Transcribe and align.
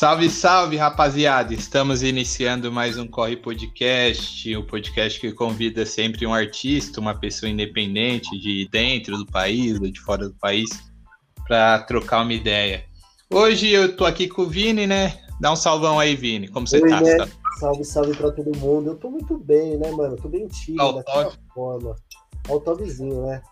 Salve, 0.00 0.30
salve, 0.30 0.78
rapaziada! 0.78 1.52
Estamos 1.52 2.02
iniciando 2.02 2.72
mais 2.72 2.96
um 2.96 3.06
Corre 3.06 3.36
Podcast, 3.36 4.56
o 4.56 4.60
um 4.60 4.66
podcast 4.66 5.20
que 5.20 5.30
convida 5.30 5.84
sempre 5.84 6.26
um 6.26 6.32
artista, 6.32 6.98
uma 6.98 7.14
pessoa 7.14 7.50
independente 7.50 8.30
de 8.40 8.66
dentro 8.72 9.18
do 9.18 9.26
país 9.26 9.78
ou 9.78 9.90
de 9.90 10.00
fora 10.00 10.26
do 10.26 10.34
país, 10.36 10.70
para 11.46 11.80
trocar 11.80 12.22
uma 12.22 12.32
ideia. 12.32 12.82
Hoje 13.30 13.68
eu 13.68 13.94
tô 13.94 14.06
aqui 14.06 14.26
com 14.26 14.40
o 14.40 14.46
Vini, 14.46 14.86
né? 14.86 15.20
Dá 15.38 15.52
um 15.52 15.56
salvão 15.56 16.00
aí, 16.00 16.16
Vini. 16.16 16.48
Como 16.48 16.66
você 16.66 16.82
Oi, 16.82 16.88
tá? 16.88 17.02
Né? 17.02 17.16
tá? 17.18 17.28
Salve, 17.58 17.84
salve 17.84 18.16
pra 18.16 18.32
todo 18.32 18.56
mundo. 18.56 18.92
Eu 18.92 18.96
tô 18.96 19.10
muito 19.10 19.36
bem, 19.36 19.76
né, 19.76 19.90
mano? 19.90 20.16
tô 20.16 20.30
bem 20.30 20.48
tímido 20.48 20.94
daquela 20.94 21.24
top. 21.24 21.38
forma. 21.52 21.94
Autovizinho, 22.48 23.26
né? 23.26 23.42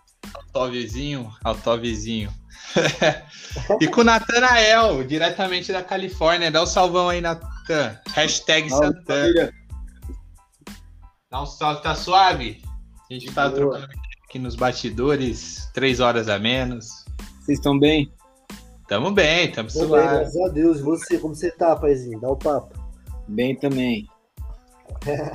Autovizinho, 0.53 1.31
autovizinho. 1.45 2.33
e 3.81 3.87
com 3.89 4.01
o 4.01 4.05
Natanael, 4.05 5.05
diretamente 5.05 5.73
da 5.73 5.83
Califórnia. 5.83 6.51
Dá 6.51 6.63
um 6.63 6.67
salvão 6.67 7.09
aí, 7.09 7.21
Natan. 7.21 7.99
Hashtag 8.15 8.69
Salve, 8.69 8.87
Santana. 8.87 9.21
família. 9.23 9.55
Dá 11.31 11.43
um 11.43 11.47
salve, 11.47 11.83
tá 11.83 11.95
suave? 11.95 12.63
A 13.11 13.15
gente 13.15 13.33
tá 13.33 13.49
Boa. 13.49 13.55
trocando 13.57 13.89
aqui 14.25 14.39
nos 14.39 14.55
bastidores, 14.57 15.71
três 15.75 16.01
horas 16.01 16.29
a 16.29 16.39
menos. 16.39 17.05
Vocês 17.41 17.59
estão 17.59 17.79
bem? 17.79 18.13
Tamo 18.89 19.11
bem, 19.11 19.51
tamo 19.53 19.69
Tô 19.71 19.81
bem, 19.81 19.89
suave. 19.89 20.07
graças 20.17 20.37
a 20.41 20.49
Deus. 20.49 20.79
E 20.79 20.83
você, 20.83 21.19
como 21.19 21.35
você 21.35 21.51
tá, 21.51 21.77
paizinho? 21.77 22.21
Dá 22.21 22.29
o 22.31 22.37
papo. 22.37 22.75
Bem 23.29 23.55
também. 23.55 24.07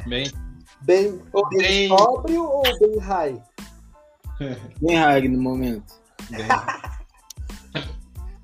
Bem, 0.08 0.32
Bem, 0.82 1.22
bem 1.22 1.58
bem- 1.60 1.88
sóbrio 1.88 2.44
ou 2.44 2.64
bem 2.80 2.98
high? 3.00 3.42
Bem 4.82 4.98
hard 4.98 5.26
no 5.26 5.42
momento. 5.42 5.94
bem. 6.30 6.48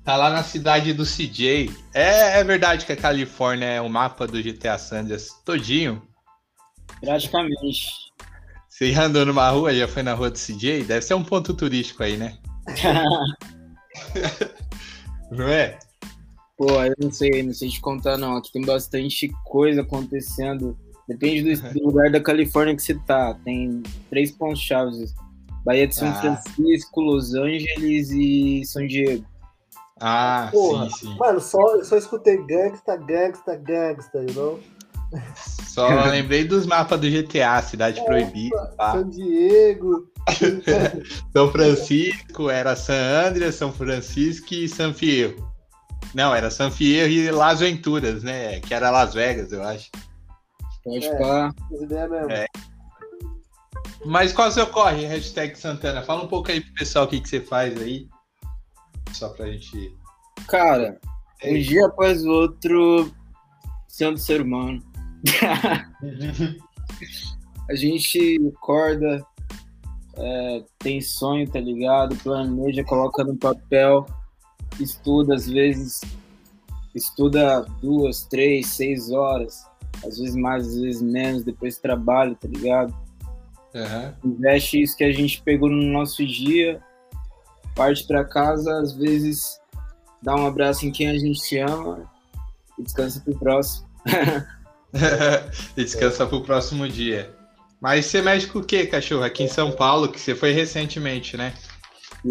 Tá 0.04 0.16
lá 0.16 0.30
na 0.30 0.42
cidade 0.42 0.92
do 0.92 1.04
CJ. 1.04 1.70
É, 1.94 2.40
é 2.40 2.44
verdade 2.44 2.86
que 2.86 2.92
a 2.92 2.96
Califórnia 2.96 3.66
é 3.66 3.80
o 3.80 3.88
mapa 3.88 4.26
do 4.26 4.42
GTA 4.42 4.78
San 4.78 5.00
Andreas 5.00 5.30
todinho. 5.44 6.02
Praticamente. 7.00 8.10
Você 8.68 8.92
já 8.92 9.04
andou 9.04 9.26
numa 9.26 9.48
rua, 9.50 9.74
já 9.74 9.86
foi 9.86 10.02
na 10.02 10.14
rua 10.14 10.30
do 10.30 10.38
CJ? 10.38 10.84
Deve 10.84 11.02
ser 11.02 11.14
um 11.14 11.22
ponto 11.22 11.54
turístico 11.54 12.02
aí, 12.02 12.16
né? 12.16 12.38
Não 15.30 15.48
é? 15.48 15.78
Pô, 16.56 16.82
eu 16.82 16.94
não 16.98 17.10
sei, 17.10 17.42
não 17.42 17.54
sei 17.54 17.68
te 17.68 17.80
contar 17.80 18.18
não. 18.18 18.36
Aqui 18.36 18.52
tem 18.52 18.62
bastante 18.62 19.30
coisa 19.44 19.80
acontecendo. 19.82 20.76
Depende 21.08 21.54
do, 21.54 21.62
do 21.72 21.86
lugar 21.86 22.10
da 22.10 22.20
Califórnia 22.20 22.74
que 22.74 22.82
você 22.82 22.94
tá. 23.06 23.34
Tem 23.44 23.82
três 24.10 24.30
pontos 24.30 24.60
chaves. 24.60 25.14
Bahia 25.64 25.86
de 25.86 25.94
São 25.94 26.08
Ah. 26.08 26.14
Francisco, 26.14 27.00
Los 27.00 27.34
Angeles 27.34 28.10
e 28.10 28.62
São 28.64 28.86
Diego. 28.86 29.24
Ah, 30.00 30.48
Porra. 30.50 30.88
sim, 30.90 30.96
sim. 31.08 31.16
Mano, 31.18 31.40
só, 31.40 31.76
eu 31.76 31.84
só 31.84 31.96
escutei 31.98 32.38
gangsta, 32.46 32.96
gangsta, 32.96 33.56
gangsta, 33.56 34.18
you 34.18 34.32
know? 34.34 34.60
Só 35.36 35.88
lembrei 36.04 36.44
dos 36.44 36.64
mapas 36.66 36.98
do 37.00 37.10
GTA, 37.10 37.60
Cidade 37.62 38.02
Proibida. 38.04 38.74
pá. 38.76 38.92
San 38.92 39.08
Diego. 39.10 40.08
São 41.34 41.50
Francisco, 41.50 42.48
era 42.48 42.76
San 42.76 43.26
Andreas, 43.28 43.56
São 43.56 43.72
Francisco 43.72 44.54
e 44.54 44.68
San 44.68 44.94
Fierro. 44.94 45.50
Não, 46.14 46.34
era 46.34 46.50
San 46.50 46.70
Fierro 46.70 47.10
e 47.10 47.30
Las 47.30 47.60
Venturas, 47.60 48.22
né? 48.22 48.60
Que 48.60 48.72
era 48.72 48.90
Las 48.90 49.12
Vegas, 49.14 49.52
eu 49.52 49.62
acho. 49.62 49.90
Pode 50.84 51.06
É. 51.06 51.18
pá. 51.18 51.54
É. 52.30 52.46
Mas 54.04 54.32
qual 54.32 54.48
é 54.48 54.50
o 54.50 54.54
seu 54.54 54.66
corre, 54.66 55.06
hashtag 55.06 55.58
Santana? 55.58 56.02
Fala 56.02 56.24
um 56.24 56.28
pouco 56.28 56.50
aí 56.50 56.60
pro 56.60 56.74
pessoal 56.74 57.04
o 57.04 57.08
que, 57.08 57.20
que 57.20 57.28
você 57.28 57.40
faz 57.40 57.80
aí. 57.80 58.08
Só 59.12 59.28
pra 59.30 59.46
gente. 59.46 59.94
Cara, 60.48 60.98
um 61.44 61.48
Ei. 61.48 61.62
dia 61.62 61.86
após 61.86 62.24
o 62.24 62.30
outro, 62.30 63.12
sendo 63.88 64.18
ser 64.18 64.40
humano. 64.40 64.82
A 67.68 67.74
gente 67.76 68.40
acorda, 68.56 69.24
é, 70.16 70.64
tem 70.78 71.00
sonho, 71.00 71.48
tá 71.48 71.60
ligado? 71.60 72.16
Planeja, 72.16 72.82
coloca 72.82 73.22
no 73.22 73.36
papel, 73.36 74.06
estuda, 74.80 75.34
às 75.34 75.46
vezes 75.46 76.00
estuda 76.94 77.60
duas, 77.80 78.24
três, 78.24 78.66
seis 78.66 79.10
horas, 79.10 79.64
às 80.04 80.18
vezes 80.18 80.34
mais, 80.34 80.66
às 80.66 80.80
vezes 80.80 81.02
menos, 81.02 81.44
depois 81.44 81.78
trabalha, 81.78 82.34
tá 82.34 82.48
ligado? 82.48 82.94
Aham. 83.74 84.14
Investe 84.24 84.82
isso 84.82 84.96
que 84.96 85.04
a 85.04 85.12
gente 85.12 85.42
pegou 85.42 85.68
no 85.68 85.82
nosso 85.82 86.26
dia, 86.26 86.80
parte 87.74 88.06
pra 88.06 88.24
casa, 88.24 88.78
às 88.80 88.92
vezes 88.92 89.60
dá 90.22 90.34
um 90.34 90.46
abraço 90.46 90.86
em 90.86 90.90
quem 90.90 91.08
a 91.08 91.18
gente 91.18 91.58
ama 91.58 92.10
e 92.78 92.82
descansa 92.82 93.20
pro 93.20 93.38
próximo. 93.38 93.88
E 95.76 95.84
Descansa 95.84 96.26
pro 96.26 96.42
próximo 96.42 96.88
dia. 96.88 97.32
Mas 97.80 98.06
você 98.06 98.20
mexe 98.20 98.46
com 98.46 98.58
o 98.58 98.64
que, 98.64 98.86
cachorro? 98.86 99.22
Aqui 99.22 99.44
em 99.44 99.48
São 99.48 99.70
Paulo, 99.70 100.10
que 100.10 100.20
você 100.20 100.34
foi 100.34 100.52
recentemente, 100.52 101.36
né? 101.36 101.54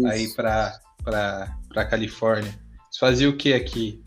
Aí 0.06 0.24
Isso. 0.24 0.36
pra, 0.36 0.78
pra, 1.02 1.56
pra 1.68 1.86
Califórnia. 1.86 2.54
Você 2.90 3.00
fazia 3.00 3.28
o 3.28 3.36
que 3.36 3.54
aqui? 3.54 4.02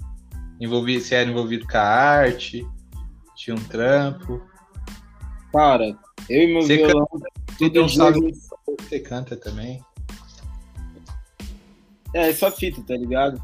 Envolvi, 0.60 1.02
você 1.02 1.16
era 1.16 1.30
envolvido 1.30 1.68
com 1.68 1.78
a 1.78 1.82
arte? 1.82 2.66
Tinha 3.36 3.56
um 3.56 3.64
trampo? 3.64 4.42
Cara, 5.52 5.98
eu 6.30 6.44
e 6.44 6.48
meu 6.54 6.62
Você 6.64 6.78
violão, 6.78 7.08
Você 7.12 7.70
todo 7.70 7.82
não 7.82 7.90
sabe 7.90 8.20
gente- 8.20 8.40
você 8.66 9.00
canta 9.00 9.36
também? 9.36 9.84
É, 12.14 12.32
só 12.34 12.52
fita, 12.52 12.82
tá 12.84 12.96
ligado? 12.96 13.42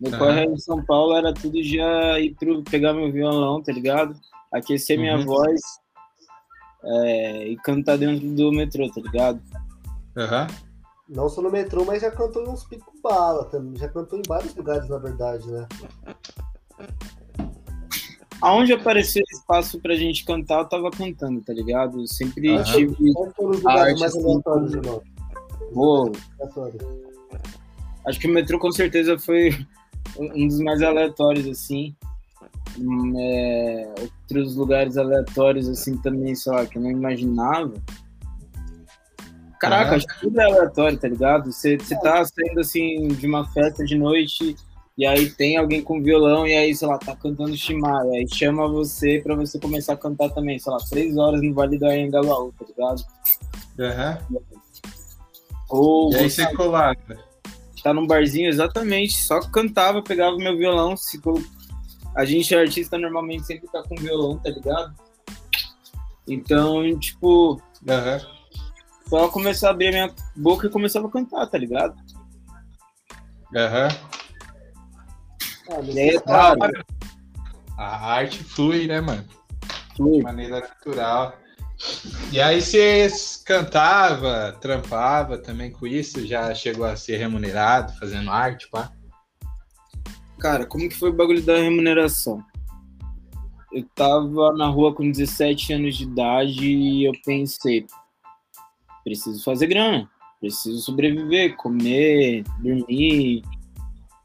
Meu 0.00 0.12
Aham. 0.12 0.18
corre 0.18 0.44
em 0.44 0.58
São 0.58 0.82
Paulo 0.84 1.16
era 1.16 1.32
tudo 1.32 1.62
já 1.62 2.18
ir 2.20 2.34
pro, 2.34 2.62
pegar 2.64 2.92
meu 2.92 3.10
violão, 3.12 3.62
tá 3.62 3.72
ligado? 3.72 4.14
Aquecer 4.52 4.98
minha 4.98 5.16
Uhum. 5.18 5.24
voz 5.24 5.60
é, 6.84 7.48
e 7.48 7.56
cantar 7.56 7.98
dentro 7.98 8.26
do 8.28 8.52
metrô, 8.52 8.88
tá 8.90 9.00
ligado? 9.00 9.40
Aham. 10.16 10.46
Não 11.08 11.28
só 11.28 11.40
no 11.40 11.50
metrô, 11.50 11.84
mas 11.84 12.02
já 12.02 12.10
cantou 12.10 12.44
em 12.44 12.48
uns 12.48 12.64
pico 12.64 12.92
bala 13.02 13.44
também. 13.46 13.76
Já 13.76 13.88
cantou 13.88 14.18
em 14.18 14.22
vários 14.26 14.54
lugares, 14.54 14.88
na 14.88 14.98
verdade, 14.98 15.46
né? 15.50 15.66
Aonde 18.40 18.72
apareceu 18.72 19.22
espaço 19.32 19.80
pra 19.80 19.96
gente 19.96 20.24
cantar, 20.24 20.60
eu 20.60 20.64
tava 20.68 20.90
cantando, 20.90 21.40
tá 21.40 21.52
ligado? 21.52 22.00
Eu 22.00 22.06
sempre 22.06 22.54
Aham. 22.54 22.64
tive. 22.64 22.94
Lugares 23.38 23.66
arte, 23.66 24.00
mais 24.00 24.16
assim, 24.16 24.22
Aleatórios. 24.22 24.74
acho 28.06 28.20
que 28.20 28.28
o 28.28 28.32
metrô 28.32 28.58
com 28.58 28.70
certeza 28.70 29.18
foi 29.18 29.50
um 30.16 30.46
dos 30.46 30.60
mais 30.60 30.82
aleatórios, 30.82 31.46
assim. 31.48 31.96
Hum, 32.78 33.12
é, 33.18 33.94
outros 34.00 34.54
lugares 34.54 34.96
aleatórios, 34.96 35.68
assim, 35.68 35.96
também, 35.96 36.34
sei 36.36 36.52
lá, 36.52 36.64
que 36.64 36.78
eu 36.78 36.82
não 36.82 36.90
imaginava. 36.90 37.74
Caraca, 39.58 39.96
acho 39.96 40.06
que 40.06 40.20
tudo 40.20 40.40
é 40.40 40.44
aleatório, 40.44 40.96
tá 40.96 41.08
ligado? 41.08 41.52
Você, 41.52 41.76
você 41.76 41.98
tá 42.00 42.24
saindo, 42.24 42.60
assim, 42.60 43.08
de 43.08 43.26
uma 43.26 43.44
festa 43.48 43.84
de 43.84 43.98
noite 43.98 44.54
e 44.98 45.06
aí 45.06 45.30
tem 45.30 45.56
alguém 45.56 45.80
com 45.80 46.02
violão 46.02 46.44
e 46.46 46.52
aí, 46.54 46.74
sei 46.74 46.88
lá, 46.88 46.98
tá 46.98 47.14
cantando 47.16 47.56
Shimai, 47.56 48.08
aí 48.08 48.26
chama 48.34 48.66
você 48.68 49.20
pra 49.22 49.34
você 49.36 49.58
começar 49.58 49.92
a 49.92 49.96
cantar 49.96 50.28
também, 50.30 50.58
sei 50.58 50.72
lá, 50.72 50.78
três 50.90 51.16
horas 51.16 51.40
no 51.40 51.54
Vale 51.54 51.78
do 51.78 51.86
Anhangabaú, 51.86 52.52
tá 52.58 52.66
ligado? 52.66 53.04
Aham. 53.78 54.18
Ou 55.70 56.12
E 56.12 56.16
aí 56.16 56.30
você 56.30 56.52
colava. 56.56 56.96
tá 57.82 57.94
num 57.94 58.06
barzinho, 58.06 58.48
exatamente, 58.48 59.14
só 59.16 59.38
cantava, 59.40 60.02
pegava 60.02 60.36
meu 60.36 60.56
violão, 60.56 60.96
se 60.96 61.20
colo- 61.20 61.44
a 62.16 62.24
gente 62.24 62.52
artista 62.54 62.98
normalmente 62.98 63.44
sempre 63.46 63.68
tá 63.68 63.82
com 63.84 63.94
violão, 63.94 64.36
tá 64.38 64.50
ligado? 64.50 64.92
Então, 66.26 66.98
tipo, 66.98 67.62
Aham. 67.88 68.20
só 69.08 69.28
começar 69.28 69.68
a 69.68 69.70
abrir 69.70 69.88
a 69.88 69.92
minha 69.92 70.14
boca 70.34 70.66
e 70.66 70.70
começava 70.70 71.06
a 71.06 71.10
cantar, 71.10 71.46
tá 71.46 71.56
ligado? 71.56 71.94
Aham. 73.54 73.88
Aí, 73.88 74.27
é 75.96 76.18
claro, 76.20 76.58
A 77.76 78.12
arte 78.12 78.42
flui, 78.42 78.86
né, 78.86 79.00
mano? 79.00 79.24
flui. 79.98 80.18
De 80.18 80.22
maneira 80.22 80.60
natural. 80.60 81.36
E 82.32 82.40
aí 82.40 82.60
você 82.60 83.08
cantava, 83.44 84.56
trampava 84.60 85.38
também 85.38 85.70
com 85.70 85.86
isso? 85.86 86.26
Já 86.26 86.54
chegou 86.54 86.84
a 86.84 86.96
ser 86.96 87.18
remunerado 87.18 87.92
fazendo 87.98 88.30
arte, 88.30 88.68
pá? 88.68 88.90
Cara, 90.38 90.66
como 90.66 90.88
que 90.88 90.96
foi 90.96 91.10
o 91.10 91.16
bagulho 91.16 91.42
da 91.42 91.56
remuneração? 91.56 92.42
Eu 93.72 93.84
tava 93.94 94.52
na 94.54 94.66
rua 94.66 94.94
com 94.94 95.10
17 95.10 95.74
anos 95.74 95.96
de 95.96 96.04
idade 96.04 96.66
e 96.66 97.04
eu 97.04 97.12
pensei, 97.24 97.86
preciso 99.04 99.44
fazer 99.44 99.66
grana, 99.66 100.08
preciso 100.40 100.78
sobreviver, 100.78 101.54
comer, 101.56 102.44
dormir, 102.60 103.42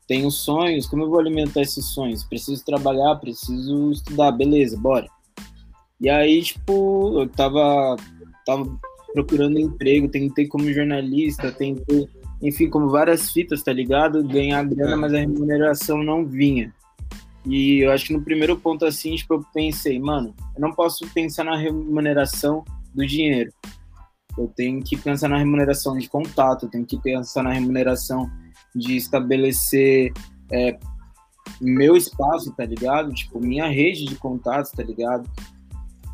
tenho 0.08 0.30
sonhos, 0.30 0.86
como 0.88 1.04
eu 1.04 1.10
vou 1.10 1.20
alimentar 1.20 1.62
esses 1.62 1.86
sonhos? 1.88 2.24
Preciso 2.24 2.64
trabalhar, 2.66 3.16
preciso 3.16 3.92
estudar, 3.92 4.32
beleza, 4.32 4.78
bora. 4.78 5.08
E 6.00 6.10
aí, 6.10 6.42
tipo, 6.42 7.20
eu 7.22 7.30
tava, 7.30 7.96
tava 8.46 8.80
procurando 9.14 9.60
emprego, 9.60 10.10
tentei 10.10 10.48
como 10.48 10.72
jornalista, 10.74 11.52
tentei, 11.52 12.08
enfim, 12.42 12.70
como 12.70 12.90
várias 12.90 13.32
fitas, 13.32 13.64
tá 13.64 13.72
ligado? 13.72 14.24
Ganhar 14.24 14.64
grana, 14.66 14.94
É. 14.94 14.96
mas 14.96 15.14
a 15.14 15.20
remuneração 15.20 16.04
não 16.04 16.26
vinha. 16.26 16.74
E 17.46 17.80
eu 17.80 17.92
acho 17.92 18.06
que 18.08 18.14
no 18.14 18.22
primeiro 18.22 18.58
ponto, 18.58 18.86
assim, 18.86 19.16
tipo, 19.16 19.36
eu 19.36 19.46
pensei, 19.54 20.00
mano, 20.00 20.34
eu 20.56 20.62
não 20.62 20.74
posso 20.74 21.08
pensar 21.14 21.44
na 21.44 21.58
remuneração 21.58 22.64
do 22.94 23.06
dinheiro. 23.06 23.52
Eu 24.38 24.52
tenho 24.56 24.82
que 24.82 24.98
pensar 24.98 25.30
na 25.30 25.38
remuneração 25.38 25.98
de 25.98 26.10
contato, 26.10 26.66
eu 26.66 26.70
tenho 26.70 26.86
que 26.86 26.98
pensar 27.00 27.44
na 27.44 27.52
remuneração 27.54 28.30
de 28.76 28.96
estabelecer 28.98 30.12
é, 30.52 30.78
meu 31.62 31.96
espaço, 31.96 32.52
tá 32.52 32.66
ligado? 32.66 33.14
Tipo, 33.14 33.40
minha 33.40 33.68
rede 33.68 34.06
de 34.06 34.16
contatos, 34.16 34.72
tá 34.72 34.84
ligado? 34.84 35.30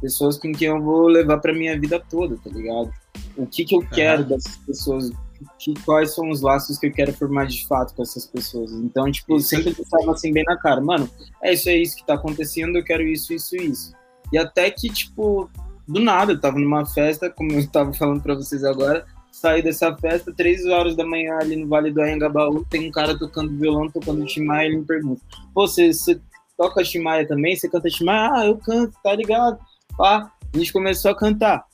Pessoas 0.02 0.38
com 0.38 0.52
quem 0.52 0.68
eu 0.68 0.82
vou 0.82 1.08
levar 1.08 1.40
pra 1.40 1.54
minha 1.54 1.78
vida 1.80 2.00
toda, 2.10 2.38
tá 2.38 2.50
ligado? 2.50 2.92
O 3.36 3.46
que 3.46 3.66
que 3.66 3.76
eu 3.76 3.82
quero 3.82 4.24
uhum. 4.24 4.30
dessas 4.30 4.58
pessoas, 4.58 5.12
que, 5.58 5.74
quais 5.86 6.14
são 6.14 6.30
os 6.30 6.42
laços 6.42 6.78
que 6.78 6.88
eu 6.88 6.92
quero 6.92 7.14
formar 7.14 7.46
de 7.46 7.68
fato 7.68 7.94
com 7.94 8.02
essas 8.02 8.26
pessoas. 8.26 8.72
Então, 8.72 9.12
tipo, 9.12 9.38
isso. 9.38 9.50
sempre 9.50 9.72
estava 9.72 10.12
assim 10.12 10.32
bem 10.32 10.44
na 10.46 10.58
cara, 10.58 10.82
mano, 10.82 11.10
é 11.44 11.54
isso, 11.54 11.70
é 11.70 11.76
isso 11.76 11.96
que 11.98 12.06
tá 12.06 12.14
acontecendo, 12.14 12.78
eu 12.78 12.84
quero 12.84 13.04
isso, 13.04 13.34
isso, 13.34 13.56
isso. 13.56 13.94
E 14.32 14.38
até 14.38 14.70
que, 14.70 14.90
tipo, 14.90 15.50
do 15.88 16.00
nada, 16.00 16.34
eu 16.34 16.40
tava 16.40 16.60
numa 16.60 16.86
festa, 16.86 17.30
como 17.30 17.52
eu 17.52 17.68
tava 17.68 17.94
falando 17.94 18.22
para 18.22 18.36
vocês 18.36 18.64
agora, 18.64 19.06
saí 19.40 19.62
dessa 19.62 19.96
festa, 19.96 20.34
três 20.34 20.66
horas 20.66 20.96
da 20.96 21.06
manhã 21.06 21.38
ali 21.40 21.56
no 21.56 21.68
Vale 21.68 21.92
do 21.92 22.02
Anhangabaú, 22.02 22.66
tem 22.66 22.88
um 22.88 22.92
cara 22.92 23.18
tocando 23.18 23.58
violão, 23.58 23.90
tocando 23.90 24.26
Timaya, 24.26 24.68
ele 24.68 24.78
me 24.78 24.86
pergunta, 24.86 25.22
Pô, 25.54 25.66
você, 25.68 25.94
você 25.94 26.20
toca 26.58 26.84
Timaya 26.84 27.28
também? 27.28 27.56
Você 27.56 27.70
canta 27.70 27.90
Timaya? 27.90 28.32
Ah, 28.34 28.46
eu 28.46 28.58
canto, 28.58 28.94
tá 29.02 29.16
ligado? 29.16 29.58
Pá, 29.98 30.32
a 30.54 30.58
gente 30.58 30.74
começou 30.74 31.12
a 31.12 31.16
cantar. 31.16 31.66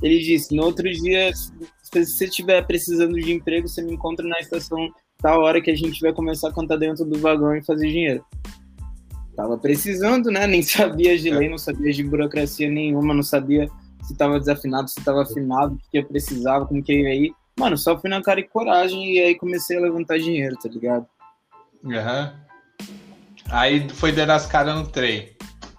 Ele 0.00 0.18
disse, 0.18 0.54
no 0.54 0.64
outro 0.64 0.90
dia, 0.90 1.34
se 1.34 1.52
você 1.90 2.26
estiver 2.26 2.64
precisando 2.66 3.14
de 3.14 3.32
emprego, 3.32 3.68
você 3.68 3.82
me 3.82 3.92
encontra 3.92 4.26
na 4.26 4.38
estação 4.38 4.90
tal 5.18 5.40
hora 5.40 5.60
que 5.60 5.70
a 5.70 5.76
gente 5.76 6.00
vai 6.00 6.12
começar 6.12 6.50
a 6.50 6.52
cantar 6.52 6.76
dentro 6.76 7.04
do 7.04 7.18
vagão 7.18 7.56
e 7.56 7.64
fazer 7.64 7.88
dinheiro. 7.88 8.24
Tava 9.34 9.58
precisando, 9.58 10.30
né? 10.30 10.46
Nem 10.46 10.62
sabia 10.62 11.18
de 11.18 11.30
lei, 11.30 11.48
não 11.48 11.58
sabia 11.58 11.92
de 11.92 12.04
burocracia 12.04 12.70
nenhuma, 12.70 13.14
não 13.14 13.22
sabia 13.22 13.68
se 14.06 14.14
tava 14.16 14.38
desafinado, 14.38 14.88
se 14.88 15.04
tava 15.04 15.22
afinado, 15.22 15.74
o 15.74 15.90
que 15.90 15.98
eu 15.98 16.04
precisava, 16.04 16.66
como 16.66 16.82
que 16.82 16.92
ia 16.92 17.08
aí. 17.08 17.32
Mano, 17.58 17.76
só 17.76 17.98
fui 17.98 18.08
na 18.08 18.22
cara 18.22 18.40
e 18.40 18.48
coragem 18.48 19.14
e 19.14 19.20
aí 19.20 19.34
comecei 19.34 19.76
a 19.76 19.80
levantar 19.80 20.18
dinheiro, 20.18 20.56
tá 20.56 20.68
ligado? 20.68 21.06
Aham. 21.84 22.34
Uhum. 22.80 22.96
Aí 23.48 23.88
foi 23.90 24.12
dando 24.12 24.30
as 24.30 24.46
caras 24.46 24.74
no 24.74 24.86
trem. 24.86 25.30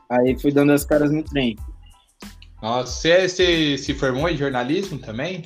Aí 0.09 0.39
fui 0.39 0.51
dando 0.51 0.71
as 0.71 0.85
caras 0.85 1.11
no 1.11 1.23
trem. 1.23 1.55
Nossa, 2.61 2.91
você, 2.91 3.27
você 3.27 3.77
se 3.77 3.93
formou 3.93 4.29
em 4.29 4.37
jornalismo 4.37 4.97
também? 4.97 5.43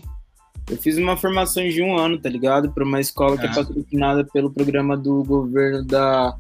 Eu 0.70 0.78
fiz 0.78 0.98
uma 0.98 1.18
formação 1.18 1.68
de 1.68 1.82
um 1.82 1.98
ano, 1.98 2.22
tá 2.22 2.30
ligado? 2.30 2.72
Para 2.72 2.86
uma 2.86 3.02
escola 3.02 3.38
que 3.38 3.46
é 3.46 3.54
patrocinada 3.54 4.24
pelo 4.26 4.52
programa 4.52 4.96
do 4.96 5.24
governo 5.24 5.84
da 5.84 6.38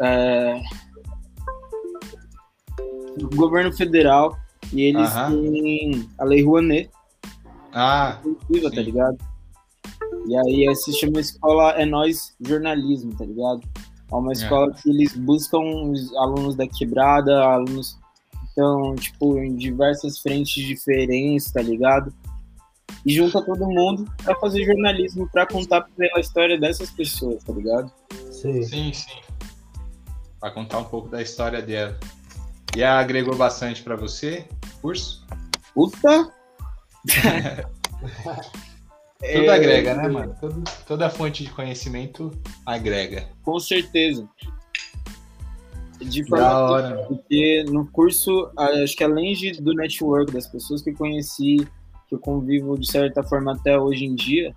é, 0.00 0.60
governo 3.34 3.72
federal 3.72 4.36
e 4.72 4.82
eles 4.82 5.10
têm 5.12 6.08
a 6.18 6.24
Lei 6.24 6.42
Rouanet. 6.42 6.90
Ah, 7.72 8.18
viva, 8.50 8.70
tá 8.70 8.80
ligado? 8.80 9.18
E 10.26 10.36
aí 10.36 10.76
se 10.76 10.92
chama 10.92 11.20
Escola 11.20 11.70
É 11.72 11.84
Nós 11.84 12.34
Jornalismo, 12.40 13.14
tá 13.16 13.24
ligado? 13.24 13.60
É 14.10 14.14
uma 14.14 14.32
escola 14.32 14.72
é. 14.72 14.82
que 14.82 14.90
eles 14.90 15.16
buscam 15.16 15.58
os 15.58 16.14
alunos 16.16 16.54
da 16.54 16.66
quebrada, 16.66 17.42
alunos 17.42 17.98
que 18.30 18.46
estão, 18.46 18.94
tipo, 18.94 19.38
em 19.38 19.56
diversas 19.56 20.18
frentes 20.18 20.64
diferentes, 20.64 21.50
tá 21.50 21.62
ligado? 21.62 22.12
E 23.06 23.14
junta 23.14 23.42
todo 23.42 23.66
mundo 23.66 24.06
para 24.22 24.34
fazer 24.36 24.64
jornalismo, 24.64 25.28
para 25.32 25.46
contar 25.46 25.82
pela 25.96 26.20
história 26.20 26.60
dessas 26.60 26.90
pessoas, 26.90 27.42
tá 27.42 27.52
ligado? 27.52 27.90
Sim, 28.30 28.62
sim. 28.62 28.92
sim 28.92 29.32
para 30.42 30.50
contar 30.50 30.78
um 30.78 30.84
pouco 30.84 31.08
da 31.08 31.22
história 31.22 31.62
dela. 31.62 31.96
E 32.76 32.82
agregou 32.82 33.36
bastante 33.36 33.80
para 33.80 33.94
você 33.94 34.44
curso? 34.82 35.24
Puta! 35.74 36.30
Tudo 39.18 39.44
é... 39.44 39.48
agrega, 39.48 39.94
né, 39.94 40.08
mano? 40.08 40.36
Todo, 40.40 40.64
toda 40.86 41.08
fonte 41.08 41.44
de 41.44 41.50
conhecimento 41.50 42.32
agrega. 42.66 43.28
Com 43.44 43.58
certeza. 43.60 44.28
De 46.00 46.26
forma 46.26 46.96
porque 47.06 47.64
no 47.68 47.86
curso, 47.86 48.50
acho 48.56 48.96
que 48.96 49.04
além 49.04 49.34
de, 49.34 49.52
do 49.62 49.72
network, 49.72 50.32
das 50.32 50.48
pessoas 50.48 50.82
que 50.82 50.90
eu 50.90 50.96
conheci, 50.96 51.58
que 52.08 52.16
eu 52.16 52.18
convivo 52.18 52.76
de 52.76 52.90
certa 52.90 53.22
forma 53.22 53.52
até 53.52 53.78
hoje 53.78 54.04
em 54.04 54.16
dia, 54.16 54.52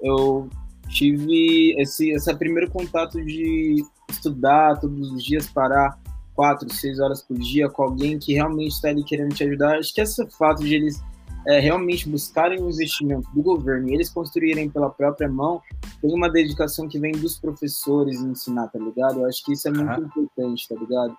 eu 0.00 0.48
tive 0.88 1.74
esse, 1.76 2.10
esse 2.10 2.32
primeiro 2.36 2.70
contato 2.70 3.20
de 3.24 3.84
estudar 4.08 4.78
todos 4.78 5.10
os 5.12 5.24
dias, 5.24 5.48
parar 5.48 5.98
quatro, 6.34 6.72
seis 6.72 6.98
horas 7.00 7.22
por 7.22 7.38
dia 7.38 7.68
com 7.68 7.82
alguém 7.82 8.18
que 8.18 8.32
realmente 8.34 8.72
está 8.72 8.88
ali 8.88 9.04
querendo 9.04 9.34
te 9.34 9.44
ajudar. 9.44 9.78
Acho 9.78 9.94
que 9.94 10.00
esse 10.00 10.26
fato 10.30 10.62
de 10.62 10.74
eles 10.74 11.02
é, 11.46 11.58
realmente 11.58 12.08
buscarem 12.08 12.62
o 12.62 12.68
investimento 12.68 13.28
do 13.34 13.42
governo 13.42 13.88
e 13.88 13.94
eles 13.94 14.10
construírem 14.10 14.68
pela 14.68 14.90
própria 14.90 15.28
mão, 15.28 15.60
tem 16.00 16.12
uma 16.14 16.28
dedicação 16.28 16.88
que 16.88 16.98
vem 16.98 17.12
dos 17.12 17.38
professores 17.38 18.20
ensinar, 18.20 18.68
tá 18.68 18.78
ligado? 18.78 19.20
Eu 19.20 19.26
acho 19.26 19.44
que 19.44 19.52
isso 19.52 19.68
é 19.68 19.70
muito 19.70 20.00
uhum. 20.00 20.06
importante, 20.06 20.68
tá 20.68 20.74
ligado? 20.74 21.16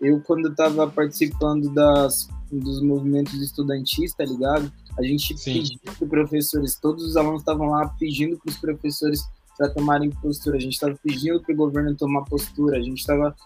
Eu, 0.00 0.20
quando 0.22 0.48
estava 0.48 0.88
participando 0.88 1.72
das, 1.74 2.26
dos 2.50 2.82
movimentos 2.82 3.34
estudantis, 3.34 4.14
tá 4.14 4.24
ligado? 4.24 4.72
A 4.98 5.02
gente 5.02 5.36
Sim. 5.36 5.52
pediu 5.52 5.78
para 5.98 6.08
professores, 6.08 6.78
todos 6.80 7.04
os 7.04 7.16
alunos 7.16 7.42
estavam 7.42 7.68
lá 7.68 7.88
pedindo 7.98 8.38
para 8.38 8.50
os 8.50 8.56
professores 8.58 9.22
para 9.56 9.68
tomarem 9.68 10.10
postura. 10.10 10.56
A 10.56 10.60
gente 10.60 10.72
estava 10.72 10.98
pedindo 11.02 11.40
para 11.42 11.52
o 11.52 11.56
governo 11.56 11.94
tomar 11.94 12.24
postura. 12.24 12.78
A 12.78 12.80
gente 12.80 12.98
estava 12.98 13.36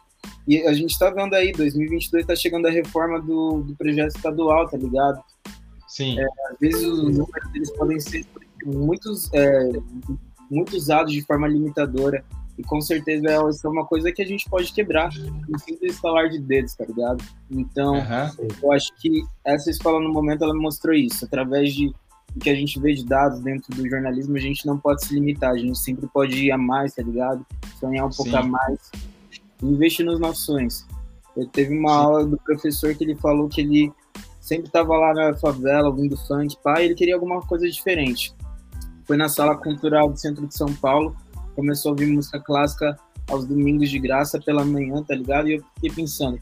e 0.46 0.62
a 0.66 0.72
gente 0.72 0.90
está 0.90 1.10
vendo 1.10 1.34
aí, 1.34 1.52
2022 1.52 2.22
está 2.22 2.36
chegando 2.36 2.66
a 2.66 2.70
reforma 2.70 3.20
do, 3.20 3.62
do 3.62 3.74
projeto 3.76 4.16
estadual, 4.16 4.68
tá 4.68 4.76
ligado? 4.76 5.22
Sim. 5.88 6.18
É, 6.18 6.26
às 6.50 6.58
vezes 6.60 6.82
os 6.82 7.02
números 7.02 7.54
eles 7.54 7.70
podem 7.72 8.00
ser 8.00 8.26
muitos, 8.64 9.32
é, 9.32 9.70
muito 10.50 10.76
usados 10.76 11.12
de 11.12 11.22
forma 11.22 11.48
limitadora. 11.48 12.24
E 12.56 12.62
com 12.62 12.80
certeza 12.80 13.28
é 13.28 13.68
uma 13.68 13.84
coisa 13.84 14.12
que 14.12 14.22
a 14.22 14.26
gente 14.26 14.48
pode 14.48 14.72
quebrar 14.72 15.10
no 15.48 15.58
simples 15.58 15.94
instalar 15.94 16.28
de 16.28 16.38
dedos, 16.38 16.74
tá 16.76 16.84
ligado? 16.84 17.24
Então, 17.50 17.94
uhum. 17.94 18.48
eu 18.62 18.72
acho 18.72 18.94
que 19.00 19.24
essa 19.44 19.70
escola 19.70 20.00
no 20.00 20.12
momento 20.12 20.44
ela 20.44 20.54
mostrou 20.54 20.94
isso. 20.94 21.24
Através 21.24 21.74
de 21.74 21.92
o 22.34 22.38
que 22.38 22.50
a 22.50 22.54
gente 22.54 22.78
vê 22.80 22.92
de 22.94 23.04
dados 23.04 23.40
dentro 23.40 23.74
do 23.74 23.88
jornalismo, 23.88 24.36
a 24.36 24.40
gente 24.40 24.66
não 24.66 24.78
pode 24.78 25.04
se 25.04 25.14
limitar, 25.14 25.50
a 25.50 25.58
gente 25.58 25.78
sempre 25.78 26.06
pode 26.08 26.44
ir 26.44 26.52
a 26.52 26.58
mais, 26.58 26.94
tá 26.94 27.02
ligado? 27.02 27.44
Sonhar 27.78 28.06
um 28.06 28.12
Sim. 28.12 28.22
pouco 28.22 28.36
a 28.36 28.42
mais, 28.42 28.90
investir 29.62 30.04
nos 30.04 30.18
nossos 30.18 30.44
sonhos. 30.44 30.86
Eu 31.36 31.46
teve 31.48 31.76
uma 31.76 31.94
aula 31.94 32.24
do 32.24 32.36
professor 32.38 32.94
que 32.94 33.04
ele 33.04 33.16
falou 33.16 33.48
que 33.48 33.60
ele 33.60 33.92
sempre 34.40 34.66
estava 34.66 34.96
lá 34.96 35.14
na 35.14 35.34
favela 35.34 35.88
ouvindo 35.88 36.16
funk, 36.16 36.56
pá, 36.62 36.80
e 36.80 36.86
ele 36.86 36.94
queria 36.94 37.14
alguma 37.14 37.40
coisa 37.40 37.68
diferente. 37.68 38.34
Foi 39.04 39.16
na 39.16 39.28
sala 39.28 39.56
cultural 39.56 40.10
do 40.10 40.18
centro 40.18 40.46
de 40.46 40.54
São 40.54 40.72
Paulo, 40.74 41.16
começou 41.56 41.90
a 41.90 41.92
ouvir 41.92 42.06
música 42.06 42.40
clássica 42.40 42.96
aos 43.30 43.46
domingos 43.46 43.90
de 43.90 43.98
graça 43.98 44.38
pela 44.40 44.64
manhã, 44.64 45.02
tá 45.02 45.14
ligado? 45.14 45.48
E 45.48 45.54
eu 45.54 45.64
fiquei 45.74 45.90
pensando, 45.90 46.38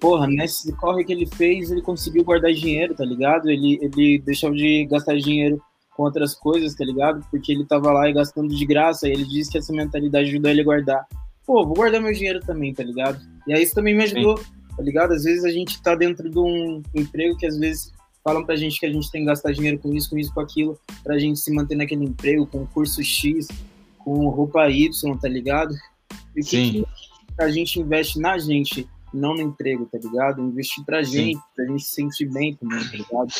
porra, 0.00 0.26
nesse 0.26 0.72
corre 0.74 1.04
que 1.04 1.12
ele 1.12 1.26
fez, 1.26 1.70
ele 1.70 1.82
conseguiu 1.82 2.24
guardar 2.24 2.52
dinheiro, 2.52 2.94
tá 2.94 3.04
ligado? 3.04 3.50
Ele, 3.50 3.78
ele 3.82 4.18
deixou 4.20 4.52
de 4.52 4.86
gastar 4.86 5.16
dinheiro 5.16 5.60
com 5.96 6.04
outras 6.04 6.34
coisas, 6.34 6.74
tá 6.74 6.84
ligado? 6.84 7.24
Porque 7.30 7.52
ele 7.52 7.64
tava 7.64 7.90
lá 7.90 8.08
e 8.08 8.12
gastando 8.12 8.54
de 8.54 8.66
graça, 8.66 9.08
e 9.08 9.12
ele 9.12 9.24
disse 9.24 9.50
que 9.50 9.58
essa 9.58 9.72
mentalidade 9.72 10.28
ajudou 10.28 10.50
ele 10.50 10.60
a 10.60 10.64
guardar. 10.64 11.06
Pô, 11.46 11.64
vou 11.64 11.74
guardar 11.74 12.00
meu 12.00 12.12
dinheiro 12.12 12.40
também, 12.40 12.74
tá 12.74 12.82
ligado? 12.82 13.20
E 13.46 13.54
aí 13.54 13.62
isso 13.62 13.74
também 13.74 13.94
me 13.94 14.02
ajudou, 14.02 14.36
Sim. 14.36 14.44
tá 14.76 14.82
ligado? 14.82 15.12
Às 15.12 15.24
vezes 15.24 15.44
a 15.44 15.50
gente 15.50 15.80
tá 15.80 15.94
dentro 15.94 16.28
de 16.28 16.38
um 16.38 16.82
emprego 16.94 17.36
que 17.36 17.46
às 17.46 17.56
vezes 17.56 17.92
falam 18.24 18.44
pra 18.44 18.56
gente 18.56 18.80
que 18.80 18.86
a 18.86 18.92
gente 18.92 19.08
tem 19.12 19.20
que 19.20 19.28
gastar 19.28 19.52
dinheiro 19.52 19.78
com 19.78 19.94
isso, 19.94 20.10
com 20.10 20.18
isso, 20.18 20.34
com 20.34 20.40
aquilo, 20.40 20.76
pra 21.04 21.16
gente 21.16 21.38
se 21.38 21.52
manter 21.52 21.76
naquele 21.76 22.04
emprego, 22.04 22.44
com 22.44 22.66
curso 22.66 23.02
X, 23.04 23.46
com 23.98 24.28
roupa 24.28 24.68
Y, 24.68 25.16
tá 25.20 25.28
ligado? 25.28 25.72
E 26.34 26.40
o 26.40 26.44
que, 26.44 26.84
a 27.38 27.48
gente 27.48 27.78
investe 27.78 28.18
na 28.18 28.36
gente 28.36 28.88
não 29.14 29.34
no 29.34 29.42
emprego, 29.42 29.86
tá 29.86 29.98
ligado? 29.98 30.42
Investir 30.42 30.84
pra 30.84 31.02
gente, 31.04 31.36
sim. 31.36 31.42
pra 31.54 31.64
gente 31.66 31.84
se 31.84 31.94
sentir 31.94 32.26
bem 32.26 32.56
também, 32.56 32.80
tá 32.80 32.96
ligado? 32.96 33.32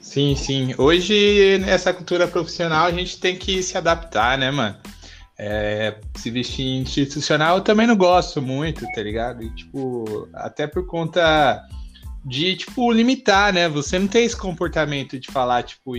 Sim, 0.00 0.36
sim. 0.36 0.74
Hoje, 0.76 1.58
nessa 1.58 1.92
cultura 1.92 2.28
profissional, 2.28 2.86
a 2.86 2.92
gente 2.92 3.18
tem 3.18 3.36
que 3.36 3.62
se 3.62 3.76
adaptar, 3.78 4.36
né, 4.36 4.50
mano? 4.50 4.76
É, 5.38 5.98
se 6.16 6.30
vestir 6.30 6.64
institucional 6.64 7.58
eu 7.58 7.62
também 7.62 7.86
não 7.86 7.96
gosto 7.96 8.40
muito, 8.40 8.86
tá 8.94 9.02
ligado? 9.02 9.42
E, 9.42 9.54
tipo, 9.54 10.28
até 10.32 10.66
por 10.66 10.86
conta 10.86 11.62
de, 12.24 12.56
tipo, 12.56 12.90
limitar, 12.90 13.52
né? 13.52 13.68
Você 13.68 13.98
não 13.98 14.08
tem 14.08 14.24
esse 14.24 14.36
comportamento 14.36 15.18
de 15.18 15.30
falar, 15.30 15.62
tipo, 15.62 15.92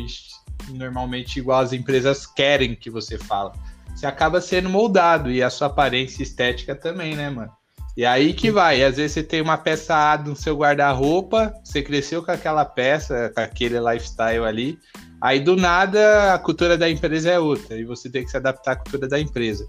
normalmente 0.70 1.40
igual 1.40 1.62
as 1.62 1.72
empresas 1.72 2.26
querem 2.26 2.76
que 2.76 2.90
você 2.90 3.18
fala. 3.18 3.54
Você 3.96 4.06
acaba 4.06 4.42
sendo 4.42 4.70
moldado 4.70 5.32
e 5.32 5.42
a 5.42 5.50
sua 5.50 5.68
aparência 5.68 6.22
estética 6.24 6.76
também, 6.76 7.16
né, 7.16 7.30
mano? 7.30 7.52
E 7.98 8.06
aí 8.06 8.32
que 8.32 8.52
vai, 8.52 8.84
às 8.84 8.98
vezes 8.98 9.14
você 9.14 9.24
tem 9.24 9.42
uma 9.42 9.58
peça 9.58 9.96
A 9.96 10.18
no 10.20 10.36
seu 10.36 10.56
guarda-roupa, 10.56 11.52
você 11.64 11.82
cresceu 11.82 12.24
com 12.24 12.30
aquela 12.30 12.64
peça, 12.64 13.32
com 13.34 13.42
aquele 13.42 13.80
lifestyle 13.80 14.46
ali, 14.46 14.78
aí 15.20 15.40
do 15.40 15.56
nada 15.56 16.32
a 16.36 16.38
cultura 16.38 16.78
da 16.78 16.88
empresa 16.88 17.32
é 17.32 17.40
outra, 17.40 17.76
e 17.76 17.84
você 17.84 18.08
tem 18.08 18.24
que 18.24 18.30
se 18.30 18.38
adaptar 18.38 18.74
à 18.74 18.76
cultura 18.76 19.08
da 19.08 19.20
empresa. 19.20 19.68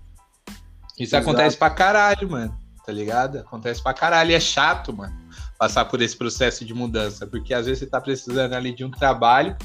Isso 0.99 1.17
Exato. 1.17 1.23
acontece 1.31 1.57
pra 1.57 1.71
caralho, 1.71 2.29
mano. 2.29 2.59
Tá 2.85 2.93
ligado? 2.93 3.39
Acontece 3.39 3.83
pra 3.83 3.95
caralho. 3.95 4.31
E 4.31 4.35
é 4.35 4.41
chato, 4.41 4.93
mano, 4.93 5.15
passar 5.59 5.85
por 5.85 6.03
esse 6.03 6.17
processo 6.17 6.65
de 6.65 6.75
mudança. 6.75 7.27
Porque 7.27 7.55
às 7.55 7.67
vezes 7.67 7.81
você 7.81 7.87
tá 7.87 8.01
precisando 8.01 8.53
ali 8.55 8.75
de 8.75 8.85
um 8.85 8.91
trabalho. 8.91 9.57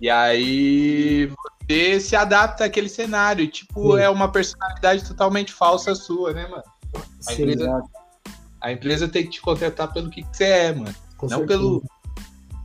E 0.00 0.10
aí 0.10 1.30
você 1.68 2.00
se 2.00 2.16
adapta 2.16 2.64
àquele 2.64 2.88
cenário. 2.88 3.44
E, 3.44 3.48
tipo, 3.48 3.96
Sim. 3.96 4.02
é 4.02 4.10
uma 4.10 4.32
personalidade 4.32 5.06
totalmente 5.06 5.52
falsa 5.52 5.94
sua, 5.94 6.32
né, 6.32 6.48
mano? 6.48 6.64
A, 6.94 7.32
Sim, 7.32 7.42
empresa, 7.42 7.82
a 8.60 8.72
empresa 8.72 9.08
tem 9.08 9.24
que 9.24 9.30
te 9.30 9.42
contratar 9.42 9.92
pelo 9.92 10.10
que 10.10 10.24
você 10.32 10.44
é, 10.44 10.74
mano. 10.74 10.94
Com 11.16 11.26
não 11.26 11.38
certeza. 11.38 11.58
pelo 11.58 11.82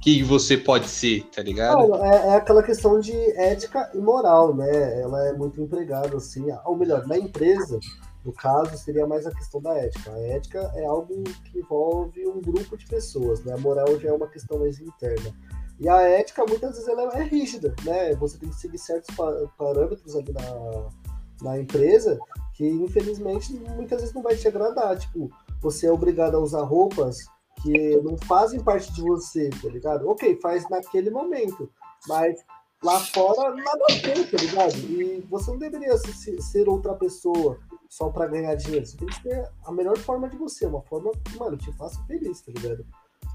que 0.06 0.22
você 0.22 0.56
pode 0.56 0.88
ser, 0.88 1.24
tá 1.36 1.42
ligado? 1.42 1.96
é, 1.96 2.28
é, 2.28 2.36
aquela 2.36 2.62
questão 2.62 3.00
de 3.00 3.12
ética 3.40 3.90
e 3.92 3.98
moral, 3.98 4.56
né? 4.56 5.02
Ela 5.02 5.30
é 5.30 5.34
muito 5.34 5.60
empregada, 5.60 6.16
assim. 6.16 6.46
Ou 6.64 6.78
melhor, 6.78 7.08
na 7.08 7.18
empresa, 7.18 7.80
no 8.24 8.32
caso, 8.32 8.78
seria 8.78 9.08
mais 9.08 9.26
a 9.26 9.32
questão 9.32 9.60
da 9.60 9.74
ética. 9.74 10.12
A 10.12 10.20
ética 10.20 10.72
é 10.76 10.86
algo 10.86 11.24
que 11.24 11.58
envolve 11.58 12.28
um 12.28 12.40
grupo 12.40 12.78
de 12.78 12.86
pessoas, 12.86 13.44
né? 13.44 13.54
A 13.54 13.58
moral 13.58 14.00
já 14.00 14.10
é 14.10 14.14
uma 14.14 14.28
questão 14.28 14.60
mais 14.60 14.80
interna. 14.80 15.34
E 15.80 15.90
a 15.90 16.00
ética, 16.02 16.46
muitas 16.48 16.76
vezes, 16.76 16.88
ela 16.88 17.12
é 17.18 17.24
rígida, 17.24 17.74
né? 17.84 18.14
Você 18.14 18.38
tem 18.38 18.50
que 18.50 18.56
seguir 18.56 18.78
certos 18.78 19.14
parâmetros 19.58 20.16
ali 20.16 20.32
na, 20.32 20.90
na 21.42 21.60
empresa 21.60 22.20
que, 22.56 22.68
infelizmente, 22.68 23.54
muitas 23.76 24.00
vezes 24.00 24.16
não 24.16 24.22
vai 24.22 24.36
te 24.36 24.48
agradar. 24.48 24.98
Tipo, 24.98 25.30
você 25.62 25.88
é 25.88 25.92
obrigado 25.92 26.36
a 26.36 26.40
usar 26.40 26.64
roupas 26.64 27.18
que 27.62 27.98
não 27.98 28.18
fazem 28.18 28.62
parte 28.62 28.94
de 28.94 29.02
você, 29.02 29.50
tá 29.50 29.68
ligado? 29.70 30.08
Ok, 30.10 30.40
faz 30.42 30.68
naquele 30.70 31.10
momento, 31.10 31.70
mas 32.08 32.40
lá 32.84 33.00
fora 33.00 33.56
nada 33.56 33.86
a 33.90 33.94
ver, 33.94 34.30
tá 34.30 34.38
ligado? 34.38 34.76
E 34.78 35.26
você 35.30 35.52
não 35.52 35.58
deveria 35.58 35.98
ser 35.98 36.70
outra 36.70 36.94
pessoa 36.94 37.60
só 37.90 38.10
para 38.10 38.28
ganhar 38.28 38.56
dinheiro. 38.56 38.86
Você 38.86 38.98
tem 38.98 39.08
que 39.08 39.24
ter 39.24 39.50
a 39.66 39.72
melhor 39.72 39.98
forma 39.98 40.30
de 40.30 40.38
você, 40.38 40.66
uma 40.66 40.82
forma 40.84 41.12
que, 41.24 41.38
mano, 41.38 41.58
te 41.58 41.72
faça 41.74 42.02
feliz, 42.06 42.42
tá 42.42 42.52
ligado? 42.52 42.86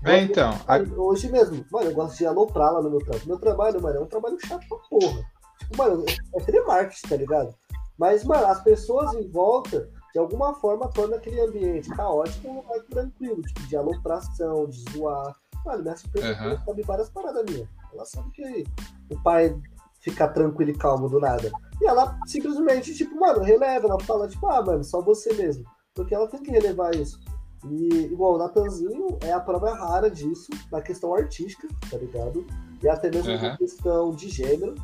É, 0.05 0.19
então. 0.21 0.53
Hoje 0.97 1.31
mesmo, 1.31 1.65
mano, 1.71 1.91
eu 1.91 1.95
gosto 1.95 2.17
de 2.17 2.27
aloprar 2.27 2.73
lá 2.73 2.83
no 2.83 2.91
meu 2.91 3.01
trabalho. 3.01 3.27
Meu 3.27 3.39
trabalho, 3.39 3.83
mano, 3.83 3.99
é 3.99 4.01
um 4.01 4.07
trabalho 4.07 4.39
chato 4.47 4.67
pra 4.67 4.79
porra. 4.89 5.23
Tipo, 5.59 5.77
mano, 5.77 6.05
é 6.35 6.41
telemarketing, 6.41 7.09
tá 7.09 7.17
ligado? 7.17 7.55
Mas, 8.01 8.25
mano, 8.25 8.47
as 8.47 8.63
pessoas 8.63 9.13
em 9.13 9.29
volta 9.29 9.87
de 10.15 10.19
alguma 10.19 10.55
forma 10.55 10.89
torna 10.89 11.17
aquele 11.17 11.39
ambiente 11.39 11.91
caótico 11.91 12.49
um 12.49 12.57
lugar 12.57 12.81
tranquilo, 12.85 13.43
tipo, 13.43 13.61
de 13.67 13.77
alopração, 13.77 14.67
de 14.67 14.83
zoar. 14.91 15.37
Mano, 15.67 15.83
minha 15.83 15.97
supervisora 15.99 16.55
uhum. 16.55 16.65
sabe 16.65 16.83
várias 16.83 17.11
paradas 17.11 17.45
minhas. 17.45 17.69
Ela 17.93 18.05
sabe 18.07 18.31
que 18.31 18.65
o 19.11 19.23
pai 19.23 19.55
fica 20.01 20.27
tranquilo 20.29 20.71
e 20.71 20.79
calmo 20.79 21.11
do 21.11 21.21
nada. 21.21 21.53
E 21.79 21.87
ela 21.87 22.19
simplesmente, 22.27 22.95
tipo, 22.95 23.21
mano, 23.21 23.43
releva, 23.43 23.87
ela 23.87 24.01
fala, 24.01 24.27
tipo, 24.27 24.47
ah, 24.47 24.63
mano, 24.63 24.83
só 24.83 25.03
você 25.03 25.35
mesmo. 25.35 25.63
Porque 25.95 26.15
ela 26.15 26.27
tem 26.27 26.43
que 26.43 26.51
relevar 26.51 26.95
isso. 26.95 27.21
E, 27.69 28.07
igual, 28.07 28.37
o 28.37 28.39
Natanzinho 28.39 29.19
é 29.21 29.31
a 29.31 29.41
prova 29.41 29.75
rara 29.75 30.11
disso, 30.11 30.51
na 30.73 30.81
questão 30.81 31.15
artística, 31.15 31.69
tá 31.91 31.99
ligado? 31.99 32.47
E 32.83 32.89
até 32.89 33.11
mesmo 33.11 33.31
uhum. 33.31 33.43
na 33.43 33.59
questão 33.59 34.11
de 34.15 34.31
gênero. 34.31 34.75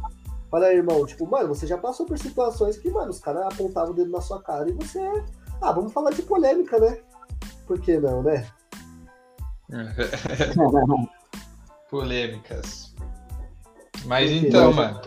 Olha 0.57 0.73
irmão, 0.73 1.05
tipo, 1.05 1.27
mano, 1.27 1.49
você 1.49 1.67
já 1.67 1.77
passou 1.77 2.07
por 2.07 2.19
situações 2.19 2.79
que, 2.79 2.91
mano, 2.91 3.11
os 3.11 3.21
caras 3.21 3.43
apontavam 3.43 3.91
o 3.91 3.95
dedo 3.95 4.11
na 4.11 4.23
sua 4.23 4.43
cara 4.43 4.67
e 4.67 4.73
você. 4.73 4.99
Ah, 5.61 5.71
vamos 5.71 5.93
falar 5.93 6.13
de 6.13 6.23
polêmica, 6.23 6.81
né? 6.81 6.99
Por 7.67 7.79
que 7.79 7.99
não, 7.99 8.23
né? 8.23 8.47
Polêmicas. 11.91 12.95
Mas 14.07 14.31
então, 14.31 14.73
mano. 14.73 14.99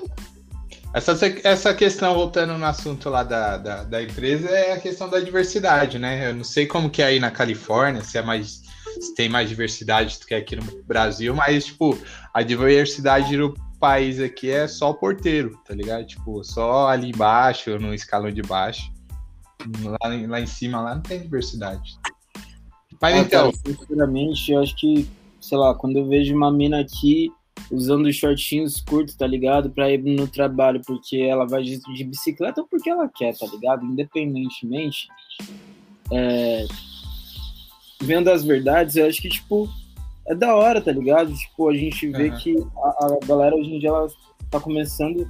Essa, 0.93 1.13
essa 1.43 1.73
questão, 1.73 2.13
voltando 2.13 2.55
no 2.55 2.65
assunto 2.65 3.09
lá 3.09 3.23
da, 3.23 3.57
da, 3.57 3.83
da, 3.83 4.03
empresa, 4.03 4.47
é 4.49 4.73
a 4.73 4.79
questão 4.79 5.09
da 5.09 5.19
diversidade, 5.19 5.97
né? 5.97 6.29
Eu 6.29 6.35
não 6.35 6.43
sei 6.43 6.67
como 6.67 6.91
que 6.91 7.01
é 7.01 7.07
aí 7.07 7.19
na 7.19 7.31
Califórnia, 7.31 8.03
se 8.03 8.19
é 8.19 8.21
mais. 8.21 8.61
Se 9.01 9.15
tem 9.15 9.27
mais 9.29 9.49
diversidade 9.49 10.19
do 10.19 10.27
que 10.27 10.35
aqui 10.35 10.55
no 10.55 10.83
Brasil, 10.83 11.33
mas, 11.33 11.65
tipo, 11.65 11.97
a 12.33 12.43
diversidade 12.43 13.35
no 13.35 13.55
país 13.79 14.19
aqui 14.19 14.49
é 14.51 14.67
só 14.67 14.91
o 14.91 14.93
porteiro, 14.93 15.57
tá 15.65 15.73
ligado? 15.73 16.05
Tipo, 16.05 16.43
só 16.43 16.87
ali 16.87 17.09
embaixo, 17.09 17.79
no 17.79 17.93
escalão 17.93 18.31
de 18.31 18.41
baixo. 18.41 18.91
Lá, 19.83 19.97
lá 20.27 20.41
em 20.41 20.45
cima, 20.45 20.81
lá 20.81 20.95
não 20.95 21.01
tem 21.01 21.21
diversidade. 21.21 21.97
Mas 23.01 23.15
ah, 23.15 23.19
então. 23.19 23.51
Cara, 23.51 23.63
sinceramente, 23.65 24.51
eu 24.51 24.61
acho 24.61 24.75
que, 24.75 25.07
sei 25.39 25.57
lá, 25.57 25.73
quando 25.73 25.97
eu 25.97 26.07
vejo 26.07 26.35
uma 26.35 26.51
mina 26.51 26.79
aqui 26.79 27.31
usando 27.71 28.11
shortinhos 28.11 28.81
curtos, 28.81 29.15
tá 29.15 29.27
ligado? 29.27 29.69
Pra 29.69 29.91
ir 29.91 29.99
no 29.99 30.27
trabalho, 30.27 30.81
porque 30.85 31.17
ela 31.17 31.45
vai 31.45 31.63
de, 31.63 31.79
de 31.79 32.03
bicicleta 32.03 32.61
ou 32.61 32.67
porque 32.67 32.89
ela 32.89 33.09
quer, 33.09 33.37
tá 33.37 33.45
ligado? 33.47 33.85
Independentemente. 33.85 35.07
É... 36.11 36.65
Vendo 38.01 38.29
as 38.29 38.43
verdades, 38.43 38.95
eu 38.95 39.07
acho 39.07 39.21
que, 39.21 39.29
tipo, 39.29 39.69
é 40.29 40.35
da 40.35 40.55
hora, 40.55 40.79
tá 40.79 40.91
ligado? 40.91 41.33
Tipo, 41.33 41.69
a 41.69 41.75
gente 41.75 42.07
vê 42.07 42.29
uhum. 42.29 42.37
que 42.37 42.55
a, 42.77 43.05
a, 43.05 43.19
galera 43.25 43.55
hoje 43.55 43.73
em 43.73 43.79
dia 43.79 43.89
ela 43.89 44.07
tá 44.49 44.59
começando 44.59 45.27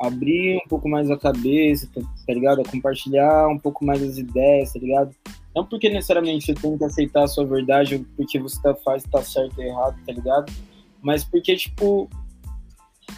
a 0.00 0.08
abrir 0.08 0.56
um 0.56 0.68
pouco 0.68 0.88
mais 0.88 1.08
a 1.10 1.16
cabeça, 1.16 1.88
tá, 1.94 2.00
tá, 2.26 2.34
ligado? 2.34 2.60
A 2.60 2.68
compartilhar 2.68 3.48
um 3.48 3.58
pouco 3.58 3.84
mais 3.84 4.02
as 4.02 4.18
ideias, 4.18 4.72
tá 4.72 4.80
ligado? 4.80 5.14
Não 5.54 5.64
porque 5.64 5.88
necessariamente 5.88 6.46
você 6.46 6.54
tem 6.54 6.76
que 6.76 6.84
aceitar 6.84 7.24
a 7.24 7.28
sua 7.28 7.46
verdade 7.46 7.94
ou 7.94 8.04
porque 8.16 8.40
você 8.40 8.60
tá, 8.60 8.74
faz 8.74 9.04
tá 9.04 9.22
certo 9.22 9.56
ou 9.58 9.64
errado, 9.64 9.96
tá 10.04 10.12
ligado? 10.12 10.52
Mas 11.00 11.22
porque, 11.24 11.54
tipo, 11.54 12.08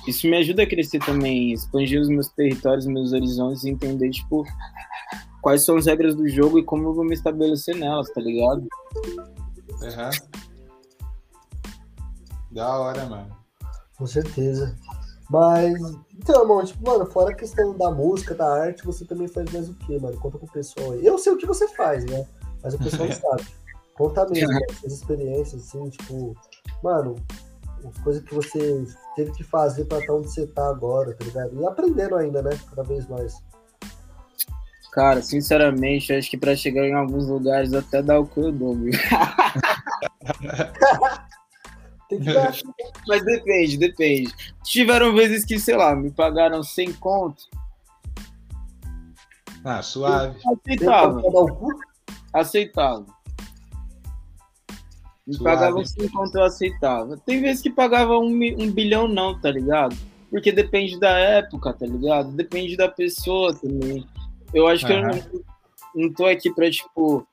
isso 0.07 0.29
me 0.29 0.37
ajuda 0.37 0.65
a 0.65 0.67
crescer 0.67 0.99
também, 0.99 1.53
expandir 1.53 2.01
os 2.01 2.09
meus 2.09 2.29
territórios, 2.29 2.87
meus 2.87 3.13
horizontes 3.13 3.65
e 3.65 3.71
entender, 3.71 4.11
tipo, 4.11 4.45
quais 5.41 5.65
são 5.65 5.77
as 5.77 5.87
regras 5.87 6.15
do 6.15 6.29
jogo 6.29 6.59
e 6.59 6.63
como 6.63 6.89
eu 6.89 6.95
vou 6.95 7.05
me 7.05 7.15
estabelecer 7.15 7.75
nelas, 7.75 8.11
tá 8.13 8.21
ligado? 8.21 8.67
Uhum. 9.81 10.52
Da 12.53 12.79
hora, 12.79 13.05
mano. 13.07 13.37
Com 13.97 14.07
certeza. 14.07 14.77
Mas, 15.31 15.75
então, 16.15 16.47
mano, 16.47 16.67
tipo, 16.67 16.85
mano, 16.85 17.07
fora 17.07 17.31
a 17.31 17.35
questão 17.35 17.77
da 17.77 17.91
música, 17.91 18.35
da 18.35 18.65
arte, 18.65 18.85
você 18.85 19.05
também 19.05 19.27
faz 19.27 19.51
mais 19.51 19.69
o 19.69 19.75
quê, 19.75 19.99
mano? 19.99 20.19
Conta 20.19 20.39
pro 20.39 20.47
pessoal 20.49 20.93
aí. 20.93 21.05
Eu 21.07 21.17
sei 21.17 21.33
o 21.33 21.39
que 21.39 21.47
você 21.47 21.67
faz, 21.69 22.05
né? 22.05 22.27
Mas 22.63 22.75
o 22.75 22.79
pessoal 22.79 23.09
não 23.09 23.15
sabe. 23.17 23.47
Conta 23.95 24.29
mesmo, 24.29 24.53
né? 24.53 24.67
suas 24.81 24.93
experiências, 24.93 25.63
assim, 25.63 25.89
tipo, 25.89 26.37
mano, 26.83 27.17
as 27.89 27.99
coisas 28.03 28.23
que 28.23 28.35
você 28.35 28.85
teve 29.17 29.33
que 29.33 29.45
fazer 29.45 29.87
pra 29.87 29.99
estar 29.99 30.13
onde 30.13 30.31
você 30.31 30.47
tá 30.47 30.69
agora, 30.69 31.15
tá 31.15 31.25
ligado? 31.25 31.59
E 31.59 31.67
aprendendo 31.67 32.17
ainda, 32.17 32.43
né? 32.43 32.51
Cada 32.69 32.83
vez 32.83 33.09
mais. 33.09 33.35
Cara, 34.93 35.23
sinceramente, 35.23 36.13
acho 36.13 36.29
que 36.29 36.37
pra 36.37 36.55
chegar 36.55 36.85
em 36.85 36.93
alguns 36.93 37.27
lugares 37.27 37.73
até 37.73 38.03
dá 38.03 38.21
o 38.21 38.27
que 38.27 38.39
eu 38.39 38.53
dou, 38.53 38.75
viu? 38.75 38.93
Tem 42.13 42.21
que 42.21 42.33
dar. 42.33 42.53
Mas 43.09 43.25
depende, 43.25 43.79
depende. 43.79 44.35
Tiveram 44.63 45.15
vezes 45.15 45.45
que, 45.45 45.59
sei 45.59 45.77
lá, 45.77 45.97
me 45.97 46.11
pagaram 46.11 46.63
100 46.63 46.93
conto. 46.95 47.45
Ah, 49.65 49.83
suave. 49.83 50.39
Aceitava. 50.47 51.23
Aceitava. 52.33 53.07
Me 55.27 55.35
suave. 55.35 55.45
pagavam 55.45 55.85
100 55.85 56.09
conto, 56.09 56.37
eu 56.37 56.45
aceitava. 56.45 57.17
Tem 57.17 57.41
vezes 57.41 57.63
que 57.63 57.71
pagava 57.71 58.19
um, 58.19 58.29
um 58.59 58.71
bilhão, 58.71 59.09
não, 59.09 59.39
tá 59.41 59.51
ligado? 59.51 59.97
Porque 60.31 60.53
depende 60.53 60.99
da 60.99 61.17
época, 61.19 61.73
tá 61.73 61.87
ligado? 61.87 62.33
Depende 62.33 62.77
da 62.77 62.89
pessoa 62.89 63.55
também. 63.55 64.07
Eu 64.53 64.67
acho 64.67 64.85
que 64.85 64.93
eu 64.93 65.03
não, 65.03 65.45
não 65.95 66.13
tô 66.13 66.27
aqui 66.27 66.53
pra, 66.53 66.71
tipo, 66.71 67.27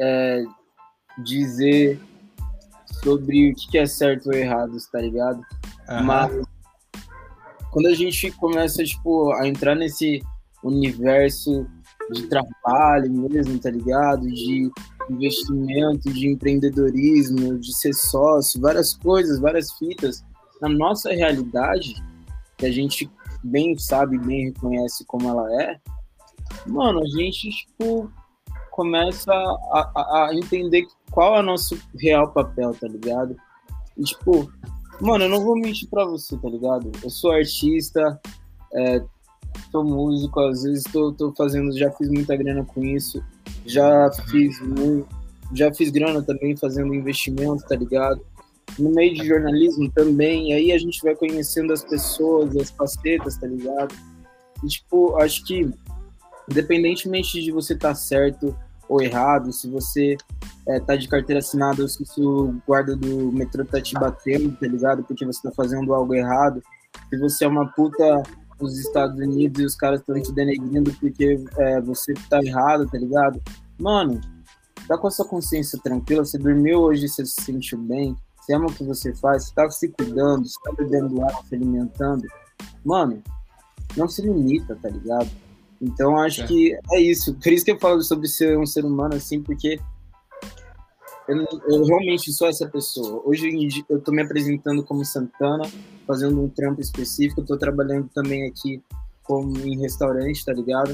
é, 0.00 0.44
dizer 1.18 2.00
sobre 3.02 3.50
o 3.50 3.54
que 3.54 3.78
é 3.78 3.86
certo 3.86 4.26
ou 4.26 4.32
errado, 4.34 4.76
tá 4.90 5.00
ligado? 5.00 5.38
Uhum. 5.88 6.04
Mas 6.04 6.46
quando 7.70 7.86
a 7.86 7.94
gente 7.94 8.30
começa, 8.32 8.82
tipo, 8.84 9.32
a 9.32 9.46
entrar 9.46 9.74
nesse 9.74 10.22
universo 10.62 11.66
de 12.12 12.26
trabalho 12.26 13.10
mesmo, 13.12 13.58
tá 13.58 13.70
ligado? 13.70 14.26
De 14.26 14.70
investimento, 15.08 16.12
de 16.12 16.28
empreendedorismo, 16.28 17.58
de 17.58 17.74
ser 17.74 17.92
sócio, 17.94 18.60
várias 18.60 18.94
coisas, 18.94 19.38
várias 19.38 19.72
fitas. 19.72 20.24
Na 20.60 20.68
nossa 20.68 21.10
realidade, 21.10 21.94
que 22.58 22.66
a 22.66 22.70
gente 22.70 23.10
bem 23.42 23.78
sabe, 23.78 24.18
bem 24.18 24.46
reconhece 24.46 25.04
como 25.06 25.28
ela 25.28 25.62
é, 25.62 25.80
mano, 26.66 27.00
a 27.00 27.06
gente, 27.06 27.48
tipo, 27.48 28.10
começa 28.70 29.32
a, 29.32 29.90
a, 29.94 30.28
a 30.28 30.34
entender 30.34 30.86
qual 31.10 31.36
é 31.36 31.40
o 31.40 31.42
nosso 31.42 31.78
real 31.98 32.28
papel, 32.32 32.74
tá 32.74 32.86
ligado? 32.86 33.36
E, 33.96 34.02
tipo, 34.04 34.50
mano, 35.00 35.24
eu 35.24 35.28
não 35.28 35.44
vou 35.44 35.56
mentir 35.56 35.88
pra 35.88 36.04
você, 36.04 36.36
tá 36.36 36.48
ligado? 36.48 36.90
Eu 37.02 37.10
sou 37.10 37.32
artista, 37.32 38.20
é, 38.74 39.02
sou 39.70 39.84
músico, 39.84 40.40
às 40.40 40.62
vezes 40.62 40.84
tô, 40.84 41.12
tô 41.12 41.32
fazendo, 41.32 41.76
já 41.76 41.90
fiz 41.92 42.08
muita 42.08 42.36
grana 42.36 42.64
com 42.64 42.84
isso, 42.84 43.22
já 43.66 44.10
fiz 44.28 44.56
já 45.52 45.72
fiz 45.74 45.90
grana 45.90 46.22
também 46.22 46.56
fazendo 46.56 46.94
investimento, 46.94 47.64
tá 47.66 47.74
ligado? 47.74 48.20
No 48.78 48.90
meio 48.90 49.12
de 49.14 49.26
jornalismo 49.26 49.90
também, 49.90 50.52
aí 50.52 50.70
a 50.70 50.78
gente 50.78 51.02
vai 51.02 51.16
conhecendo 51.16 51.72
as 51.72 51.82
pessoas, 51.82 52.56
as 52.56 52.70
facetas, 52.70 53.36
tá 53.36 53.48
ligado? 53.48 53.92
E, 54.62 54.68
tipo, 54.68 55.16
acho 55.16 55.44
que 55.44 55.68
independentemente 56.48 57.42
de 57.42 57.52
você 57.52 57.74
estar 57.74 57.90
tá 57.90 57.94
certo 57.94 58.56
ou 58.90 59.00
errado, 59.00 59.52
se 59.52 59.70
você 59.70 60.16
é, 60.66 60.80
tá 60.80 60.96
de 60.96 61.06
carteira 61.06 61.38
assinada 61.38 61.80
ou 61.80 61.88
se 61.88 62.04
o 62.18 62.60
guarda 62.66 62.96
do 62.96 63.30
metrô 63.30 63.64
tá 63.64 63.80
te 63.80 63.94
batendo, 63.94 64.50
tá 64.56 64.66
ligado? 64.66 65.04
Porque 65.04 65.24
você 65.24 65.40
tá 65.40 65.52
fazendo 65.54 65.94
algo 65.94 66.12
errado. 66.12 66.60
Se 67.08 67.16
você 67.16 67.44
é 67.44 67.48
uma 67.48 67.68
puta 67.68 68.20
nos 68.60 68.76
Estados 68.76 69.16
Unidos 69.16 69.62
e 69.62 69.64
os 69.64 69.76
caras 69.76 70.00
estão 70.00 70.20
te 70.20 70.32
denegrindo 70.32 70.92
porque 70.94 71.42
é, 71.56 71.80
você 71.80 72.12
tá 72.28 72.42
errado, 72.42 72.84
tá 72.90 72.98
ligado? 72.98 73.40
Mano, 73.78 74.20
tá 74.88 74.98
com 74.98 75.06
a 75.06 75.10
sua 75.10 75.24
consciência 75.24 75.78
tranquila, 75.80 76.24
você 76.24 76.36
dormiu 76.36 76.80
hoje, 76.80 77.08
você 77.08 77.24
se 77.24 77.40
sentiu 77.42 77.78
bem, 77.78 78.16
você 78.40 78.54
ama 78.54 78.66
o 78.66 78.72
que 78.72 78.82
você 78.82 79.14
faz, 79.14 79.44
você 79.44 79.54
tá 79.54 79.70
se 79.70 79.88
cuidando, 79.88 80.48
você 80.48 80.60
tá 80.64 80.72
bebendo 80.72 81.22
água, 81.22 81.44
se 81.48 81.54
alimentando. 81.54 82.26
Mano, 82.84 83.22
não 83.96 84.08
se 84.08 84.20
limita, 84.20 84.76
tá 84.82 84.88
ligado? 84.88 85.30
Então 85.80 86.18
acho 86.18 86.42
é. 86.42 86.46
que 86.46 86.78
é 86.92 87.00
isso. 87.00 87.34
Por 87.34 87.52
isso 87.52 87.64
que 87.64 87.72
eu 87.72 87.78
falo 87.78 88.02
sobre 88.02 88.28
ser 88.28 88.58
um 88.58 88.66
ser 88.66 88.84
humano 88.84 89.14
assim, 89.14 89.42
porque 89.42 89.80
eu, 91.26 91.46
eu 91.68 91.84
realmente 91.84 92.32
sou 92.32 92.48
essa 92.48 92.68
pessoa. 92.68 93.22
Hoje 93.24 93.48
eu 93.88 93.98
estou 93.98 94.12
me 94.12 94.22
apresentando 94.22 94.84
como 94.84 95.04
Santana, 95.04 95.64
fazendo 96.06 96.42
um 96.42 96.48
trampo 96.48 96.80
específico. 96.80 97.40
Estou 97.40 97.56
trabalhando 97.56 98.08
também 98.12 98.46
aqui 98.46 98.82
como 99.22 99.56
em 99.58 99.78
restaurante, 99.78 100.44
tá 100.44 100.52
ligado? 100.52 100.90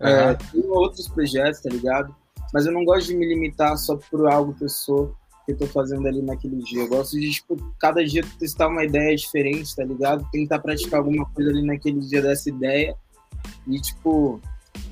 Uhum. 0.00 0.06
É, 0.06 0.34
tenho 0.34 0.70
outros 0.70 1.08
projetos, 1.08 1.60
tá 1.60 1.70
ligado? 1.70 2.14
Mas 2.52 2.66
eu 2.66 2.72
não 2.72 2.84
gosto 2.84 3.06
de 3.06 3.16
me 3.16 3.26
limitar 3.26 3.76
só 3.78 3.96
por 3.96 4.26
algo 4.26 4.54
que 4.54 4.64
eu 4.64 4.68
sou, 4.68 5.14
que 5.46 5.52
eu 5.52 5.56
tô 5.56 5.66
fazendo 5.66 6.06
ali 6.06 6.20
naquele 6.20 6.56
dia. 6.56 6.82
Eu 6.82 6.88
gosto 6.88 7.18
de, 7.18 7.30
tipo, 7.30 7.56
cada 7.78 8.04
dia 8.04 8.22
testar 8.38 8.68
uma 8.68 8.84
ideia 8.84 9.14
diferente, 9.16 9.74
tá 9.74 9.84
ligado? 9.84 10.28
Tentar 10.30 10.58
praticar 10.58 10.98
alguma 10.98 11.24
coisa 11.26 11.50
ali 11.50 11.62
naquele 11.62 12.00
dia 12.00 12.20
dessa 12.20 12.48
ideia 12.48 12.96
e, 13.66 13.80
tipo, 13.80 14.40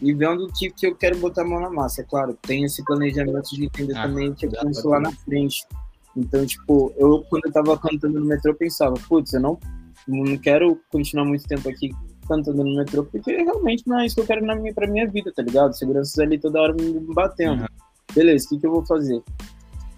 e 0.01 0.13
vendo 0.13 0.47
o 0.47 0.53
que, 0.53 0.71
que 0.71 0.87
eu 0.87 0.95
quero 0.95 1.19
botar 1.19 1.43
a 1.43 1.45
mão 1.45 1.61
na 1.61 1.71
massa. 1.71 2.03
É 2.03 2.05
claro, 2.05 2.37
tem 2.43 2.65
esse 2.65 2.85
planejamento 2.85 3.51
de 3.51 3.65
entender 3.65 3.97
ah, 3.97 4.03
também 4.03 4.33
que 4.35 4.47
eu 4.47 4.51
penso 4.51 4.89
lá 4.89 5.01
na 5.01 5.13
frente. 5.13 5.65
Então, 6.17 6.45
tipo, 6.45 6.93
eu, 6.97 7.25
quando 7.29 7.47
eu 7.47 7.53
tava 7.53 7.79
cantando 7.79 8.21
no 8.21 8.27
metrô, 8.27 8.53
eu 8.53 8.57
pensava, 8.57 8.95
putz, 9.09 9.33
eu 9.33 9.41
não, 9.41 9.59
não 10.07 10.37
quero 10.37 10.79
continuar 10.91 11.25
muito 11.25 11.47
tempo 11.47 11.69
aqui 11.69 11.91
cantando 12.29 12.65
no 12.65 12.77
metrô, 12.77 13.05
porque 13.05 13.33
realmente 13.33 13.87
não 13.87 13.99
é 13.99 14.07
isso 14.07 14.15
que 14.15 14.21
eu 14.21 14.27
quero 14.27 14.45
na 14.45 14.55
minha, 14.55 14.73
pra 14.73 14.87
minha 14.87 15.09
vida, 15.09 15.33
tá 15.35 15.43
ligado? 15.43 15.77
Seguranças 15.77 16.19
ali 16.19 16.39
toda 16.39 16.61
hora 16.61 16.75
me 16.75 17.01
batendo. 17.15 17.63
Uhum. 17.63 17.69
Beleza, 18.15 18.47
o 18.47 18.49
que, 18.51 18.59
que 18.59 18.67
eu 18.67 18.71
vou 18.71 18.87
fazer? 18.87 19.23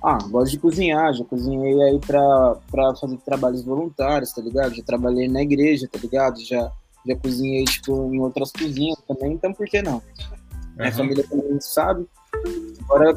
Ah, 0.03 0.19
gosto 0.29 0.53
de 0.53 0.59
cozinhar, 0.59 1.15
já 1.15 1.25
cozinhei 1.25 1.83
aí 1.83 1.99
pra, 1.99 2.57
pra 2.71 2.95
fazer 2.95 3.17
trabalhos 3.19 3.65
voluntários, 3.65 4.33
tá 4.33 4.43
ligado? 4.43 4.75
Já 4.75 4.83
trabalhei 4.83 5.29
na 5.29 5.43
igreja, 5.43 5.89
tá 5.91 5.99
ligado? 5.99 6.45
Já 6.45 6.71
já 7.07 7.17
cozinhei, 7.17 7.65
tipo, 7.65 8.13
em 8.13 8.21
outras 8.21 8.51
cozinhas 8.53 8.99
também, 9.07 9.33
então 9.33 9.53
por 9.53 9.67
que 9.67 9.83
não? 9.83 9.97
Uhum. 9.97 10.03
Minha 10.77 10.93
família 10.93 11.25
também 11.29 11.61
sabe. 11.61 12.07
Agora 12.85 13.15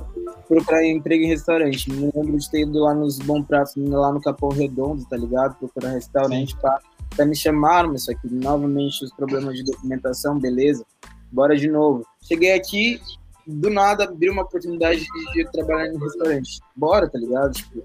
procurar 0.47 0.85
emprego 0.85 1.23
em 1.23 1.27
restaurante. 1.27 1.91
Me 1.91 2.11
lembro 2.15 2.37
de 2.37 2.49
ter 2.49 2.61
ido 2.61 2.79
lá 2.79 2.93
nos 2.93 3.17
Bom 3.19 3.43
Pratos, 3.43 3.73
lá 3.75 4.11
no 4.11 4.21
Capão 4.21 4.49
Redondo, 4.49 5.05
tá 5.05 5.17
ligado? 5.17 5.55
Procurar 5.55 5.91
restaurante, 5.91 6.55
pá. 6.57 6.79
Até 7.13 7.25
me 7.25 7.35
chamaram, 7.35 7.89
mas 7.91 8.05
só 8.05 8.13
que 8.13 8.27
novamente 8.29 9.03
os 9.03 9.11
problemas 9.11 9.55
de 9.55 9.63
documentação, 9.63 10.39
beleza. 10.39 10.85
Bora 11.31 11.57
de 11.57 11.67
novo. 11.67 12.05
Cheguei 12.21 12.53
aqui, 12.53 13.01
do 13.45 13.69
nada 13.69 14.03
abriu 14.03 14.33
uma 14.33 14.43
oportunidade 14.43 14.99
de, 14.99 15.33
de 15.33 15.51
trabalhar 15.51 15.87
em 15.87 15.97
restaurante. 15.97 16.59
Bora, 16.75 17.09
tá 17.09 17.17
ligado? 17.17 17.53
Tipo, 17.53 17.83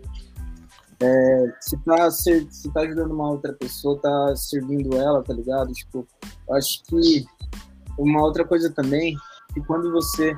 é, 1.02 1.52
se, 1.60 1.76
tá, 1.78 2.10
se, 2.12 2.72
tá 2.72 2.82
ajudando 2.82 3.10
uma 3.10 3.30
outra 3.30 3.52
pessoa, 3.52 3.98
tá 4.00 4.36
servindo 4.36 4.96
ela, 4.96 5.20
tá 5.22 5.34
ligado? 5.34 5.72
Tipo, 5.72 6.06
acho 6.52 6.80
que 6.84 7.24
uma 7.98 8.22
outra 8.22 8.44
coisa 8.44 8.70
também, 8.70 9.16
que 9.52 9.60
quando 9.62 9.90
você. 9.90 10.36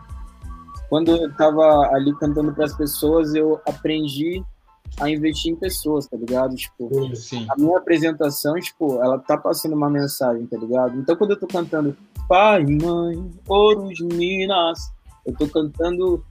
Quando 0.88 1.10
eu 1.10 1.34
tava 1.34 1.88
ali 1.94 2.14
cantando 2.16 2.54
para 2.54 2.64
as 2.64 2.74
pessoas, 2.74 3.34
eu 3.34 3.60
aprendi 3.66 4.42
a 5.00 5.10
investir 5.10 5.52
em 5.52 5.56
pessoas, 5.56 6.06
tá 6.06 6.16
ligado? 6.16 6.54
Tipo, 6.54 7.14
Sim. 7.16 7.46
a 7.50 7.56
minha 7.56 7.76
apresentação, 7.76 8.54
tipo, 8.54 9.02
ela 9.02 9.18
tá 9.18 9.36
passando 9.36 9.74
uma 9.74 9.90
mensagem, 9.90 10.46
tá 10.46 10.56
ligado? 10.56 10.96
Então, 10.98 11.16
quando 11.16 11.32
eu 11.32 11.40
tô 11.40 11.46
cantando 11.46 11.96
Pai, 12.28 12.64
Mãe, 12.64 13.30
Ouro 13.48 13.88
de 13.88 14.04
Minas, 14.04 14.92
eu 15.26 15.34
tô 15.34 15.48
cantando 15.48 16.24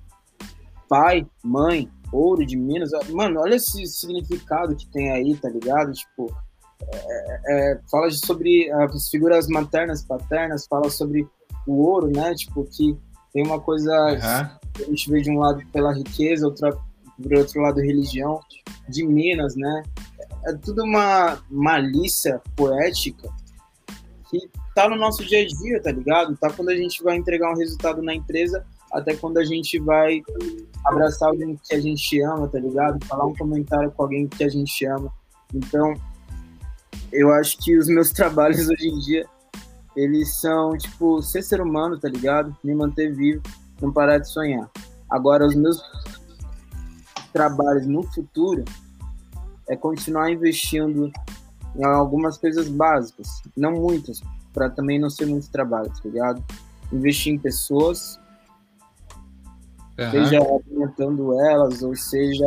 Pai, 0.88 1.28
Mãe, 1.44 1.92
ouro 2.16 2.46
de 2.46 2.56
Minas. 2.56 2.92
Mano, 3.10 3.42
olha 3.42 3.56
esse 3.56 3.86
significado 3.88 4.76
que 4.76 4.88
tem 4.88 5.12
aí, 5.12 5.36
tá 5.36 5.50
ligado? 5.50 5.92
Tipo, 5.92 6.34
é, 6.92 7.72
é, 7.74 7.80
fala 7.90 8.10
sobre 8.12 8.72
as 8.72 9.10
figuras 9.10 9.48
maternas, 9.48 10.04
paternas, 10.04 10.68
fala 10.68 10.90
sobre 10.90 11.28
o 11.68 11.82
ouro, 11.82 12.08
né? 12.08 12.34
Tipo, 12.36 12.66
que 12.66 12.98
tem 13.34 13.46
uma 13.46 13.60
coisa 13.60 13.92
uhum. 13.92 14.84
a 14.84 14.90
gente 14.90 15.10
vê 15.10 15.22
de 15.22 15.32
um 15.32 15.40
lado 15.40 15.62
pela 15.72 15.94
riqueza, 15.94 16.46
outra, 16.46 16.72
por 17.22 17.34
outro 17.34 17.62
lado 17.62 17.80
religião, 17.80 18.40
de 18.90 19.06
Minas, 19.06 19.56
né? 19.56 19.84
É 20.46 20.54
tudo 20.54 20.84
uma 20.84 21.42
malícia 21.50 22.42
poética 22.56 23.30
que 24.30 24.50
tá 24.76 24.90
no 24.90 24.96
nosso 24.96 25.24
dia 25.26 25.42
a 25.42 25.48
dia, 25.48 25.82
tá 25.82 25.92
ligado? 25.92 26.36
Tá 26.36 26.52
quando 26.52 26.70
a 26.70 26.76
gente 26.76 27.04
vai 27.04 27.16
entregar 27.16 27.52
um 27.52 27.58
resultado 27.58 28.02
na 28.02 28.14
empresa, 28.14 28.66
até 28.94 29.16
quando 29.16 29.40
a 29.40 29.44
gente 29.44 29.80
vai 29.80 30.22
abraçar 30.86 31.30
alguém 31.30 31.60
que 31.62 31.74
a 31.74 31.80
gente 31.80 32.22
ama, 32.22 32.48
tá 32.48 32.60
ligado? 32.60 33.04
Falar 33.06 33.26
um 33.26 33.36
comentário 33.36 33.92
com 33.92 34.04
alguém 34.04 34.28
que 34.28 34.44
a 34.44 34.50
gente 34.50 34.86
ama. 34.86 35.12
Então, 35.54 35.94
eu 37.12 37.32
acho 37.34 37.58
que 37.58 37.76
os 37.78 37.88
meus 37.88 38.12
trabalhos 38.14 38.70
hoje 38.70 38.88
em 38.88 39.00
dia, 39.00 39.26
eles 39.96 40.40
são, 40.40 40.78
tipo, 40.78 41.22
ser 41.22 41.42
ser 41.42 41.60
humano, 41.60 42.00
tá 42.00 42.08
ligado? 42.08 42.56
Me 42.64 42.76
manter 42.76 43.14
vivo, 43.14 43.42
não 43.82 43.92
parar 43.92 44.20
de 44.20 44.30
sonhar. 44.30 44.70
Agora, 45.10 45.46
os 45.46 45.56
meus 45.56 45.82
trabalhos 47.32 47.88
no 47.88 48.04
futuro 48.04 48.64
é 49.68 49.76
continuar 49.76 50.32
investindo 50.32 51.12
em 51.76 51.84
algumas 51.84 52.38
coisas 52.38 52.70
básicas, 52.70 53.42
não 53.58 53.72
muitas, 53.72 54.22
para 54.54 54.70
também 54.70 55.00
não 55.00 55.10
ser 55.10 55.26
muito 55.26 55.50
trabalho, 55.50 55.90
tá 55.90 56.02
ligado? 56.06 56.44
Investir 56.92 57.34
em 57.34 57.40
pessoas, 57.40 58.20
uhum. 60.00 60.12
seja 60.12 60.40
alimentando 60.40 61.40
elas, 61.40 61.82
ou 61.84 61.96
seja 61.96 62.46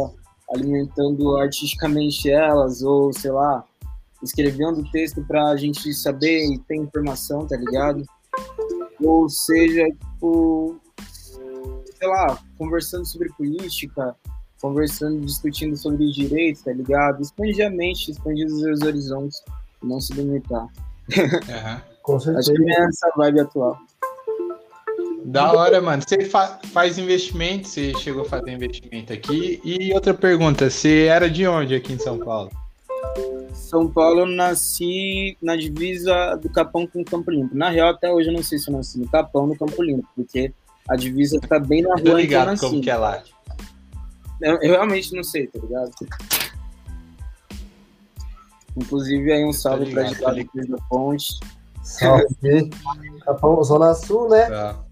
alimentando 0.54 1.36
artisticamente 1.36 2.30
elas, 2.30 2.82
ou 2.82 3.12
sei 3.12 3.30
lá, 3.30 3.64
escrevendo 4.22 4.88
texto 4.90 5.24
para 5.24 5.48
a 5.48 5.56
gente 5.56 5.92
saber 5.92 6.46
e 6.52 6.58
ter 6.60 6.76
informação, 6.76 7.46
tá 7.46 7.56
ligado? 7.56 8.04
Ou 9.02 9.28
seja, 9.28 9.84
tipo, 9.84 10.80
sei 11.98 12.08
lá, 12.08 12.38
conversando 12.58 13.04
sobre 13.04 13.28
política, 13.34 14.14
conversando, 14.60 15.20
discutindo 15.20 15.76
sobre 15.76 16.10
direitos, 16.10 16.62
tá 16.62 16.72
ligado? 16.72 17.22
Expandir 17.22 17.66
a 17.66 17.70
mente, 17.70 18.10
expandir 18.10 18.46
os 18.46 18.60
seus 18.60 18.82
horizontes, 18.82 19.42
não 19.82 20.00
se 20.00 20.12
limitar. 20.14 20.66
Uhum. 21.16 21.96
Com 22.02 22.20
certeza. 22.20 22.52
Acho 22.52 22.62
que 22.62 22.70
é 22.70 22.84
essa 22.84 23.12
vibe 23.16 23.40
atual. 23.40 23.78
Da 25.24 25.52
hora, 25.52 25.80
mano. 25.80 26.02
Você 26.06 26.24
fa 26.24 26.58
faz 26.72 26.98
investimento, 26.98 27.68
você 27.68 27.92
chegou 27.94 28.22
a 28.22 28.24
fazer 28.24 28.52
investimento 28.52 29.12
aqui. 29.12 29.60
E 29.64 29.92
outra 29.92 30.14
pergunta, 30.14 30.70
você 30.70 31.04
era 31.04 31.28
de 31.28 31.46
onde 31.46 31.74
aqui 31.74 31.92
em 31.92 31.98
São 31.98 32.18
Paulo? 32.18 32.50
São 33.52 33.88
Paulo 33.88 34.20
eu 34.20 34.26
nasci 34.26 35.36
na 35.42 35.56
divisa 35.56 36.36
do 36.36 36.48
Capão 36.48 36.86
com 36.86 37.00
o 37.00 37.04
Campo 37.04 37.30
Limpo. 37.30 37.56
Na 37.56 37.70
real, 37.70 37.88
até 37.88 38.12
hoje 38.12 38.28
eu 38.28 38.34
não 38.34 38.42
sei 38.42 38.58
se 38.58 38.70
eu 38.70 38.76
nasci 38.76 38.98
no 38.98 39.08
Capão 39.08 39.42
ou 39.42 39.48
no 39.48 39.58
Campo 39.58 39.82
Limpo, 39.82 40.06
porque 40.14 40.52
a 40.88 40.94
divisa 40.94 41.40
tá 41.40 41.58
bem 41.58 41.82
na 41.82 41.94
rua. 41.94 42.02
Tô 42.02 42.16
ligado 42.16 42.54
que 42.54 42.60
como 42.60 42.80
que 42.80 42.90
é 42.90 42.96
lá. 42.96 43.22
Eu, 44.40 44.60
eu, 44.62 44.72
realmente 44.72 45.14
não 45.14 45.24
sei, 45.24 45.46
tá 45.46 45.58
ligado? 45.58 45.90
Inclusive 48.76 49.32
aí 49.32 49.44
um 49.44 49.52
salve 49.52 49.90
para 49.90 50.08
a 50.08 50.44
Cruz 50.44 50.68
da 50.68 50.76
Ponte. 50.88 51.40
Salve. 51.82 52.70
Capão, 53.24 53.64
Zona 53.64 53.94
Sul, 53.94 54.28
né? 54.28 54.46
Tá. 54.46 54.85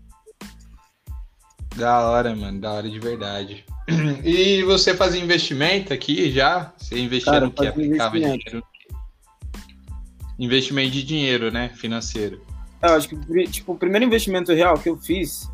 Da 1.76 2.08
hora, 2.08 2.34
mano, 2.34 2.60
da 2.60 2.72
hora 2.72 2.88
de 2.88 2.98
verdade. 2.98 3.64
E 4.24 4.62
você 4.62 4.94
fazia 4.94 5.22
investimento 5.22 5.92
aqui 5.92 6.30
já? 6.30 6.72
Você 6.78 6.98
investia 6.98 7.32
Cara, 7.32 7.44
no 7.44 7.52
que 7.52 7.66
aplicava 7.66 8.18
dinheiro? 8.18 8.64
Investimento 10.38 10.90
de 10.92 11.02
dinheiro, 11.02 11.50
né? 11.50 11.68
Financeiro. 11.74 12.40
Eu 12.82 12.94
acho 12.94 13.08
que 13.08 13.46
tipo, 13.48 13.72
o 13.72 13.76
primeiro 13.76 14.06
investimento 14.06 14.52
real 14.52 14.78
que 14.78 14.88
eu 14.88 14.96
fiz 14.96 15.50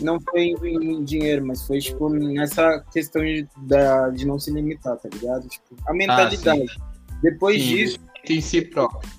não 0.00 0.18
foi 0.20 0.54
em 0.64 1.04
dinheiro, 1.04 1.46
mas 1.46 1.62
foi 1.66 1.78
tipo 1.78 2.08
nessa 2.08 2.80
questão 2.90 3.22
de, 3.22 3.46
da, 3.58 4.08
de 4.10 4.26
não 4.26 4.38
se 4.38 4.50
limitar, 4.50 4.96
tá 4.96 5.08
ligado? 5.12 5.46
Tipo, 5.48 5.76
a 5.86 5.92
mentalidade. 5.92 6.66
Ah, 6.80 7.18
Depois 7.22 7.62
sim, 7.62 7.76
disso. 7.76 7.98
Em 8.28 8.40
si 8.40 8.62
próprio. 8.62 9.10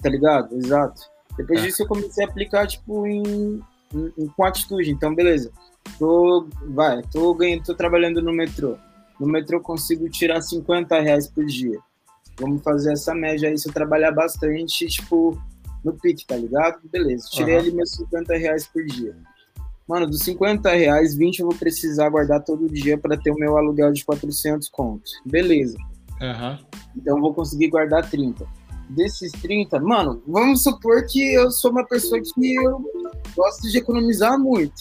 Tá 0.00 0.08
ligado? 0.08 0.54
Exato. 0.56 1.02
Depois 1.36 1.60
é. 1.60 1.66
disso 1.66 1.82
eu 1.82 1.88
comecei 1.88 2.24
a 2.24 2.28
aplicar, 2.28 2.66
tipo, 2.66 3.06
em, 3.06 3.60
em, 3.94 4.28
com 4.36 4.44
atitude. 4.44 4.90
Então, 4.90 5.14
beleza 5.14 5.50
tô, 5.98 6.46
vai, 6.68 7.02
tô, 7.12 7.34
ganhando, 7.34 7.64
tô 7.64 7.74
trabalhando 7.74 8.22
no 8.22 8.32
metrô. 8.32 8.76
No 9.18 9.26
metrô 9.26 9.60
consigo 9.60 10.08
tirar 10.08 10.40
50 10.40 11.00
reais 11.00 11.26
por 11.28 11.44
dia. 11.44 11.78
Vamos 12.40 12.62
fazer 12.62 12.92
essa 12.92 13.14
média 13.14 13.48
aí, 13.48 13.58
se 13.58 13.68
eu 13.68 13.72
trabalhar 13.72 14.12
bastante, 14.12 14.86
tipo, 14.86 15.36
no 15.84 15.92
pique, 15.94 16.24
tá 16.26 16.36
ligado? 16.36 16.78
Beleza, 16.84 17.28
tirei 17.30 17.56
Aham. 17.56 17.62
ali 17.64 17.74
meus 17.74 17.90
50 17.92 18.36
reais 18.36 18.66
por 18.66 18.84
dia. 18.84 19.16
Mano, 19.88 20.06
dos 20.06 20.20
50 20.20 20.70
reais, 20.70 21.16
20 21.16 21.40
eu 21.40 21.48
vou 21.48 21.58
precisar 21.58 22.10
guardar 22.10 22.44
todo 22.44 22.68
dia 22.68 22.98
para 22.98 23.16
ter 23.16 23.30
o 23.30 23.38
meu 23.38 23.56
aluguel 23.56 23.92
de 23.92 24.04
400 24.04 24.68
contos. 24.68 25.10
Beleza. 25.24 25.78
Aham. 26.20 26.58
Então 26.94 27.16
eu 27.16 27.20
vou 27.20 27.32
conseguir 27.32 27.68
guardar 27.68 28.08
30. 28.08 28.46
Desses 28.90 29.32
30, 29.32 29.80
mano, 29.80 30.22
vamos 30.26 30.62
supor 30.62 31.06
que 31.06 31.34
eu 31.34 31.50
sou 31.50 31.70
uma 31.70 31.84
pessoa 31.86 32.20
que 32.20 32.54
eu 32.54 32.82
gosto 33.34 33.68
de 33.70 33.78
economizar 33.78 34.38
muito. 34.38 34.74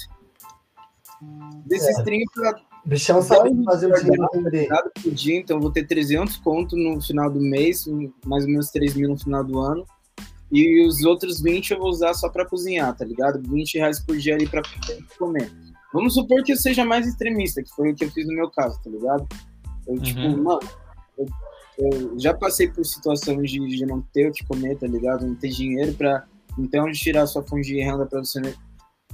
Desses 1.66 1.98
É. 2.00 2.04
30, 2.04 2.26
Bichão 2.86 3.22
sabe 3.22 3.52
fazer 3.66 3.92
o 3.92 3.94
dinheiro 4.00 4.28
render. 4.34 4.68
por 5.04 5.12
dia, 5.12 5.38
então 5.40 5.58
eu 5.58 5.62
vou 5.62 5.72
ter 5.72 5.86
300 5.86 6.38
conto 6.38 6.76
no 6.78 7.02
final 7.02 7.30
do 7.30 7.40
mês, 7.40 7.86
mais 8.26 8.44
ou 8.44 8.50
menos 8.50 8.70
3 8.70 8.94
mil 8.96 9.10
no 9.10 9.18
final 9.18 9.44
do 9.44 9.60
ano. 9.60 9.86
E 10.52 10.86
os 10.88 11.04
outros 11.04 11.42
20 11.42 11.72
eu 11.72 11.80
vou 11.80 11.90
usar 11.90 12.14
só 12.14 12.30
pra 12.30 12.46
cozinhar, 12.46 12.96
tá 12.96 13.04
ligado? 13.04 13.42
20 13.50 13.78
reais 13.78 14.00
por 14.00 14.16
dia 14.16 14.36
ali 14.36 14.48
pra 14.48 14.62
comer. 15.20 15.52
Vamos 15.94 16.14
supor 16.14 16.42
que 16.44 16.54
eu 16.54 16.58
seja 16.58 16.86
mais 16.86 17.06
extremista, 17.06 17.62
que 17.62 17.70
foi 17.76 17.92
o 17.92 17.96
que 17.96 18.06
eu 18.06 18.12
fiz 18.12 18.26
no 18.28 18.34
meu 18.34 18.50
caso, 18.52 18.80
tá 18.82 18.90
ligado? 18.90 19.28
Eu, 19.86 20.00
tipo, 20.00 20.22
Uhum. 20.22 20.44
mano, 20.44 20.60
eu, 21.18 21.28
eu 21.80 22.20
já 22.20 22.34
passei 22.34 22.70
por 22.70 22.86
situações 22.86 23.52
de, 23.52 23.60
de 23.60 23.86
não 23.86 24.02
ter 24.14 24.30
o 24.30 24.32
que 24.32 24.46
comer, 24.46 24.78
tá 24.78 24.88
ligado? 24.88 25.26
Não 25.28 25.36
ter 25.36 25.50
dinheiro 25.50 25.94
pra, 25.94 26.24
então, 26.58 26.90
tirar 26.94 27.28
sua 27.28 27.44
fonte 27.44 27.68
de 27.68 27.82
renda 27.82 28.06
pra 28.06 28.20
você 28.20 28.40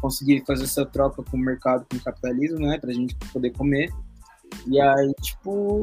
conseguir 0.03 0.43
fazer 0.45 0.65
essa 0.65 0.85
troca 0.85 1.23
com 1.23 1.37
o 1.37 1.39
mercado, 1.39 1.85
com 1.89 1.95
o 1.95 2.03
capitalismo, 2.03 2.59
né? 2.59 2.77
Pra 2.77 2.91
gente 2.91 3.15
poder 3.31 3.51
comer. 3.51 3.89
E 4.67 4.79
aí, 4.79 5.13
tipo, 5.21 5.79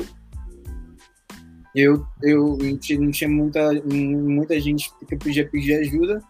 eu, 1.75 2.07
eu 2.23 2.59
não 2.59 2.77
tinha, 3.11 3.29
muita, 3.31 3.73
muita 3.83 4.61
gente 4.61 4.93
que 5.07 5.15
eu 5.15 5.19
podia 5.19 5.49
pedir 5.49 5.75
ajuda. 5.77 6.23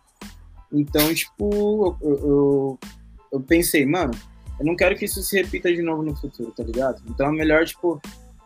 Então, 0.73 1.13
tipo, 1.13 1.97
eu, 2.01 2.19
eu, 2.19 2.79
eu 3.33 3.41
pensei, 3.41 3.85
mano, 3.85 4.13
eu 4.61 4.65
não 4.65 4.77
quero 4.77 4.95
que 4.95 5.07
isso 5.07 5.21
se 5.21 5.37
repita 5.37 5.75
de 5.75 5.83
novo 5.83 6.05
no 6.05 6.15
futuro, 6.15 6.53
tá 6.53 6.63
ligado? 6.63 7.03
Então 7.09 7.27
é 7.27 7.33
melhor, 7.33 7.65
tipo, 7.65 8.01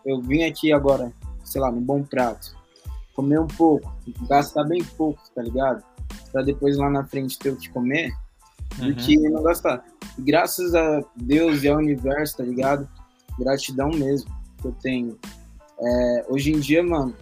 eu 0.06 0.22
vim 0.22 0.44
aqui 0.44 0.72
agora, 0.72 1.12
sei 1.44 1.60
lá, 1.60 1.70
num 1.70 1.82
bom 1.82 2.02
prato, 2.02 2.56
comer 3.14 3.38
um 3.38 3.46
pouco, 3.46 3.94
gastar 4.26 4.64
bem 4.64 4.82
pouco, 4.96 5.20
tá 5.34 5.42
ligado? 5.42 5.84
Pra 6.32 6.40
depois 6.40 6.78
lá 6.78 6.88
na 6.88 7.04
frente 7.04 7.38
ter 7.38 7.50
o 7.50 7.56
que 7.56 7.68
comer, 7.68 8.10
do 8.76 8.86
Uhum. 8.86 8.94
que 8.94 9.16
não 9.18 9.42
gastar. 9.42 9.84
Graças 10.18 10.74
a 10.74 11.04
Deus 11.16 11.62
e 11.62 11.68
ao 11.68 11.78
universo, 11.78 12.36
tá 12.38 12.44
ligado? 12.44 12.88
Gratidão 13.38 13.90
mesmo 13.90 14.30
que 14.60 14.68
eu 14.68 14.72
tenho. 14.82 15.18
É, 15.80 16.26
hoje 16.28 16.52
em 16.52 16.60
dia, 16.60 16.82
mano, 16.82 17.14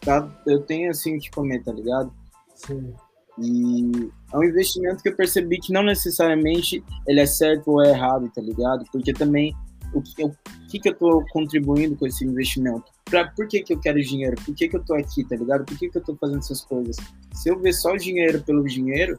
tá, 0.00 0.28
eu 0.46 0.60
tenho 0.62 0.90
assim 0.90 1.16
o 1.16 1.20
que 1.20 1.30
comer, 1.30 1.62
tá 1.62 1.72
ligado? 1.72 2.12
Sim. 2.54 2.92
E 3.38 4.10
é 4.32 4.36
um 4.36 4.44
investimento 4.44 5.02
que 5.02 5.08
eu 5.08 5.16
percebi 5.16 5.58
que 5.58 5.72
não 5.72 5.82
necessariamente 5.82 6.84
ele 7.06 7.20
é 7.20 7.26
certo 7.26 7.70
ou 7.70 7.82
é 7.82 7.90
errado, 7.90 8.30
tá 8.34 8.42
ligado? 8.42 8.84
Porque 8.92 9.12
também 9.12 9.54
o 9.94 10.02
que, 10.02 10.22
eu, 10.22 10.28
o 10.28 10.66
que, 10.68 10.78
que 10.78 10.88
eu 10.88 10.94
tô 10.94 11.24
contribuindo 11.32 11.96
com 11.96 12.06
esse 12.06 12.24
investimento? 12.24 12.84
Pra, 13.04 13.28
por 13.28 13.46
que, 13.46 13.62
que 13.62 13.72
eu 13.74 13.80
quero 13.80 14.00
dinheiro? 14.00 14.36
Por 14.42 14.54
que, 14.54 14.68
que 14.68 14.76
eu 14.76 14.84
tô 14.84 14.94
aqui, 14.94 15.24
tá 15.24 15.36
ligado? 15.36 15.64
Por 15.64 15.78
que, 15.78 15.88
que 15.88 15.98
eu 15.98 16.02
tô 16.02 16.14
fazendo 16.16 16.38
essas 16.38 16.62
coisas? 16.64 16.96
Se 17.34 17.48
eu 17.50 17.58
ver 17.58 17.72
só 17.72 17.92
o 17.92 17.98
dinheiro 17.98 18.42
pelo 18.42 18.64
dinheiro, 18.64 19.18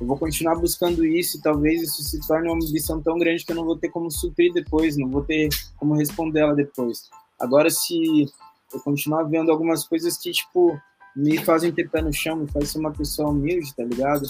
eu 0.00 0.06
vou 0.06 0.16
continuar 0.16 0.54
buscando 0.54 1.04
isso 1.04 1.36
e 1.36 1.42
talvez 1.42 1.82
isso 1.82 2.02
se 2.02 2.26
torne 2.26 2.48
uma 2.48 2.56
ambição 2.56 3.02
tão 3.02 3.18
grande 3.18 3.44
que 3.44 3.52
eu 3.52 3.56
não 3.56 3.64
vou 3.64 3.76
ter 3.76 3.90
como 3.90 4.10
suprir 4.10 4.52
depois, 4.52 4.96
não 4.96 5.10
vou 5.10 5.22
ter 5.22 5.50
como 5.76 5.94
responder 5.94 6.40
ela 6.40 6.54
depois. 6.54 7.10
Agora, 7.38 7.68
se 7.70 8.26
eu 8.72 8.80
continuar 8.80 9.24
vendo 9.24 9.50
algumas 9.50 9.86
coisas 9.86 10.16
que, 10.16 10.30
tipo, 10.32 10.80
me 11.14 11.38
fazem 11.38 11.72
ter 11.72 11.88
pé 11.90 12.00
no 12.00 12.12
chão, 12.12 12.36
me 12.36 12.48
fazem 12.48 12.68
ser 12.68 12.78
uma 12.78 12.92
pessoa 12.92 13.30
humilde, 13.30 13.74
tá 13.74 13.84
ligado? 13.84 14.26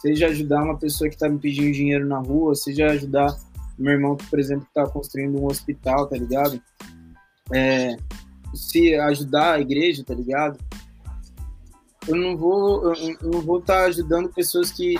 Seja 0.00 0.26
ajudar 0.26 0.64
uma 0.64 0.76
pessoa 0.76 1.08
que 1.08 1.16
tá 1.16 1.28
me 1.28 1.38
pedindo 1.38 1.72
dinheiro 1.72 2.06
na 2.06 2.18
rua, 2.18 2.54
seja 2.54 2.86
ajudar 2.86 3.36
meu 3.78 3.92
irmão, 3.92 4.16
que, 4.16 4.26
por 4.26 4.38
exemplo, 4.38 4.66
tá 4.74 4.86
construindo 4.88 5.38
um 5.38 5.46
hospital, 5.46 6.06
tá 6.06 6.16
ligado? 6.16 6.60
É, 7.52 7.96
se 8.54 8.94
ajudar 8.94 9.54
a 9.54 9.60
igreja, 9.60 10.02
tá 10.04 10.14
ligado? 10.14 10.58
Eu 12.06 12.16
não 12.16 12.36
vou, 12.36 12.94
eu 12.94 13.16
não 13.22 13.40
vou 13.40 13.58
estar 13.58 13.84
ajudando 13.84 14.28
pessoas 14.28 14.70
que 14.70 14.96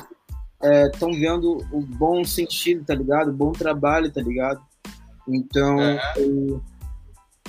estão 0.93 1.13
vendo 1.13 1.59
o 1.71 1.81
bom 1.81 2.25
sentido, 2.25 2.85
tá 2.85 2.95
ligado? 2.95 3.29
O 3.29 3.35
bom 3.35 3.53
trabalho, 3.53 4.11
tá 4.11 4.21
ligado? 4.21 4.61
Então, 5.29 5.79
eu, 6.17 6.63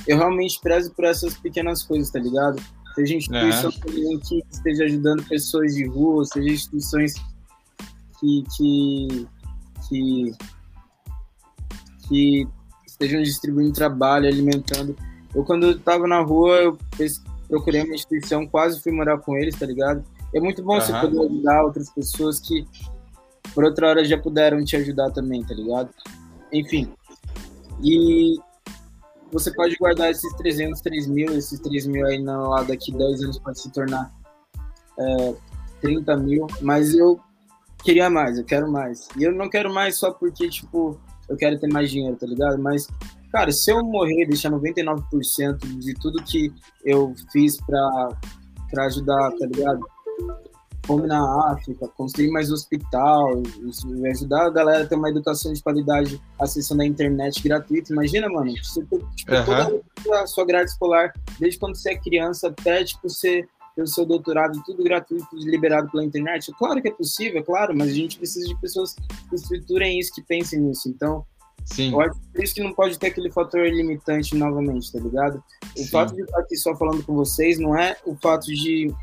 eu 0.08 0.18
realmente 0.18 0.60
prezo 0.62 0.94
por 0.94 1.06
essas 1.06 1.36
pequenas 1.36 1.84
coisas, 1.84 2.12
tá 2.12 2.20
ligado? 2.20 2.62
Seja 2.96 3.16
instituição 3.16 3.72
também 3.72 4.20
que 4.20 4.44
esteja 4.50 4.86
ajudando 4.86 5.24
pessoas 5.24 5.76
de 5.76 5.86
rua, 5.88 6.26
seja 6.26 6.50
instituições 6.50 7.14
que, 8.20 8.44
que, 8.58 9.28
que, 9.88 10.32
que 12.08 12.48
estejam 12.88 13.22
distribuindo 13.22 13.74
trabalho, 13.74 14.28
alimentando. 14.28 14.96
Eu, 15.34 15.44
quando 15.44 15.68
eu 15.68 15.80
tava 15.80 16.08
na 16.08 16.22
rua, 16.22 16.58
eu 16.58 16.78
procurei 17.48 17.84
uma 17.84 17.96
instituição, 17.96 18.48
quase 18.48 18.82
fui 18.82 18.92
morar 18.92 19.18
com 19.20 19.38
eles, 19.38 19.58
tá 19.58 19.66
ligado? 19.66 20.04
É 20.34 20.40
muito 20.40 20.64
bom 20.64 20.80
você 20.80 20.92
Aham. 20.92 21.02
poder 21.02 21.26
ajudar 21.26 21.64
outras 21.64 21.90
pessoas 21.90 22.40
que, 22.40 22.68
por 23.54 23.64
outra 23.64 23.90
hora, 23.90 24.06
já 24.06 24.18
puderam 24.18 24.64
te 24.64 24.76
ajudar 24.76 25.12
também, 25.12 25.44
tá 25.44 25.54
ligado? 25.54 25.90
Enfim. 26.52 26.94
E 27.84 28.38
você 29.32 29.54
pode 29.54 29.76
guardar 29.78 30.12
esses 30.12 30.34
300, 30.36 30.82
3 30.82 31.08
mil, 31.08 31.34
esses 31.38 31.60
3 31.60 31.88
mil 31.88 32.06
aí 32.06 32.22
na, 32.22 32.38
lá 32.48 32.64
daqui 32.64 32.92
10 32.92 33.24
anos 33.24 33.40
pode 33.40 33.60
se 33.60 33.72
tornar 33.72 34.12
é, 35.00 35.34
30 35.82 36.18
mil, 36.18 36.48
mas 36.62 36.94
eu 36.94 37.20
queria 37.84 38.10
mais, 38.10 38.38
eu 38.38 38.44
quero 38.44 38.72
mais. 38.72 39.08
E 39.18 39.24
eu 39.24 39.32
não 39.32 39.50
quero 39.50 39.74
mais 39.74 39.98
só 39.98 40.12
porque, 40.12 40.50
tipo, 40.50 41.00
eu 41.30 41.36
quero 41.36 41.60
ter 41.60 41.72
mais 41.72 41.90
dinheiro, 41.90 42.16
tá 42.16 42.26
ligado? 42.26 42.58
Mas, 42.58 42.88
cara, 43.32 43.52
se 43.52 43.72
eu 43.72 43.84
morrer 43.84 44.24
e 44.24 44.28
deixar 44.28 44.52
99% 44.52 45.58
de 45.80 45.94
tudo 45.96 46.24
que 46.24 46.52
eu 46.84 47.14
fiz 47.32 47.58
pra, 47.62 48.10
pra 48.70 48.86
ajudar, 48.86 49.32
tá 49.32 49.46
ligado? 49.46 49.80
Fome 50.86 51.06
na 51.06 51.52
África, 51.52 51.86
construir 51.90 52.32
mais 52.32 52.50
hospital, 52.50 53.44
ajudar 54.10 54.46
a 54.46 54.50
galera 54.50 54.84
a 54.84 54.88
ter 54.88 54.96
uma 54.96 55.10
educação 55.10 55.52
de 55.52 55.62
qualidade, 55.62 56.22
acessando 56.40 56.82
a 56.82 56.86
internet 56.86 57.44
gratuita. 57.44 57.92
Imagina, 57.92 58.30
mano, 58.30 58.52
você 58.64 58.82
tipo, 58.82 59.06
Aham. 59.30 59.82
toda 60.02 60.22
a 60.22 60.28
sua 60.28 60.46
grade 60.46 60.70
escolar, 60.70 61.12
desde 61.38 61.60
quando 61.60 61.76
você 61.76 61.92
é 61.92 61.98
criança 61.98 62.48
até 62.48 62.86
tipo, 62.86 63.10
você 63.10 63.46
ter 63.78 63.84
o 63.84 63.88
seu 63.88 64.06
doutorado, 64.06 64.60
tudo 64.66 64.84
gratuito, 64.84 65.28
liberado 65.34 65.92
pela 65.92 66.04
internet. 66.04 66.52
Claro 66.58 66.82
que 66.82 66.88
é 66.88 66.92
possível, 66.92 67.42
é 67.42 67.44
claro, 67.44 67.78
mas 67.78 67.90
a 67.90 67.94
gente 67.94 68.18
precisa 68.18 68.48
de 68.48 68.60
pessoas 68.60 68.96
que 69.30 69.36
estruturem 69.36 70.00
isso, 70.00 70.12
que 70.14 70.22
pensem 70.24 70.60
nisso. 70.60 70.90
Então, 70.90 71.24
Sim. 71.68 71.92
eu 71.92 72.02
acho 72.02 72.20
que 72.20 72.28
por 72.28 72.44
isso 72.44 72.56
que 72.56 72.64
não 72.64 72.74
pode 72.74 72.98
ter 72.98 73.08
aquele 73.08 73.32
fator 73.32 73.68
limitante 73.68 74.36
novamente, 74.36 74.92
tá 74.92 75.00
ligado? 75.00 75.44
O 75.76 75.80
Sim. 75.80 75.88
fato 75.88 76.16
de 76.16 76.22
estar 76.22 76.40
aqui 76.40 76.56
só 76.56 76.76
falando 76.76 77.04
com 77.04 77.14
vocês 77.14 77.60
não 77.60 77.78
é 77.78 77.96
o 78.06 78.16
fato 78.16 78.46
de 78.46 78.94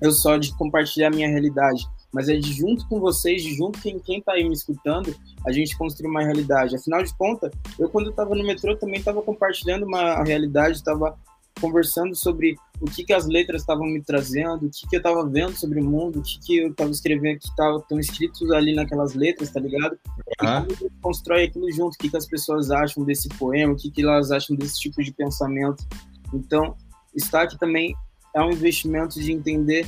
eu 0.00 0.12
só 0.12 0.36
de 0.36 0.54
compartilhar 0.56 1.08
a 1.08 1.10
minha 1.10 1.28
realidade, 1.28 1.86
mas 2.12 2.28
é 2.28 2.36
de 2.36 2.52
junto 2.52 2.86
com 2.88 3.00
vocês, 3.00 3.42
de 3.42 3.54
junto 3.54 3.80
com 3.80 3.98
quem 4.00 4.20
tá 4.20 4.32
aí 4.32 4.44
me 4.44 4.54
escutando, 4.54 5.14
a 5.46 5.52
gente 5.52 5.76
construir 5.76 6.08
uma 6.08 6.22
realidade. 6.22 6.76
Afinal 6.76 7.02
de 7.02 7.16
contas, 7.16 7.50
eu 7.78 7.88
quando 7.88 8.08
eu 8.08 8.12
tava 8.12 8.34
no 8.34 8.44
metrô 8.44 8.76
também 8.76 9.02
tava 9.02 9.22
compartilhando 9.22 9.86
uma 9.86 10.22
realidade, 10.22 10.84
tava 10.84 11.18
conversando 11.60 12.14
sobre 12.14 12.56
o 12.80 12.84
que 12.86 13.04
que 13.04 13.12
as 13.12 13.26
letras 13.26 13.62
estavam 13.62 13.86
me 13.86 14.02
trazendo, 14.02 14.66
o 14.66 14.70
que 14.70 14.86
que 14.86 14.96
eu 14.96 15.02
tava 15.02 15.26
vendo 15.26 15.56
sobre 15.56 15.80
o 15.80 15.84
mundo, 15.84 16.18
o 16.18 16.22
que 16.22 16.38
que 16.38 16.56
eu 16.58 16.74
tava 16.74 16.90
escrevendo, 16.90 17.38
que 17.38 17.56
tava 17.56 17.80
tão 17.88 17.98
escritos 17.98 18.50
ali 18.50 18.74
naquelas 18.74 19.14
letras, 19.14 19.50
tá 19.50 19.60
ligado? 19.60 19.98
E 20.28 20.36
como 20.36 20.50
a 20.50 20.60
gente 20.60 20.90
constrói 21.00 21.44
aquilo 21.44 21.70
junto, 21.72 21.94
o 21.94 21.98
que, 21.98 22.10
que 22.10 22.16
as 22.16 22.26
pessoas 22.26 22.70
acham 22.70 23.04
desse 23.04 23.28
poema, 23.30 23.72
o 23.72 23.76
que, 23.76 23.90
que 23.90 24.02
elas 24.02 24.30
acham 24.30 24.54
desse 24.54 24.78
tipo 24.80 25.02
de 25.02 25.12
pensamento. 25.12 25.86
Então, 26.32 26.76
estar 27.14 27.42
aqui 27.42 27.58
também 27.58 27.94
é 28.34 28.42
um 28.42 28.50
investimento 28.50 29.18
de 29.18 29.32
entender, 29.32 29.86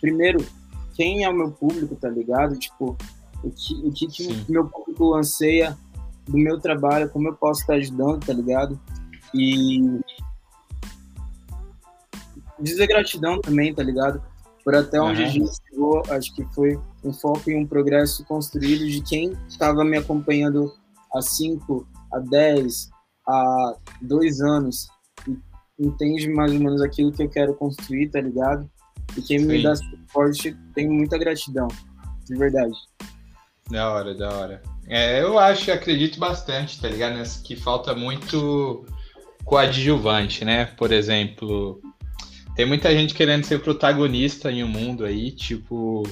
primeiro, 0.00 0.44
quem 0.94 1.24
é 1.24 1.28
o 1.28 1.34
meu 1.34 1.50
público, 1.50 1.94
tá 1.94 2.08
ligado? 2.08 2.58
Tipo, 2.58 2.96
o 3.42 3.50
que, 3.50 3.74
o 3.86 3.92
que, 3.92 4.06
que 4.08 4.50
meu 4.50 4.66
público 4.66 5.14
anseia 5.14 5.76
do 6.26 6.36
meu 6.36 6.60
trabalho, 6.60 7.08
como 7.08 7.28
eu 7.28 7.34
posso 7.34 7.60
estar 7.60 7.74
ajudando, 7.74 8.24
tá 8.24 8.32
ligado? 8.32 8.78
E 9.34 9.80
dizer 12.62 12.86
gratidão 12.86 13.40
também, 13.40 13.74
tá 13.74 13.82
ligado? 13.82 14.22
Por 14.64 14.74
até 14.74 15.00
onde 15.00 15.20
Aham. 15.22 15.28
a 15.28 15.32
gente 15.32 15.50
chegou, 15.68 16.02
acho 16.08 16.34
que 16.34 16.44
foi 16.54 16.78
um 17.04 17.12
foco 17.12 17.50
e 17.50 17.56
um 17.56 17.66
progresso 17.66 18.24
construído 18.24 18.86
de 18.86 19.02
quem 19.02 19.32
estava 19.48 19.84
me 19.84 19.98
acompanhando 19.98 20.72
há 21.14 21.20
5, 21.20 21.86
a 22.12 22.18
10, 22.20 22.90
há 23.26 23.74
2 24.00 24.40
anos, 24.40 24.86
e 25.26 25.36
entende 25.84 26.28
mais 26.28 26.52
ou 26.52 26.58
menos 26.58 26.80
aquilo 26.80 27.12
que 27.12 27.22
eu 27.22 27.28
quero 27.28 27.54
construir, 27.54 28.08
tá 28.10 28.20
ligado? 28.20 28.70
E 29.16 29.22
quem 29.22 29.40
me 29.40 29.56
Sim. 29.56 29.62
dá 29.62 29.74
suporte 29.74 30.56
tem 30.74 30.88
muita 30.88 31.18
gratidão, 31.18 31.68
de 32.24 32.36
verdade. 32.36 32.74
Da 33.70 33.90
hora, 33.90 34.14
da 34.14 34.30
hora. 34.32 34.62
É, 34.86 35.22
eu 35.22 35.38
acho, 35.38 35.72
acredito 35.72 36.18
bastante, 36.18 36.80
tá 36.80 36.88
ligado? 36.88 37.14
Nessa 37.14 37.42
que 37.42 37.56
falta 37.56 37.94
muito 37.94 38.84
coadjuvante, 39.44 40.44
né? 40.44 40.66
Por 40.66 40.92
exemplo, 40.92 41.80
tem 42.54 42.66
muita 42.66 42.92
gente 42.92 43.14
querendo 43.14 43.44
ser 43.44 43.60
protagonista 43.60 44.50
em 44.50 44.62
um 44.62 44.68
mundo 44.68 45.04
aí, 45.04 45.30
tipo, 45.30 46.02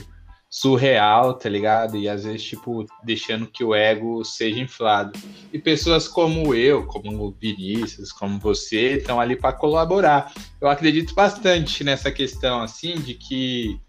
surreal, 0.48 1.34
tá 1.34 1.48
ligado? 1.48 1.96
E 1.96 2.08
às 2.08 2.24
vezes, 2.24 2.42
tipo, 2.42 2.84
deixando 3.04 3.46
que 3.46 3.62
o 3.62 3.74
ego 3.74 4.24
seja 4.24 4.58
inflado. 4.58 5.18
E 5.52 5.58
pessoas 5.58 6.08
como 6.08 6.54
eu, 6.54 6.86
como 6.86 7.24
o 7.24 7.30
Vinícius, 7.30 8.10
como 8.10 8.38
você, 8.38 8.96
estão 8.96 9.20
ali 9.20 9.36
para 9.36 9.52
colaborar. 9.52 10.32
Eu 10.60 10.68
acredito 10.68 11.14
bastante 11.14 11.84
nessa 11.84 12.10
questão, 12.10 12.62
assim, 12.62 12.94
de 12.96 13.14
que 13.14 13.80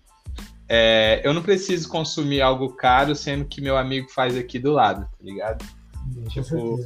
é, 0.70 1.20
eu 1.24 1.34
não 1.34 1.42
preciso 1.42 1.90
consumir 1.90 2.42
algo 2.42 2.70
caro, 2.74 3.16
sendo 3.16 3.44
que 3.46 3.60
meu 3.60 3.76
amigo 3.76 4.08
faz 4.10 4.38
aqui 4.38 4.60
do 4.60 4.72
lado, 4.72 5.02
tá 5.02 5.24
ligado? 5.24 5.66
Tipo. 6.30 6.80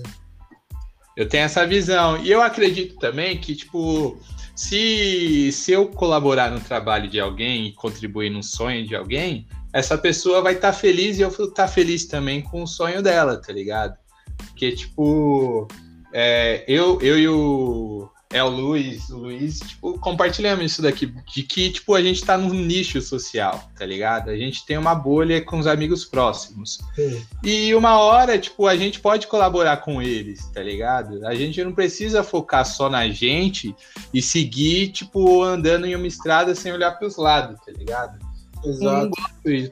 Eu 1.18 1.30
tenho 1.30 1.46
essa 1.46 1.66
visão. 1.66 2.18
E 2.22 2.30
eu 2.30 2.42
acredito 2.42 2.98
também 2.98 3.38
que, 3.38 3.56
tipo, 3.56 4.20
se, 4.56 5.52
se 5.52 5.72
eu 5.74 5.88
colaborar 5.88 6.50
no 6.50 6.60
trabalho 6.60 7.10
de 7.10 7.20
alguém 7.20 7.68
e 7.68 7.74
contribuir 7.74 8.30
no 8.30 8.42
sonho 8.42 8.88
de 8.88 8.96
alguém, 8.96 9.48
essa 9.74 9.98
pessoa 9.98 10.42
vai 10.42 10.54
estar 10.54 10.72
feliz 10.72 11.20
e 11.20 11.22
eu 11.22 11.30
vou 11.30 11.48
estar 11.48 11.68
feliz 11.68 12.06
também 12.06 12.42
com 12.42 12.64
o 12.64 12.68
sonho 12.68 13.02
dela, 13.02 13.36
tá 13.36 13.52
ligado? 13.52 13.98
Porque, 14.38 14.72
tipo, 14.72 15.68
é, 16.14 16.64
eu, 16.68 17.02
eu 17.02 17.20
e 17.20 17.28
o. 17.28 18.10
É 18.36 18.44
o 18.44 18.50
Luiz, 18.50 19.10
o 19.10 19.20
Luiz, 19.20 19.60
tipo, 19.60 19.98
compartilhamos 19.98 20.66
isso 20.66 20.82
daqui, 20.82 21.06
de 21.06 21.42
que, 21.42 21.72
tipo, 21.72 21.96
a 21.96 22.02
gente 22.02 22.22
tá 22.22 22.38
num 22.38 22.54
nicho 22.54 23.02
social, 23.02 23.72
tá 23.80 23.86
ligado? 23.86 24.30
A 24.30 24.36
gente 24.36 24.66
tem 24.66 24.78
uma 24.78 24.94
bolha 24.94 25.42
com 25.42 25.58
os 25.58 25.66
amigos 25.66 26.04
próximos. 26.04 26.80
Sim. 26.94 27.26
E 27.42 27.74
uma 27.74 27.98
hora, 27.98 28.38
tipo, 28.38 28.68
a 28.68 28.76
gente 28.76 29.00
pode 29.00 29.28
colaborar 29.28 29.78
com 29.78 30.02
eles, 30.02 30.46
tá 30.48 30.62
ligado? 30.62 31.26
A 31.26 31.34
gente 31.34 31.64
não 31.64 31.72
precisa 31.72 32.24
focar 32.24 32.66
só 32.66 32.90
na 32.90 33.08
gente 33.08 33.74
e 34.14 34.22
seguir, 34.22 34.90
tipo, 34.90 35.42
andando 35.42 35.86
em 35.86 35.96
uma 35.96 36.06
estrada 36.06 36.54
sem 36.54 36.74
olhar 36.74 36.92
para 36.92 37.08
os 37.08 37.16
lados, 37.16 37.58
tá 37.66 37.72
ligado? 37.72 38.20
Exato. 38.66 39.12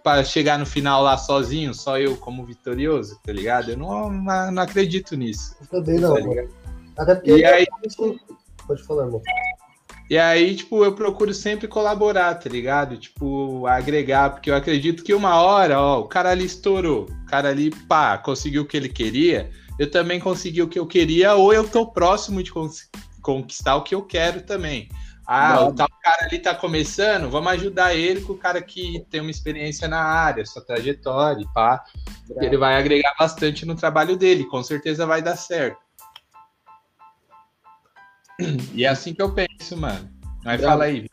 Para 0.02 0.24
chegar 0.24 0.58
no 0.58 0.66
final 0.66 1.04
lá 1.04 1.18
sozinho, 1.18 1.74
só 1.74 2.00
eu 2.00 2.16
como 2.16 2.46
vitorioso, 2.46 3.20
tá 3.26 3.34
ligado? 3.34 3.72
Eu 3.72 3.78
não, 3.78 4.10
não, 4.10 4.52
não 4.54 4.64
acredito 4.64 5.18
nisso. 5.18 5.54
Eu 5.60 5.68
também 5.68 6.00
não, 6.00 6.16
tá? 6.16 6.46
Até 6.96 7.16
porque. 7.16 7.32
E 7.38 7.46
aí, 7.46 7.68
Pode 8.68 8.84
falar, 8.84 9.06
irmão. 9.06 9.22
E 10.10 10.18
aí, 10.18 10.56
tipo, 10.56 10.84
eu 10.84 10.94
procuro 10.94 11.34
sempre 11.34 11.68
colaborar, 11.68 12.36
tá 12.36 12.50
ligado? 12.50 12.98
Tipo, 12.98 13.66
agregar, 13.66 14.32
porque 14.32 14.52
eu 14.52 14.56
acredito 14.56 15.04
que 15.04 15.14
uma 15.14 15.42
hora, 15.42 15.80
ó, 15.80 16.02
o 16.02 16.08
cara 16.08 16.30
ali 16.30 16.46
estourou, 16.46 17.08
o 17.10 17.26
cara 17.26 17.50
ali, 17.50 17.72
pá, 17.88 18.18
conseguiu 18.18 18.64
o 18.64 18.66
que 18.66 18.76
ele 18.76 18.90
queria, 18.90 19.50
eu 19.80 19.90
também 19.90 20.20
consegui 20.20 20.62
o 20.62 20.68
que 20.68 20.78
eu 20.78 20.86
queria, 20.86 21.36
ou 21.36 21.54
eu 21.54 21.68
tô 21.68 21.88
próximo 21.88 22.44
de 22.44 22.52
conquistar 23.22 23.76
o 23.76 23.84
que 23.84 23.96
eu 23.96 24.04
quero 24.04 24.42
também. 24.42 24.90
Ah, 25.26 25.64
o 25.64 25.74
tal 25.74 25.88
cara 26.02 26.26
ali 26.26 26.38
tá 26.38 26.54
começando, 26.54 27.30
vamos 27.30 27.54
ajudar 27.54 27.96
ele 27.96 28.20
com 28.22 28.34
o 28.34 28.38
cara 28.38 28.62
que 28.62 29.06
tem 29.10 29.22
uma 29.22 29.32
experiência 29.32 29.88
na 29.88 30.04
área, 30.04 30.46
sua 30.46 30.64
trajetória, 30.64 31.48
pá. 31.54 31.82
Ele 32.42 32.58
vai 32.58 32.76
agregar 32.76 33.16
bastante 33.18 33.66
no 33.66 33.74
trabalho 33.74 34.18
dele, 34.18 34.46
com 34.46 34.62
certeza 34.62 35.06
vai 35.06 35.22
dar 35.22 35.38
certo. 35.38 35.78
E 38.74 38.84
é 38.84 38.88
assim 38.88 39.14
que 39.14 39.22
eu 39.22 39.34
penso, 39.34 39.78
mano. 39.78 40.10
Mas 40.44 40.60
Bravo. 40.60 40.74
fala 40.74 40.86
aí. 40.86 41.08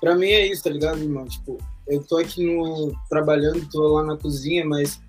Pra 0.00 0.14
mim 0.14 0.26
é 0.26 0.46
isso, 0.46 0.62
tá 0.62 0.70
ligado, 0.70 0.98
irmão? 0.98 1.26
Tipo, 1.26 1.58
eu 1.88 2.02
tô 2.02 2.18
aqui 2.18 2.44
no, 2.44 2.92
trabalhando, 3.08 3.68
tô 3.70 3.80
lá 3.88 4.04
na 4.04 4.16
cozinha, 4.16 4.64
mas 4.64 5.00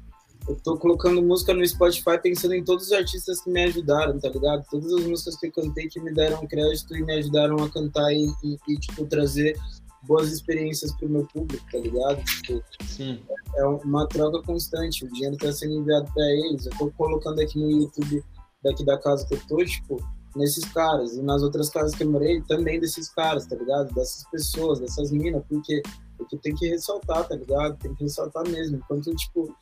eu 0.48 0.56
tô 0.56 0.78
colocando 0.78 1.22
música 1.22 1.54
no 1.54 1.66
Spotify 1.68 2.18
pensando 2.22 2.54
em 2.54 2.64
todos 2.64 2.88
os 2.88 2.92
artistas 2.94 3.42
que 3.42 3.50
me 3.50 3.64
ajudaram, 3.66 4.18
tá 4.20 4.30
ligado? 4.30 4.66
Todas 4.72 4.94
as 4.94 5.04
músicas 5.06 5.36
que 5.38 5.48
eu 5.48 5.52
cantei 5.52 5.88
que 5.90 6.00
me 6.00 6.14
deram 6.14 6.48
crédito 6.48 6.96
e 6.96 7.04
me 7.04 7.14
ajudaram 7.14 7.58
a 7.64 7.70
cantar 7.70 8.12
e, 8.14 8.28
e, 8.44 8.58
e, 8.68 8.78
tipo, 8.78 9.06
trazer 9.06 9.58
boas 10.04 10.32
experiências 10.32 10.94
pro 10.94 11.10
meu 11.10 11.26
público, 11.26 11.66
tá 11.70 11.78
ligado? 11.78 12.24
Tipo, 12.24 12.64
Sim. 12.86 13.20
é 13.56 13.66
uma 13.66 14.08
troca 14.08 14.42
constante, 14.44 15.04
o 15.04 15.12
dinheiro 15.12 15.36
tá 15.36 15.52
sendo 15.52 15.74
enviado 15.74 16.10
pra 16.14 16.26
eles. 16.26 16.66
Eu 16.66 16.72
tô 16.78 16.92
colocando 16.92 17.42
aqui 17.42 17.60
no 17.60 17.70
YouTube 17.70 18.24
daqui 18.64 18.86
da 18.86 18.98
casa 18.98 19.28
que 19.28 19.36
eu 19.36 19.42
tô, 19.48 19.58
tipo, 19.66 20.02
nesses 20.38 20.66
caras. 20.66 21.14
E 21.16 21.22
nas 21.22 21.42
outras 21.42 21.70
casas 21.70 21.96
que 21.96 22.04
eu 22.04 22.12
morei, 22.12 22.42
também 22.44 22.80
desses 22.80 23.10
caras, 23.10 23.46
tá 23.46 23.56
ligado? 23.56 23.94
Dessas 23.94 24.24
pessoas, 24.30 24.80
dessas 24.80 25.12
minas, 25.12 25.44
porque, 25.50 25.82
porque 26.18 26.38
tem 26.38 26.56
que 26.56 26.68
ressaltar, 26.68 27.28
tá 27.28 27.36
ligado? 27.36 27.78
Tem 27.78 27.94
que 27.96 28.04
ressaltar 28.04 28.48
mesmo. 28.48 28.78
Enquanto, 28.78 29.14
tipo. 29.16 29.56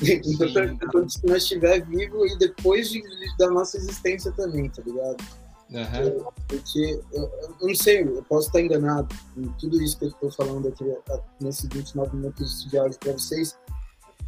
Enquanto, 0.00 0.84
enquanto 0.84 1.12
nós 1.24 1.42
estiver 1.42 1.84
vivo 1.84 2.24
e 2.24 2.38
depois 2.38 2.88
de, 2.88 3.02
da 3.36 3.50
nossa 3.50 3.76
existência 3.76 4.30
também, 4.32 4.70
tá 4.70 4.80
ligado? 4.86 5.16
Aham. 5.74 6.32
Porque 6.46 7.00
eu, 7.12 7.22
eu 7.60 7.68
não 7.68 7.74
sei, 7.74 8.02
eu 8.02 8.22
posso 8.22 8.46
estar 8.46 8.60
enganado 8.60 9.14
em 9.36 9.48
tudo 9.58 9.82
isso 9.82 9.98
que 9.98 10.04
eu 10.04 10.08
estou 10.10 10.30
falando 10.30 10.68
aqui 10.68 10.84
nesses 11.40 11.68
29 11.68 12.16
minutos 12.16 12.64
de 12.70 12.78
áudio 12.78 12.98
para 13.00 13.12
vocês, 13.12 13.58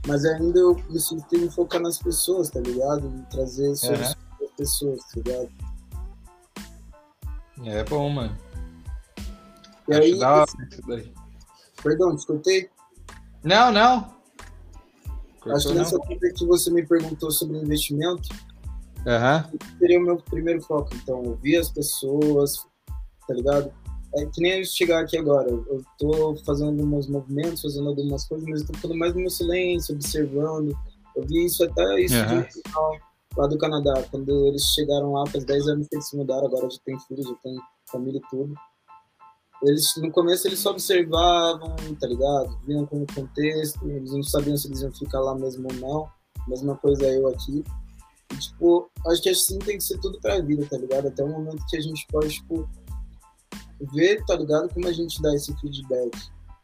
mas 0.07 0.25
ainda 0.25 0.59
eu 0.59 0.75
preciso 0.75 1.25
ter 1.29 1.39
me 1.39 1.51
focar 1.51 1.81
nas 1.81 1.99
pessoas, 1.99 2.51
tá 2.51 2.61
ligado? 2.61 3.09
E 3.17 3.31
trazer 3.31 3.75
soluções 3.77 4.17
as 4.17 4.30
pessoas, 4.61 5.01
tá 5.07 5.17
ligado? 5.17 5.49
É 7.65 7.85
bom, 7.85 8.11
mano. 8.11 8.37
E 9.89 9.95
Acho 9.95 10.03
aí, 10.03 10.19
da 10.19 10.35
hora 10.35 10.45
isso 10.71 10.83
daí. 10.87 11.13
perdão, 11.83 12.17
te 12.17 12.27
cortei? 12.27 12.71
Não, 13.43 13.73
não. 13.73 13.97
Acho 13.97 14.15
Cortou, 15.41 15.61
que 15.61 15.69
não? 15.69 15.75
nessa 15.77 15.99
coisa 15.99 16.35
que 16.37 16.47
você 16.47 16.71
me 16.71 16.87
perguntou 16.87 17.31
sobre 17.31 17.57
investimento, 17.59 18.29
Aham. 19.07 19.51
seria 19.79 19.99
o 19.99 20.03
meu 20.03 20.19
primeiro 20.19 20.61
foco. 20.63 20.91
Então, 20.95 21.23
ouvir 21.23 21.57
as 21.57 21.71
pessoas, 21.71 22.67
tá 23.27 23.35
ligado? 23.35 23.73
É 24.17 24.27
que 24.27 24.43
nem 24.43 24.59
eu 24.59 24.65
chegar 24.65 25.01
aqui 25.01 25.17
agora. 25.17 25.49
Eu 25.49 25.83
tô 25.99 26.37
fazendo 26.45 26.83
alguns 26.83 27.07
movimentos, 27.09 27.63
fazendo 27.63 27.89
algumas 27.89 28.27
coisas, 28.29 28.47
mas 28.47 28.61
eu 28.61 28.67
tô 28.67 28.75
ficando 28.75 28.97
mais 28.97 29.15
no 29.15 29.21
meu 29.21 29.31
silêncio, 29.31 29.95
observando. 29.95 30.77
Eu 31.17 31.27
vi 31.27 31.47
isso 31.47 31.65
até 31.65 32.01
isso 32.01 32.15
Aham. 32.17 32.43
de 32.43 32.49
um 32.59 32.63
final 32.63 33.10
lá 33.37 33.47
do 33.47 33.59
Canadá, 33.59 34.03
quando 34.11 34.47
eles 34.47 34.63
chegaram 34.75 35.13
lá, 35.13 35.27
faz 35.27 35.45
10 35.45 35.69
anos 35.69 35.89
que 35.89 35.97
eles 35.97 36.09
se 36.09 36.17
mudaram, 36.17 36.47
agora 36.47 36.69
já 36.71 36.79
tem 36.85 36.99
filhos, 37.01 37.27
já 37.27 37.35
tem 37.43 37.57
família 37.91 38.19
e 38.19 38.31
tudo. 38.31 38.55
Eles, 39.63 39.95
no 39.97 40.11
começo 40.11 40.49
eles 40.49 40.59
só 40.59 40.71
observavam, 40.71 41.77
tá 42.01 42.07
ligado? 42.07 42.59
Vinham 42.67 42.87
com 42.87 43.03
o 43.03 43.07
contexto, 43.15 43.89
eles 43.89 44.11
não 44.11 44.23
sabiam 44.23 44.57
se 44.57 44.69
eles 44.69 44.81
iam 44.81 44.93
ficar 44.93 45.21
lá 45.21 45.35
mesmo 45.35 45.69
ou 45.71 45.77
não. 45.79 46.09
Mesma 46.49 46.77
coisa 46.77 47.07
eu 47.07 47.29
aqui. 47.29 47.63
E, 48.33 48.39
tipo, 48.39 48.91
acho 49.07 49.23
que 49.23 49.29
assim 49.29 49.59
tem 49.59 49.77
que 49.77 49.85
ser 49.85 50.01
tudo 50.01 50.19
pra 50.21 50.41
vida, 50.41 50.67
tá 50.67 50.79
ligado? 50.79 51.09
Até 51.09 51.23
o 51.23 51.29
momento 51.29 51.65
que 51.69 51.77
a 51.77 51.81
gente 51.81 52.07
pode, 52.11 52.31
tipo, 52.31 52.67
ver, 53.93 54.25
tá 54.25 54.37
ligado? 54.37 54.73
Como 54.73 54.87
a 54.89 54.93
gente 54.93 55.21
dá 55.21 55.35
esse 55.35 55.55
feedback. 55.61 56.11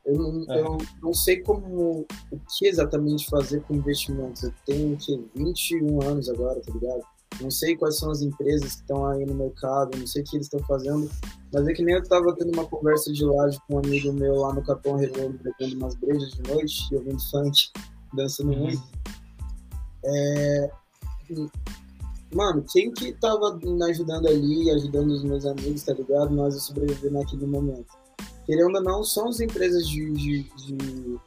Eu 0.06 0.14
não, 0.16 0.44
É. 0.54 0.60
eu 0.60 0.78
não 1.02 1.12
sei 1.12 1.40
como, 1.42 2.06
o 2.30 2.38
que 2.56 2.66
exatamente 2.68 3.26
fazer 3.28 3.60
com 3.62 3.74
investimentos. 3.74 4.44
Eu 4.44 4.52
tenho, 4.64 4.96
que 4.96 5.28
21 5.34 6.00
anos 6.02 6.28
agora, 6.28 6.60
tá 6.60 6.72
ligado? 6.72 7.02
Não 7.40 7.50
sei 7.50 7.76
quais 7.76 7.98
são 7.98 8.10
as 8.10 8.22
empresas 8.22 8.76
que 8.76 8.80
estão 8.82 9.04
aí 9.06 9.26
no 9.26 9.34
mercado, 9.34 9.98
não 9.98 10.06
sei 10.06 10.22
o 10.22 10.24
que 10.24 10.36
eles 10.36 10.46
estão 10.46 10.60
fazendo, 10.60 11.10
mas 11.52 11.66
é 11.68 11.72
que 11.72 11.82
nem 11.82 11.96
eu 11.96 12.02
tava 12.08 12.34
tendo 12.34 12.52
uma 12.52 12.64
conversa 12.64 13.12
de 13.12 13.24
laje 13.24 13.58
com 13.66 13.74
um 13.74 13.78
amigo 13.80 14.12
meu 14.12 14.36
lá 14.36 14.54
no 14.54 14.62
Capão 14.64 14.96
Redondo, 14.96 15.38
bebendo 15.42 15.76
umas 15.76 15.94
brejas 15.96 16.30
de 16.30 16.42
noite, 16.50 16.86
e 16.92 16.94
ouvindo 16.96 17.20
funk, 17.30 17.68
dançando 18.14 18.52
Uhum. 18.52 18.58
muito. 18.60 18.82
É, 20.04 20.70
Mano, 22.32 22.64
quem 22.72 22.92
que 22.92 23.12
tava 23.14 23.56
me 23.56 23.84
ajudando 23.84 24.26
ali, 24.28 24.70
ajudando 24.70 25.10
os 25.10 25.22
meus 25.24 25.44
amigos, 25.46 25.82
tá 25.82 25.92
ligado? 25.94 26.30
Nós 26.34 26.56
a 26.56 26.60
sobreviver 26.60 27.12
naquele 27.12 27.46
momento. 27.46 27.86
Querendo 28.46 28.76
ou 28.76 28.82
não, 28.82 29.02
são 29.02 29.28
as 29.28 29.40
empresas 29.40 29.88
de, 29.88 30.10
de, 30.12 30.42
de, 30.42 31.18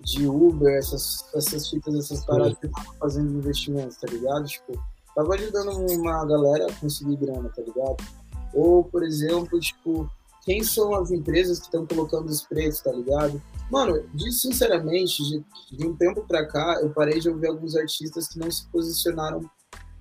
de 0.00 0.26
Uber, 0.26 0.76
essas, 0.76 1.24
essas 1.34 1.68
fitas, 1.68 1.94
essas 1.94 2.24
paradas 2.24 2.58
que 2.58 2.66
estavam 2.66 2.94
fazendo 2.94 3.38
investimentos, 3.38 3.96
tá 3.96 4.06
ligado? 4.10 4.44
Tipo, 4.46 4.72
tava 5.14 5.34
ajudando 5.34 5.70
uma 5.92 6.24
galera 6.26 6.66
a 6.66 6.74
conseguir 6.74 7.16
grana, 7.16 7.48
tá 7.48 7.62
ligado? 7.62 7.96
Ou, 8.52 8.84
por 8.84 9.02
exemplo, 9.02 9.58
tipo, 9.58 10.10
quem 10.44 10.62
são 10.62 10.94
as 10.94 11.10
empresas 11.10 11.58
que 11.58 11.66
estão 11.66 11.86
colocando 11.86 12.28
os 12.28 12.42
preços, 12.42 12.82
tá 12.82 12.92
ligado? 12.92 13.40
Mano, 13.70 14.04
de, 14.12 14.30
sinceramente, 14.32 15.22
de, 15.22 15.44
de 15.76 15.86
um 15.86 15.96
tempo 15.96 16.22
pra 16.26 16.46
cá, 16.46 16.80
eu 16.82 16.90
parei 16.90 17.18
de 17.18 17.30
ouvir 17.30 17.46
alguns 17.46 17.76
artistas 17.76 18.28
que 18.28 18.38
não 18.38 18.50
se 18.50 18.66
posicionaram 18.66 19.48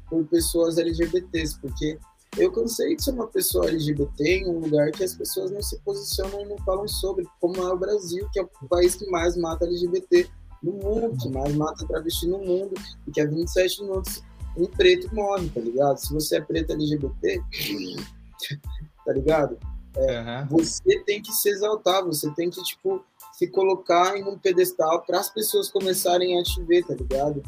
por 0.09 0.25
pessoas 0.25 0.77
LGBTs, 0.77 1.57
porque 1.61 1.97
eu 2.37 2.51
cansei 2.51 2.95
de 2.95 3.03
ser 3.03 3.11
uma 3.11 3.27
pessoa 3.27 3.67
LGBT 3.67 4.23
em 4.23 4.49
um 4.49 4.59
lugar 4.59 4.91
que 4.91 5.03
as 5.03 5.13
pessoas 5.13 5.51
não 5.51 5.61
se 5.61 5.77
posicionam 5.79 6.41
e 6.41 6.45
não 6.45 6.57
falam 6.59 6.87
sobre, 6.87 7.25
como 7.39 7.57
é 7.57 7.73
o 7.73 7.77
Brasil, 7.77 8.27
que 8.31 8.39
é 8.39 8.43
o 8.43 8.67
país 8.69 8.95
que 8.95 9.05
mais 9.09 9.35
mata 9.35 9.65
LGBT 9.65 10.29
no 10.63 10.73
mundo, 10.73 11.17
que 11.21 11.29
mais 11.29 11.53
mata 11.55 11.85
travesti 11.87 12.27
no 12.27 12.37
mundo, 12.39 12.73
e 13.07 13.11
que 13.11 13.19
a 13.19 13.25
27 13.25 13.83
minutos 13.83 14.23
um 14.57 14.65
preto 14.65 15.13
morre, 15.13 15.49
tá 15.49 15.59
ligado? 15.59 15.97
Se 15.97 16.13
você 16.13 16.37
é 16.37 16.41
preto 16.41 16.73
LGBT, 16.73 17.41
tá 19.05 19.13
ligado? 19.13 19.57
Aham. 19.97 20.47
Você 20.51 20.99
tem 21.05 21.21
que 21.21 21.31
se 21.33 21.49
exaltar, 21.49 22.05
você 22.05 22.29
tem 22.31 22.49
que, 22.49 22.61
tipo, 22.63 23.03
se 23.33 23.47
colocar 23.47 24.15
em 24.17 24.23
um 24.23 24.37
pedestal 24.37 25.01
para 25.01 25.19
as 25.19 25.29
pessoas 25.29 25.69
começarem 25.69 26.39
a 26.39 26.43
te 26.43 26.61
ver, 26.63 26.85
tá 26.85 26.93
ligado? 26.93 27.41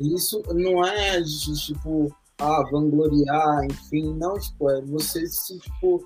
Isso 0.00 0.42
não 0.54 0.84
é 0.84 1.22
tipo, 1.22 2.14
ah, 2.40 2.62
vangloriar, 2.70 3.64
enfim, 3.64 4.14
não, 4.14 4.38
tipo, 4.38 4.70
é 4.70 4.80
você 4.82 5.26
se, 5.26 5.58
tipo, 5.58 6.04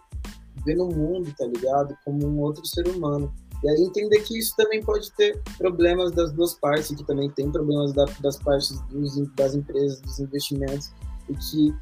ver 0.64 0.77
no 0.77 0.88
mundo, 0.88 1.33
tá 1.37 1.47
ligado? 1.47 1.97
Como 2.05 2.27
um 2.27 2.40
outro 2.40 2.64
ser 2.66 2.87
humano. 2.88 3.33
E 3.62 3.68
aí 3.68 3.83
entender 3.83 4.21
que 4.23 4.38
isso 4.38 4.57
também 4.57 4.83
pode 4.83 5.12
ter 5.12 5.40
problemas 5.57 6.11
das 6.12 6.33
duas 6.33 6.55
partes, 6.55 6.97
que 6.97 7.05
também 7.05 7.31
tem 7.31 7.51
problemas 7.51 7.92
da, 7.92 8.05
das 8.21 8.37
partes 8.38 8.81
dos, 8.88 9.14
das 9.35 9.55
empresas, 9.55 10.01
dos 10.01 10.18
investimentos, 10.18 10.92
e 11.29 11.35
que 11.35 11.75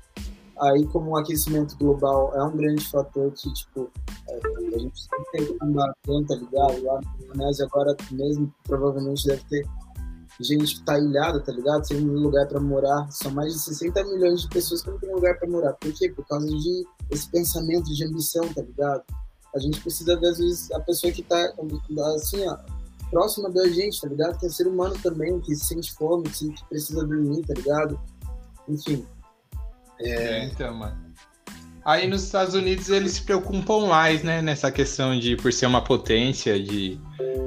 aí 0.61 0.87
como 0.89 1.13
o 1.13 1.17
aquecimento 1.17 1.77
global 1.79 2.35
é 2.35 2.43
um 2.43 2.55
grande 2.55 2.85
fator 2.87 3.33
que, 3.33 3.51
tipo, 3.55 3.91
é, 4.29 4.41
a 4.75 4.79
gente 4.79 5.09
tem 5.33 5.47
que 5.47 5.59
conta, 5.59 6.35
tá 6.35 6.35
ligado? 6.35 6.85
Lá 6.85 7.01
na 7.01 7.25
Indonésia 7.25 7.65
agora 7.65 7.97
mesmo 8.11 8.53
provavelmente 8.65 9.27
deve 9.27 9.43
ter 9.49 9.67
gente 10.40 10.76
que 10.76 10.83
tá 10.83 10.98
ilhada, 10.98 11.40
tá 11.40 11.53
ligado? 11.53 11.87
Sem 11.87 11.98
um 11.98 12.14
lugar 12.14 12.46
para 12.46 12.61
morar. 12.61 13.11
São 13.11 13.31
mais 13.31 13.53
de 13.53 13.59
60 13.61 14.05
milhões 14.05 14.42
de 14.42 14.48
pessoas 14.48 14.83
que 14.83 14.90
não 14.90 14.98
tem 14.98 15.12
lugar 15.12 15.38
para 15.38 15.48
morar. 15.48 15.72
Por 15.74 15.92
quê? 15.92 16.11
Por 16.11 16.26
causa 16.26 16.46
de 16.46 16.87
esse 17.11 17.31
pensamento 17.31 17.92
de 17.92 18.05
ambição, 18.05 18.48
tá 18.53 18.62
ligado? 18.62 19.03
A 19.55 19.59
gente 19.59 19.81
precisa, 19.81 20.14
às 20.14 20.20
vezes, 20.20 20.70
a 20.72 20.81
pessoa 20.81 21.12
que 21.12 21.22
tá, 21.22 21.53
assim, 22.16 22.46
ó, 22.48 22.57
próxima 23.11 23.50
da 23.50 23.68
gente, 23.68 24.00
tá 24.00 24.09
ligado? 24.09 24.38
Que 24.38 24.46
é 24.46 24.48
ser 24.48 24.66
humano 24.66 24.94
também, 25.03 25.40
que 25.40 25.55
sente 25.57 25.92
fome, 25.92 26.29
que 26.31 26.53
precisa 26.68 27.05
dormir, 27.05 27.42
tá 27.42 27.55
ligado? 27.55 28.00
Enfim. 28.68 29.05
É... 29.98 30.11
é, 30.11 30.44
então, 30.44 30.72
mano. 30.74 31.11
Aí 31.85 32.07
nos 32.07 32.22
Estados 32.22 32.55
Unidos 32.55 32.90
eles 32.90 33.12
se 33.12 33.22
preocupam 33.22 33.87
mais, 33.87 34.22
né, 34.22 34.42
nessa 34.42 34.70
questão 34.70 35.18
de 35.18 35.35
por 35.37 35.53
ser 35.53 35.66
uma 35.66 35.83
potência, 35.83 36.62
de 36.62 37.00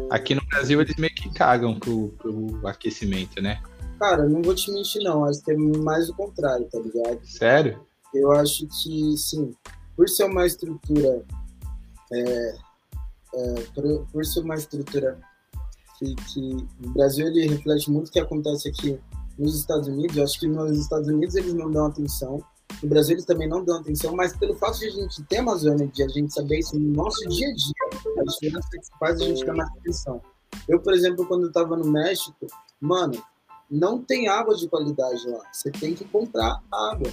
aqui 0.10 0.34
no 0.34 0.42
Brasil 0.48 0.82
eles 0.82 0.96
meio 0.98 1.13
que 1.24 1.30
cagam 1.30 1.80
pro, 1.80 2.10
pro 2.18 2.68
aquecimento, 2.68 3.42
né? 3.42 3.62
Cara, 3.98 4.28
não 4.28 4.42
vou 4.42 4.54
te 4.54 4.72
mentir 4.72 5.02
não, 5.02 5.24
acho 5.24 5.42
que 5.44 5.52
é 5.52 5.58
mais 5.58 6.10
o 6.10 6.14
contrário, 6.14 6.68
tá 6.70 6.80
ligado? 6.80 7.26
Sério? 7.26 7.80
Eu 8.14 8.32
acho 8.34 8.68
que 8.68 9.16
sim, 9.18 9.54
por 9.96 10.10
ser 10.10 10.26
uma 10.26 10.46
estrutura 10.46 11.24
é, 12.12 12.56
é, 13.36 13.54
por, 13.74 14.06
por, 14.12 14.26
ser 14.26 14.42
uma 14.42 14.56
estrutura 14.56 15.18
que, 15.98 16.14
que 16.16 16.68
o 16.86 16.90
Brasil 16.90 17.26
ele 17.28 17.48
reflete 17.48 17.90
muito 17.90 18.10
o 18.10 18.12
que 18.12 18.20
acontece 18.20 18.68
aqui 18.68 19.00
nos 19.40 19.58
Estados 19.58 19.88
Unidos. 19.88 20.18
Eu 20.18 20.24
acho 20.24 20.40
que 20.40 20.48
nos 20.48 20.78
Estados 20.78 21.08
Unidos 21.08 21.36
eles 21.36 21.54
não 21.54 21.72
dão 21.72 21.88
atenção, 21.88 22.44
no 22.82 22.90
Brasil 22.90 23.16
eles 23.16 23.26
também 23.26 23.48
não 23.48 23.64
dão 23.64 23.78
atenção, 23.78 24.16
mas 24.16 24.36
pelo 24.36 24.56
fato 24.56 24.80
de 24.80 24.88
a 24.88 24.92
gente 24.92 25.24
ter 25.24 25.38
Amazônia, 25.38 25.88
de 25.88 26.04
a 26.04 26.08
gente 26.08 26.34
saber 26.34 26.60
isso 26.60 26.78
no 26.78 26.92
nosso 26.92 27.28
dia 27.30 27.48
a 27.48 27.54
dia, 27.54 28.20
a 28.20 28.24
diferença 28.24 28.70
que 28.70 29.00
faz 29.00 29.22
a 29.22 29.26
gente 29.26 29.46
dar 29.46 29.54
mais 29.54 29.70
atenção. 29.80 30.22
Eu, 30.68 30.80
por 30.80 30.94
exemplo, 30.94 31.26
quando 31.26 31.44
eu 31.44 31.48
estava 31.48 31.76
no 31.76 31.86
México, 31.86 32.48
mano, 32.80 33.22
não 33.70 34.02
tem 34.02 34.28
água 34.28 34.56
de 34.56 34.68
qualidade 34.68 35.28
lá. 35.28 35.42
Você 35.52 35.72
tem 35.72 35.94
que 35.94 36.06
comprar 36.06 36.62
água. 36.72 37.12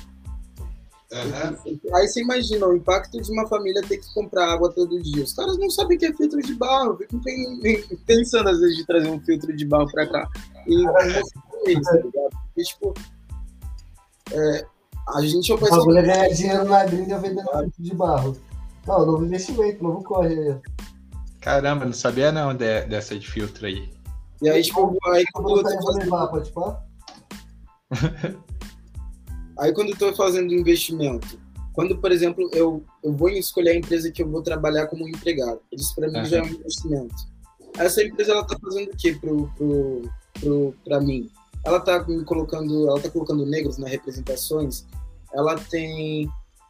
Uhum. 1.12 1.80
Aí 1.94 2.06
você 2.06 2.20
imagina 2.22 2.66
o 2.66 2.76
impacto 2.76 3.20
de 3.20 3.32
uma 3.32 3.46
família 3.48 3.82
ter 3.82 3.98
que 3.98 4.14
comprar 4.14 4.52
água 4.52 4.72
todo 4.72 5.02
dia. 5.02 5.24
Os 5.24 5.32
caras 5.32 5.58
não 5.58 5.68
sabem 5.68 5.98
que 5.98 6.06
é 6.06 6.12
filtro 6.14 6.40
de 6.40 6.54
barro. 6.54 6.96
Ficam 6.96 7.20
pensando 8.06 8.48
às 8.48 8.60
vezes 8.60 8.76
de 8.76 8.86
trazer 8.86 9.10
um 9.10 9.20
filtro 9.20 9.54
de 9.56 9.66
barro 9.66 9.90
para 9.90 10.06
cá. 10.06 10.28
E 10.66 10.74
eles, 11.66 11.84
tá 11.84 11.96
ligado? 11.96 12.30
Porque, 12.46 12.62
tipo, 12.62 12.94
é, 14.32 14.66
a 15.08 15.22
gente 15.22 15.50
é 15.50 15.54
o 15.54 15.58
bagulho 15.58 15.98
é 15.98 16.02
ganhar 16.02 16.28
dinheiro 16.28 16.64
na 16.64 16.84
gringa 16.84 17.18
vendendo 17.18 17.50
filtro 17.50 17.82
de 17.82 17.94
barro. 17.94 18.36
Não, 18.86 19.06
novo 19.06 19.24
investimento, 19.24 19.82
novo 19.82 20.04
corre 20.04 20.28
aí. 20.28 20.56
Caramba, 21.40 21.84
não 21.84 21.92
sabia 21.92 22.30
não 22.30 22.54
de, 22.54 22.82
dessa 22.82 23.18
de 23.18 23.26
filtro 23.28 23.66
aí. 23.66 23.90
E 24.42 24.48
aí, 24.48 24.62
tipo, 24.62 24.96
aí 25.06 25.24
quando 25.32 25.58
eu 25.58 25.62
tô 25.62 25.82
fazendo... 25.82 26.04
levar, 26.04 26.28
pode 26.28 26.52
falar? 26.52 26.86
Aí 29.58 29.74
quando 29.74 29.88
eu 29.88 29.92
estou 29.92 30.16
fazendo 30.16 30.54
investimento, 30.54 31.38
quando, 31.74 31.98
por 31.98 32.10
exemplo, 32.10 32.48
eu, 32.54 32.82
eu 33.04 33.12
vou 33.12 33.28
escolher 33.28 33.72
a 33.72 33.76
empresa 33.76 34.10
que 34.10 34.22
eu 34.22 34.28
vou 34.28 34.42
trabalhar 34.42 34.86
como 34.86 35.06
empregado, 35.06 35.60
isso 35.70 35.94
para 35.94 36.08
mim 36.08 36.18
uhum. 36.18 36.24
já 36.24 36.38
é 36.38 36.42
um 36.42 36.46
investimento. 36.46 37.14
Essa 37.76 38.02
empresa 38.02 38.32
ela 38.32 38.46
tá 38.46 38.56
fazendo 38.58 38.90
o 38.90 38.96
que 38.96 39.14
pro, 39.16 39.50
pro, 39.56 40.10
pro, 40.40 40.74
para 40.82 40.98
mim? 41.00 41.28
Ela 41.64 41.76
está 41.76 42.02
colocando, 42.24 42.88
ela 42.88 43.00
tá 43.00 43.10
colocando 43.10 43.44
negros 43.44 43.76
nas 43.76 43.90
representações. 43.90 44.86
Ela 45.34 45.56
tem 45.56 46.26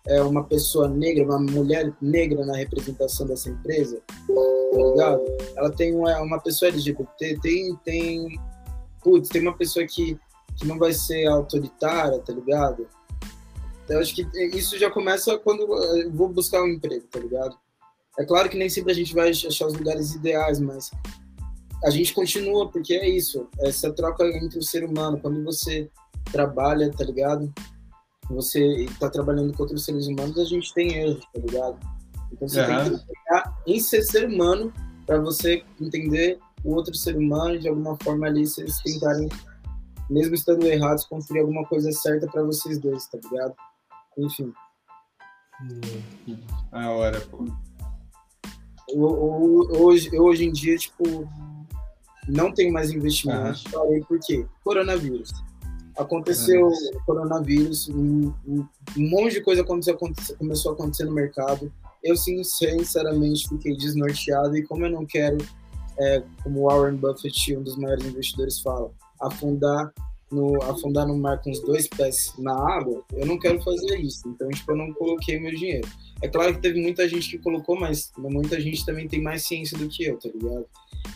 é, 0.07 0.23
uma 0.23 0.45
pessoa 0.45 0.89
negra, 0.89 1.25
uma 1.25 1.39
mulher 1.39 1.93
negra 2.01 2.45
na 2.45 2.57
representação 2.57 3.27
dessa 3.27 3.51
empresa, 3.51 4.01
tá 4.07 4.79
ligado? 4.79 5.23
Ela 5.57 5.71
tem 5.71 5.95
uma, 5.95 6.21
uma 6.21 6.41
pessoa 6.41 6.71
LGBT, 6.71 7.39
tem 7.43 7.77
tem 7.85 8.41
putz, 9.03 9.29
tem 9.29 9.43
uma 9.43 9.57
pessoa 9.57 9.87
que 9.87 10.19
que 10.57 10.67
não 10.67 10.79
vai 10.79 10.93
ser 10.93 11.27
autoritária, 11.27 12.19
tá 12.19 12.33
ligado? 12.33 12.87
Eu 13.89 13.99
acho 13.99 14.15
que 14.15 14.27
isso 14.55 14.79
já 14.79 14.91
começa 14.91 15.39
quando 15.39 15.63
eu 15.63 16.11
vou 16.13 16.29
buscar 16.29 16.63
um 16.63 16.69
emprego, 16.69 17.07
tá 17.11 17.19
ligado? 17.19 17.57
É 18.19 18.25
claro 18.25 18.49
que 18.49 18.59
nem 18.59 18.69
sempre 18.69 18.93
a 18.93 18.95
gente 18.95 19.15
vai 19.15 19.31
achar 19.31 19.67
os 19.67 19.75
lugares 19.75 20.15
ideais, 20.15 20.61
mas 20.61 20.91
a 21.83 21.91
gente 21.91 22.13
continua, 22.13 22.71
porque 22.71 22.95
é 22.95 23.09
isso, 23.09 23.49
essa 23.61 23.91
troca 23.93 24.25
entre 24.37 24.59
o 24.59 24.63
ser 24.63 24.85
humano. 24.85 25.19
Quando 25.21 25.43
você 25.43 25.91
trabalha, 26.31 26.91
tá 26.91 27.05
ligado? 27.05 27.53
Você 28.31 28.85
está 28.85 29.11
trabalhando 29.11 29.53
com 29.53 29.63
outros 29.63 29.85
seres 29.85 30.07
humanos, 30.07 30.39
a 30.39 30.45
gente 30.45 30.73
tem 30.73 30.95
erros, 30.95 31.25
tá 31.33 31.41
ligado? 31.41 31.79
Então 32.33 32.49
você 32.49 32.61
uhum. 32.61 32.67
tem 32.67 32.99
que 32.99 33.05
trabalhar 33.05 33.63
em 33.67 33.81
ser 33.81 34.03
ser 34.03 34.29
humano 34.29 34.73
para 35.05 35.19
você 35.19 35.65
entender 35.81 36.39
o 36.63 36.75
outro 36.75 36.95
ser 36.95 37.17
humano 37.17 37.59
de 37.59 37.69
alguma 37.69 37.97
forma 38.03 38.27
ali, 38.27 38.47
vocês 38.47 38.79
tentarem 38.83 39.29
mesmo 40.09 40.35
estando 40.35 40.67
errados, 40.67 41.05
construir 41.05 41.41
alguma 41.41 41.65
coisa 41.65 41.91
certa 41.93 42.27
para 42.27 42.43
vocês 42.43 42.79
dois, 42.79 43.07
tá 43.07 43.19
ligado? 43.23 43.55
Enfim. 44.19 44.53
A 46.73 46.91
hora, 46.91 47.21
pô. 47.21 47.45
Hoje, 48.93 50.19
hoje 50.19 50.45
em 50.45 50.53
dia, 50.53 50.77
tipo, 50.77 51.05
não 52.29 52.53
tenho 52.53 52.73
mais 52.73 52.91
investimento. 52.91 53.47
Uhum. 53.47 53.71
Falei 53.71 54.01
por 54.05 54.19
quê? 54.21 54.47
Coronavírus. 54.65 55.31
Aconteceu 55.97 56.67
uhum. 56.67 57.01
coronavírus, 57.07 57.89
um, 57.89 58.33
um, 58.47 58.67
um, 58.97 59.11
monte 59.11 59.35
de 59.35 59.41
coisa 59.43 59.63
aconteceu, 59.63 59.99
começou 60.39 60.73
a 60.73 60.75
acontecer 60.75 61.05
no 61.05 61.13
mercado. 61.13 61.73
Eu, 62.03 62.17
sinceramente, 62.17 63.49
fiquei 63.49 63.77
desnorteado 63.77 64.57
e 64.57 64.63
como 64.63 64.87
eu 64.87 64.91
não 64.91 65.05
quero, 65.05 65.39
é, 65.99 66.23
como 66.43 66.69
Warren 66.69 66.97
Buffett, 66.97 67.57
um 67.57 67.63
dos 67.63 67.77
maiores 67.77 68.07
investidores, 68.07 68.61
fala, 68.61 68.91
afundar 69.21 69.93
no, 70.31 70.63
afundar 70.63 71.07
no 71.07 71.19
mar 71.19 71.43
com 71.43 71.51
os 71.51 71.61
dois 71.61 71.89
pés 71.89 72.33
na 72.39 72.53
água, 72.53 73.03
eu 73.13 73.27
não 73.27 73.39
quero 73.39 73.61
fazer 73.63 73.99
isso. 73.99 74.29
Então, 74.29 74.49
tipo, 74.49 74.73
eu 74.73 74.77
não 74.77 74.93
coloquei 74.93 75.39
meu 75.41 75.55
dinheiro. 75.55 75.89
É 76.23 76.29
claro 76.29 76.55
que 76.55 76.61
teve 76.61 76.81
muita 76.81 77.09
gente 77.09 77.31
que 77.31 77.39
colocou, 77.39 77.79
mas 77.79 78.13
muita 78.17 78.61
gente 78.61 78.85
também 78.85 79.09
tem 79.09 79.21
mais 79.21 79.47
ciência 79.47 79.77
do 79.77 79.89
que 79.89 80.05
eu, 80.05 80.19
tá 80.19 80.29
ligado? 80.33 80.67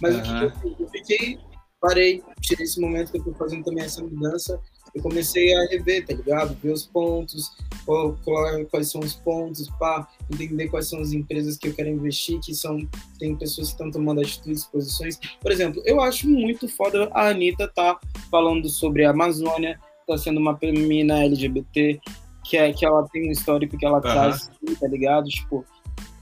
Mas 0.00 0.14
uhum. 0.14 0.20
o 0.20 0.24
que, 0.24 0.44
eu 0.44 0.50
fiz? 0.50 0.80
Eu 0.80 0.88
fiquei, 0.88 1.38
parei, 1.86 2.22
tirei 2.40 2.64
esse 2.64 2.80
momento 2.80 3.12
que 3.12 3.18
eu 3.18 3.24
tô 3.24 3.34
fazendo 3.34 3.64
também 3.64 3.84
essa 3.84 4.02
mudança 4.02 4.60
eu 4.94 5.02
comecei 5.02 5.52
a 5.54 5.66
rever, 5.66 6.06
tá 6.06 6.14
ligado? 6.14 6.56
Ver 6.62 6.72
os 6.72 6.86
pontos, 6.86 7.50
qual, 7.84 8.16
qual, 8.24 8.64
quais 8.66 8.90
são 8.90 9.00
os 9.00 9.14
pontos, 9.14 9.68
pá, 9.70 10.08
entender 10.32 10.68
quais 10.68 10.88
são 10.88 11.00
as 11.00 11.12
empresas 11.12 11.56
que 11.56 11.68
eu 11.68 11.74
quero 11.74 11.88
investir, 11.88 12.38
que 12.40 12.54
são, 12.54 12.78
tem 13.18 13.34
pessoas 13.34 13.68
que 13.68 13.74
estão 13.74 13.90
tomando 13.90 14.20
atitudes, 14.20 14.64
posições. 14.64 15.18
Por 15.40 15.50
exemplo, 15.50 15.82
eu 15.84 16.00
acho 16.00 16.28
muito 16.28 16.68
foda 16.68 17.10
a 17.12 17.28
Anitta 17.28 17.66
tá 17.66 17.98
falando 18.30 18.68
sobre 18.68 19.04
a 19.04 19.10
Amazônia, 19.10 19.80
tá 20.06 20.16
sendo 20.16 20.38
uma 20.38 20.56
mina 20.62 21.24
LGBT, 21.24 22.00
que, 22.44 22.56
é, 22.56 22.72
que 22.72 22.86
ela 22.86 23.06
tem 23.08 23.28
um 23.28 23.32
histórico 23.32 23.76
que 23.76 23.84
ela 23.84 23.96
uhum. 23.96 24.02
traz, 24.02 24.48
tá 24.80 24.86
ligado? 24.86 25.28
Tipo. 25.28 25.64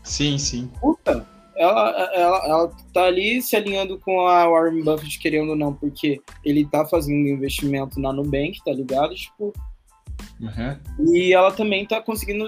Sim, 0.03 0.39
sim. 0.39 0.71
Puta, 0.81 1.27
ela, 1.57 1.91
ela, 2.15 2.47
ela 2.47 2.73
tá 2.93 3.05
ali 3.05 3.43
se 3.43 3.57
alinhando 3.57 3.99
com 3.99 4.27
a 4.27 4.49
Warren 4.49 4.83
Buffett, 4.83 5.19
querendo 5.19 5.51
ou 5.51 5.57
não, 5.57 5.75
porque 5.75 6.21
ele 6.45 6.65
tá 6.65 6.85
fazendo 6.87 7.29
investimento 7.29 8.01
na 8.01 8.13
Nubank, 8.13 8.59
tá 8.65 8.73
ligado? 8.73 9.15
Tipo. 9.15 9.53
Uhum. 10.41 11.13
E 11.15 11.33
ela 11.33 11.53
também 11.53 11.87
tá 11.87 12.01
conseguindo 12.01 12.47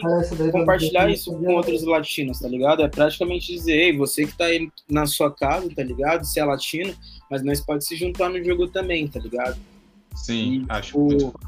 compartilhar 0.51 1.09
isso 1.11 1.33
com 1.33 1.55
outros 1.55 1.85
latinos, 1.85 2.41
tá 2.41 2.49
ligado? 2.49 2.83
É 2.83 2.89
praticamente 2.89 3.53
dizer, 3.53 3.73
ei, 3.73 3.97
você 3.97 4.27
que 4.27 4.37
tá 4.37 4.47
aí 4.47 4.69
na 4.89 5.07
sua 5.07 5.31
casa, 5.33 5.69
tá 5.75 5.83
ligado? 5.83 6.25
Você 6.25 6.41
é 6.41 6.45
latino, 6.45 6.95
mas 7.31 7.43
nós 7.43 7.61
pode 7.61 7.85
se 7.85 7.97
juntar 7.97 8.31
no 8.31 8.43
jogo 8.43 8.69
também, 8.69 9.07
tá 9.07 9.21
ligado? 9.21 9.57
Sim, 10.15 10.63
e, 10.63 10.67
acho 10.69 10.89
tipo, 10.89 11.01
muito 11.01 11.41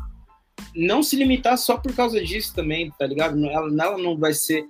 Não 0.74 1.02
se 1.02 1.16
limitar 1.16 1.56
só 1.56 1.76
por 1.76 1.94
causa 1.94 2.22
disso 2.22 2.54
também, 2.54 2.92
tá 2.98 3.06
ligado? 3.06 3.44
Ela, 3.44 3.84
ela 3.84 3.98
não 3.98 4.16
vai 4.16 4.32
ser 4.32 4.64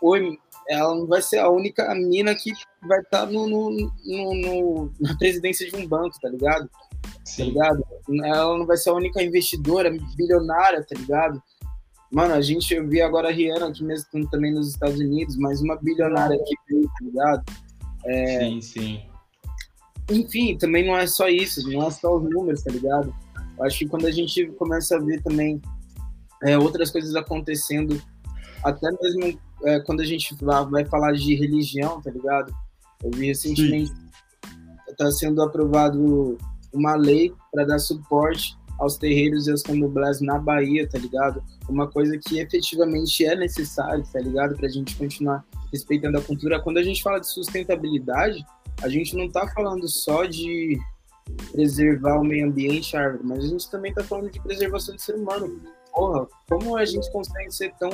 oi, 0.00 0.38
ela 0.68 0.94
não 0.94 1.06
vai 1.06 1.22
ser 1.22 1.38
a 1.38 1.48
única 1.48 1.94
mina 1.94 2.34
que 2.34 2.52
vai 2.86 3.00
estar 3.00 3.26
tá 3.26 3.26
no, 3.26 3.48
no, 3.48 3.70
no, 3.70 4.92
na 5.00 5.16
presidência 5.16 5.68
de 5.68 5.74
um 5.74 5.86
banco, 5.86 6.20
tá 6.20 6.28
ligado? 6.28 6.68
Tá 6.68 7.10
Sim. 7.24 7.54
Tá 7.54 7.72
ligado? 7.72 7.84
Ela 8.24 8.58
não 8.58 8.66
vai 8.66 8.76
ser 8.76 8.90
a 8.90 8.94
única 8.94 9.22
investidora 9.22 9.90
bilionária, 10.16 10.84
tá 10.84 10.98
ligado? 10.98 11.42
Mano, 12.10 12.34
a 12.34 12.40
gente, 12.40 12.72
eu 12.72 12.86
vi 12.86 13.00
agora 13.00 13.28
a 13.28 13.32
Rihanna 13.32 13.68
aqui 13.68 13.84
mesmo 13.84 14.06
também 14.30 14.52
nos 14.52 14.68
Estados 14.68 14.98
Unidos, 14.98 15.36
mas 15.36 15.60
uma 15.60 15.76
bilionária 15.76 16.38
que 16.44 16.54
veio, 16.68 16.86
tá 16.86 17.04
ligado? 17.04 17.44
É... 18.04 18.38
Sim, 18.40 18.60
sim. 18.60 19.02
Enfim, 20.10 20.56
também 20.56 20.86
não 20.86 20.96
é 20.96 21.06
só 21.06 21.28
isso, 21.28 21.68
não 21.70 21.86
é 21.86 21.90
só 21.90 22.16
os 22.16 22.22
números, 22.30 22.62
tá 22.62 22.72
ligado? 22.72 23.14
Eu 23.58 23.64
acho 23.64 23.78
que 23.78 23.86
quando 23.86 24.06
a 24.06 24.10
gente 24.10 24.46
começa 24.52 24.96
a 24.96 25.00
ver 25.00 25.22
também 25.22 25.60
é, 26.44 26.56
outras 26.56 26.90
coisas 26.90 27.14
acontecendo, 27.14 28.00
até 28.64 28.88
mesmo 29.02 29.38
é, 29.64 29.80
quando 29.80 30.00
a 30.00 30.04
gente 30.04 30.34
vai 30.70 30.84
falar 30.84 31.12
de 31.12 31.34
religião, 31.34 32.00
tá 32.00 32.10
ligado? 32.10 32.54
Eu 33.02 33.10
vi 33.10 33.26
recentemente 33.26 33.92
está 34.98 35.10
sendo 35.12 35.40
aprovado 35.42 36.36
uma 36.72 36.96
lei 36.96 37.32
para 37.52 37.64
dar 37.64 37.78
suporte 37.78 38.58
aos 38.78 38.96
terreiros 38.96 39.46
e 39.46 39.50
aos 39.50 39.62
candomblés 39.62 40.20
na 40.20 40.38
Bahia, 40.38 40.88
tá 40.88 40.98
ligado? 40.98 41.42
Uma 41.68 41.88
coisa 41.88 42.18
que 42.18 42.38
efetivamente 42.38 43.24
é 43.24 43.34
necessário, 43.34 44.04
tá 44.12 44.20
ligado? 44.20 44.56
Para 44.56 44.66
a 44.66 44.70
gente 44.70 44.96
continuar 44.96 45.44
respeitando 45.72 46.18
a 46.18 46.22
cultura. 46.22 46.60
Quando 46.60 46.78
a 46.78 46.82
gente 46.82 47.02
fala 47.02 47.18
de 47.18 47.28
sustentabilidade, 47.28 48.44
a 48.82 48.88
gente 48.88 49.16
não 49.16 49.24
está 49.24 49.46
falando 49.48 49.88
só 49.88 50.24
de 50.24 50.78
preservar 51.52 52.20
o 52.20 52.24
meio 52.24 52.46
ambiente, 52.46 52.96
árvore, 52.96 53.22
mas 53.24 53.44
a 53.44 53.48
gente 53.48 53.70
também 53.70 53.90
está 53.90 54.02
falando 54.02 54.30
de 54.30 54.40
preservação 54.40 54.94
do 54.94 55.00
ser 55.00 55.16
humano. 55.16 55.60
Porra, 55.92 56.26
como 56.48 56.76
a 56.76 56.84
gente 56.84 57.10
consegue 57.10 57.50
ser 57.50 57.74
tão 57.78 57.90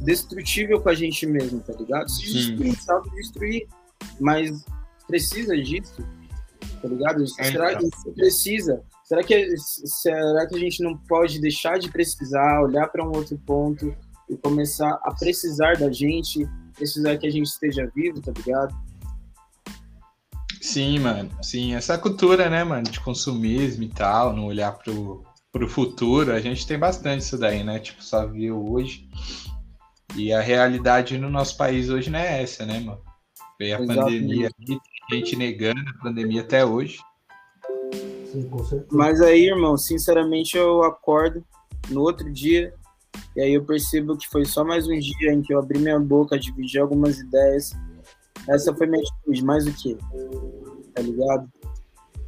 destrutível 0.00 0.80
com 0.80 0.88
a 0.88 0.94
gente 0.94 1.26
mesmo, 1.26 1.60
tá 1.60 1.72
ligado? 1.72 2.10
Se 2.10 2.32
destruir, 2.32 2.76
sabe 2.80 3.10
destruir, 3.10 3.66
mas 4.20 4.64
precisa 5.06 5.56
disso, 5.56 6.06
tá 6.82 6.88
ligado? 6.88 7.24
É, 7.38 7.44
será 7.44 7.72
então. 7.72 7.88
que 7.90 8.10
precisa? 8.12 8.82
Será 9.04 9.22
que, 9.22 9.56
será 9.56 10.46
que 10.46 10.56
a 10.56 10.58
gente 10.58 10.82
não 10.82 10.96
pode 10.96 11.40
deixar 11.40 11.78
de 11.78 11.90
precisar, 11.90 12.60
olhar 12.60 12.88
para 12.88 13.04
um 13.04 13.14
outro 13.14 13.38
ponto 13.38 13.94
e 14.28 14.36
começar 14.36 14.98
a 15.02 15.14
precisar 15.14 15.78
da 15.78 15.90
gente, 15.92 16.46
precisar 16.74 17.16
que 17.16 17.26
a 17.26 17.30
gente 17.30 17.46
esteja 17.46 17.90
vivo, 17.94 18.20
tá 18.20 18.32
ligado? 18.36 18.74
Sim, 20.60 20.98
mano. 20.98 21.30
Sim, 21.42 21.74
essa 21.74 21.96
cultura, 21.96 22.50
né, 22.50 22.64
mano, 22.64 22.90
de 22.90 22.98
consumismo 22.98 23.84
e 23.84 23.88
tal, 23.88 24.34
não 24.34 24.46
olhar 24.46 24.72
pro, 24.72 25.24
pro 25.52 25.68
futuro, 25.68 26.32
a 26.32 26.40
gente 26.40 26.66
tem 26.66 26.76
bastante 26.76 27.20
isso 27.20 27.38
daí, 27.38 27.62
né? 27.62 27.78
Tipo, 27.78 28.02
só 28.02 28.26
viu 28.26 28.72
hoje. 28.72 29.08
E 30.16 30.32
a 30.32 30.40
realidade 30.40 31.18
no 31.18 31.28
nosso 31.28 31.56
país 31.56 31.90
hoje 31.90 32.10
não 32.10 32.18
é 32.18 32.42
essa, 32.42 32.64
né, 32.64 32.80
mano? 32.80 33.00
Veio 33.58 33.76
a 33.76 33.80
Exatamente. 33.80 34.20
pandemia 34.20 34.50
gente 35.10 35.36
negando 35.36 35.80
a 35.88 36.02
pandemia 36.02 36.40
até 36.40 36.64
hoje. 36.64 36.98
Sim, 38.32 38.48
com 38.48 38.64
certeza. 38.64 38.88
Mas 38.90 39.20
aí, 39.20 39.46
irmão, 39.46 39.76
sinceramente 39.76 40.56
eu 40.56 40.82
acordo 40.82 41.44
no 41.90 42.00
outro 42.00 42.32
dia 42.32 42.74
e 43.34 43.40
aí 43.40 43.54
eu 43.54 43.64
percebo 43.64 44.16
que 44.16 44.28
foi 44.28 44.44
só 44.44 44.64
mais 44.64 44.86
um 44.88 44.98
dia 44.98 45.32
em 45.32 45.42
que 45.42 45.54
eu 45.54 45.58
abri 45.58 45.78
minha 45.78 46.00
boca, 46.00 46.38
dividi 46.38 46.78
algumas 46.78 47.18
ideias. 47.18 47.72
Essa 48.48 48.74
foi 48.74 48.86
minha 48.86 49.02
atitude, 49.02 49.44
mais 49.44 49.66
o 49.66 49.72
que? 49.72 49.96
Tá 50.94 51.02
ligado? 51.02 51.48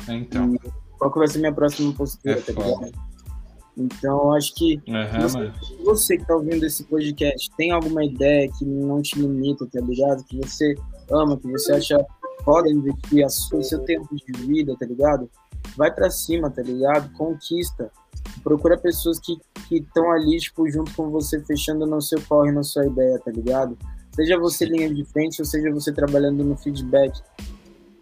É, 0.07 0.15
então. 0.15 0.55
E 0.55 0.59
qual 0.99 1.13
que 1.13 1.19
vai 1.19 1.29
ser 1.29 1.39
minha 1.39 1.53
próxima 1.53 1.93
postura, 1.93 2.39
é 2.39 2.41
tá 2.41 2.53
ligado? 2.53 3.08
Então, 3.79 4.33
acho 4.33 4.55
que 4.55 4.83
uhum, 4.89 5.21
você, 5.23 5.53
você, 5.85 6.19
que 6.19 6.27
tá 6.27 6.35
ouvindo 6.35 6.67
esse 6.67 6.83
podcast 6.85 7.49
tem 7.57 7.71
alguma 7.71 8.05
ideia 8.05 8.51
que 8.59 8.65
não 8.65 9.01
te 9.01 9.19
limita, 9.19 9.67
tá 9.67 9.81
ligado? 9.81 10.25
Que 10.25 10.37
você 10.37 10.75
ama, 11.11 11.39
que 11.39 11.49
você 11.51 11.73
acha 11.73 12.05
foda 12.45 12.69
investir 12.69 13.25
o 13.25 13.63
seu 13.63 13.79
tempo 13.85 14.09
de 14.15 14.33
vida, 14.47 14.75
tá 14.79 14.85
ligado? 14.85 15.31
Vai 15.77 15.93
para 15.95 16.11
cima, 16.11 16.51
tá 16.51 16.63
ligado? 16.63 17.13
Conquista. 17.13 17.91
Procura 18.43 18.77
pessoas 18.77 19.21
que 19.21 19.39
estão 19.71 20.11
ali, 20.11 20.39
tipo, 20.39 20.69
junto 20.69 20.93
com 20.95 21.11
você, 21.11 21.41
fechando 21.45 21.87
no 21.87 22.01
seu 22.01 22.21
corre, 22.23 22.51
na 22.51 22.63
sua 22.63 22.87
ideia, 22.87 23.19
tá 23.21 23.31
ligado? 23.31 23.79
Seja 24.13 24.37
você 24.39 24.65
linha 24.65 24.93
de 24.93 25.05
frente, 25.05 25.41
ou 25.41 25.45
seja 25.45 25.71
você 25.71 25.93
trabalhando 25.93 26.43
no 26.43 26.57
feedback. 26.57 27.21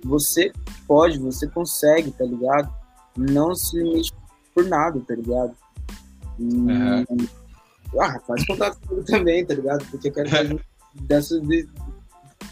Você 0.05 0.53
pode, 0.87 1.19
você 1.19 1.47
consegue, 1.49 2.11
tá 2.13 2.25
ligado? 2.25 2.73
Não 3.19 3.55
se 3.55 3.77
limite 3.77 4.13
por 4.55 4.65
nada, 4.65 5.01
tá 5.07 5.15
ligado? 5.15 5.55
Uhum. 6.39 7.05
Ah, 8.01 8.21
faz 8.27 8.47
contato 8.47 8.79
comigo 8.87 9.07
também, 9.07 9.45
tá 9.45 9.55
ligado? 9.55 9.85
Porque 9.87 10.09
eu 10.09 10.13
quero 10.13 10.29
fazer 10.29 10.61
dessa, 11.03 11.41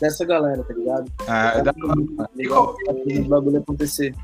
dessa 0.01 0.25
galera, 0.25 0.63
tá 0.63 0.75
ligado? 0.75 1.13
Ah, 1.27 1.61
dá 1.61 1.73
o 1.73 3.25
bagulho 3.29 3.59
acontecer. 3.59 4.15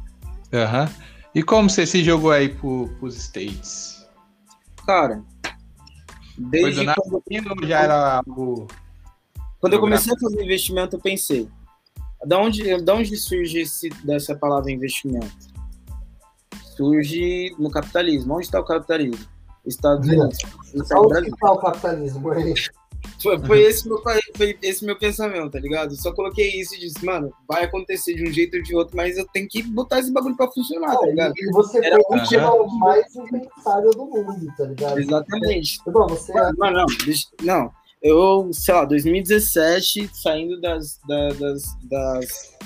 Aham. 0.53 0.85
Uhum. 0.85 1.11
E 1.35 1.43
como 1.43 1.71
você 1.71 1.87
se 1.87 2.03
jogou 2.03 2.33
aí 2.33 2.49
pro, 2.49 2.89
pros 2.99 3.17
States? 3.17 4.05
Cara, 4.85 5.23
desde 6.37 6.85
quando, 6.87 7.23
quando 7.23 7.67
já 7.67 7.83
era 7.83 8.17
algo. 8.17 8.67
Quando 9.61 9.75
eu 9.75 9.81
comecei 9.81 10.13
a 10.13 10.19
fazer 10.19 10.43
investimento, 10.43 10.97
eu 10.97 11.01
pensei, 11.01 11.49
da 12.25 12.39
onde, 12.39 12.83
da 12.83 12.95
onde 12.95 13.17
surge 13.17 13.61
esse, 13.61 13.91
dessa 14.05 14.35
palavra 14.35 14.73
investimento? 14.73 15.51
Surge 16.77 17.55
no 17.59 17.71
capitalismo. 17.71 18.35
Onde 18.35 18.47
está 18.47 18.59
o 18.59 18.65
capitalismo? 18.65 19.25
Estados 19.75 20.07
Unidos. 20.07 20.39
Onde 20.75 21.29
está 21.29 21.53
o 21.53 21.59
capitalismo? 21.59 22.31
Foi, 23.23 23.39
foi, 23.39 23.63
esse 23.63 23.87
meu, 23.87 24.03
foi 24.37 24.59
esse 24.63 24.85
meu 24.85 24.99
pensamento, 24.99 25.51
tá 25.51 25.59
ligado? 25.59 25.95
Só 25.95 26.13
coloquei 26.13 26.49
isso 26.61 26.75
e 26.75 26.81
disse, 26.81 27.05
mano, 27.05 27.33
vai 27.47 27.65
acontecer 27.65 28.15
de 28.15 28.27
um 28.27 28.33
jeito 28.33 28.57
ou 28.57 28.63
de 28.63 28.75
outro, 28.75 28.97
mas 28.97 29.19
eu 29.19 29.27
tenho 29.33 29.47
que 29.49 29.63
botar 29.63 29.99
esse 29.99 30.13
bagulho 30.13 30.37
pra 30.37 30.51
funcionar, 30.51 30.97
tá 30.97 31.07
ligado? 31.07 31.35
E 31.37 31.53
você 31.53 31.85
Era 31.85 31.99
foi 32.03 32.19
o 32.19 32.79
mais 32.79 33.15
impensável 33.15 33.91
do 33.91 34.07
mundo, 34.07 34.47
tá 34.57 34.65
ligado? 34.65 34.99
Exatamente. 34.99 35.81
Então, 35.87 36.07
você... 36.09 36.33
Não, 36.33 36.71
não, 36.71 36.87
deixa, 37.05 37.27
não. 37.43 37.71
Eu, 38.03 38.51
sei 38.53 38.75
lá, 38.75 38.85
2017, 38.87 40.11
saindo 40.15 40.59
das, 40.61 40.99
das, 41.07 41.39
das, 41.39 41.63
das 41.91 42.61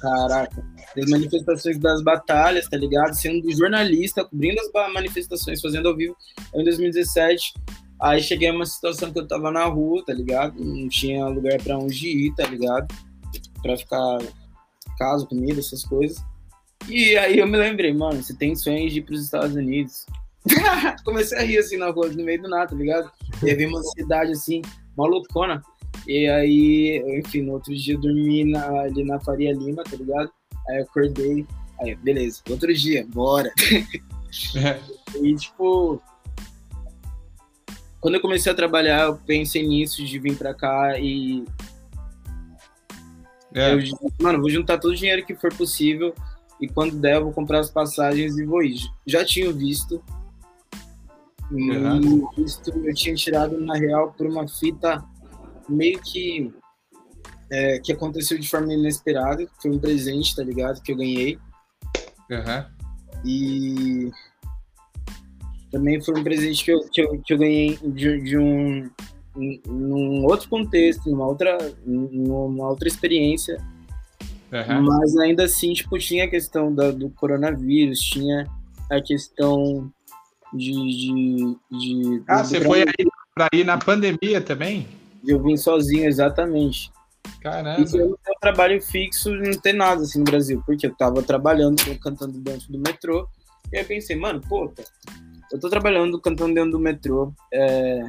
Caraca. 0.00 0.73
Das 0.96 1.10
manifestações 1.10 1.78
das 1.78 2.02
batalhas, 2.02 2.68
tá 2.68 2.76
ligado? 2.76 3.14
Sendo 3.14 3.50
jornalista, 3.52 4.24
cobrindo 4.24 4.60
as 4.60 4.92
manifestações, 4.92 5.60
fazendo 5.60 5.88
ao 5.88 5.96
vivo. 5.96 6.16
em 6.54 6.64
2017, 6.64 7.52
Aí 8.00 8.20
cheguei 8.20 8.48
a 8.48 8.52
uma 8.52 8.66
situação 8.66 9.12
que 9.12 9.18
eu 9.18 9.26
tava 9.26 9.50
na 9.50 9.64
rua, 9.64 10.04
tá 10.04 10.12
ligado? 10.12 10.62
Não 10.62 10.88
tinha 10.88 11.26
lugar 11.26 11.58
para 11.62 11.78
onde 11.78 12.08
ir, 12.08 12.34
tá 12.34 12.46
ligado? 12.46 12.86
Pra 13.62 13.76
ficar 13.76 14.18
casa, 14.98 15.26
comida, 15.26 15.60
essas 15.60 15.84
coisas. 15.84 16.22
E 16.88 17.16
aí 17.16 17.38
eu 17.38 17.46
me 17.46 17.56
lembrei, 17.56 17.94
mano, 17.94 18.22
você 18.22 18.34
tem 18.36 18.54
sonhos 18.54 18.92
de 18.92 18.98
ir 18.98 19.02
pros 19.02 19.24
Estados 19.24 19.54
Unidos? 19.54 20.04
Comecei 21.04 21.38
a 21.38 21.42
rir 21.42 21.58
assim 21.58 21.78
na 21.78 21.90
rua, 21.90 22.08
no 22.08 22.22
meio 22.22 22.42
do 22.42 22.48
nada, 22.48 22.68
tá 22.68 22.76
ligado? 22.76 23.10
E 23.42 23.50
aí 23.50 23.66
uma 23.66 23.82
cidade 23.82 24.32
assim, 24.32 24.60
malucona. 24.96 25.62
E 26.06 26.28
aí, 26.28 27.02
enfim, 27.18 27.42
no 27.42 27.54
outro 27.54 27.74
dia 27.74 27.94
eu 27.94 28.00
dormi 28.00 28.44
na, 28.44 28.80
ali 28.80 29.04
na 29.04 29.18
Faria 29.20 29.52
Lima, 29.54 29.82
tá 29.82 29.96
ligado? 29.96 30.30
Aí 30.68 30.78
eu 30.78 30.82
acordei, 30.84 31.46
aí, 31.80 31.94
beleza, 31.96 32.40
outro 32.48 32.72
dia, 32.72 33.06
bora. 33.06 33.52
e 35.22 35.34
tipo, 35.36 36.00
quando 38.00 38.16
eu 38.16 38.20
comecei 38.20 38.50
a 38.50 38.54
trabalhar, 38.54 39.04
eu 39.04 39.16
pensei 39.16 39.66
nisso, 39.66 40.04
de 40.04 40.18
vir 40.18 40.36
pra 40.36 40.54
cá 40.54 40.98
e. 40.98 41.44
É. 43.54 43.74
Eu, 43.74 43.78
mano, 44.20 44.40
vou 44.40 44.50
juntar 44.50 44.78
todo 44.78 44.92
o 44.92 44.96
dinheiro 44.96 45.24
que 45.24 45.34
for 45.34 45.54
possível 45.54 46.14
e 46.60 46.68
quando 46.68 46.96
der, 46.96 47.16
eu 47.16 47.24
vou 47.24 47.32
comprar 47.32 47.60
as 47.60 47.70
passagens 47.70 48.36
e 48.38 48.44
vou 48.44 48.62
ir. 48.62 48.78
Já 49.06 49.24
tinha 49.24 49.52
visto. 49.52 50.02
E 51.52 52.40
visto 52.40 52.70
eu 52.70 52.94
tinha 52.94 53.14
tirado, 53.14 53.60
na 53.60 53.74
real, 53.74 54.12
por 54.12 54.26
uma 54.26 54.46
fita 54.48 55.04
meio 55.68 56.00
que. 56.00 56.52
É, 57.50 57.78
que 57.78 57.92
aconteceu 57.92 58.38
de 58.38 58.48
forma 58.48 58.72
inesperada. 58.72 59.46
Foi 59.60 59.70
um 59.70 59.78
presente, 59.78 60.34
tá 60.34 60.42
ligado? 60.42 60.82
Que 60.82 60.92
eu 60.92 60.96
ganhei. 60.96 61.38
Uhum. 62.30 62.64
E 63.24 64.10
também 65.70 66.00
foi 66.00 66.18
um 66.18 66.24
presente 66.24 66.64
que 66.64 66.72
eu, 66.72 66.80
que 66.90 67.02
eu, 67.02 67.22
que 67.24 67.34
eu 67.34 67.38
ganhei 67.38 67.78
de, 67.82 68.20
de 68.22 68.38
um 68.38 68.90
num 69.36 70.24
outro 70.24 70.48
contexto, 70.48 71.10
numa 71.10 71.26
outra, 71.26 71.58
numa 71.84 72.68
outra 72.68 72.86
experiência. 72.86 73.58
Uhum. 74.52 74.82
Mas 74.82 75.16
ainda 75.16 75.44
assim, 75.44 75.72
tipo, 75.72 75.98
tinha 75.98 76.24
a 76.24 76.28
questão 76.28 76.72
da, 76.72 76.90
do 76.92 77.10
coronavírus, 77.10 77.98
tinha 77.98 78.46
a 78.90 79.00
questão 79.00 79.90
de. 80.52 80.72
de, 80.72 81.56
de 81.72 82.22
ah, 82.28 82.44
você 82.44 82.60
foi 82.60 82.82
aí 82.82 83.06
para 83.34 83.48
ir 83.52 83.64
na 83.64 83.76
pandemia 83.76 84.40
também? 84.40 84.86
Eu 85.26 85.42
vim 85.42 85.56
sozinho, 85.56 86.04
exatamente. 86.04 86.92
Caramba. 87.44 87.86
E 87.86 87.98
eu 87.98 88.08
não 88.08 88.34
trabalho 88.40 88.80
fixo, 88.80 89.30
não 89.30 89.52
tem 89.60 89.74
nada 89.74 90.00
assim 90.00 90.18
no 90.18 90.24
Brasil, 90.24 90.62
porque 90.64 90.86
eu 90.86 90.94
tava 90.94 91.22
trabalhando, 91.22 91.76
cantando 91.98 92.38
dentro 92.40 92.72
do 92.72 92.78
metrô. 92.78 93.28
E 93.70 93.76
aí 93.76 93.82
eu 93.82 93.86
pensei, 93.86 94.16
mano, 94.16 94.40
pô, 94.40 94.72
eu 95.52 95.60
tô 95.60 95.68
trabalhando, 95.68 96.18
cantando 96.18 96.54
dentro 96.54 96.70
do 96.70 96.78
metrô. 96.78 97.34
É, 97.52 98.00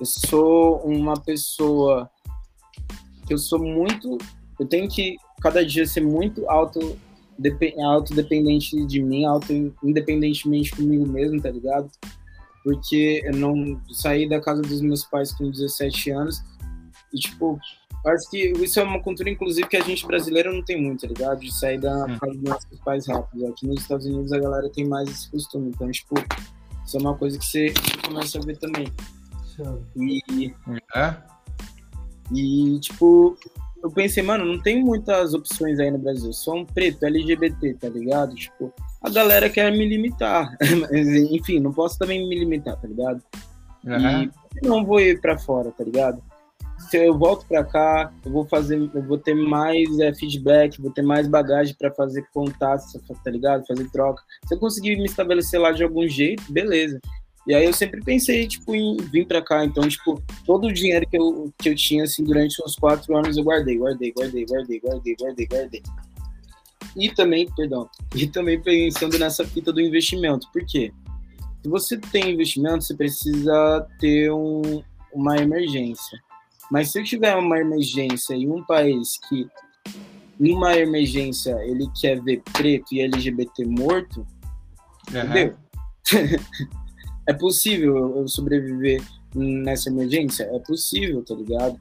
eu 0.00 0.04
sou 0.04 0.78
uma 0.78 1.14
pessoa 1.14 2.10
que 3.28 3.32
eu 3.32 3.38
sou 3.38 3.60
muito. 3.60 4.18
Eu 4.58 4.66
tenho 4.66 4.88
que 4.88 5.18
cada 5.40 5.64
dia 5.64 5.86
ser 5.86 6.00
muito 6.00 6.50
auto, 6.50 6.98
autodependente 7.80 8.84
de 8.86 9.00
mim, 9.00 9.24
auto, 9.24 9.52
independentemente 9.84 10.72
comigo 10.72 11.06
mesmo, 11.06 11.40
tá 11.40 11.50
ligado? 11.50 11.88
Porque 12.64 13.22
eu 13.24 13.36
não 13.36 13.80
saí 13.92 14.28
da 14.28 14.40
casa 14.40 14.62
dos 14.62 14.80
meus 14.80 15.04
pais 15.04 15.32
com 15.32 15.48
17 15.48 16.10
anos 16.10 16.42
e, 17.14 17.18
tipo, 17.18 17.58
acho 18.06 18.28
que 18.30 18.50
isso 18.62 18.80
é 18.80 18.82
uma 18.82 19.00
cultura, 19.00 19.30
inclusive, 19.30 19.68
que 19.68 19.76
a 19.76 19.82
gente 19.82 20.04
brasileiro 20.06 20.52
não 20.52 20.64
tem 20.64 20.80
muito, 20.82 21.02
tá 21.02 21.06
ligado? 21.06 21.40
De 21.40 21.54
sair 21.54 21.78
da 21.78 22.06
casa 22.18 22.32
dos 22.34 22.42
nossos 22.42 22.80
pais 22.84 23.06
rápido. 23.06 23.46
Aqui 23.46 23.66
nos 23.66 23.80
Estados 23.80 24.04
Unidos 24.04 24.32
a 24.32 24.38
galera 24.40 24.68
tem 24.68 24.86
mais 24.86 25.08
esse 25.08 25.30
costume. 25.30 25.70
Então, 25.74 25.90
tipo, 25.90 26.14
isso 26.84 26.96
é 26.96 27.00
uma 27.00 27.16
coisa 27.16 27.38
que 27.38 27.44
você 27.46 27.72
começa 28.04 28.38
a 28.38 28.42
ver 28.42 28.58
também. 28.58 28.88
E, 29.96 30.52
É? 30.96 31.16
e, 32.34 32.78
tipo, 32.80 33.38
eu 33.82 33.90
pensei, 33.90 34.22
mano, 34.22 34.44
não 34.44 34.60
tem 34.60 34.82
muitas 34.82 35.32
opções 35.32 35.78
aí 35.78 35.90
no 35.90 35.98
Brasil. 35.98 36.32
Sou 36.32 36.56
um 36.56 36.64
preto, 36.66 37.04
LGBT, 37.04 37.74
tá 37.74 37.88
ligado? 37.88 38.34
Tipo, 38.34 38.72
a 39.00 39.08
galera 39.08 39.48
quer 39.48 39.70
me 39.70 39.88
limitar. 39.88 40.56
Mas, 40.90 41.06
enfim, 41.30 41.60
não 41.60 41.72
posso 41.72 41.98
também 41.98 42.28
me 42.28 42.38
limitar, 42.38 42.76
tá 42.80 42.88
ligado? 42.88 43.22
Aham. 43.86 44.30
E 44.62 44.66
não 44.66 44.84
vou 44.84 45.00
ir 45.00 45.20
pra 45.20 45.38
fora, 45.38 45.70
tá 45.70 45.84
ligado? 45.84 46.22
Se 46.88 46.98
eu 46.98 47.16
volto 47.16 47.46
pra 47.46 47.64
cá, 47.64 48.12
eu 48.24 48.30
vou 48.30 48.44
fazer, 48.46 48.78
eu 48.94 49.02
vou 49.02 49.18
ter 49.18 49.34
mais 49.34 49.98
é, 50.00 50.12
feedback, 50.14 50.80
vou 50.80 50.90
ter 50.90 51.02
mais 51.02 51.26
bagagem 51.26 51.74
pra 51.78 51.92
fazer 51.92 52.26
contato, 52.32 52.84
tá 53.22 53.30
ligado? 53.30 53.66
Fazer 53.66 53.90
troca. 53.90 54.22
Se 54.46 54.54
eu 54.54 54.58
conseguir 54.58 54.96
me 54.96 55.04
estabelecer 55.04 55.60
lá 55.60 55.72
de 55.72 55.82
algum 55.82 56.06
jeito, 56.06 56.42
beleza. 56.52 57.00
E 57.46 57.54
aí 57.54 57.64
eu 57.64 57.72
sempre 57.74 58.02
pensei, 58.02 58.46
tipo, 58.46 58.74
em 58.74 58.96
vir 58.96 59.26
pra 59.26 59.42
cá. 59.42 59.64
Então, 59.64 59.86
tipo, 59.86 60.22
todo 60.46 60.68
o 60.68 60.72
dinheiro 60.72 61.06
que 61.08 61.16
eu, 61.16 61.52
que 61.58 61.68
eu 61.68 61.74
tinha, 61.74 62.04
assim, 62.04 62.24
durante 62.24 62.62
uns 62.64 62.74
quatro 62.74 63.16
anos, 63.16 63.36
eu 63.36 63.44
guardei, 63.44 63.76
guardei, 63.76 64.12
guardei, 64.12 64.46
guardei, 64.46 64.80
guardei, 64.80 65.16
guardei, 65.16 65.46
guardei. 65.46 65.82
E 66.96 67.10
também, 67.10 67.48
perdão, 67.54 67.88
e 68.14 68.26
também 68.26 68.60
pensando 68.60 69.18
nessa 69.18 69.44
fita 69.44 69.72
do 69.72 69.80
investimento. 69.80 70.48
Por 70.52 70.64
quê? 70.64 70.92
Se 71.62 71.68
você 71.68 71.98
tem 71.98 72.32
investimento, 72.32 72.84
você 72.84 72.94
precisa 72.94 73.86
ter 73.98 74.30
um, 74.30 74.82
uma 75.12 75.36
emergência. 75.36 76.18
Mas 76.70 76.90
se 76.90 77.00
eu 77.00 77.04
tiver 77.04 77.34
uma 77.36 77.58
emergência 77.58 78.34
em 78.34 78.50
um 78.50 78.64
país 78.64 79.18
que, 79.28 79.46
numa 80.38 80.76
emergência, 80.76 81.56
ele 81.64 81.88
quer 82.00 82.20
ver 82.22 82.42
preto 82.52 82.94
e 82.94 83.00
LGBT 83.00 83.64
morto, 83.66 84.26
Aham. 85.14 85.24
entendeu? 85.24 85.56
é 87.26 87.32
possível 87.32 88.16
eu 88.16 88.28
sobreviver 88.28 89.02
nessa 89.34 89.90
emergência? 89.90 90.44
É 90.44 90.58
possível, 90.60 91.22
tá 91.24 91.34
ligado? 91.34 91.78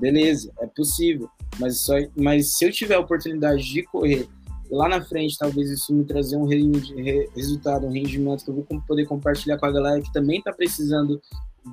Beleza, 0.00 0.52
é 0.60 0.66
possível. 0.66 1.28
Mas, 1.58 1.80
só, 1.80 1.94
mas 2.14 2.56
se 2.56 2.64
eu 2.64 2.72
tiver 2.72 2.96
a 2.96 3.00
oportunidade 3.00 3.62
de 3.62 3.82
correr 3.84 4.28
lá 4.70 4.88
na 4.88 5.02
frente, 5.02 5.38
talvez 5.38 5.70
isso 5.70 5.94
me 5.94 6.04
trazer 6.04 6.36
um 6.36 6.44
re- 6.44 7.28
resultado, 7.34 7.86
um 7.86 7.92
rendimento 7.92 8.44
que 8.44 8.50
eu 8.50 8.54
vou 8.54 8.66
poder 8.86 9.06
compartilhar 9.06 9.58
com 9.58 9.66
a 9.66 9.72
galera 9.72 10.00
que 10.00 10.12
também 10.12 10.42
tá 10.42 10.52
precisando 10.52 11.20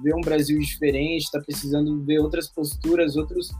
ver 0.01 0.15
um 0.15 0.21
Brasil 0.21 0.59
diferente, 0.59 1.31
tá 1.31 1.39
precisando 1.39 2.03
ver 2.03 2.19
outras 2.19 2.49
posturas, 2.49 3.15
outros, 3.15 3.51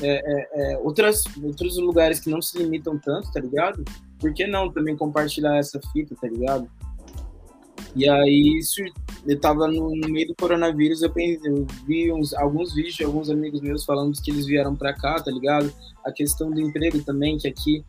é, 0.00 0.08
é, 0.08 0.72
é, 0.72 0.78
outras, 0.78 1.24
outros 1.42 1.76
lugares 1.78 2.20
que 2.20 2.30
não 2.30 2.40
se 2.40 2.58
limitam 2.58 2.98
tanto, 2.98 3.32
tá 3.32 3.40
ligado? 3.40 3.84
Por 4.18 4.32
que 4.32 4.46
não 4.46 4.70
também 4.70 4.96
compartilhar 4.96 5.56
essa 5.56 5.80
fita, 5.92 6.14
tá 6.20 6.28
ligado? 6.28 6.68
E 7.96 8.08
aí, 8.08 8.58
isso, 8.58 8.82
eu 9.24 9.38
tava 9.38 9.68
no, 9.68 9.94
no 9.94 10.08
meio 10.08 10.28
do 10.28 10.34
coronavírus, 10.34 11.02
eu, 11.02 11.10
pensei, 11.10 11.38
eu 11.44 11.64
vi 11.86 12.12
uns, 12.12 12.34
alguns 12.34 12.74
vídeos 12.74 12.94
de 12.94 13.04
alguns 13.04 13.30
amigos 13.30 13.60
meus 13.60 13.84
falando 13.84 14.20
que 14.20 14.30
eles 14.30 14.46
vieram 14.46 14.74
pra 14.74 14.92
cá, 14.92 15.14
tá 15.16 15.30
ligado? 15.30 15.72
A 16.04 16.10
questão 16.10 16.50
do 16.50 16.60
emprego 16.60 17.02
também, 17.04 17.38
que 17.38 17.46
aqui 17.46 17.84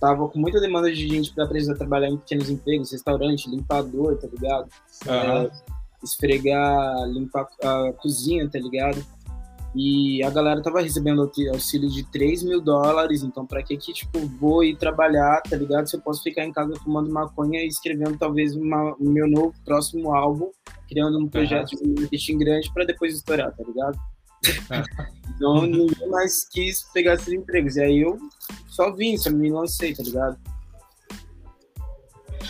tava 0.00 0.26
com 0.28 0.38
muita 0.38 0.60
demanda 0.60 0.90
de 0.90 1.06
gente 1.06 1.34
pra 1.34 1.46
precisar 1.46 1.74
trabalhar 1.74 2.08
em 2.08 2.16
pequenos 2.16 2.48
empregos, 2.48 2.92
restaurante, 2.92 3.50
limpador, 3.50 4.16
tá 4.16 4.26
ligado? 4.26 4.68
Aham. 5.06 5.50
Esfregar, 6.02 7.06
limpar 7.08 7.46
a 7.62 7.92
cozinha, 8.00 8.48
tá 8.50 8.58
ligado? 8.58 9.04
E 9.74 10.22
a 10.22 10.28
galera 10.28 10.62
tava 10.62 10.82
recebendo 10.82 11.22
auxí- 11.22 11.48
auxílio 11.48 11.88
de 11.88 12.04
3 12.10 12.42
mil 12.42 12.60
dólares, 12.60 13.22
então 13.22 13.46
pra 13.46 13.62
que 13.62 13.74
que, 13.78 13.92
tipo, 13.92 14.18
vou 14.38 14.62
ir 14.62 14.76
trabalhar, 14.76 15.40
tá 15.48 15.56
ligado? 15.56 15.88
Se 15.88 15.96
eu 15.96 16.00
posso 16.02 16.22
ficar 16.22 16.44
em 16.44 16.52
casa 16.52 16.74
fumando 16.84 17.10
maconha 17.10 17.62
e 17.62 17.68
escrevendo 17.68 18.18
talvez 18.18 18.54
uma- 18.54 18.94
o 18.96 19.08
meu 19.08 19.26
novo 19.26 19.54
próximo 19.64 20.14
álbum, 20.14 20.50
criando 20.88 21.18
um 21.18 21.26
projeto 21.26 21.70
de 21.70 21.88
marketing 21.88 22.38
grande 22.38 22.70
pra 22.74 22.84
depois 22.84 23.14
estourar, 23.14 23.50
tá 23.56 23.64
ligado? 23.64 23.98
então 25.36 25.62
ninguém 25.66 26.08
mais 26.10 26.46
quis 26.50 26.82
pegar 26.92 27.14
esses 27.14 27.32
empregos. 27.32 27.76
E 27.76 27.80
aí 27.82 28.02
eu 28.02 28.18
só 28.68 28.92
vim, 28.92 29.16
só 29.16 29.30
me 29.30 29.50
lancei, 29.50 29.94
tá 29.94 30.02
ligado? 30.02 30.36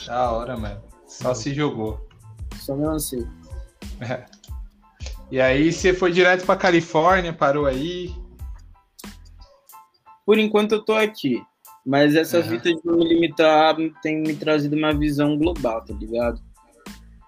Da 0.06 0.32
hora, 0.32 0.56
mano. 0.56 0.82
Só 1.06 1.34
se 1.34 1.54
jogou. 1.54 2.00
Só 2.58 2.74
me 2.74 2.84
lancei. 2.84 3.24
E 5.30 5.40
aí 5.40 5.72
você 5.72 5.94
foi 5.94 6.12
direto 6.12 6.44
pra 6.44 6.56
Califórnia, 6.56 7.32
parou 7.32 7.64
aí. 7.64 8.14
por 10.26 10.38
enquanto 10.38 10.72
eu 10.72 10.84
tô 10.84 10.92
aqui. 10.92 11.42
Mas 11.84 12.14
essa 12.14 12.38
Aham. 12.38 12.48
vida 12.48 12.70
de 12.70 12.80
me 12.84 13.08
limitar 13.08 13.74
tem 14.02 14.22
me 14.22 14.36
trazido 14.36 14.76
uma 14.76 14.92
visão 14.92 15.36
global, 15.36 15.84
tá 15.84 15.94
ligado? 15.94 16.40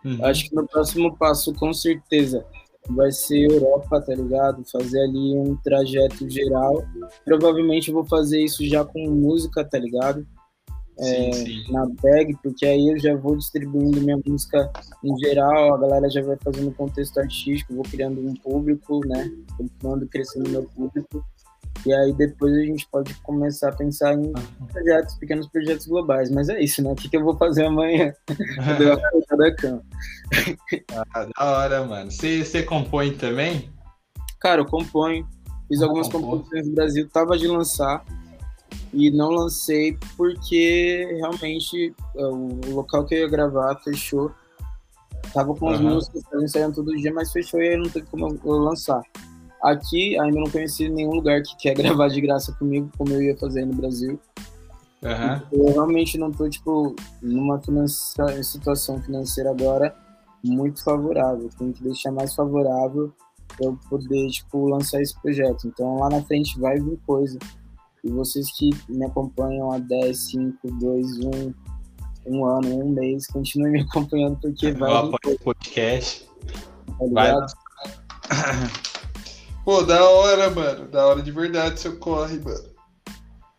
Uhum. 0.05 0.25
Acho 0.25 0.49
que 0.49 0.55
meu 0.55 0.67
próximo 0.67 1.17
passo, 1.17 1.53
com 1.55 1.73
certeza, 1.73 2.47
vai 2.91 3.11
ser 3.11 3.51
Europa, 3.51 4.01
tá 4.01 4.15
ligado? 4.15 4.63
Fazer 4.71 5.01
ali 5.01 5.35
um 5.35 5.57
trajeto 5.57 6.29
geral. 6.29 6.85
Provavelmente 7.25 7.89
eu 7.89 7.95
vou 7.95 8.05
fazer 8.05 8.43
isso 8.43 8.65
já 8.67 8.85
com 8.85 9.11
música, 9.11 9.65
tá 9.65 9.79
ligado? 9.79 10.27
Sim, 10.99 11.33
sim. 11.33 11.73
Na 11.73 11.87
bag, 11.87 12.37
porque 12.43 12.65
aí 12.65 12.89
eu 12.91 12.99
já 12.99 13.17
vou 13.17 13.37
distribuindo 13.37 14.01
minha 14.01 14.19
música 14.25 14.71
em 15.03 15.19
geral, 15.19 15.75
a 15.75 15.79
galera 15.79 16.09
já 16.09 16.23
vai 16.23 16.37
fazendo 16.43 16.73
contexto 16.73 17.19
artístico, 17.19 17.75
vou 17.75 17.85
criando 17.85 18.21
um 18.21 18.35
público, 18.35 19.01
né? 19.07 19.31
Continuando 19.57 20.07
crescendo 20.07 20.49
meu 20.51 20.63
público. 20.65 21.25
E 21.85 21.93
aí 21.93 22.13
depois 22.15 22.55
a 22.55 22.63
gente 22.63 22.87
pode 22.89 23.13
começar 23.17 23.71
a 23.71 23.73
pensar 23.73 24.15
em 24.15 24.33
projetos, 24.73 25.17
pequenos 25.17 25.49
projetos 25.49 25.87
globais. 25.87 26.31
Mas 26.31 26.49
é 26.49 26.63
isso, 26.63 26.83
né? 26.83 26.93
O 26.93 26.95
que, 26.95 27.09
que 27.09 27.17
eu 27.17 27.25
vou 27.25 27.37
fazer 27.37 27.67
amanhã? 27.67 28.15
Eu 28.31 28.79
dei 28.79 28.87
uma 28.87 29.01
cabeça 29.01 29.37
da 29.37 29.55
cama. 29.55 29.83
Ah, 31.13 31.27
da 31.37 31.45
hora, 31.45 31.85
mano. 31.85 32.11
Você, 32.11 32.45
você 32.45 32.63
compõe 32.63 33.13
também? 33.13 33.69
Cara, 34.41 34.61
eu 34.63 34.67
componho. 34.67 35.27
Fiz 35.69 35.83
Ah, 35.83 35.87
algumas 35.87 36.09
composições 36.09 36.67
no 36.69 36.75
Brasil, 36.75 37.09
tava 37.09 37.37
de 37.37 37.47
lançar. 37.47 38.05
E 38.95 39.11
não 39.11 39.31
lancei 39.31 39.99
porque 40.17 41.07
realmente 41.19 41.95
é, 42.17 42.25
o 42.27 42.61
local 42.69 43.05
que 43.05 43.15
eu 43.15 43.19
ia 43.21 43.29
gravar 43.29 43.75
fechou. 43.83 44.31
Tava 45.33 45.53
com 45.55 45.69
as 45.69 45.81
Aham. 45.81 45.95
músicas 45.95 46.23
ensaiando 46.35 46.77
todo 46.77 46.97
dia, 46.97 47.13
mas 47.13 47.33
fechou 47.33 47.61
e 47.61 47.71
aí 47.71 47.77
não 47.77 47.91
teve 47.91 48.07
como 48.07 48.39
eu- 48.45 48.53
lançar. 48.59 49.03
Aqui 49.63 50.19
ainda 50.21 50.39
não 50.39 50.49
conheci 50.51 50.89
nenhum 50.89 51.11
lugar 51.13 51.43
que 51.43 51.57
quer 51.57 51.75
gravar 51.99 52.09
de 52.09 52.21
graça 52.21 52.53
comigo, 52.53 52.89
como 52.97 53.11
eu 53.13 53.21
ia 53.23 53.37
fazer 53.37 53.65
no 53.65 53.75
Brasil. 53.75 54.21
Aham. 55.03 55.43
Eu 55.53 55.67
realmente 55.73 56.17
não 56.17 56.31
tô, 56.31 56.49
tipo, 56.49 56.95
numa 57.21 57.61
situação 58.43 59.03
financeira 59.03 59.51
agora 59.51 59.95
muito 60.45 60.85
favorável. 60.85 61.51
Tem 61.59 61.73
que 61.73 61.83
deixar 61.83 62.13
mais 62.13 62.35
favorável 62.35 63.13
para 63.49 63.67
eu 63.67 63.79
poder, 63.89 64.29
tipo, 64.31 64.69
lançar 64.69 65.01
esse 65.03 65.21
projeto. 65.21 65.67
Então, 65.67 65.99
lá 65.99 66.09
na 66.11 66.23
frente 66.23 66.59
vai 66.61 66.79
vir 66.79 66.99
coisa. 67.07 67.39
E 68.05 68.11
vocês 68.11 68.47
que 68.59 68.69
me 68.87 69.07
acompanham 69.07 69.73
há 69.73 69.79
10, 69.79 70.31
5, 70.31 70.71
2, 70.73 71.19
1, 71.21 71.55
um 72.27 72.45
ano, 72.45 72.85
um 72.85 72.91
mês, 72.91 73.27
continuem 73.27 73.73
me 73.73 73.81
acompanhando 73.81 74.39
porque 74.41 74.73
vai 74.73 74.91
Eu 74.91 74.97
apoio 74.97 75.37
o 75.37 75.39
podcast. 75.39 76.29
tá 76.47 77.07
Vai. 77.11 77.33
Pô, 79.65 79.83
da 79.83 80.05
hora, 80.05 80.51
mano. 80.51 80.87
Da 80.89 81.07
hora 81.07 81.23
de 81.23 81.33
verdade 81.33 81.81
seu 81.81 81.99
corre, 81.99 82.39
mano. 82.41 82.69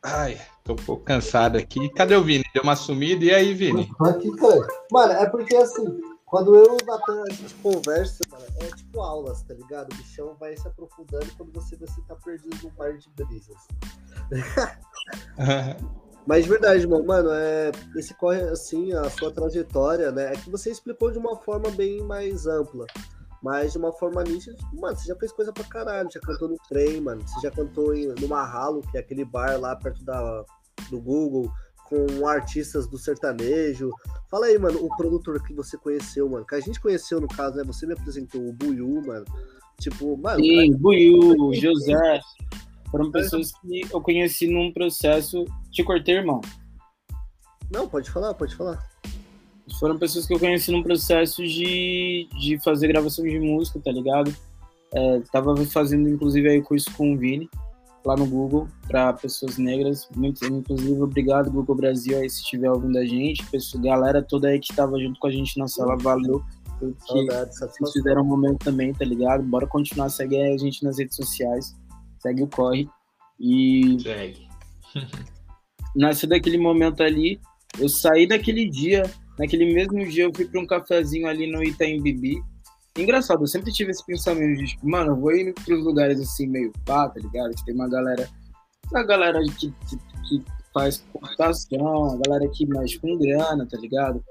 Ai, 0.04 0.40
tô 0.64 0.74
um 0.74 0.76
pouco 0.76 1.04
cansado 1.04 1.58
aqui. 1.58 1.90
Cadê 1.90 2.16
o 2.16 2.24
Vini? 2.24 2.44
Deu 2.54 2.62
uma 2.62 2.76
sumida. 2.76 3.26
E 3.26 3.34
aí, 3.34 3.56
Vini? 3.56 3.90
Aqui, 4.00 4.30
cara. 4.36 4.68
Mano, 4.92 5.14
é 5.14 5.28
porque 5.28 5.56
assim, 5.56 6.00
quando 6.26 6.56
eu 6.56 6.66
e 6.66 6.84
o 6.84 6.86
Natan 6.86 7.24
a 7.24 7.32
gente 7.32 7.54
conversa, 7.56 8.20
mano, 8.30 8.46
é 8.60 8.68
tipo 8.76 9.00
aulas, 9.00 9.44
tá 9.44 9.54
ligado? 9.54 9.94
O 9.94 9.96
bichão 9.96 10.36
vai 10.40 10.58
se 10.58 10.68
aprofundando 10.68 11.28
quando 11.38 11.52
você 11.54 11.76
se 11.76 12.02
tá 12.04 12.16
perdido 12.16 12.58
num 12.64 12.72
mar 12.78 12.98
de 12.98 13.10
brisas. 13.12 13.68
Mas 16.26 16.46
de 16.46 16.50
verdade, 16.50 16.88
mano, 16.88 17.06
mano, 17.06 17.30
é, 17.32 17.72
esse 17.96 18.16
corre 18.16 18.42
assim, 18.42 18.92
a 18.94 19.08
sua 19.12 19.32
trajetória, 19.32 20.12
né? 20.12 20.34
É 20.34 20.36
que 20.36 20.50
você 20.50 20.72
explicou 20.72 21.12
de 21.12 21.20
uma 21.20 21.38
forma 21.38 21.70
bem 21.70 22.02
mais 22.02 22.48
ampla. 22.48 22.88
Mas 23.44 23.74
de 23.74 23.78
uma 23.78 23.94
forma 23.94 24.24
nítida, 24.24 24.56
tipo, 24.56 24.82
mano, 24.82 24.98
você 24.98 25.06
já 25.06 25.16
fez 25.16 25.32
coisa 25.32 25.54
pra 25.54 25.64
caralho, 25.66 26.10
já 26.12 26.20
cantou 26.20 26.50
no 26.50 26.58
trem, 26.68 27.00
mano. 27.00 27.22
Você 27.22 27.42
já 27.42 27.52
cantou 27.52 27.94
em, 27.94 28.08
no 28.08 28.28
Marralo, 28.28 28.82
que 28.90 28.98
é 28.98 29.02
aquele 29.02 29.24
bar 29.24 29.60
lá 29.60 29.76
perto 29.76 30.04
da, 30.04 30.44
do 30.90 31.00
Google, 31.00 31.52
com 31.86 32.28
artistas 32.28 32.88
do 32.88 32.98
sertanejo. 32.98 33.92
Fala 34.30 34.48
aí, 34.48 34.58
mano, 34.58 34.84
o 34.84 34.96
produtor 34.98 35.42
que 35.44 35.54
você 35.54 35.78
conheceu, 35.78 36.28
mano. 36.30 36.46
Que 36.46 36.56
a 36.56 36.60
gente 36.60 36.80
conheceu, 36.80 37.22
no 37.22 37.28
caso, 37.28 37.56
né? 37.56 37.64
Você 37.64 37.86
me 37.86 37.94
apresentou 37.94 38.42
o 38.48 38.52
Buiu, 38.52 39.02
mano. 39.06 39.26
Tipo, 39.80 40.18
mano, 40.18 40.44
Sim, 40.44 40.74
Buiu, 40.74 41.54
José, 41.54 42.20
foram 42.90 43.12
pessoas 43.12 43.52
que 43.52 43.86
eu 43.92 44.02
conheci 44.02 44.48
num 44.48 44.72
processo. 44.72 45.46
Te 45.72 45.84
cortei, 45.84 46.16
irmão. 46.16 46.42
não, 47.70 47.88
pode 47.88 48.10
falar, 48.10 48.34
pode 48.34 48.56
falar. 48.56 48.84
foram 49.80 49.98
pessoas 49.98 50.26
que 50.26 50.34
eu 50.34 50.40
conheci 50.40 50.72
num 50.72 50.84
processo 50.84 51.46
de, 51.46 52.28
de 52.40 52.60
fazer 52.64 52.88
gravação 52.88 53.26
de 53.26 53.40
música, 53.40 53.80
tá 53.80 53.92
ligado? 53.92 54.36
É, 54.94 55.20
tava 55.32 55.56
fazendo, 55.66 56.08
inclusive, 56.10 56.50
aí 56.50 56.62
curso 56.62 56.90
com 56.96 57.14
o 57.14 57.18
Vini, 57.18 57.50
lá 58.06 58.16
no 58.16 58.26
Google, 58.26 58.68
para 58.88 59.14
pessoas 59.14 59.58
negras. 59.58 60.08
Muito, 60.16 60.46
inclusive, 60.46 61.02
obrigado, 61.02 61.52
Google 61.52 61.76
Brasil, 61.76 62.18
aí, 62.18 62.30
se 62.30 62.42
estiver 62.42 62.70
ouvindo 62.70 62.98
a 62.98 63.06
gente. 63.06 63.46
Pessoa, 63.48 63.84
galera 63.84 64.22
toda 64.22 64.48
aí 64.48 64.60
que 64.60 64.76
tava 64.76 65.00
junto 65.00 65.20
com 65.20 65.28
a 65.28 65.32
gente 65.32 65.58
na 65.58 65.68
sala, 65.68 65.98
valeu. 65.98 66.44
Porque 66.80 66.96
Saudade, 67.08 67.56
vocês 67.56 67.92
fizeram 67.94 68.22
um 68.22 68.26
momento 68.26 68.66
também, 68.66 68.94
tá 68.94 69.06
ligado? 69.06 69.44
Bora 69.44 69.66
continuar, 69.66 70.10
segue 70.10 70.38
a 70.42 70.58
gente 70.58 70.84
nas 70.84 71.00
redes 71.00 71.16
sociais, 71.16 71.76
segue 72.20 72.44
o 72.44 72.48
Corre. 72.48 72.88
E 73.40 73.98
Segue. 74.02 74.48
nasceu 75.96 76.28
daquele 76.28 76.58
momento 76.58 77.02
ali, 77.02 77.40
eu 77.80 77.88
saí 77.88 78.28
daquele 78.28 78.70
dia, 78.70 79.04
naquele 79.40 79.74
mesmo 79.74 80.06
dia 80.06 80.26
eu 80.26 80.32
fui 80.36 80.46
pra 80.46 80.60
um 80.60 80.68
cafezinho 80.68 81.28
ali 81.28 81.50
no 81.50 81.64
Itaim 81.64 82.02
Bibi. 82.02 82.44
Engraçado, 82.98 83.44
eu 83.44 83.48
sempre 83.48 83.74
tive 83.74 83.92
esse 83.92 84.06
pensamento 84.06 84.58
de, 84.58 84.68
tipo, 84.68 84.88
mano, 84.88 85.12
eu 85.12 85.16
vou 85.18 85.32
ir 85.34 85.54
pros 85.54 85.84
lugares 85.84 86.20
assim, 86.20 86.48
meio 86.48 86.72
pá, 86.86 87.10
tá 87.10 87.20
ligado? 87.20 87.54
Que 87.54 87.66
tem 87.66 87.76
uma 87.76 87.90
galera, 87.90 88.30
a 88.94 89.04
galera 89.04 89.40
que, 89.60 89.74
que, 89.90 89.98
que 90.30 90.44
faz 90.74 91.04
computação, 91.12 92.14
a 92.14 92.18
galera 92.26 92.50
que 92.54 92.66
mexe 92.66 92.98
com 93.00 93.18
grana, 93.18 93.68
tá 93.70 93.78
ligado? 93.78 94.24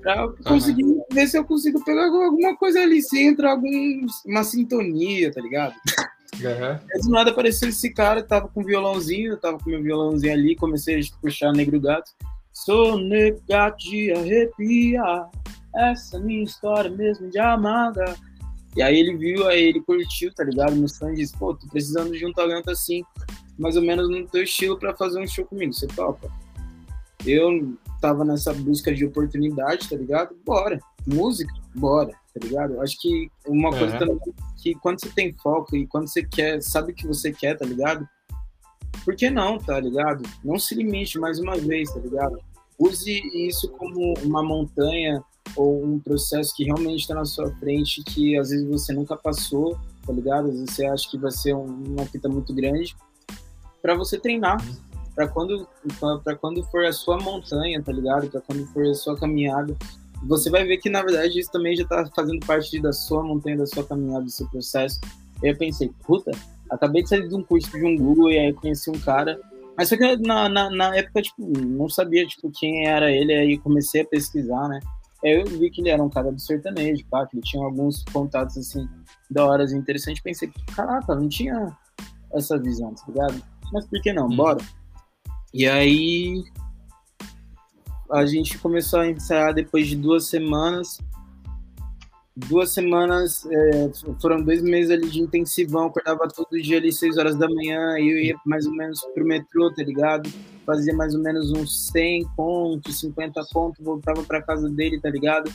Pra 0.00 0.28
conseguir 0.44 0.84
ver 1.12 1.26
se 1.26 1.36
eu 1.36 1.44
consigo 1.44 1.82
pegar 1.84 2.06
alguma 2.06 2.56
coisa 2.56 2.80
ali, 2.80 3.02
se 3.02 3.20
entra 3.20 3.50
algum, 3.50 4.06
uma 4.24 4.44
sintonia, 4.44 5.32
tá 5.32 5.40
ligado? 5.40 5.74
Aí 6.92 7.00
do 7.00 7.10
nada 7.10 7.30
apareceu 7.30 7.68
esse 7.68 7.92
cara, 7.92 8.22
tava 8.22 8.46
com 8.48 8.62
violãozinho, 8.62 9.32
eu 9.32 9.36
tava 9.36 9.58
com 9.58 9.70
meu 9.70 9.82
violãozinho 9.82 10.32
ali, 10.32 10.54
comecei 10.54 11.00
a 11.00 11.20
puxar 11.20 11.52
Negro 11.52 11.80
Gato. 11.80 12.12
Sou 12.52 12.98
negro 12.98 13.42
gato 13.46 13.76
de 13.76 14.10
arrepiar, 14.12 15.30
essa 15.76 16.18
minha 16.18 16.42
história 16.42 16.90
mesmo 16.90 17.28
de 17.30 17.38
amada. 17.38 18.16
E 18.76 18.82
aí 18.82 18.98
ele 18.98 19.16
viu, 19.16 19.46
aí 19.46 19.62
ele 19.62 19.80
curtiu, 19.80 20.32
tá 20.34 20.44
ligado? 20.44 20.76
Meu 20.76 20.88
sonho 20.88 21.14
disse, 21.14 21.36
pô, 21.36 21.54
tô 21.54 21.66
precisando 21.68 22.12
de 22.12 22.26
um 22.26 22.32
talento 22.32 22.70
assim, 22.70 23.02
mais 23.58 23.76
ou 23.76 23.82
menos 23.82 24.08
no 24.08 24.26
teu 24.26 24.42
estilo 24.42 24.78
pra 24.78 24.94
fazer 24.94 25.20
um 25.20 25.26
show 25.26 25.44
comigo, 25.46 25.72
você 25.72 25.86
topa? 25.86 26.30
Eu 27.24 27.76
tava 28.00 28.24
nessa 28.24 28.52
busca 28.52 28.94
de 28.94 29.04
oportunidade, 29.04 29.88
tá 29.88 29.96
ligado? 29.96 30.36
Bora. 30.44 30.78
Música, 31.06 31.52
bora, 31.74 32.10
tá 32.34 32.40
ligado? 32.42 32.74
Eu 32.74 32.82
acho 32.82 33.00
que 33.00 33.30
uma 33.46 33.70
coisa 33.70 33.94
Uhum. 33.94 33.98
também 33.98 34.18
que 34.62 34.74
quando 34.74 35.00
você 35.00 35.08
tem 35.10 35.32
foco 35.32 35.76
e 35.76 35.86
quando 35.86 36.08
você 36.08 36.22
quer, 36.24 36.60
sabe 36.60 36.92
o 36.92 36.94
que 36.94 37.06
você 37.06 37.32
quer, 37.32 37.56
tá 37.56 37.64
ligado? 37.64 38.06
Por 39.04 39.14
que 39.16 39.30
não, 39.30 39.56
tá 39.56 39.78
ligado? 39.80 40.22
Não 40.44 40.58
se 40.58 40.74
limite 40.74 41.18
mais 41.18 41.38
uma 41.38 41.56
vez, 41.56 41.92
tá 41.92 42.00
ligado? 42.00 42.38
Use 42.78 43.20
isso 43.46 43.68
como 43.70 44.14
uma 44.22 44.42
montanha 44.42 45.22
ou 45.54 45.84
um 45.84 45.98
processo 45.98 46.54
que 46.54 46.64
realmente 46.64 47.00
está 47.02 47.14
na 47.14 47.24
sua 47.24 47.50
frente, 47.56 48.02
que 48.02 48.36
às 48.36 48.50
vezes 48.50 48.66
você 48.66 48.92
nunca 48.92 49.16
passou, 49.16 49.78
tá 50.06 50.12
ligado? 50.12 50.48
Às 50.48 50.54
vezes 50.54 50.70
você 50.70 50.86
acha 50.86 51.10
que 51.10 51.18
vai 51.18 51.30
ser 51.30 51.54
um- 51.54 51.84
uma 51.86 52.04
fita 52.06 52.28
muito 52.28 52.54
grande, 52.54 52.96
para 53.80 53.94
você 53.94 54.18
treinar, 54.18 54.56
para 55.14 55.28
quando 55.28 55.66
para 56.24 56.36
quando 56.36 56.62
for 56.64 56.84
a 56.84 56.92
sua 56.92 57.18
montanha, 57.18 57.82
tá 57.82 57.92
ligado? 57.92 58.28
Para 58.28 58.40
quando 58.40 58.66
for 58.66 58.84
a 58.84 58.94
sua 58.94 59.16
caminhada, 59.16 59.76
você 60.24 60.50
vai 60.50 60.64
ver 60.64 60.78
que 60.78 60.90
na 60.90 61.02
verdade 61.02 61.38
isso 61.38 61.50
também 61.50 61.76
já 61.76 61.86
tá 61.86 62.08
fazendo 62.14 62.44
parte 62.44 62.80
da 62.80 62.92
sua 62.92 63.22
montanha, 63.22 63.56
da 63.56 63.66
sua 63.66 63.84
caminhada, 63.84 64.24
do 64.24 64.30
seu 64.30 64.46
processo. 64.48 65.00
Eu 65.42 65.56
pensei, 65.56 65.90
puta, 66.06 66.30
acabei 66.70 67.02
de 67.02 67.08
sair 67.08 67.28
de 67.28 67.34
um 67.34 67.42
curso 67.42 67.70
de 67.70 67.84
um 67.84 67.96
Google 67.96 68.30
e 68.30 68.38
aí 68.38 68.52
conheci 68.52 68.90
um 68.90 68.98
cara. 68.98 69.40
Mas 69.76 69.88
só 69.90 69.96
que 69.96 70.16
na, 70.16 70.48
na, 70.48 70.70
na 70.70 70.96
época, 70.96 71.20
tipo, 71.22 71.46
não 71.60 71.88
sabia, 71.88 72.26
tipo, 72.26 72.50
quem 72.50 72.86
era 72.86 73.10
ele, 73.12 73.34
aí 73.34 73.58
comecei 73.58 74.00
a 74.00 74.06
pesquisar, 74.06 74.68
né? 74.68 74.80
Aí 75.26 75.32
eu 75.32 75.44
vi 75.44 75.70
que 75.70 75.80
ele 75.80 75.90
era 75.90 76.00
um 76.00 76.08
cara 76.08 76.30
do 76.30 76.40
sertanejo, 76.40 77.04
pá, 77.10 77.26
que 77.26 77.36
ele 77.36 77.42
tinha 77.42 77.64
alguns 77.64 78.04
contatos, 78.12 78.56
assim, 78.56 78.88
da 79.28 79.44
horas 79.44 79.72
interessantes. 79.72 80.22
Pensei, 80.22 80.52
caraca, 80.72 81.16
não 81.16 81.28
tinha 81.28 81.76
essa 82.32 82.56
visão, 82.56 82.94
tá 82.94 83.02
ligado? 83.08 83.42
Mas 83.72 83.84
por 83.86 84.00
que 84.00 84.12
não? 84.12 84.28
Hum. 84.28 84.36
Bora. 84.36 84.60
E 85.52 85.66
aí 85.66 86.44
a 88.12 88.24
gente 88.24 88.56
começou 88.58 89.00
a 89.00 89.10
ensaiar 89.10 89.52
depois 89.52 89.88
de 89.88 89.96
duas 89.96 90.28
semanas. 90.28 91.00
Duas 92.36 92.70
semanas, 92.70 93.46
é, 93.46 93.90
foram 94.20 94.42
dois 94.42 94.62
meses 94.62 94.90
ali 94.90 95.08
de 95.08 95.22
intensivão, 95.22 95.86
acordava 95.86 96.28
todo 96.28 96.60
dia 96.60 96.76
ali, 96.76 96.92
seis 96.92 97.16
horas 97.16 97.34
da 97.34 97.48
manhã, 97.48 97.98
e 97.98 98.10
eu 98.10 98.18
ia 98.18 98.36
mais 98.44 98.66
ou 98.66 98.72
menos 98.72 99.00
pro 99.14 99.24
metrô, 99.24 99.72
tá 99.72 99.82
ligado? 99.82 100.30
Fazia 100.66 100.94
mais 100.94 101.14
ou 101.14 101.22
menos 101.22 101.50
uns 101.52 101.86
100 101.92 102.28
pontos, 102.36 103.00
50 103.00 103.42
pontos, 103.52 103.82
voltava 103.82 104.22
pra 104.22 104.42
casa 104.42 104.68
dele, 104.68 105.00
tá 105.00 105.08
ligado? 105.08 105.50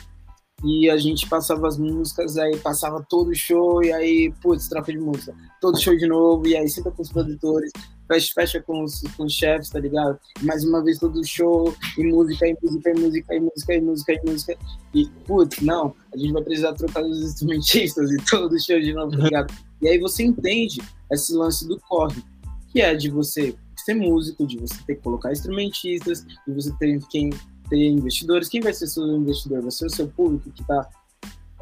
E 0.64 0.90
a 0.90 0.96
gente 0.96 1.28
passava 1.28 1.68
as 1.68 1.78
músicas, 1.78 2.36
aí 2.36 2.56
passava 2.56 3.04
todo 3.08 3.32
show, 3.32 3.84
e 3.84 3.92
aí, 3.92 4.32
putz, 4.42 4.68
troca 4.68 4.90
de 4.90 4.98
música, 4.98 5.32
todo 5.60 5.80
show 5.80 5.96
de 5.96 6.08
novo, 6.08 6.48
e 6.48 6.56
aí 6.56 6.68
senta 6.68 6.90
com 6.90 7.02
os 7.02 7.12
produtores, 7.12 7.70
fecha, 8.12 8.32
fecha 8.34 8.62
com 8.62 8.82
os, 8.82 9.00
com 9.16 9.24
os 9.24 9.32
chefes, 9.32 9.70
tá 9.70 9.78
ligado? 9.78 10.18
Mais 10.42 10.64
uma 10.64 10.82
vez 10.82 10.98
todo 10.98 11.24
show, 11.24 11.74
e 11.96 12.04
música, 12.04 12.46
e 12.46 12.56
música, 12.62 12.90
e 12.90 13.00
música, 13.00 13.34
e 13.34 13.40
música, 13.40 13.74
e 13.74 13.80
música, 13.80 14.12
e 14.12 14.30
música. 14.30 14.58
E, 14.94 15.06
putz, 15.26 15.60
não, 15.60 15.94
a 16.12 16.16
gente 16.16 16.32
vai 16.32 16.42
precisar 16.42 16.72
trocar 16.74 17.02
os 17.02 17.22
instrumentistas 17.22 18.10
e 18.10 18.16
todo 18.28 18.60
show 18.60 18.80
de 18.80 18.92
novo, 18.92 19.16
tá 19.16 19.24
ligado? 19.24 19.54
E 19.80 19.88
aí 19.88 19.98
você 19.98 20.24
entende 20.24 20.80
esse 21.10 21.32
lance 21.34 21.66
do 21.66 21.78
corre, 21.80 22.22
que 22.70 22.80
é 22.80 22.94
de 22.94 23.10
você 23.10 23.54
ser 23.76 23.94
músico, 23.94 24.46
de 24.46 24.58
você 24.58 24.76
ter 24.86 24.96
que 24.96 25.02
colocar 25.02 25.32
instrumentistas, 25.32 26.24
de 26.24 26.54
você 26.54 26.72
ter 26.78 26.98
quem 27.10 27.30
ter 27.68 27.88
investidores. 27.88 28.48
Quem 28.48 28.60
vai 28.60 28.72
ser 28.72 28.86
seu 28.86 29.04
investidor? 29.16 29.62
Vai 29.62 29.70
ser 29.70 29.86
o 29.86 29.90
seu 29.90 30.08
público 30.08 30.50
que 30.50 30.64
tá 30.64 30.88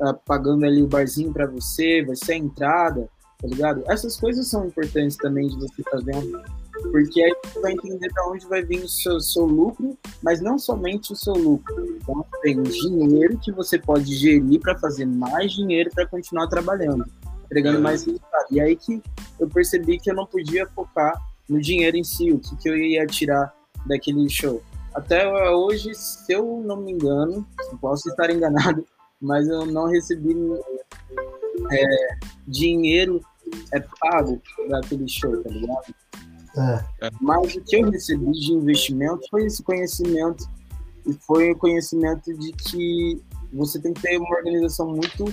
ah, 0.03 0.15
pagando 0.15 0.65
ali 0.65 0.83
o 0.83 0.89
barzinho 0.89 1.33
para 1.33 1.47
você, 1.47 2.05
vai 2.05 2.17
ser 2.17 2.33
a 2.33 2.37
entrada, 2.39 3.09
tá 3.41 3.49
ligado? 3.49 3.83
Essas 3.89 4.17
coisas 4.17 4.47
são 4.47 4.67
importantes 4.67 5.17
também 5.17 5.49
de 5.49 5.57
você 5.57 5.81
estar 5.81 5.99
vendo, 6.03 6.43
porque 6.93 7.23
aí 7.23 7.33
você 7.45 7.61
vai 7.61 7.73
entender 7.73 8.09
de 8.09 8.21
onde 8.29 8.47
vai 8.47 8.63
vir 8.63 8.83
o 8.85 8.89
seu, 8.89 9.21
seu 9.21 9.45
lucro, 9.45 9.97
mas 10.23 10.41
não 10.41 10.59
somente 10.59 11.13
o 11.13 11.17
seu 11.17 11.35
lucro. 11.35 11.97
Então, 11.97 12.25
tem 12.43 12.63
dinheiro 12.63 13.39
que 13.39 13.53
você 13.53 13.79
pode 13.79 14.15
gerir 14.15 14.61
para 14.61 14.79
fazer 14.79 15.07
mais 15.07 15.53
dinheiro 15.53 15.91
para 15.95 16.07
continuar 16.07 16.49
trabalhando, 16.49 17.05
entregando 17.47 17.79
Uhum. 17.79 17.83
mais 17.83 18.05
resultado. 18.05 18.47
E 18.51 18.61
aí 18.61 18.77
que 18.77 19.03
eu 19.39 19.49
percebi 19.49 19.99
que 19.99 20.11
eu 20.11 20.15
não 20.15 20.27
podia 20.27 20.67
focar 20.69 21.15
no 21.49 21.61
dinheiro 21.61 21.97
em 21.97 22.05
si, 22.05 22.31
o 22.31 22.39
que, 22.39 22.57
que 22.57 22.69
eu 22.69 22.77
ia 22.77 23.07
tirar 23.07 23.53
daquele 23.87 24.29
show. 24.29 24.63
Até 24.95 25.27
hoje, 25.53 25.95
se 25.95 26.33
eu 26.33 26.63
não 26.65 26.77
me 26.77 26.93
engano, 26.93 27.47
posso 27.81 28.09
estar 28.09 28.31
enganado, 28.31 28.85
mas 29.21 29.49
eu 29.49 29.67
não 29.67 29.87
recebi 29.87 30.35
é, 31.71 31.87
dinheiro 32.47 33.21
é 33.73 33.81
pago 34.01 34.41
daquele 34.69 35.09
show, 35.09 35.43
tá 35.43 35.51
ligado? 35.51 35.95
É. 36.57 37.11
Mas 37.21 37.55
o 37.55 37.61
que 37.63 37.77
eu 37.77 37.91
recebi 37.91 38.33
de 38.33 38.53
investimento 38.53 39.23
foi 39.31 39.47
esse 39.47 39.63
conhecimento 39.63 40.49
e 41.07 41.13
foi 41.13 41.53
o 41.53 41.57
conhecimento 41.57 42.33
de 42.37 42.53
que 42.53 43.23
você 43.53 43.81
tem 43.81 43.93
que 43.93 44.03
ter 44.03 44.19
uma 44.19 44.37
organização 44.37 44.89
muito 44.89 45.33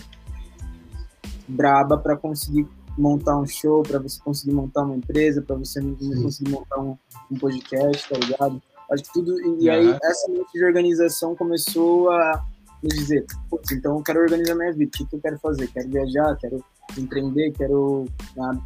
braba 1.48 1.98
para 1.98 2.16
conseguir 2.16 2.68
montar 2.98 3.38
um 3.38 3.46
show, 3.46 3.84
para 3.84 4.00
você 4.00 4.20
conseguir 4.22 4.54
montar 4.54 4.84
uma 4.84 4.96
empresa, 4.96 5.42
para 5.42 5.56
você 5.56 5.80
conseguir 5.82 6.52
montar 6.52 6.80
um, 6.80 6.98
um 7.32 7.38
podcast, 7.38 8.10
tá 8.10 8.18
ligado? 8.18 8.62
Acho 8.92 9.04
que 9.04 9.14
tudo. 9.14 9.62
E 9.62 9.70
aí, 9.70 9.88
Aham. 9.88 10.00
essa 10.04 10.32
mente 10.32 10.52
de 10.54 10.64
organização 10.64 11.36
começou 11.36 12.10
a 12.12 12.46
me 12.82 12.90
dizer: 12.90 13.26
Putz, 13.50 13.72
então 13.72 13.98
eu 13.98 14.04
quero 14.04 14.22
organizar 14.22 14.56
minha 14.56 14.74
vida. 14.74 14.90
O 14.94 14.98
que, 14.98 15.06
que 15.06 15.16
eu 15.16 15.22
quero 15.22 15.40
fazer? 15.40 15.68
Quero 15.68 15.90
viajar, 15.90 16.36
quero 16.38 16.64
empreender, 16.98 17.52
quero 17.52 18.06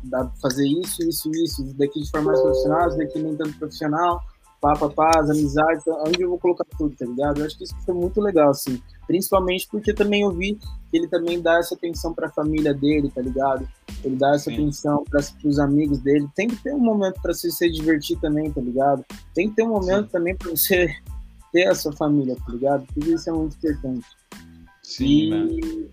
dar- 0.03 0.31
fazer 0.41 0.67
isso, 0.67 1.01
isso, 1.03 1.31
isso. 1.31 1.63
Daqui 1.75 2.01
de 2.01 2.09
forma 2.09 2.27
mais 2.27 2.41
profissional, 2.41 2.97
daqui 2.97 3.19
nem 3.19 3.35
tanto 3.35 3.57
profissional. 3.57 4.21
Pá, 4.59 4.73
pá, 4.73 4.89
pá, 4.89 5.11
as 5.15 5.29
amizades, 5.29 5.83
onde 6.05 6.21
eu 6.21 6.29
vou 6.29 6.37
colocar 6.37 6.63
tudo, 6.77 6.95
tá 6.95 7.03
ligado? 7.03 7.39
Eu 7.39 7.45
acho 7.47 7.57
que 7.57 7.63
isso 7.63 7.75
foi 7.83 7.95
muito 7.95 8.21
legal, 8.21 8.51
assim. 8.51 8.79
Principalmente 9.07 9.67
porque 9.71 9.91
também 9.91 10.21
eu 10.21 10.31
vi 10.31 10.53
que 10.55 10.97
ele 10.97 11.07
também 11.07 11.41
dá 11.41 11.57
essa 11.57 11.73
atenção 11.73 12.13
pra 12.13 12.29
família 12.29 12.71
dele, 12.71 13.09
tá 13.09 13.21
ligado? 13.21 13.67
Ele 14.03 14.15
dá 14.15 14.35
essa 14.35 14.51
Sim. 14.51 14.53
atenção 14.53 15.03
para 15.09 15.19
os 15.43 15.57
amigos 15.57 15.99
dele. 15.99 16.27
Tem 16.35 16.47
que 16.47 16.55
ter 16.57 16.75
um 16.75 16.79
momento 16.79 17.19
para 17.21 17.33
você 17.33 17.49
se 17.49 17.71
divertir 17.71 18.19
também, 18.19 18.51
tá 18.51 18.61
ligado? 18.61 19.03
Tem 19.33 19.49
que 19.49 19.55
ter 19.55 19.63
um 19.63 19.69
momento 19.69 20.09
também 20.09 20.35
para 20.35 20.51
você 20.51 20.87
ter 21.51 21.67
a 21.67 21.73
sua 21.73 21.91
família, 21.93 22.35
tá 22.45 22.51
ligado? 22.51 22.85
Tudo 22.93 23.11
isso 23.11 23.29
é 23.29 23.33
muito 23.33 23.57
importante. 23.57 24.05
Sim, 24.83 25.29
mano. 25.31 25.51
e 25.51 25.89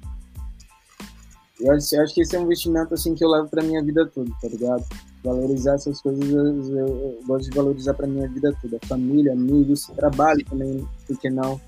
eu 1.61 1.73
acho, 1.73 1.95
eu 1.97 2.03
acho 2.03 2.15
que 2.15 2.21
esse 2.23 2.37
é 2.37 2.39
um 2.41 2.45
investimento 2.45 2.95
assim 2.95 3.15
que 3.15 3.25
eu 3.25 3.29
levo 3.29 3.49
pra 3.49 3.63
minha 3.63 3.83
vida 3.83 4.07
toda, 4.07 4.31
tá 4.41 4.49
ligado? 4.49 4.85
Valorizar 5.25 5.75
essas 5.75 6.01
coisas, 6.01 6.29
eu, 6.31 6.47
eu- 6.77 7.19
gosto 7.27 7.51
de 7.51 7.57
valorizar 7.57 7.95
pra 7.95 8.07
minha 8.07 8.29
vida 8.29 8.55
toda. 8.63 8.79
Família, 8.87 9.33
amigos, 9.33 9.87
trabalho 9.97 10.45
também, 10.45 10.87
por 11.07 11.19
que 11.19 11.29
não? 11.29 11.61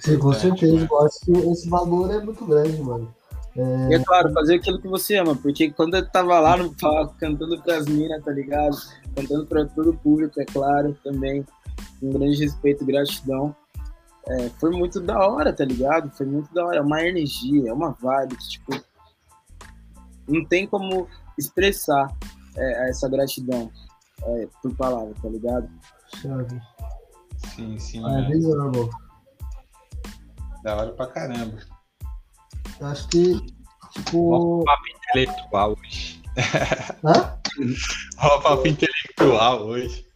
Sim, 0.00 0.18
com 0.18 0.32
certeza. 0.34 0.86
Eu 0.90 1.00
acho 1.06 1.20
que 1.20 1.32
esse 1.32 1.68
valor 1.68 2.10
é 2.12 2.22
muito 2.22 2.44
grande, 2.44 2.80
mano. 2.82 3.12
E 3.90 3.94
é 3.94 3.98
claro, 4.04 4.32
fazer 4.32 4.56
aquilo 4.56 4.80
que 4.80 4.86
você 4.86 5.16
ama, 5.16 5.34
porque 5.34 5.70
quando 5.72 5.94
eu 5.96 6.06
tava 6.08 6.38
lá 6.38 6.56
no 6.56 6.72
palco, 6.76 7.14
cantando 7.18 7.60
pras 7.62 7.86
minas, 7.86 8.22
tá 8.22 8.30
ligado? 8.30 8.76
Cantando 9.16 9.46
pra 9.46 9.64
todo 9.64 9.90
o 9.90 9.96
público, 9.96 10.40
é 10.40 10.44
claro, 10.44 10.96
também. 11.02 11.44
Um 12.00 12.12
grande 12.12 12.36
respeito 12.44 12.84
e 12.84 12.86
gratidão. 12.86 13.54
É, 14.30 14.48
foi 14.60 14.70
muito 14.70 15.00
da 15.00 15.18
hora, 15.26 15.52
tá 15.52 15.64
ligado? 15.64 16.10
Foi 16.10 16.26
muito 16.26 16.52
da 16.52 16.66
hora. 16.66 16.76
É 16.78 16.80
uma 16.82 17.02
energia, 17.02 17.70
é 17.70 17.72
uma 17.72 17.92
vibe 17.92 18.36
que, 18.36 18.48
tipo, 18.48 18.72
não 20.28 20.44
tem 20.44 20.66
como 20.66 21.08
expressar 21.38 22.14
é, 22.56 22.90
essa 22.90 23.08
gratidão 23.08 23.70
é, 24.22 24.48
por 24.62 24.74
palavra, 24.76 25.14
tá 25.22 25.28
ligado? 25.28 25.68
Chave. 26.16 26.60
Sim, 27.54 27.78
sim. 27.78 28.02
Ah, 28.04 28.20
é 28.20 28.30
irmão. 28.32 28.90
Da 30.62 30.76
hora 30.76 30.92
pra 30.92 31.06
caramba. 31.06 31.58
Eu 32.80 32.86
acho 32.86 33.08
que, 33.08 33.40
tipo. 33.92 34.60
Ó, 34.60 34.64
papo 34.64 34.82
intelectual 34.88 35.72
hoje. 35.72 36.22
Hã? 37.04 37.38
Ó, 38.18 38.40
papo 38.40 38.68
intelectual 38.68 39.62
hoje. 39.62 40.06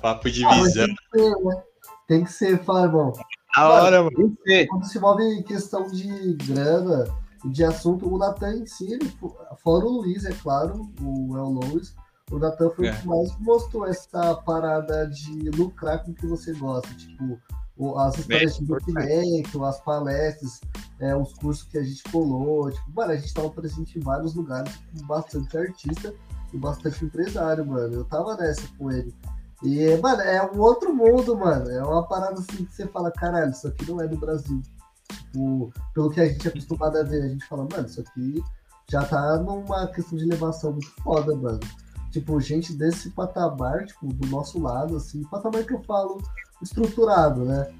Papo 0.00 0.30
de 0.30 0.44
Ah, 0.46 0.54
visão. 0.54 0.86
tem 0.86 0.94
que 0.94 1.18
ser, 1.18 1.44
né? 1.44 1.62
Tem 2.06 2.24
que 2.24 2.32
ser, 2.32 2.64
fala, 2.64 2.86
irmão. 2.86 3.12
Da 3.56 3.68
hora, 3.68 4.02
mano. 4.04 4.36
Quando 4.68 4.84
se 4.84 4.98
envolve 4.98 5.22
em 5.24 5.42
questão 5.42 5.86
de 5.90 6.34
grana 6.34 7.04
e 7.44 7.48
de 7.50 7.64
assunto, 7.64 8.12
o 8.12 8.18
Natan 8.18 8.56
em 8.58 8.66
si, 8.66 8.92
ele, 8.92 9.08
fo- 9.08 9.36
fora 9.62 9.84
o 9.84 9.88
Luiz, 10.02 10.24
é 10.24 10.32
claro, 10.32 10.88
o 11.00 11.36
El 11.36 11.44
Lois, 11.50 11.94
o 12.30 12.38
Natan 12.38 12.70
foi 12.70 12.88
É. 12.88 12.92
o 12.92 12.96
que 13.00 13.06
mais 13.06 13.36
mostrou 13.40 13.86
essa 13.86 14.34
parada 14.34 15.06
de 15.08 15.50
lucrar 15.50 16.04
com 16.04 16.10
o 16.10 16.14
que 16.14 16.26
você 16.26 16.52
gosta. 16.52 16.88
Tipo, 16.94 17.38
as 17.96 18.18
histórias 18.18 18.56
de 18.56 18.64
investimento, 18.64 19.64
as 19.64 19.80
palestras, 19.82 20.60
é, 21.00 21.16
os 21.16 21.32
cursos 21.34 21.62
que 21.64 21.78
a 21.78 21.82
gente 21.82 22.02
colou. 22.10 22.70
Tipo, 22.70 22.90
mano, 22.94 23.12
a 23.12 23.16
gente 23.16 23.32
tava 23.32 23.48
presente 23.50 23.98
em 23.98 24.02
vários 24.02 24.34
lugares 24.34 24.74
com 24.76 25.06
bastante 25.06 25.56
artista 25.56 26.12
e 26.52 26.58
bastante 26.58 27.04
empresário, 27.04 27.64
mano. 27.64 27.94
Eu 27.94 28.04
tava 28.04 28.36
nessa 28.36 28.62
com 28.76 28.90
ele. 28.90 29.14
E, 29.62 29.96
mano, 29.96 30.22
é 30.22 30.42
um 30.50 30.60
outro 30.60 30.94
mundo, 30.94 31.36
mano. 31.36 31.68
É 31.70 31.82
uma 31.82 32.06
parada 32.06 32.34
assim 32.34 32.64
que 32.64 32.74
você 32.74 32.86
fala, 32.86 33.10
caralho, 33.10 33.50
isso 33.50 33.66
aqui 33.66 33.90
não 33.90 34.00
é 34.00 34.06
do 34.06 34.16
Brasil. 34.16 34.62
Tipo, 35.08 35.72
pelo 35.94 36.10
que 36.10 36.20
a 36.20 36.28
gente 36.28 36.46
é 36.46 36.50
acostumado 36.50 36.98
a 36.98 37.02
ver, 37.02 37.22
a 37.22 37.28
gente 37.28 37.46
fala, 37.46 37.66
mano, 37.70 37.86
isso 37.86 38.00
aqui 38.00 38.42
já 38.90 39.04
tá 39.04 39.36
numa 39.38 39.86
questão 39.88 40.16
de 40.18 40.24
elevação 40.24 40.72
muito 40.72 40.90
foda, 41.02 41.34
mano. 41.34 41.60
Tipo, 42.10 42.40
gente 42.40 42.72
desse 42.72 43.10
patamar, 43.10 43.84
tipo, 43.84 44.06
do 44.06 44.28
nosso 44.28 44.60
lado, 44.60 44.96
assim, 44.96 45.22
patamar 45.24 45.64
que 45.64 45.74
eu 45.74 45.82
falo 45.82 46.22
estruturado, 46.62 47.44
né? 47.44 47.70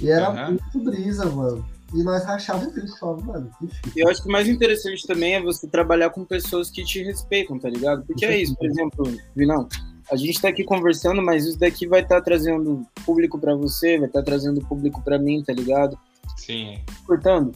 E 0.00 0.10
era 0.10 0.28
Aham. 0.28 0.50
muito 0.50 0.90
brisa, 0.90 1.26
mano. 1.26 1.64
E 1.94 2.02
nós 2.02 2.24
rachávamos 2.24 2.76
isso, 2.76 2.98
falava, 2.98 3.22
mano, 3.22 3.50
difícil. 3.60 3.92
Eu 3.94 4.10
acho 4.10 4.22
que 4.22 4.28
o 4.28 4.32
mais 4.32 4.48
interessante 4.48 5.06
também 5.06 5.34
é 5.34 5.42
você 5.42 5.68
trabalhar 5.68 6.10
com 6.10 6.24
pessoas 6.24 6.68
que 6.68 6.84
te 6.84 7.02
respeitam, 7.02 7.58
tá 7.58 7.70
ligado? 7.70 8.04
Porque 8.04 8.26
é 8.26 8.40
isso, 8.40 8.56
por 8.56 8.66
exemplo, 8.66 9.04
Vinão, 9.36 9.68
a 10.10 10.16
gente 10.16 10.40
tá 10.40 10.48
aqui 10.48 10.64
conversando, 10.64 11.22
mas 11.22 11.44
isso 11.44 11.58
daqui 11.58 11.86
vai 11.86 12.02
estar 12.02 12.20
trazendo 12.20 12.86
público 13.04 13.38
pra 13.38 13.54
você, 13.54 13.98
vai 13.98 14.08
estar 14.08 14.22
trazendo 14.22 14.60
público 14.66 15.02
pra 15.02 15.18
mim, 15.18 15.42
tá 15.42 15.52
ligado? 15.52 15.98
Sim. 16.36 16.78
Cortando? 17.06 17.52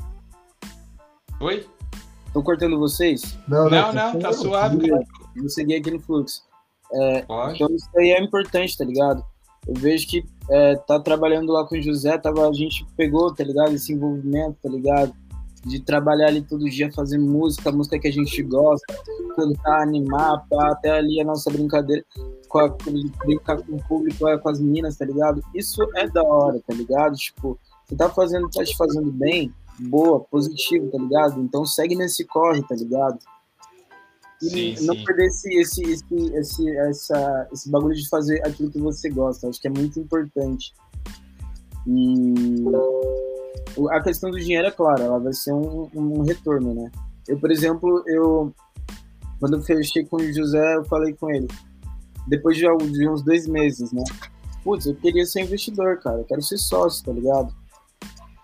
Oi? 1.41 1.67
Tô 2.33 2.43
cortando 2.43 2.79
vocês? 2.79 3.39
Não, 3.49 3.69
não, 3.69 4.19
tá 4.19 4.33
suave, 4.33 4.89
cara. 4.89 5.05
Vou 5.37 5.49
seguir 5.49 5.77
aqui 5.77 5.91
no 5.91 6.01
fluxo. 6.01 6.43
Pode. 7.27 7.55
Então 7.55 7.75
isso 7.75 7.89
aí 7.97 8.11
é 8.11 8.21
importante, 8.21 8.77
tá 8.77 8.85
ligado? 8.85 9.25
Eu 9.67 9.75
vejo 9.75 10.09
que 10.09 10.25
é, 10.51 10.77
tá 10.77 10.99
trabalhando 10.99 11.53
lá 11.53 11.67
com 11.67 11.77
o 11.77 11.83
José, 11.83 12.17
tava, 12.19 12.49
a 12.49 12.53
gente 12.53 12.85
pegou, 12.97 13.33
tá 13.35 13.45
ligado? 13.45 13.75
Esse 13.75 13.93
envolvimento, 13.93 14.57
tá 14.63 14.69
ligado? 14.69 15.15
De 15.65 15.79
trabalhar 15.81 16.29
ali 16.29 16.43
todo 16.43 16.65
dia, 16.65 16.91
fazer 16.93 17.19
música, 17.19 17.71
música 17.71 17.99
que 17.99 18.09
a 18.09 18.13
gente 18.13 18.43
gosta, 18.43 18.95
cantar, 19.37 19.83
animar, 19.83 20.47
pá, 20.49 20.73
até 20.73 20.91
ali 20.91 21.21
a 21.21 21.25
nossa 21.25 21.51
brincadeira, 21.51 22.03
com 22.49 22.59
a, 22.61 22.69
brincar 23.25 23.61
com 23.63 23.77
o 23.77 23.85
público, 23.87 24.27
é, 24.27 24.39
com 24.39 24.49
as 24.49 24.59
meninas, 24.59 24.97
tá 24.97 25.05
ligado? 25.05 25.43
Isso 25.55 25.83
é 25.97 26.09
da 26.09 26.23
hora, 26.23 26.61
tá 26.67 26.75
ligado? 26.75 27.15
Tipo, 27.15 27.59
você 27.85 27.95
tá 27.95 28.09
fazendo, 28.09 28.49
tá 28.49 28.65
te 28.65 28.75
fazendo 28.77 29.13
bem, 29.13 29.53
boa, 29.79 30.21
positivo, 30.21 30.91
tá 30.91 30.99
ligado? 30.99 31.41
Então 31.41 31.67
segue 31.67 31.95
nesse 31.95 32.25
corre, 32.25 32.63
tá 32.63 32.75
ligado? 32.75 33.19
E 34.43 34.77
Sim, 34.77 34.87
não 34.87 34.95
sim. 34.95 35.05
perder 35.05 35.27
esse, 35.27 35.55
esse, 35.55 35.83
esse, 35.83 36.15
esse, 36.35 36.77
essa, 36.79 37.49
esse 37.53 37.71
bagulho 37.71 37.95
de 37.95 38.09
fazer 38.09 38.41
aquilo 38.47 38.71
que 38.71 38.81
você 38.81 39.11
gosta. 39.11 39.49
Acho 39.49 39.61
que 39.61 39.69
é 39.69 39.71
muito 39.71 40.01
importante. 40.01 40.73
E 41.87 42.65
a 43.91 44.03
questão 44.03 44.31
do 44.31 44.39
dinheiro, 44.39 44.67
é 44.67 44.71
claro, 44.71 45.03
ela 45.03 45.19
vai 45.19 45.33
ser 45.33 45.53
um, 45.53 45.89
um 45.95 46.23
retorno, 46.23 46.75
né? 46.75 46.91
Eu, 47.29 47.39
por 47.39 47.51
exemplo, 47.51 48.03
eu 48.07 48.53
quando 49.39 49.57
eu 49.57 49.63
fechei 49.63 50.05
com 50.05 50.17
o 50.17 50.33
José, 50.33 50.77
eu 50.77 50.85
falei 50.85 51.15
com 51.15 51.31
ele, 51.31 51.49
depois 52.29 52.57
de, 52.59 52.67
alguns- 52.67 52.93
de 52.93 53.09
uns 53.09 53.23
dois 53.23 53.47
meses, 53.47 53.91
né? 53.93 54.05
Putz, 54.63 54.85
eu 54.87 54.95
queria 54.95 55.25
ser 55.25 55.43
investidor, 55.43 55.99
cara, 56.01 56.19
eu 56.19 56.25
quero 56.25 56.43
ser 56.43 56.59
sócio, 56.59 57.05
tá 57.05 57.13
ligado? 57.13 57.55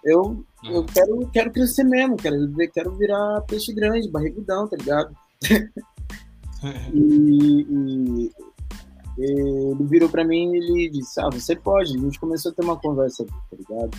Eu, 0.03 0.43
eu 0.65 0.85
quero, 0.85 1.29
quero 1.33 1.51
crescer 1.53 1.85
mesmo, 1.85 2.17
quero, 2.17 2.37
quero 2.73 2.95
virar 2.97 3.43
peixe 3.43 3.73
grande, 3.75 4.09
barrigudão, 4.11 4.67
tá 4.69 4.77
ligado? 4.77 5.15
E, 6.95 7.67
e 7.69 8.33
ele 9.19 9.85
virou 9.85 10.09
pra 10.09 10.25
mim 10.25 10.53
e 10.53 10.57
ele 10.57 10.91
disse, 10.91 11.21
ah, 11.21 11.29
você 11.31 11.55
pode. 11.55 11.97
A 11.97 12.01
gente 12.01 12.19
começou 12.19 12.51
a 12.51 12.55
ter 12.55 12.65
uma 12.65 12.77
conversa, 12.79 13.25
tá 13.25 13.57
ligado? 13.57 13.97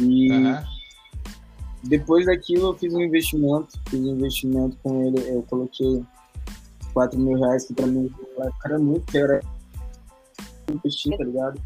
E 0.00 0.32
Aham. 0.32 0.64
depois 1.84 2.26
daquilo 2.26 2.68
eu 2.68 2.74
fiz 2.74 2.92
um 2.94 3.00
investimento, 3.00 3.78
fiz 3.88 4.00
um 4.00 4.14
investimento 4.16 4.76
com 4.82 5.02
ele, 5.02 5.18
eu 5.28 5.42
coloquei 5.42 6.04
4 6.92 7.18
mil 7.18 7.38
reais, 7.38 7.66
que 7.66 7.74
pra 7.74 7.86
mim 7.86 8.12
era 8.64 8.78
muito, 8.78 9.04
que 9.06 9.18
era 9.18 9.40
investir, 10.70 11.16
tá 11.16 11.24
ligado? 11.24 11.60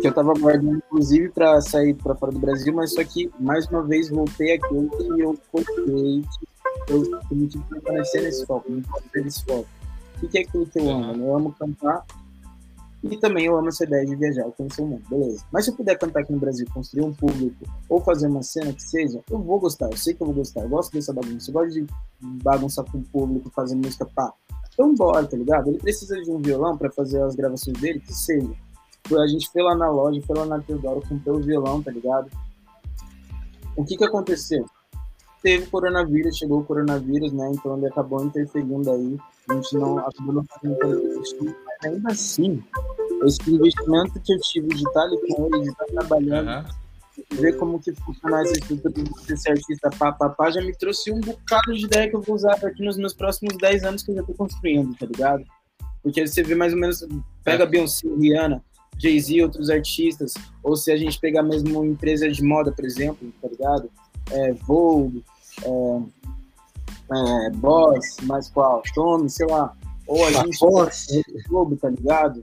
Que 0.00 0.08
eu 0.08 0.14
tava 0.14 0.32
guardando, 0.34 0.78
inclusive, 0.78 1.28
pra 1.30 1.60
sair 1.60 1.94
pra 1.94 2.14
fora 2.14 2.32
do 2.32 2.38
Brasil, 2.38 2.72
mas 2.72 2.94
só 2.94 3.04
que, 3.04 3.30
mais 3.38 3.66
uma 3.68 3.82
vez, 3.82 4.08
voltei 4.08 4.54
aquilo 4.54 4.90
e 5.16 5.20
eu 5.20 5.38
coloquei, 5.52 6.24
eu 6.88 7.20
tenho 7.28 7.48
que 7.48 7.58
permanecer 7.58 8.22
nesse 8.22 8.46
foco, 8.46 8.70
não 8.70 8.82
posso 8.82 9.04
ter 9.12 9.26
esse 9.26 9.44
foco. 9.44 9.66
O 10.22 10.28
que 10.28 10.38
é 10.38 10.42
aquilo 10.42 10.66
que 10.66 10.78
eu 10.78 10.90
amo? 10.90 11.24
Eu 11.24 11.36
amo 11.36 11.52
cantar 11.58 12.04
e 13.10 13.18
também 13.18 13.44
eu 13.44 13.56
amo 13.56 13.68
essa 13.68 13.84
ideia 13.84 14.06
de 14.06 14.16
viajar, 14.16 14.44
conhecer 14.52 14.80
o 14.80 14.86
mundo, 14.86 15.02
beleza. 15.10 15.44
Mas 15.52 15.64
se 15.64 15.70
eu 15.70 15.76
puder 15.76 15.98
cantar 15.98 16.20
aqui 16.20 16.32
no 16.32 16.38
Brasil, 16.38 16.66
construir 16.72 17.04
um 17.04 17.12
público 17.12 17.64
ou 17.88 18.00
fazer 18.00 18.28
uma 18.28 18.42
cena 18.42 18.72
que 18.72 18.82
seja, 18.82 19.22
eu 19.30 19.38
vou 19.42 19.60
gostar, 19.60 19.90
eu 19.90 19.96
sei 19.96 20.14
que 20.14 20.22
eu 20.22 20.26
vou 20.26 20.36
gostar, 20.36 20.62
eu 20.62 20.68
gosto 20.70 20.92
dessa 20.92 21.12
bagunça, 21.12 21.50
eu 21.50 21.52
gosto 21.52 21.72
de 21.72 21.86
bagunçar 22.42 22.84
com 22.90 22.98
o 22.98 23.02
público, 23.02 23.50
fazer 23.50 23.74
música, 23.74 24.06
pá. 24.06 24.32
Então 24.72 24.94
bora, 24.94 25.26
tá 25.26 25.36
ligado? 25.36 25.68
Ele 25.68 25.78
precisa 25.78 26.20
de 26.22 26.30
um 26.30 26.40
violão 26.40 26.78
pra 26.78 26.90
fazer 26.90 27.22
as 27.22 27.34
gravações 27.34 27.78
dele, 27.78 28.00
que 28.00 28.12
seja. 28.12 28.50
A 29.20 29.26
gente 29.26 29.50
foi 29.50 29.62
lá 29.62 29.74
na 29.74 29.90
loja, 29.90 30.20
foi 30.26 30.36
lá 30.36 30.46
na 30.46 30.60
Teodoro, 30.60 31.02
comprou 31.06 31.36
o 31.36 31.42
violão, 31.42 31.82
tá 31.82 31.90
ligado? 31.90 32.30
O 33.76 33.84
que 33.84 33.98
que 33.98 34.04
aconteceu? 34.04 34.64
Teve 35.44 35.66
coronavírus, 35.66 36.38
chegou 36.38 36.60
o 36.60 36.64
coronavírus, 36.64 37.30
né? 37.34 37.52
Então 37.52 37.76
ele 37.76 37.86
acabou 37.86 38.24
interferindo 38.24 38.90
aí. 38.90 39.18
A 39.50 39.54
gente 39.54 39.74
não 39.74 39.98
acabou 39.98 40.36
não 40.36 40.44
fazendo 40.44 40.78
mas 41.66 41.92
ainda 41.92 42.12
assim, 42.12 42.64
esse 43.26 43.54
investimento 43.54 44.18
que 44.20 44.32
eu 44.32 44.38
tive 44.40 44.68
de 44.68 44.82
estar 44.82 45.02
ali 45.02 45.18
com 45.28 45.46
ele, 45.46 45.64
de 45.64 45.68
estar 45.68 45.84
trabalhando, 45.84 46.48
Aham. 46.48 46.64
ver 47.32 47.58
como 47.58 47.78
que 47.78 47.92
funciona 47.92 48.40
essa 48.40 48.52
estrutura 48.52 48.94
de 48.94 49.10
você 49.10 49.36
ser 49.36 49.50
artista 49.50 49.90
pá, 49.90 50.12
pá, 50.12 50.30
pá, 50.30 50.50
já 50.50 50.62
me 50.62 50.74
trouxe 50.78 51.12
um 51.12 51.20
bocado 51.20 51.74
de 51.74 51.84
ideia 51.84 52.08
que 52.08 52.16
eu 52.16 52.22
vou 52.22 52.36
usar 52.36 52.54
aqui 52.54 52.82
nos 52.82 52.96
meus 52.96 53.12
próximos 53.12 53.54
10 53.58 53.84
anos 53.84 54.02
que 54.02 54.12
eu 54.12 54.14
já 54.14 54.22
tô 54.22 54.32
construindo, 54.32 54.96
tá 54.96 55.04
ligado? 55.04 55.44
Porque 56.02 56.26
você 56.26 56.42
vê 56.42 56.54
mais 56.54 56.72
ou 56.72 56.80
menos, 56.80 57.06
pega 57.44 57.66
Beyoncé, 57.66 58.08
Rihanna, 58.08 58.64
Jay-Z, 58.96 59.42
outros 59.42 59.68
artistas, 59.68 60.32
ou 60.62 60.74
se 60.74 60.90
a 60.90 60.96
gente 60.96 61.20
pegar 61.20 61.42
mesmo 61.42 61.80
uma 61.80 61.86
empresa 61.86 62.30
de 62.30 62.42
moda, 62.42 62.72
por 62.72 62.86
exemplo, 62.86 63.30
tá 63.42 63.48
ligado? 63.48 63.90
É, 64.30 64.54
Vogue, 64.54 65.22
é, 65.62 67.46
é, 67.46 67.50
Boss, 67.50 68.16
mais 68.22 68.48
qual? 68.48 68.82
Tommy, 68.94 69.28
sei 69.30 69.46
lá. 69.46 69.72
Ou 70.06 70.24
a 70.26 70.32
gente 70.32 70.58
Globo, 71.48 71.76
tá 71.76 71.88
ligado? 71.88 72.42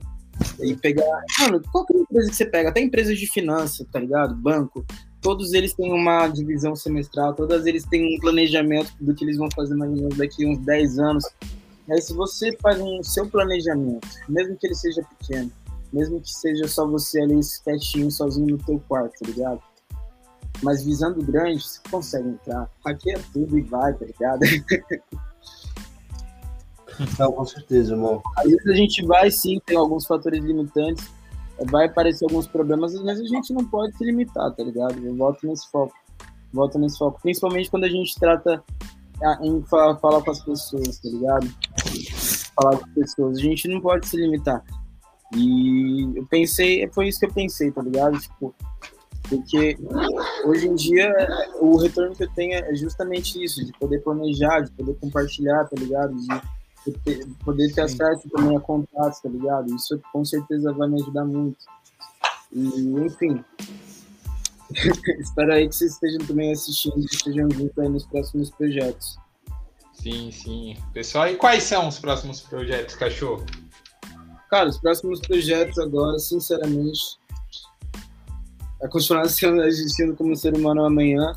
E 0.60 0.74
pegar. 0.74 1.22
Mano, 1.40 1.62
qualquer 1.70 1.96
empresa 1.96 2.30
que 2.30 2.36
você 2.36 2.46
pega, 2.46 2.70
até 2.70 2.80
empresas 2.80 3.18
de 3.18 3.26
finanças, 3.26 3.86
tá 3.92 4.00
ligado? 4.00 4.34
Banco, 4.34 4.84
todos 5.20 5.52
eles 5.52 5.72
têm 5.74 5.92
uma 5.92 6.26
divisão 6.28 6.74
semestral, 6.74 7.34
todas 7.34 7.66
eles 7.66 7.84
têm 7.84 8.16
um 8.16 8.20
planejamento 8.20 8.92
do 9.00 9.14
que 9.14 9.24
eles 9.24 9.36
vão 9.36 9.48
fazer 9.54 9.74
mais 9.76 9.90
ou 9.92 9.96
menos 9.96 10.16
daqui 10.16 10.44
a 10.44 10.48
uns 10.48 10.58
10 10.58 10.98
anos. 10.98 11.24
Aí 11.90 12.00
se 12.00 12.12
você 12.12 12.56
faz 12.60 12.80
um 12.80 13.02
seu 13.02 13.28
planejamento, 13.28 14.08
mesmo 14.28 14.56
que 14.56 14.66
ele 14.66 14.74
seja 14.74 15.02
pequeno, 15.18 15.50
mesmo 15.92 16.20
que 16.20 16.30
seja 16.30 16.66
só 16.66 16.86
você 16.86 17.20
ali 17.20 17.38
quietinho, 17.62 18.10
sozinho 18.10 18.56
no 18.56 18.58
teu 18.58 18.82
quarto, 18.88 19.12
tá 19.20 19.26
ligado? 19.26 19.60
Mas 20.62 20.84
visando 20.84 21.24
grande, 21.24 21.62
você 21.62 21.80
consegue 21.90 22.28
entrar. 22.28 22.68
Hackeia 22.84 23.18
tudo 23.32 23.58
e 23.58 23.62
vai, 23.62 23.94
tá 23.94 24.04
ligado? 24.04 24.40
Não, 27.18 27.32
com 27.32 27.44
certeza, 27.44 27.94
irmão. 27.94 28.22
Às 28.36 28.44
vezes 28.44 28.66
a 28.66 28.74
gente 28.74 29.06
vai 29.06 29.30
sim, 29.30 29.60
tem 29.64 29.76
alguns 29.76 30.06
fatores 30.06 30.42
limitantes, 30.44 31.08
vai 31.70 31.86
aparecer 31.86 32.24
alguns 32.24 32.46
problemas, 32.46 32.94
mas 33.02 33.20
a 33.20 33.24
gente 33.24 33.52
não 33.52 33.64
pode 33.64 33.96
se 33.96 34.04
limitar, 34.04 34.50
tá 34.52 34.62
ligado? 34.62 34.98
Eu 35.04 35.16
volto 35.16 35.46
nesse 35.46 35.70
foco. 35.70 35.94
Volto 36.52 36.78
nesse 36.78 36.98
foco. 36.98 37.20
Principalmente 37.22 37.70
quando 37.70 37.84
a 37.84 37.88
gente 37.88 38.14
trata 38.18 38.62
ah, 39.22 39.38
em 39.42 39.62
fa- 39.62 39.96
falar 39.96 40.22
com 40.22 40.30
as 40.30 40.44
pessoas, 40.44 40.98
tá 40.98 41.08
ligado? 41.08 41.48
Falar 42.54 42.78
com 42.78 42.84
as 42.84 42.94
pessoas. 42.94 43.38
A 43.38 43.40
gente 43.40 43.68
não 43.68 43.80
pode 43.80 44.06
se 44.06 44.16
limitar. 44.16 44.62
E 45.34 46.12
eu 46.14 46.26
pensei, 46.26 46.86
foi 46.92 47.08
isso 47.08 47.20
que 47.20 47.26
eu 47.26 47.32
pensei, 47.32 47.70
tá 47.70 47.80
ligado? 47.80 48.18
Tipo, 48.18 48.54
porque 49.28 49.76
hoje 50.44 50.68
em 50.68 50.74
dia 50.74 51.12
o 51.60 51.76
retorno 51.76 52.14
que 52.14 52.24
eu 52.24 52.30
tenho 52.34 52.54
é 52.54 52.74
justamente 52.74 53.42
isso, 53.42 53.64
de 53.64 53.72
poder 53.72 54.00
planejar, 54.00 54.60
de 54.60 54.70
poder 54.72 54.94
compartilhar, 55.00 55.64
tá 55.64 55.76
ligado? 55.78 56.14
De 56.16 56.92
ter- 57.04 57.26
poder 57.44 57.72
ter 57.72 57.82
acesso 57.82 58.28
também 58.30 58.56
a 58.56 58.60
contatos, 58.60 59.20
tá 59.20 59.28
ligado? 59.28 59.74
Isso 59.74 60.00
com 60.12 60.24
certeza 60.24 60.72
vai 60.72 60.88
me 60.88 61.00
ajudar 61.00 61.24
muito. 61.24 61.58
E, 62.52 62.68
enfim, 63.06 63.42
Espero 65.20 65.52
aí 65.52 65.68
que 65.68 65.74
vocês 65.74 65.92
estejam 65.92 66.26
também 66.26 66.52
assistindo 66.52 66.98
e 66.98 67.04
estejam 67.04 67.48
juntos 67.50 67.78
aí 67.78 67.88
nos 67.88 68.06
próximos 68.06 68.50
projetos. 68.50 69.16
Sim, 69.92 70.30
sim. 70.32 70.76
Pessoal, 70.92 71.28
e 71.28 71.36
quais 71.36 71.62
são 71.62 71.88
os 71.88 71.98
próximos 71.98 72.40
projetos, 72.40 72.94
cachorro? 72.94 73.44
Cara, 74.50 74.68
os 74.68 74.78
próximos 74.78 75.20
projetos 75.20 75.78
agora, 75.78 76.18
sinceramente, 76.18 77.18
é 78.82 78.88
continuar 78.88 79.28
sendo 79.30 79.62
existindo 79.62 80.14
como 80.14 80.36
ser 80.36 80.56
humano 80.56 80.84
amanhã. 80.84 81.32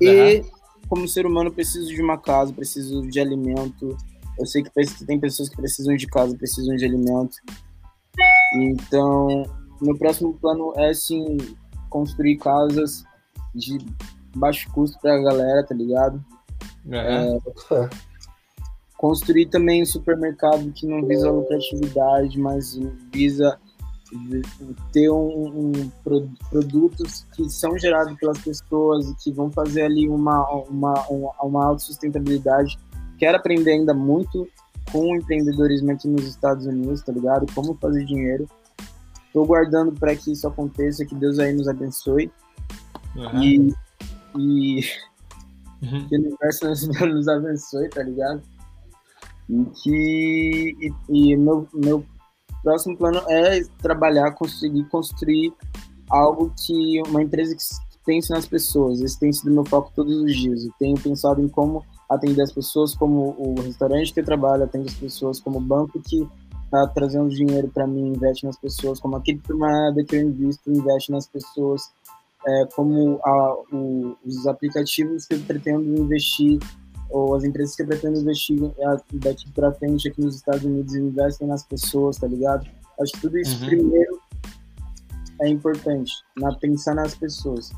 E 0.00 0.38
Aham. 0.38 0.50
como 0.88 1.08
ser 1.08 1.26
humano 1.26 1.52
preciso 1.52 1.88
de 1.88 2.00
uma 2.02 2.18
casa, 2.18 2.52
preciso 2.52 3.02
de 3.02 3.20
alimento. 3.20 3.96
Eu 4.38 4.46
sei 4.46 4.62
que 4.62 4.70
tem 5.04 5.20
pessoas 5.20 5.48
que 5.48 5.56
precisam 5.56 5.94
de 5.94 6.06
casa, 6.06 6.36
precisam 6.36 6.74
de 6.74 6.84
alimento. 6.84 7.36
Então, 8.54 9.44
meu 9.80 9.96
próximo 9.96 10.34
plano 10.34 10.72
é 10.76 10.92
sim 10.94 11.36
construir 11.88 12.38
casas 12.38 13.04
de 13.54 13.78
baixo 14.34 14.70
custo 14.72 14.98
pra 15.00 15.18
galera, 15.18 15.64
tá 15.64 15.74
ligado? 15.74 16.24
É, 16.90 17.38
construir 18.96 19.46
também 19.46 19.82
um 19.82 19.86
supermercado 19.86 20.70
que 20.72 20.86
não 20.86 21.06
visa 21.06 21.30
lucratividade, 21.30 22.38
mas 22.38 22.78
visa 23.12 23.58
ter 24.92 25.10
um, 25.10 25.70
um 25.70 25.90
pro- 26.04 26.28
produtos 26.50 27.26
que 27.34 27.48
são 27.48 27.76
gerados 27.78 28.16
pelas 28.18 28.38
pessoas 28.38 29.08
e 29.08 29.14
que 29.16 29.32
vão 29.32 29.50
fazer 29.50 29.82
ali 29.82 30.08
uma, 30.08 30.46
uma, 30.68 30.94
uma, 31.08 31.32
uma 31.42 31.64
autossustentabilidade. 31.66 32.78
Quero 33.18 33.36
aprender 33.36 33.72
ainda 33.72 33.94
muito 33.94 34.48
com 34.90 35.12
o 35.12 35.16
empreendedorismo 35.16 35.92
aqui 35.92 36.08
nos 36.08 36.26
Estados 36.26 36.66
Unidos, 36.66 37.02
tá 37.02 37.12
ligado? 37.12 37.46
Como 37.54 37.74
fazer 37.74 38.04
dinheiro. 38.04 38.48
Tô 39.32 39.44
guardando 39.46 39.92
para 39.92 40.14
que 40.14 40.32
isso 40.32 40.46
aconteça, 40.46 41.06
que 41.06 41.14
Deus 41.14 41.38
aí 41.38 41.52
nos 41.54 41.68
abençoe. 41.68 42.30
Aham. 43.16 43.42
E, 43.44 43.74
e 44.36 44.84
Uhum. 45.82 46.06
que 46.08 46.16
o 46.16 46.20
universo 46.20 46.68
nos, 46.68 46.86
nos 47.00 47.28
abençoe, 47.28 47.88
tá 47.88 48.02
ligado? 48.02 48.40
E 49.48 49.64
que 49.82 50.76
e, 50.80 50.92
e 51.32 51.36
meu, 51.36 51.66
meu 51.74 52.04
próximo 52.62 52.96
plano 52.96 53.20
é 53.28 53.62
trabalhar, 53.80 54.32
conseguir 54.32 54.84
construir 54.88 55.52
algo 56.08 56.52
que 56.66 57.00
uma 57.08 57.22
empresa 57.22 57.54
que 57.56 57.62
pense 58.04 58.30
nas 58.30 58.46
pessoas. 58.46 59.00
Esse 59.00 59.18
tem 59.18 59.32
sido 59.32 59.50
meu 59.52 59.64
foco 59.64 59.92
todos 59.94 60.14
os 60.16 60.34
dias. 60.36 60.64
Eu 60.64 60.72
tenho 60.78 60.98
pensado 61.00 61.40
em 61.40 61.48
como 61.48 61.84
atender 62.08 62.42
as 62.42 62.52
pessoas, 62.52 62.94
como 62.94 63.34
o 63.38 63.54
restaurante 63.62 64.12
que 64.12 64.20
eu 64.20 64.24
trabalho 64.24 64.64
atende 64.64 64.88
as 64.88 64.94
pessoas, 64.94 65.40
como 65.40 65.58
o 65.58 65.60
banco 65.60 66.00
que 66.00 66.26
está 66.64 66.86
trazendo 66.88 67.28
dinheiro 67.28 67.68
para 67.68 67.86
mim 67.86 68.08
investe 68.08 68.44
nas 68.46 68.58
pessoas, 68.58 68.98
como 69.00 69.16
a 69.16 69.20
criptomoeda 69.20 70.02
que 70.04 70.16
eu 70.16 70.22
invisto 70.22 70.70
investe 70.70 71.10
nas 71.12 71.26
pessoas 71.26 71.90
é, 72.46 72.66
como 72.74 73.20
a- 73.24 73.54
o- 73.72 74.16
os 74.26 74.46
aplicativos 74.48 75.26
que 75.26 75.34
eu 75.34 75.40
pretendo 75.42 75.84
investir 75.96 76.58
ou 77.12 77.34
as 77.34 77.44
empresas 77.44 77.76
que 77.76 77.82
eu 77.82 77.86
pretendo 77.86 78.20
investir 78.20 78.58
daqui 79.14 79.50
para 79.52 79.72
frente 79.72 80.08
aqui 80.08 80.20
nos 80.20 80.36
Estados 80.36 80.64
Unidos 80.64 80.94
investem 80.94 81.46
nas 81.46 81.64
pessoas, 81.64 82.16
tá 82.16 82.26
ligado? 82.26 82.66
Acho 83.00 83.12
que 83.12 83.20
tudo 83.20 83.38
isso 83.38 83.60
Uhum. 83.60 83.66
primeiro 83.66 84.20
é 85.40 85.48
importante, 85.48 86.12
na, 86.36 86.54
pensar 86.54 86.94
nas 86.94 87.14
pessoas. 87.14 87.70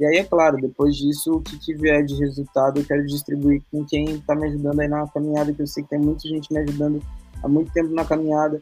E 0.00 0.04
aí, 0.04 0.16
é 0.16 0.24
claro, 0.24 0.56
depois 0.56 0.96
disso, 0.96 1.34
o 1.34 1.40
que, 1.40 1.74
vier 1.74 2.04
de 2.04 2.16
resultado, 2.16 2.80
eu 2.80 2.84
quero 2.84 3.06
distribuir 3.06 3.62
com 3.70 3.84
quem 3.84 4.18
tá 4.20 4.34
me 4.34 4.48
ajudando 4.48 4.80
aí 4.80 4.88
na 4.88 5.06
caminhada, 5.06 5.52
que 5.52 5.62
eu 5.62 5.66
sei 5.66 5.84
que 5.84 5.90
tem 5.90 6.00
muita 6.00 6.28
gente 6.28 6.52
me 6.52 6.58
ajudando 6.60 7.00
há 7.42 7.48
muito 7.48 7.72
tempo 7.72 7.94
na 7.94 8.04
caminhada 8.04 8.60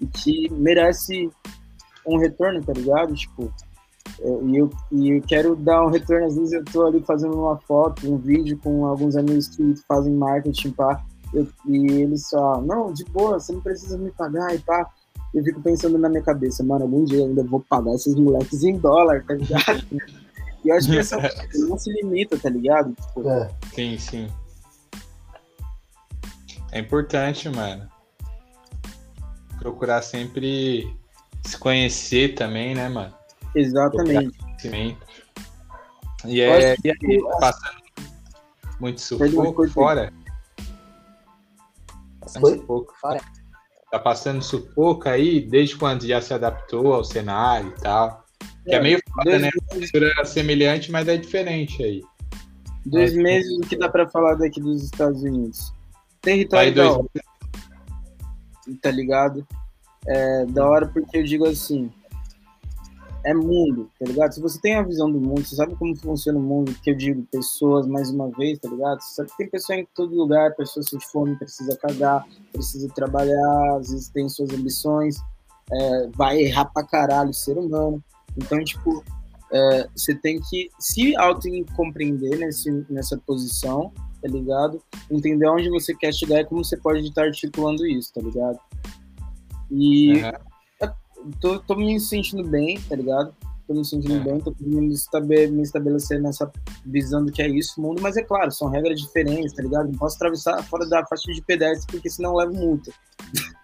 e 0.00 0.06
que 0.06 0.50
merece 0.52 1.30
um 2.06 2.16
retorno, 2.16 2.62
tá 2.62 2.72
ligado? 2.72 3.14
Tipo, 3.14 3.52
e 4.20 4.56
eu, 4.56 4.70
e 4.92 5.10
eu 5.10 5.22
quero 5.22 5.54
dar 5.56 5.84
um 5.84 5.90
retorno, 5.90 6.26
às 6.26 6.36
vezes 6.36 6.52
eu 6.52 6.64
tô 6.64 6.86
ali 6.86 7.00
fazendo 7.02 7.36
uma 7.38 7.56
foto, 7.58 8.12
um 8.12 8.16
vídeo 8.18 8.58
com 8.62 8.86
alguns 8.86 9.16
amigos 9.16 9.48
que 9.48 9.74
fazem 9.86 10.14
marketing, 10.14 10.70
pá, 10.72 11.04
eu- 11.32 11.46
e 11.66 11.86
eles 12.02 12.28
só, 12.28 12.60
não, 12.62 12.92
de 12.92 13.04
boa, 13.04 13.38
você 13.38 13.52
não 13.52 13.60
precisa 13.60 13.96
me 13.98 14.10
pagar 14.10 14.54
e 14.54 14.58
pá. 14.58 14.90
Eu 15.34 15.44
fico 15.44 15.60
pensando 15.60 15.98
na 15.98 16.08
minha 16.08 16.22
cabeça, 16.22 16.64
mano, 16.64 16.84
algum 16.84 17.04
dia 17.04 17.18
eu 17.18 17.26
ainda 17.26 17.44
vou 17.44 17.60
pagar 17.60 17.92
esses 17.94 18.14
moleques 18.14 18.62
em 18.64 18.78
dólar, 18.78 19.24
tá 19.26 19.34
ligado? 19.34 19.84
e 20.64 20.68
eu 20.70 20.74
acho 20.74 20.90
que 20.90 20.98
essa 20.98 21.16
não 21.68 21.78
se 21.78 21.92
limita, 21.92 22.38
tá 22.38 22.48
ligado? 22.48 22.94
Tipo, 22.94 23.28
é. 23.28 23.50
Sim, 23.74 23.98
sim. 23.98 24.28
É 26.72 26.78
importante, 26.78 27.48
mano. 27.48 27.88
Procurar 29.58 30.00
sempre 30.02 30.96
se 31.44 31.58
conhecer 31.58 32.34
também, 32.34 32.74
né, 32.74 32.88
mano? 32.88 33.17
Exatamente. 33.60 34.36
Conhecimento. 34.38 35.06
E, 36.24 36.40
é, 36.40 36.76
e 36.84 36.90
aí, 36.90 37.20
passando 37.40 37.78
muito 38.80 39.00
sufoco 39.00 39.68
fora? 39.68 40.12
Passando 42.20 42.40
Foi? 42.42 42.58
sufoco 42.58 42.94
Fora. 43.00 43.20
Tá 43.90 43.98
passando 43.98 44.42
sufoco 44.42 45.08
aí 45.08 45.40
desde 45.40 45.76
quando 45.76 46.06
já 46.06 46.20
se 46.20 46.34
adaptou 46.34 46.92
ao 46.92 47.04
cenário 47.04 47.72
e 47.76 47.80
tal. 47.80 48.24
Que 48.64 48.74
é 48.74 48.82
meio 48.82 49.00
foda, 49.14 49.38
né? 49.38 49.48
Cultura 49.70 50.24
semelhante, 50.26 50.90
mas 50.92 51.08
é 51.08 51.16
diferente 51.16 51.82
aí. 51.82 52.02
dois 52.84 53.14
Mas- 53.14 53.22
meses 53.22 53.56
o 53.58 53.60
que 53.62 53.76
dá 53.78 53.88
pra 53.88 54.06
falar 54.08 54.34
daqui 54.34 54.60
dos 54.60 54.82
Estados 54.84 55.22
Unidos. 55.22 55.72
Território 56.20 56.74
da 56.74 56.84
dois, 56.88 57.06
tá 58.82 58.90
ligado? 58.90 59.46
É 60.06 60.44
da 60.46 60.68
hora 60.68 60.86
porque 60.88 61.16
eu 61.18 61.22
digo 61.22 61.46
assim, 61.46 61.90
é 63.24 63.34
mundo, 63.34 63.90
tá 63.98 64.06
ligado? 64.06 64.32
Se 64.32 64.40
você 64.40 64.60
tem 64.60 64.74
a 64.74 64.82
visão 64.82 65.10
do 65.10 65.20
mundo, 65.20 65.44
você 65.44 65.56
sabe 65.56 65.74
como 65.76 65.94
funciona 65.96 66.38
o 66.38 66.42
mundo, 66.42 66.74
que 66.82 66.90
eu 66.90 66.96
digo 66.96 67.26
pessoas 67.30 67.86
mais 67.86 68.10
uma 68.10 68.30
vez, 68.30 68.58
tá 68.58 68.68
ligado? 68.68 69.00
Você 69.00 69.14
sabe 69.14 69.30
que 69.30 69.36
tem 69.36 69.50
pessoa 69.50 69.78
em 69.78 69.86
todo 69.94 70.14
lugar, 70.14 70.54
pessoa 70.54 70.82
sem 70.82 71.00
fome, 71.00 71.36
precisa 71.36 71.76
cagar, 71.76 72.24
precisa 72.52 72.88
trabalhar, 72.94 73.76
às 73.76 73.90
vezes 73.90 74.08
tem 74.08 74.28
suas 74.28 74.50
ambições, 74.50 75.16
é, 75.72 76.08
vai 76.14 76.38
errar 76.40 76.66
pra 76.66 76.84
caralho, 76.84 77.34
ser 77.34 77.58
humano. 77.58 78.02
Então, 78.36 78.62
tipo, 78.62 79.04
é, 79.52 79.88
você 79.94 80.14
tem 80.14 80.40
que 80.40 80.70
se 80.78 81.16
auto-compreender 81.16 82.38
nessa 82.88 83.18
posição, 83.26 83.92
tá 84.22 84.28
ligado? 84.28 84.80
Entender 85.10 85.48
onde 85.48 85.68
você 85.70 85.94
quer 85.94 86.12
chegar 86.14 86.40
e 86.40 86.44
como 86.44 86.64
você 86.64 86.76
pode 86.76 87.00
estar 87.00 87.24
articulando 87.24 87.86
isso, 87.86 88.12
tá 88.14 88.20
ligado? 88.20 88.58
E 89.70 90.20
Aham. 90.20 90.47
Tô, 91.40 91.58
tô 91.60 91.74
me 91.74 91.98
sentindo 92.00 92.44
bem, 92.48 92.80
tá 92.88 92.96
ligado? 92.96 93.34
Tô 93.66 93.74
me 93.74 93.84
sentindo 93.84 94.16
É. 94.16 94.20
bem, 94.20 94.40
tô 94.40 94.52
conseguindo 94.52 94.82
me, 94.82 94.94
estabe- 94.94 95.46
me 95.48 95.62
estabelecer 95.62 96.20
nessa 96.20 96.50
visão 96.86 97.24
do 97.24 97.30
que 97.30 97.42
é 97.42 97.48
isso, 97.48 97.80
mundo, 97.80 98.00
mas 98.00 98.16
é 98.16 98.22
claro, 98.22 98.50
são 98.50 98.68
regras 98.68 98.98
diferentes, 99.00 99.52
tá 99.52 99.62
ligado? 99.62 99.90
Não 99.90 99.98
posso 99.98 100.16
atravessar 100.16 100.62
fora 100.64 100.88
da 100.88 101.04
faixa 101.06 101.30
de 101.32 101.42
pedestre, 101.42 101.86
porque 101.92 102.08
senão 102.08 102.30
eu 102.30 102.36
levo 102.36 102.54
multa. 102.54 102.90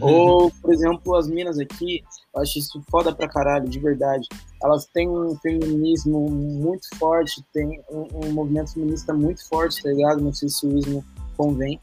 Ou, 0.00 0.50
por 0.60 0.72
exemplo, 0.72 1.16
as 1.16 1.28
minas 1.28 1.58
aqui, 1.58 2.04
eu 2.34 2.42
acho 2.42 2.58
isso 2.58 2.82
foda 2.90 3.12
pra 3.12 3.26
caralho, 3.26 3.68
de 3.68 3.78
verdade. 3.80 4.28
Elas 4.62 4.84
têm 4.86 5.08
um 5.08 5.34
feminismo 5.36 6.28
muito 6.30 6.86
forte, 6.98 7.42
tem 7.54 7.80
um, 7.90 8.06
um 8.26 8.32
movimento 8.32 8.74
feminista 8.74 9.14
muito 9.14 9.48
forte, 9.48 9.82
tá 9.82 9.88
ligado? 9.88 10.20
Não 10.20 10.32
sei 10.32 10.48
se 10.50 10.66
o 10.66 10.78
ismo 10.78 11.04
convém. 11.36 11.80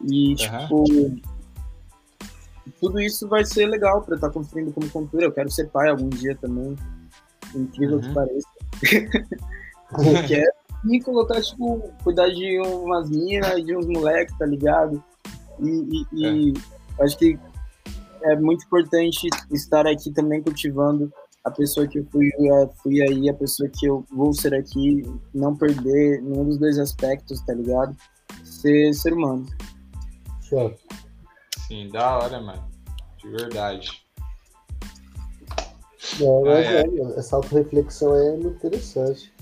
E, 0.00 0.34
Aham. 0.44 0.58
tipo, 0.60 0.84
tudo 2.80 3.00
isso 3.00 3.28
vai 3.28 3.44
ser 3.44 3.66
legal 3.66 4.02
pra 4.02 4.14
estar 4.16 4.30
construindo 4.30 4.72
como 4.72 4.88
cultura. 4.90 5.24
Eu 5.26 5.32
quero 5.32 5.50
ser 5.50 5.68
pai 5.68 5.88
algum 5.90 6.08
dia 6.08 6.36
também, 6.36 6.76
incrível 7.54 8.00
que 8.00 8.08
Uhum. 8.08 8.14
pareça. 8.14 8.48
Eu 9.98 10.26
quero 10.26 10.52
me 10.82 11.00
colocar, 11.02 11.40
tipo, 11.40 11.80
cuidar 12.02 12.28
de 12.28 12.58
umas 12.60 13.08
minas, 13.08 13.64
de 13.64 13.76
uns 13.76 13.86
moleques, 13.86 14.36
tá 14.38 14.44
ligado? 14.46 15.02
E, 15.60 16.04
e- 16.12 16.50
e 16.50 16.54
acho 17.00 17.16
que 17.16 17.38
é 18.22 18.36
muito 18.36 18.64
importante 18.64 19.28
estar 19.52 19.86
aqui 19.86 20.10
também 20.12 20.42
cultivando 20.42 21.12
a 21.44 21.50
pessoa 21.50 21.86
que 21.86 21.98
eu 21.98 22.06
fui, 22.10 22.26
eh, 22.28 22.68
fui 22.82 23.02
aí, 23.02 23.28
a 23.28 23.34
pessoa 23.34 23.68
que 23.68 23.86
eu 23.86 24.04
vou 24.10 24.32
ser 24.32 24.54
aqui, 24.54 25.02
não 25.34 25.54
perder 25.54 26.22
nenhum 26.22 26.44
dos 26.44 26.56
dois 26.58 26.78
aspectos, 26.78 27.40
tá 27.42 27.52
ligado? 27.52 27.94
Ser 28.42 28.94
ser 28.94 29.12
humano. 29.12 29.44
Show. 30.42 30.74
Sim, 31.66 31.88
da 31.88 32.18
hora, 32.18 32.40
mano. 32.40 32.68
De 33.18 33.28
verdade. 33.28 34.04
É, 36.20 36.44
mas 36.44 36.66
é. 36.66 36.86
mano, 36.86 37.14
essa 37.18 37.36
autorreflexão 37.36 38.12
aí 38.12 38.26
é 38.26 38.36
muito 38.36 38.56
interessante. 38.56 39.32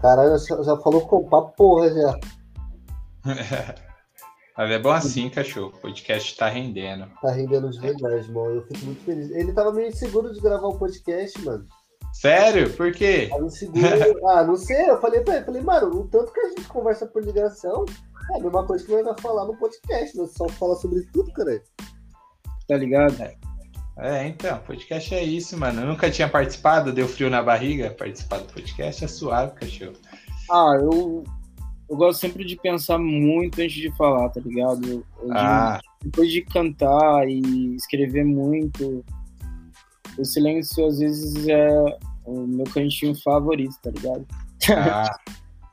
Caralho, 0.00 0.36
já, 0.38 0.62
já 0.62 0.76
falou 0.78 1.06
com 1.06 1.28
pra 1.28 1.42
porra 1.42 1.90
já. 1.90 2.18
Mas 4.56 4.70
é 4.70 4.78
bom 4.78 4.90
assim, 4.90 5.30
cachorro. 5.30 5.72
O 5.74 5.80
podcast 5.80 6.36
tá 6.36 6.48
rendendo. 6.48 7.08
Tá 7.22 7.30
rendendo 7.30 7.70
de 7.70 7.80
verdade, 7.80 8.30
mano. 8.30 8.56
Eu 8.56 8.62
fico 8.66 8.84
muito 8.84 9.02
feliz. 9.02 9.30
Ele 9.30 9.52
tava 9.52 9.72
meio 9.72 9.88
inseguro 9.88 10.32
de 10.32 10.40
gravar 10.40 10.68
o 10.68 10.78
podcast, 10.78 11.42
mano. 11.42 11.66
Sério? 12.12 12.70
Por 12.74 12.92
quê? 12.92 13.28
Tava 13.30 13.46
inseguro. 13.46 13.86
ah, 14.28 14.44
não 14.44 14.56
sei. 14.56 14.90
Eu 14.90 15.00
falei 15.00 15.20
pra 15.22 15.36
ele, 15.36 15.44
falei, 15.46 15.62
mano, 15.62 16.00
o 16.00 16.08
tanto 16.08 16.32
que 16.32 16.40
a 16.40 16.48
gente 16.50 16.64
conversa 16.64 17.06
por 17.06 17.24
ligação 17.24 17.86
é 18.30 18.36
a 18.36 18.40
mesma 18.40 18.64
coisa 18.66 18.84
que 18.84 18.92
nós 18.92 19.04
vai 19.04 19.18
falar 19.20 19.44
no 19.46 19.56
podcast. 19.56 20.16
Nós 20.16 20.32
só 20.32 20.48
fala 20.48 20.74
sobre 20.76 21.02
tudo, 21.12 21.32
cara. 21.32 21.62
Tá 22.68 22.76
ligado? 22.76 23.16
É, 23.98 24.26
então, 24.26 24.58
podcast 24.60 25.14
é 25.14 25.22
isso, 25.22 25.58
mano. 25.58 25.82
Eu 25.82 25.86
nunca 25.86 26.10
tinha 26.10 26.28
participado, 26.28 26.92
deu 26.92 27.06
frio 27.06 27.28
na 27.28 27.42
barriga. 27.42 27.90
Participar 27.90 28.38
do 28.38 28.52
podcast 28.52 29.04
é 29.04 29.08
suave, 29.08 29.54
cachorro. 29.54 29.92
Ah, 30.50 30.72
eu, 30.80 31.24
eu 31.90 31.96
gosto 31.96 32.20
sempre 32.20 32.44
de 32.44 32.56
pensar 32.56 32.98
muito 32.98 33.60
antes 33.60 33.74
de 33.74 33.94
falar, 33.96 34.28
tá 34.30 34.40
ligado? 34.40 34.86
Eu, 34.88 35.04
eu 35.22 35.32
Ah, 35.32 35.78
de- 35.82 36.08
depois 36.08 36.30
de 36.30 36.42
cantar 36.42 37.28
e 37.28 37.74
escrever 37.76 38.24
muito, 38.24 39.04
o 40.18 40.24
silêncio 40.24 40.86
às 40.86 40.98
vezes 40.98 41.46
é 41.48 41.68
o 42.24 42.46
meu 42.46 42.64
cantinho 42.64 43.14
favorito, 43.22 43.74
tá 43.82 43.90
ligado? 43.90 44.26
ah, 44.74 45.10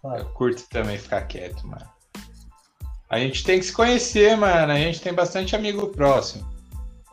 eu 0.20 0.26
curto 0.34 0.68
também 0.70 0.98
ficar 0.98 1.22
quieto, 1.22 1.66
mano. 1.66 1.86
A 3.10 3.18
gente 3.20 3.44
tem 3.44 3.60
que 3.60 3.66
se 3.66 3.74
conhecer, 3.74 4.36
mano. 4.38 4.72
A 4.72 4.78
gente 4.78 5.02
tem 5.02 5.14
bastante 5.14 5.56
amigo 5.56 5.88
próximo. 5.88 6.48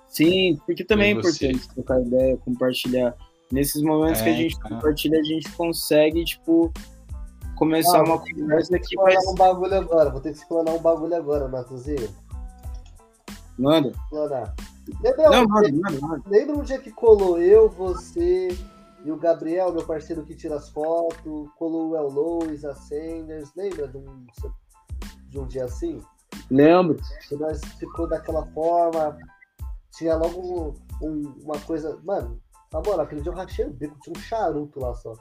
Sim, 0.09 0.59
porque 0.67 0.85
também 0.85 1.09
é 1.09 1.11
importante 1.13 1.69
trocar 1.75 2.01
ideia, 2.01 2.37
compartilhar. 2.39 3.15
Nesses 3.51 3.81
momentos 3.83 4.21
que 4.21 4.29
a 4.29 4.33
É, 4.33 4.37
gente 4.37 4.57
então. 4.57 4.71
compartilha, 4.71 5.21
a 5.21 5.23
gente 5.23 5.49
consegue, 5.53 6.25
tipo, 6.25 6.73
começar 7.55 7.99
Ah, 7.99 8.03
uma 8.03 8.17
Vou 8.17 8.25
ter 8.25 8.35
conversa 8.35 8.79
que 8.79 8.97
vai. 8.97 9.15
explanar 9.15 9.33
um 9.33 9.35
bagulho 9.37 9.75
agora. 9.77 10.11
Vou 10.11 10.21
ter 10.21 10.33
que 10.33 10.39
explanar 10.39 10.75
um 10.75 10.79
bagulho 10.81 11.15
agora, 11.15 11.49
Matuzinho. 11.49 12.09
Manda. 13.59 13.89
Explanar. 13.91 14.55
Lembra, 15.03 15.31
Não, 15.31 15.47
manda, 15.49 15.73
manda, 15.73 16.01
manda. 16.01 16.23
lembra 16.29 16.57
um 16.57 16.63
dia 16.63 16.79
que 16.79 16.91
colou 16.91 17.41
eu, 17.41 17.69
você 17.69 18.49
e 19.05 19.11
o 19.11 19.17
Gabriel, 19.17 19.73
meu 19.73 19.85
parceiro 19.85 20.25
que 20.25 20.35
tira 20.35 20.57
as 20.57 20.69
fotos, 20.71 21.49
colou 21.59 21.91
o 21.91 21.97
El 21.97 22.09
Lois, 22.09 22.65
a 22.65 22.75
Sanders, 22.75 23.51
lembra 23.57 23.87
de 23.89 23.97
um, 23.97 24.27
de 25.29 25.39
um 25.39 25.47
dia 25.47 25.65
assim? 25.65 26.01
Lembro. 26.51 26.99
que 27.29 27.37
nós 27.37 27.61
ficou 27.79 28.09
daquela 28.09 28.45
forma. 28.47 29.17
Tinha 29.97 30.17
logo 30.17 30.77
um- 31.01 31.07
um- 31.07 31.35
uma 31.43 31.59
coisa. 31.61 31.99
Mano, 32.05 32.39
na 32.73 32.81
moral, 32.81 33.01
aquele 33.01 33.21
dia 33.23 33.33
eu 33.33 33.37
rachei 33.37 33.65
o 33.65 33.71
bico, 33.71 33.97
tinha 34.03 34.15
um 34.17 34.21
charuto 34.21 34.79
lá 34.81 34.95
só. 34.95 35.15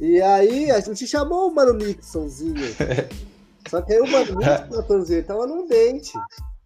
E 0.00 0.20
aí 0.20 0.70
a 0.70 0.80
gente 0.80 1.06
chamou 1.06 1.48
o 1.50 1.54
Mano 1.54 1.74
Nixonzinho. 1.74 2.54
Só 3.68 3.80
que 3.82 3.92
aí 3.92 4.00
o 4.00 4.10
Mano 4.10 4.34
Nixon, 4.38 4.66
Natanzinho, 4.76 5.24
tava 5.24 5.46
num 5.46 5.66
dente. 5.66 6.12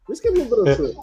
Por 0.07 0.13
isso 0.13 0.23
que 0.23 0.29
ele 0.29 0.39
não 0.45 0.47
broxou. 0.47 0.95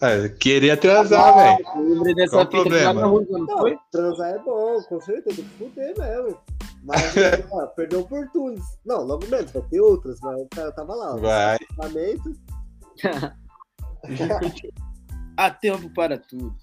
É, 0.00 0.28
queria 0.28 0.76
transar, 0.76 1.34
velho. 1.36 1.88
Lembrei 1.94 2.14
dessa 2.14 2.32
Qual 2.36 2.44
o 2.44 2.48
problema? 2.48 2.92
não 3.02 3.78
transar 3.92 4.30
é 4.34 4.38
bom, 4.38 4.82
com 4.88 5.00
certeza, 5.00 5.36
tem 5.36 5.44
que 5.44 5.58
fuder 5.58 5.94
mesmo. 5.98 6.38
Mas, 6.86 7.02
ó, 7.50 7.66
perdeu 7.74 8.00
oportunos. 8.00 8.64
Não, 8.84 9.02
logo 9.02 9.26
menos, 9.26 9.50
vai 9.50 9.62
ter 9.62 9.80
outras, 9.80 10.20
mas 10.20 10.40
o 10.40 10.48
cara 10.48 10.70
tava 10.72 10.94
lá. 10.94 11.16
Vai. 11.16 11.58
Lamento. 11.76 12.32
Há 15.36 15.50
tempo 15.50 15.92
para 15.92 16.16
tudo. 16.16 16.54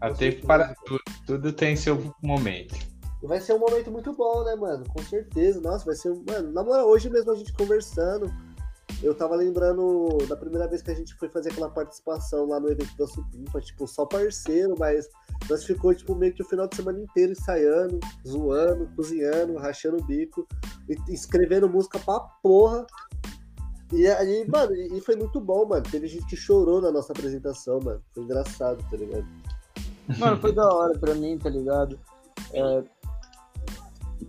Há 0.00 0.14
tempo 0.14 0.46
para 0.46 0.74
tudo. 0.86 1.02
Tudo 1.26 1.52
tem 1.52 1.74
seu 1.76 2.14
momento. 2.22 2.74
E 3.20 3.26
vai 3.26 3.40
ser 3.40 3.54
um 3.54 3.58
momento 3.58 3.90
muito 3.90 4.12
bom, 4.12 4.44
né, 4.44 4.54
mano? 4.54 4.84
Com 4.88 5.02
certeza. 5.02 5.60
Nossa, 5.60 5.84
vai 5.84 5.96
ser 5.96 6.12
um. 6.12 6.24
Mano, 6.26 6.52
na 6.52 6.62
moral, 6.62 6.86
hoje 6.86 7.10
mesmo 7.10 7.32
a 7.32 7.34
gente 7.34 7.52
conversando. 7.52 8.32
Eu 9.02 9.14
tava 9.14 9.36
lembrando 9.36 10.18
da 10.28 10.36
primeira 10.36 10.66
vez 10.66 10.82
que 10.82 10.90
a 10.90 10.94
gente 10.94 11.14
foi 11.14 11.28
fazer 11.28 11.50
aquela 11.50 11.70
participação 11.70 12.46
lá 12.48 12.58
no 12.58 12.68
evento 12.68 12.96
da 12.96 13.06
Supimpa, 13.06 13.60
tipo, 13.60 13.86
só 13.86 14.04
parceiro, 14.04 14.74
mas 14.76 15.08
nós 15.48 15.64
ficou, 15.64 15.94
tipo, 15.94 16.14
meio 16.16 16.34
que 16.34 16.42
o 16.42 16.48
final 16.48 16.66
de 16.66 16.74
semana 16.74 17.00
inteiro 17.00 17.32
ensaiando, 17.32 18.00
zoando, 18.26 18.88
cozinhando, 18.96 19.56
rachando 19.56 19.98
o 19.98 20.04
bico, 20.04 20.46
escrevendo 21.08 21.68
música 21.68 21.98
pra 22.00 22.18
porra. 22.42 22.86
E 23.92 24.06
aí, 24.06 24.46
mano, 24.48 24.74
e 24.74 25.00
foi 25.00 25.16
muito 25.16 25.40
bom, 25.40 25.64
mano. 25.64 25.82
Teve 25.88 26.08
gente 26.08 26.26
que 26.26 26.36
chorou 26.36 26.80
na 26.80 26.90
nossa 26.90 27.12
apresentação, 27.12 27.80
mano. 27.80 28.02
Foi 28.12 28.24
engraçado, 28.24 28.84
tá 28.90 28.96
ligado? 28.96 29.26
Mano, 30.18 30.40
foi 30.40 30.52
da 30.52 30.66
hora 30.66 30.98
pra 30.98 31.14
mim, 31.14 31.38
tá 31.38 31.48
ligado? 31.48 31.98
É, 32.52 32.82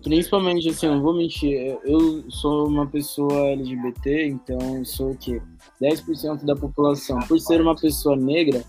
principalmente, 0.04 0.70
assim, 0.70 0.86
eu 0.86 0.95
não 0.95 1.02
vou 1.02 1.14
mentir, 1.14 1.78
eu 1.84 2.30
sou 2.30 2.68
uma 2.68 2.88
pessoa 2.88 3.52
LGBT, 3.52 4.28
então 4.28 4.84
sou 4.86 5.12
o 5.12 5.18
quê? 5.18 5.41
10% 5.82 6.45
da 6.45 6.56
população. 6.56 7.20
Por 7.20 7.39
ser 7.39 7.62
uma 7.62 7.76
pessoa 7.76 8.16
negra, 8.16 8.64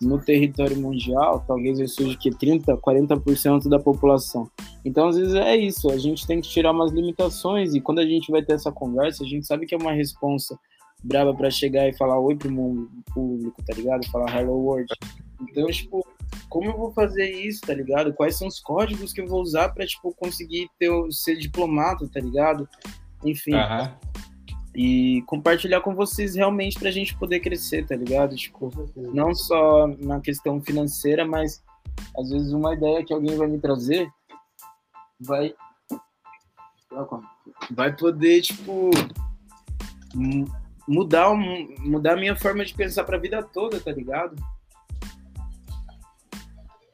no 0.00 0.18
território 0.18 0.76
mundial, 0.76 1.44
talvez 1.46 1.78
eu 1.78 1.88
seja 1.88 2.16
que 2.16 2.30
30, 2.30 2.76
40% 2.76 3.68
da 3.68 3.78
população. 3.78 4.50
Então, 4.84 5.08
às 5.08 5.16
vezes 5.16 5.34
é 5.34 5.56
isso, 5.56 5.90
a 5.90 5.96
gente 5.96 6.26
tem 6.26 6.40
que 6.40 6.48
tirar 6.48 6.72
umas 6.72 6.92
limitações 6.92 7.74
e 7.74 7.80
quando 7.80 8.00
a 8.00 8.06
gente 8.06 8.30
vai 8.30 8.42
ter 8.42 8.54
essa 8.54 8.70
conversa, 8.70 9.24
a 9.24 9.26
gente 9.26 9.46
sabe 9.46 9.66
que 9.66 9.74
é 9.74 9.78
uma 9.78 9.92
responsa 9.92 10.58
braba 11.02 11.34
pra 11.34 11.50
chegar 11.50 11.88
e 11.88 11.96
falar 11.96 12.18
oi 12.18 12.34
pro 12.34 12.50
mundo 12.50 12.90
público, 13.12 13.62
tá 13.64 13.74
ligado? 13.74 14.06
Falar 14.10 14.34
hello 14.38 14.54
world. 14.54 14.88
Então, 15.40 15.66
tipo, 15.66 16.06
como 16.48 16.70
eu 16.70 16.76
vou 16.76 16.92
fazer 16.92 17.30
isso, 17.30 17.60
tá 17.62 17.74
ligado? 17.74 18.12
Quais 18.14 18.36
são 18.38 18.48
os 18.48 18.60
códigos 18.60 19.12
que 19.12 19.20
eu 19.20 19.26
vou 19.26 19.42
usar 19.42 19.70
pra, 19.70 19.86
tipo, 19.86 20.14
conseguir 20.14 20.68
ter, 20.78 20.90
ser 21.10 21.36
diplomata, 21.36 22.08
tá 22.08 22.20
ligado? 22.20 22.68
Enfim, 23.24 23.54
e 24.74 25.22
compartilhar 25.26 25.80
com 25.80 25.94
vocês 25.94 26.34
realmente 26.34 26.78
pra 26.78 26.90
gente 26.90 27.16
poder 27.16 27.40
crescer, 27.40 27.86
tá 27.86 27.94
ligado? 27.96 28.34
Tipo, 28.36 28.70
não 28.96 29.34
só 29.34 29.86
na 29.98 30.20
questão 30.20 30.60
financeira, 30.60 31.24
mas 31.24 31.62
às 32.18 32.28
vezes 32.30 32.52
uma 32.52 32.74
ideia 32.74 33.04
que 33.04 33.12
alguém 33.12 33.36
vai 33.36 33.46
me 33.46 33.58
trazer 33.60 34.08
vai 35.20 35.54
vai 37.70 37.94
poder 37.96 38.40
tipo 38.42 38.90
mu- 40.14 40.46
mudar 40.86 41.32
mudar 41.34 42.12
a 42.14 42.16
minha 42.16 42.36
forma 42.36 42.64
de 42.64 42.74
pensar 42.74 43.04
pra 43.04 43.16
vida 43.18 43.42
toda, 43.42 43.80
tá 43.80 43.90
ligado? 43.92 44.36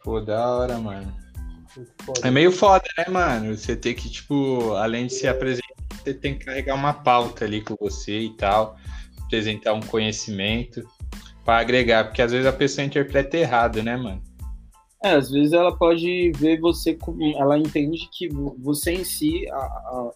Pô, 0.03 0.21
da 0.21 0.49
hora, 0.49 0.79
mano. 0.79 1.13
É 2.25 2.31
meio 2.31 2.51
foda, 2.51 2.85
né, 2.99 3.05
mano? 3.09 3.57
Você 3.57 3.77
tem 3.77 3.95
que, 3.95 4.09
tipo, 4.11 4.73
além 4.75 5.07
de 5.07 5.15
se 5.15 5.29
apresentar, 5.29 5.69
você 6.03 6.15
tem 6.15 6.37
que 6.37 6.47
carregar 6.47 6.75
uma 6.75 6.93
pauta 6.93 7.45
ali 7.45 7.63
com 7.63 7.77
você 7.79 8.19
e 8.21 8.31
tal, 8.37 8.77
apresentar 9.23 9.75
um 9.75 9.81
conhecimento 9.81 10.83
pra 11.45 11.59
agregar, 11.59 12.05
porque 12.05 12.23
às 12.23 12.33
vezes 12.33 12.47
a 12.47 12.53
pessoa 12.53 12.85
interpreta 12.85 13.37
errado, 13.37 13.83
né, 13.83 13.97
mano? 13.97 14.23
É, 15.03 15.13
às 15.13 15.31
vezes 15.31 15.53
ela 15.53 15.75
pode 15.77 16.33
ver 16.37 16.61
você 16.61 16.95
como. 16.95 17.23
Ela 17.37 17.57
entende 17.59 18.09
que 18.13 18.29
vo- 18.29 18.57
você 18.59 18.93
em 18.93 19.05
si 19.05 19.49
a- 19.51 19.57
a- 19.57 20.11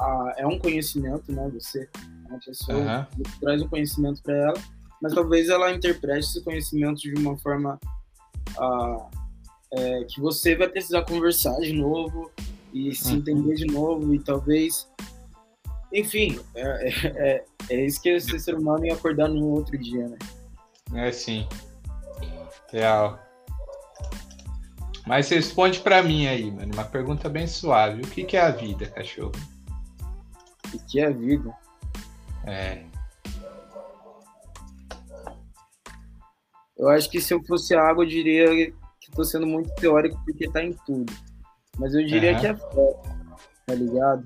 a- 0.00 0.34
é 0.38 0.46
um 0.46 0.58
conhecimento, 0.58 1.30
né? 1.32 1.50
Você 1.52 1.88
é 1.94 2.28
uma 2.30 2.38
pessoa 2.38 2.78
Aham. 2.78 3.06
que 3.16 3.40
traz 3.40 3.60
um 3.60 3.68
conhecimento 3.68 4.22
para 4.22 4.34
ela, 4.34 4.54
mas 5.02 5.12
talvez 5.12 5.48
ela 5.50 5.72
interprete 5.74 6.20
esse 6.24 6.42
conhecimento 6.42 7.00
de 7.00 7.12
uma 7.14 7.36
forma 7.38 7.78
ah, 8.58 9.06
é, 9.72 10.04
que 10.04 10.20
você 10.20 10.54
vai 10.56 10.68
precisar 10.68 11.02
conversar 11.02 11.58
de 11.60 11.72
novo 11.72 12.30
e 12.72 12.94
se 12.94 13.12
Uhum. 13.12 13.16
entender 13.18 13.54
de 13.54 13.66
novo 13.66 14.14
e 14.14 14.18
talvez. 14.18 14.88
Enfim, 15.92 16.38
é, 16.54 16.88
é, 16.88 17.06
é, 17.06 17.44
é 17.70 17.86
isso 17.86 18.00
que 18.00 18.10
é 18.10 18.20
ser 18.20 18.38
ser 18.38 18.54
humano 18.54 18.86
e 18.86 18.92
acordar 18.92 19.28
no 19.28 19.46
outro 19.48 19.76
dia, 19.78 20.08
né? 20.08 20.18
É 20.94 21.08
assim. 21.08 21.46
Real. 22.70 23.18
Mas 25.06 25.30
responde 25.30 25.80
pra 25.80 26.02
mim 26.02 26.26
aí, 26.26 26.50
mano. 26.50 26.72
Uma 26.74 26.84
pergunta 26.84 27.28
bem 27.30 27.46
suave. 27.46 28.02
O 28.02 28.06
que, 28.06 28.24
que 28.24 28.36
é 28.36 28.40
a 28.42 28.50
vida, 28.50 28.86
cachorro? 28.86 29.32
O 30.74 30.78
que 30.86 31.00
é 31.00 31.06
a 31.06 31.10
vida? 31.10 31.50
É. 32.44 32.84
Eu 36.78 36.88
acho 36.88 37.10
que 37.10 37.20
se 37.20 37.34
eu 37.34 37.42
fosse 37.44 37.74
água, 37.74 38.04
eu 38.04 38.08
diria 38.08 38.46
que 39.00 39.10
tô 39.14 39.24
sendo 39.24 39.46
muito 39.46 39.74
teórico 39.74 40.20
porque 40.24 40.48
tá 40.50 40.62
em 40.62 40.72
tudo. 40.86 41.12
Mas 41.78 41.94
eu 41.94 42.04
diria 42.04 42.32
Aham. 42.32 42.40
que 42.40 42.46
é 42.46 42.54
fé, 42.56 43.02
tá 43.66 43.74
ligado? 43.74 44.24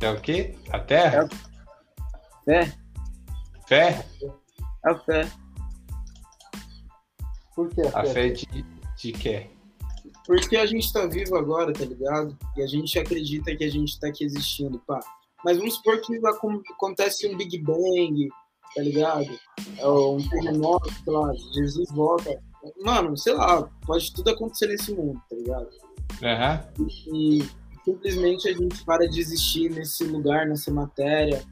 É 0.00 0.10
o 0.10 0.20
quê? 0.20 0.54
A 0.70 0.78
terra? 0.78 1.28
Fé, 2.44 2.72
Fé? 3.66 4.04
a 4.84 4.94
fé. 4.94 5.30
Por 7.54 7.68
quê? 7.68 7.82
A 7.94 8.04
fé 8.04 8.28
de, 8.30 8.46
de 8.96 9.12
quê? 9.12 9.50
Porque 10.26 10.56
a 10.56 10.66
gente 10.66 10.92
tá 10.92 11.06
vivo 11.06 11.36
agora, 11.36 11.72
tá 11.72 11.84
ligado? 11.84 12.36
E 12.56 12.62
a 12.62 12.66
gente 12.66 12.98
acredita 12.98 13.54
que 13.56 13.64
a 13.64 13.70
gente 13.70 13.98
tá 13.98 14.08
aqui 14.08 14.24
existindo, 14.24 14.78
pá. 14.86 15.00
Mas 15.44 15.56
vamos 15.58 15.74
supor 15.74 16.00
que 16.00 16.16
acon- 16.26 16.62
acontece 16.72 17.26
um 17.26 17.36
Big 17.36 17.58
Bang, 17.58 18.28
tá 18.74 18.82
ligado? 18.82 19.28
É 19.78 19.88
Um 19.88 20.28
terremoto, 20.28 20.92
sei 20.92 21.12
lá, 21.12 21.32
Jesus 21.54 21.90
volta. 21.92 22.42
Mano, 22.84 23.16
sei 23.16 23.34
lá, 23.34 23.62
pode 23.86 24.12
tudo 24.12 24.30
acontecer 24.30 24.66
nesse 24.66 24.92
mundo, 24.92 25.20
tá 25.28 25.36
ligado? 25.36 25.68
Aham. 26.22 26.64
e 27.14 27.42
simplesmente 27.84 28.48
a 28.48 28.52
gente 28.52 28.84
para 28.84 29.08
de 29.08 29.20
existir 29.20 29.70
nesse 29.70 30.04
lugar, 30.04 30.46
nessa 30.46 30.70
matéria. 30.70 31.42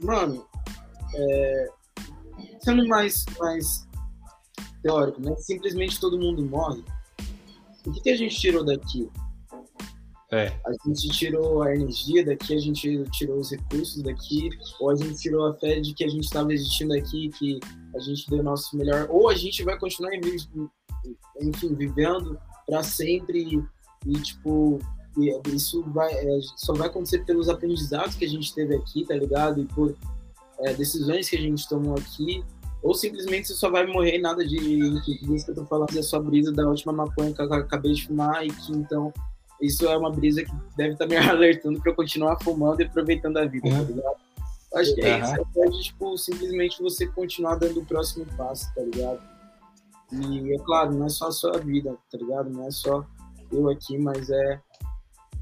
Mano, 0.00 0.46
é, 1.14 1.68
sendo 2.60 2.86
mais, 2.86 3.24
mais 3.38 3.86
teórico, 4.82 5.20
né? 5.20 5.34
Simplesmente 5.36 5.98
todo 5.98 6.18
mundo 6.18 6.44
morre. 6.44 6.84
O 7.86 7.92
que, 7.92 8.00
que 8.00 8.10
a 8.10 8.16
gente 8.16 8.38
tirou 8.38 8.64
daqui? 8.64 9.10
É. 10.34 10.48
A 10.66 10.72
gente 10.84 11.08
tirou 11.10 11.62
a 11.62 11.72
energia 11.72 12.24
daqui, 12.24 12.54
a 12.54 12.58
gente 12.58 13.04
tirou 13.12 13.38
os 13.38 13.52
recursos 13.52 14.02
daqui, 14.02 14.50
ou 14.80 14.90
a 14.90 14.96
gente 14.96 15.14
tirou 15.14 15.46
a 15.46 15.54
fé 15.54 15.78
de 15.78 15.94
que 15.94 16.02
a 16.02 16.08
gente 16.08 16.24
estava 16.24 16.52
existindo 16.52 16.92
aqui, 16.92 17.28
que 17.38 17.60
a 17.94 18.00
gente 18.00 18.28
deu 18.28 18.40
o 18.40 18.42
nosso 18.42 18.76
melhor, 18.76 19.06
ou 19.08 19.28
a 19.28 19.34
gente 19.36 19.62
vai 19.62 19.78
continuar, 19.78 20.10
enfim, 20.16 21.74
vivendo 21.74 22.36
para 22.66 22.82
sempre 22.82 23.64
e, 24.04 24.12
tipo, 24.20 24.80
isso 25.54 25.84
vai, 25.92 26.12
é, 26.12 26.38
só 26.56 26.72
vai 26.72 26.88
acontecer 26.88 27.24
pelos 27.24 27.48
aprendizados 27.48 28.16
que 28.16 28.24
a 28.24 28.28
gente 28.28 28.52
teve 28.52 28.74
aqui, 28.74 29.06
tá 29.06 29.14
ligado? 29.14 29.60
E 29.60 29.66
por 29.66 29.94
é, 30.60 30.74
decisões 30.74 31.28
que 31.28 31.36
a 31.36 31.40
gente 31.40 31.68
tomou 31.68 31.94
aqui, 31.94 32.42
ou 32.82 32.92
simplesmente 32.92 33.46
você 33.46 33.54
só 33.54 33.70
vai 33.70 33.86
morrer 33.86 34.18
nada 34.18 34.44
de, 34.44 34.56
isso 34.56 35.44
que 35.44 35.50
eu 35.52 35.54
tô 35.54 35.64
falando 35.66 35.96
é 35.96 36.02
só 36.02 36.20
brisa 36.20 36.52
da 36.52 36.66
última 36.66 36.92
maconha 36.92 37.32
que 37.32 37.40
eu 37.40 37.54
acabei 37.54 37.92
de 37.92 38.04
fumar 38.04 38.44
e 38.44 38.48
que 38.48 38.72
então 38.72 39.12
isso 39.60 39.86
é 39.86 39.96
uma 39.96 40.10
brisa 40.10 40.42
que 40.44 40.52
deve 40.76 40.92
estar 40.92 41.06
me 41.06 41.16
alertando 41.16 41.80
para 41.80 41.92
eu 41.92 41.96
continuar 41.96 42.38
fumando 42.42 42.80
e 42.80 42.84
aproveitando 42.84 43.36
a 43.38 43.44
vida, 43.46 43.68
uhum. 43.68 43.84
tá 43.84 43.92
ligado? 43.92 44.16
Acho 44.74 44.94
que 44.94 45.00
é 45.02 45.16
uhum. 45.16 45.22
isso. 45.22 45.34
É 45.34 45.44
pode, 45.54 45.82
tipo, 45.82 46.18
simplesmente 46.18 46.82
você 46.82 47.06
continuar 47.06 47.56
dando 47.56 47.80
o 47.80 47.86
próximo 47.86 48.26
passo, 48.36 48.72
tá 48.74 48.82
ligado? 48.82 49.20
E 50.12 50.54
é 50.54 50.58
claro, 50.58 50.92
não 50.92 51.06
é 51.06 51.08
só 51.08 51.28
a 51.28 51.32
sua 51.32 51.58
vida, 51.58 51.96
tá 52.10 52.18
ligado? 52.18 52.50
Não 52.50 52.66
é 52.66 52.70
só 52.70 53.04
eu 53.50 53.68
aqui, 53.68 53.98
mas 53.98 54.30
é 54.30 54.60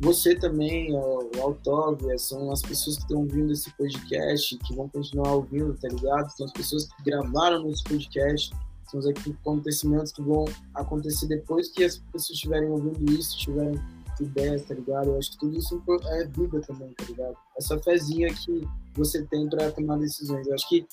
você 0.00 0.34
também, 0.34 0.92
o 0.96 1.30
Autóvia, 1.40 2.18
são 2.18 2.50
as 2.50 2.60
pessoas 2.60 2.96
que 2.96 3.02
estão 3.02 3.20
ouvindo 3.20 3.52
esse 3.52 3.70
podcast, 3.76 4.58
que 4.58 4.74
vão 4.74 4.88
continuar 4.88 5.32
ouvindo, 5.34 5.74
tá 5.74 5.88
ligado? 5.88 6.28
São 6.30 6.46
as 6.46 6.52
pessoas 6.52 6.86
que 6.86 7.02
gravaram 7.04 7.68
esse 7.70 7.84
podcast, 7.84 8.52
são 8.90 8.98
os 8.98 9.06
acontecimentos 9.06 10.10
que 10.10 10.20
vão 10.20 10.44
acontecer 10.74 11.28
depois 11.28 11.68
que 11.68 11.84
as 11.84 11.98
pessoas 11.98 12.30
estiverem 12.30 12.68
ouvindo 12.68 13.12
isso, 13.12 13.36
estiverem 13.36 13.80
ideias, 14.20 14.64
tá 14.64 14.74
ligado? 14.74 15.08
Eu 15.08 15.18
acho 15.18 15.32
que 15.32 15.38
tudo 15.38 15.56
isso 15.56 15.82
é 16.06 16.24
vida 16.26 16.60
também, 16.60 16.92
tá 16.94 17.04
ligado? 17.04 17.36
Essa 17.56 17.78
fezinha 17.78 18.32
que 18.32 18.66
você 18.94 19.22
tem 19.26 19.48
para 19.48 19.70
tomar 19.72 19.98
decisões. 19.98 20.46
Eu 20.46 20.54
acho 20.54 20.68
que 20.68 20.86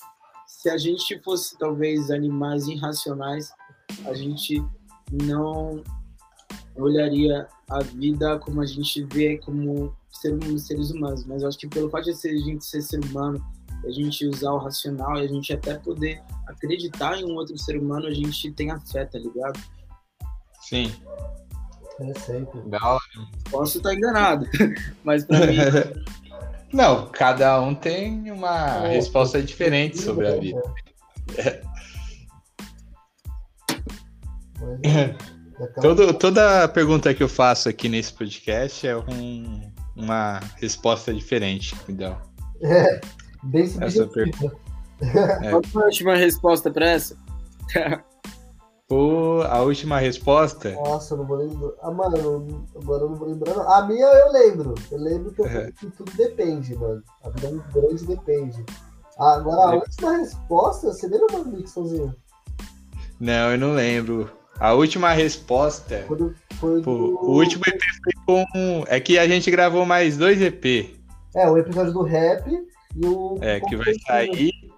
se 0.46 0.68
a 0.68 0.76
gente 0.76 1.18
fosse 1.22 1.56
talvez 1.58 2.10
animais 2.10 2.66
irracionais, 2.66 3.52
a 4.04 4.14
gente 4.14 4.62
não 5.10 5.82
olharia 6.76 7.48
a 7.68 7.80
vida 7.80 8.38
como 8.38 8.60
a 8.60 8.66
gente 8.66 9.04
vê 9.12 9.38
como 9.38 9.94
ser, 10.10 10.36
seres 10.58 10.90
humanos. 10.90 11.24
Mas 11.24 11.42
eu 11.42 11.48
acho 11.48 11.58
que 11.58 11.68
pelo 11.68 11.90
fato 11.90 12.04
de 12.04 12.10
a 12.10 12.36
gente 12.36 12.64
ser 12.64 12.82
ser 12.82 13.04
humano, 13.04 13.44
a 13.84 13.90
gente 13.90 14.26
usar 14.26 14.52
o 14.52 14.58
racional 14.58 15.16
e 15.16 15.24
a 15.24 15.28
gente 15.28 15.52
até 15.52 15.74
poder 15.74 16.22
acreditar 16.46 17.18
em 17.18 17.24
um 17.24 17.34
outro 17.36 17.56
ser 17.58 17.78
humano, 17.78 18.06
a 18.06 18.12
gente 18.12 18.52
tem 18.52 18.70
a 18.70 18.78
fé, 18.80 19.04
tá 19.04 19.18
ligado? 19.18 19.58
Sim. 20.60 20.92
É 22.00 22.14
sempre. 22.18 22.60
Legal. 22.60 22.99
Posso 23.50 23.78
estar 23.78 23.94
enganado, 23.94 24.46
mas 25.04 25.24
pra 25.24 25.46
mim. 25.46 25.56
Não, 26.72 27.08
cada 27.08 27.60
um 27.60 27.74
tem 27.74 28.30
uma 28.30 28.86
é, 28.86 28.92
resposta 28.92 29.42
diferente 29.42 29.98
sobre 29.98 30.28
a 30.28 30.36
vida. 30.36 30.62
É. 34.84 35.14
Todo, 35.80 36.12
toda 36.14 36.68
pergunta 36.68 37.14
que 37.14 37.22
eu 37.22 37.28
faço 37.28 37.68
aqui 37.68 37.88
nesse 37.88 38.12
podcast 38.12 38.86
é 38.86 38.96
um, 38.96 39.72
uma 39.96 40.40
resposta 40.56 41.12
diferente, 41.12 41.74
entendeu? 41.74 42.16
É, 42.62 43.00
bem 43.42 43.66
subjetiva. 43.66 44.54
É. 45.00 45.50
Qual 45.50 45.62
foi 45.64 45.82
a 45.82 45.86
última 45.86 46.14
resposta 46.14 46.70
para 46.70 46.90
essa? 46.90 47.16
Pô, 48.90 49.42
a 49.42 49.62
última 49.62 50.00
resposta? 50.00 50.72
Nossa, 50.72 51.14
eu 51.14 51.18
não 51.18 51.24
vou 51.24 51.36
lembrar. 51.36 51.70
Ah, 51.80 51.92
mano, 51.92 52.66
agora 52.74 53.04
eu 53.04 53.10
não 53.10 53.14
vou 53.14 53.28
lembrar. 53.28 53.54
Não. 53.54 53.72
A 53.72 53.86
minha 53.86 54.04
eu 54.04 54.32
lembro. 54.32 54.74
Eu 54.90 54.98
lembro 54.98 55.30
que, 55.30 55.40
eu 55.40 55.46
é. 55.46 55.70
que 55.70 55.86
tudo 55.92 56.10
depende, 56.16 56.74
mano. 56.74 57.00
A 57.22 57.30
vida 57.30 57.46
é 57.46 57.50
muito 57.52 57.72
grande 57.72 58.04
depende. 58.04 58.64
Agora, 59.16 59.70
a 59.70 59.74
é. 59.74 59.78
última 59.78 60.16
resposta, 60.16 60.88
você 60.88 61.06
lembra, 61.06 61.38
mano, 61.38 61.56
Nixonzinho? 61.56 62.16
Não, 63.20 63.52
eu 63.52 63.58
não 63.58 63.74
lembro. 63.74 64.28
A 64.58 64.72
última 64.72 65.12
resposta. 65.12 66.04
Foi, 66.08 66.34
foi 66.56 66.82
pô, 66.82 66.92
do... 66.92 67.14
O 67.22 67.34
último 67.36 67.62
EP 67.68 67.80
foi 68.26 68.44
com. 68.52 68.84
É 68.88 68.98
que 68.98 69.20
a 69.20 69.28
gente 69.28 69.52
gravou 69.52 69.86
mais 69.86 70.16
dois 70.16 70.42
EP. 70.42 70.98
É, 71.36 71.48
o 71.48 71.56
episódio 71.56 71.92
do 71.92 72.02
rap 72.02 72.50
e 72.96 73.06
o. 73.06 73.38
É, 73.40 73.60
que 73.60 73.76
vai 73.76 73.94
sair 74.04 74.69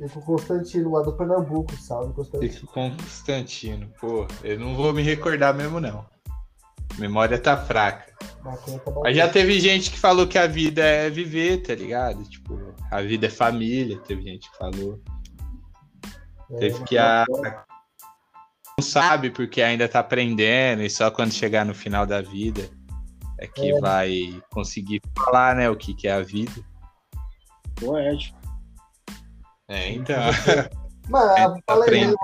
e 0.00 0.08
com 0.08 0.18
o 0.18 0.22
Constantino, 0.22 0.90
lá 0.92 1.02
do 1.02 1.12
Pernambuco, 1.12 1.76
salve 1.76 2.12
Constantino. 2.12 2.52
E 2.52 2.66
com 2.66 2.88
o 2.88 2.90
Constantino, 2.90 3.88
pô, 4.00 4.26
eu 4.42 4.58
não 4.58 4.74
vou 4.74 4.92
me 4.92 5.02
recordar 5.02 5.54
mesmo, 5.54 5.80
não. 5.80 6.06
A 6.96 7.00
memória 7.00 7.38
tá 7.38 7.56
fraca. 7.56 8.12
Tá 8.18 8.92
Mas 9.02 9.16
já 9.16 9.28
teve 9.28 9.58
gente 9.60 9.90
que 9.90 9.98
falou 9.98 10.26
que 10.26 10.38
a 10.38 10.46
vida 10.46 10.82
é 10.82 11.08
viver, 11.08 11.62
tá 11.62 11.74
ligado? 11.74 12.22
Tipo, 12.24 12.74
a 12.90 13.00
vida 13.02 13.26
é 13.26 13.30
família, 13.30 13.98
teve 14.00 14.22
gente 14.22 14.50
que 14.50 14.56
falou. 14.58 15.00
É, 16.50 16.58
teve 16.58 16.84
que 16.84 16.98
a. 16.98 17.24
Não 18.76 18.84
sabe 18.84 19.30
porque 19.30 19.62
ainda 19.62 19.88
tá 19.88 20.00
aprendendo 20.00 20.82
e 20.82 20.90
só 20.90 21.10
quando 21.10 21.32
chegar 21.32 21.64
no 21.64 21.74
final 21.74 22.04
da 22.04 22.20
vida 22.20 22.68
é 23.38 23.46
que 23.46 23.70
é. 23.70 23.80
vai 23.80 24.42
conseguir 24.50 25.00
falar, 25.16 25.54
né, 25.54 25.70
o 25.70 25.76
que, 25.76 25.94
que 25.94 26.08
é 26.08 26.12
a 26.12 26.22
vida. 26.22 26.52
Poético. 27.76 28.43
É, 29.68 29.92
então. 29.92 30.16
Mano, 31.08 31.56
é, 31.56 31.62
fala 31.66 31.84
aí, 31.86 32.14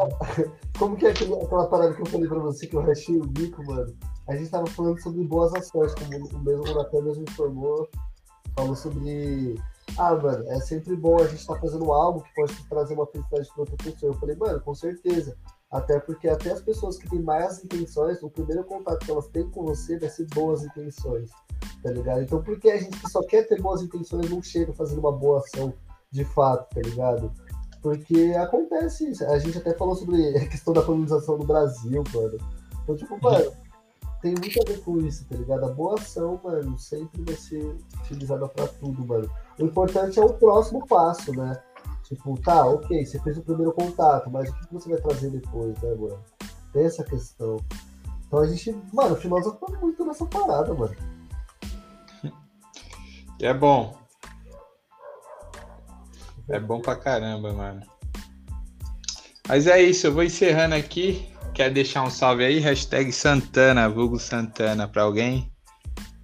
como 0.79 0.97
que 0.97 1.07
é 1.07 1.11
aquela 1.11 1.67
parada 1.69 1.95
que 1.95 2.03
eu 2.03 2.07
falei 2.07 2.29
pra 2.29 2.39
você 2.39 2.67
que 2.67 2.77
eu 2.77 2.83
rachei 2.83 3.17
o 3.17 3.27
bico, 3.27 3.65
mano? 3.65 3.95
A 4.29 4.37
gente 4.37 4.51
tava 4.51 4.67
falando 4.67 5.01
sobre 5.01 5.25
boas 5.25 5.53
ações, 5.55 5.95
como 5.95 6.17
o 6.17 6.39
mesmo 6.39 6.75
Natan 6.75 7.03
mesmo 7.03 7.25
informou, 7.25 7.89
falou 8.55 8.77
sobre. 8.77 9.55
Ah, 9.99 10.15
mano, 10.15 10.49
é 10.51 10.61
sempre 10.61 10.95
bom 10.95 11.17
a 11.17 11.27
gente 11.27 11.41
estar 11.41 11.55
tá 11.55 11.61
fazendo 11.61 11.91
algo 11.93 12.23
que 12.23 12.35
pode 12.35 12.69
trazer 12.69 12.95
uma 12.95 13.07
felicidade 13.07 13.49
para 13.49 13.61
outra 13.61 13.77
pessoa. 13.77 14.13
Eu 14.13 14.19
falei, 14.19 14.37
mano, 14.37 14.61
com 14.61 14.75
certeza. 14.75 15.37
Até 15.71 16.01
porque 16.01 16.29
até 16.29 16.51
as 16.51 16.61
pessoas 16.61 16.97
que 16.97 17.09
têm 17.09 17.23
mais 17.23 17.65
intenções, 17.65 18.23
o 18.23 18.31
primeiro 18.31 18.65
contato 18.65 19.05
que 19.05 19.11
elas 19.11 19.29
têm 19.29 19.49
com 19.51 19.65
você 19.65 19.99
vai 19.99 20.09
ser 20.09 20.27
boas 20.35 20.65
intenções, 20.65 21.31
tá 21.83 21.91
ligado? 21.93 22.23
Então 22.23 22.43
por 22.43 22.59
que 22.59 22.71
a 22.71 22.77
gente 22.77 22.99
que 22.99 23.09
só 23.09 23.23
quer 23.23 23.47
ter 23.47 23.61
boas 23.61 23.81
intenções 23.81 24.29
não 24.29 24.43
chega 24.43 24.73
fazendo 24.73 24.99
uma 24.99 25.13
boa 25.13 25.39
ação? 25.39 25.73
De 26.11 26.25
fato, 26.25 26.75
tá 26.75 26.81
ligado? 26.81 27.33
Porque 27.83 28.35
acontece 28.37 29.11
isso. 29.11 29.25
A 29.25 29.39
gente 29.39 29.59
até 29.59 29.75
falou 29.75 29.95
sobre 29.95 30.37
a 30.37 30.47
questão 30.47 30.75
da 30.75 30.83
colonização 30.83 31.39
do 31.39 31.47
Brasil, 31.47 32.05
mano. 32.13 32.39
Então, 32.83 32.97
tipo, 32.97 33.19
mano, 33.23 33.53
tem 34.21 34.35
muito 34.35 34.61
a 34.61 34.71
ver 34.71 34.81
com 34.81 34.99
isso, 34.99 35.25
tá 35.27 35.37
ligado? 35.37 35.65
A 35.65 35.73
boa 35.73 35.95
ação, 35.95 36.39
mano, 36.45 36.79
sempre 36.79 37.23
vai 37.23 37.35
ser 37.35 37.77
utilizada 38.01 38.47
pra 38.49 38.67
tudo, 38.67 39.07
mano. 39.07 39.31
O 39.59 39.65
importante 39.65 40.19
é 40.19 40.25
o 40.25 40.35
próximo 40.35 40.87
passo, 40.87 41.33
né? 41.33 41.59
Tipo, 42.05 42.39
tá, 42.41 42.67
ok, 42.67 43.07
você 43.07 43.19
fez 43.21 43.39
o 43.39 43.43
primeiro 43.43 43.73
contato, 43.73 44.29
mas 44.31 44.51
o 44.51 44.53
que 44.53 44.75
você 44.75 44.91
vai 44.91 45.01
trazer 45.01 45.31
depois, 45.31 45.81
né, 45.81 45.95
mano? 45.95 46.19
Tem 46.73 46.85
essa 46.85 47.05
questão. 47.05 47.57
Então 48.27 48.41
a 48.41 48.47
gente, 48.47 48.77
mano, 48.93 49.15
o 49.15 49.17
filósofo 49.17 49.57
tá 49.65 49.79
muito 49.79 50.05
nessa 50.05 50.27
parada, 50.27 50.75
mano. 50.75 50.95
É 53.41 53.55
bom. 53.55 54.00
É 56.51 56.59
bom 56.59 56.81
pra 56.81 56.97
caramba, 56.97 57.53
mano. 57.53 57.81
Mas 59.49 59.67
é 59.67 59.83
isso, 59.83 60.07
eu 60.07 60.13
vou 60.13 60.23
encerrando 60.23 60.75
aqui. 60.75 61.29
Quer 61.55 61.71
deixar 61.71 62.03
um 62.03 62.11
salve 62.11 62.45
aí? 62.45 62.59
Hashtag 62.59 63.13
Santana, 63.13 63.89
vulgo 63.89 64.19
Santana 64.19 64.87
pra 64.87 65.03
alguém? 65.03 65.51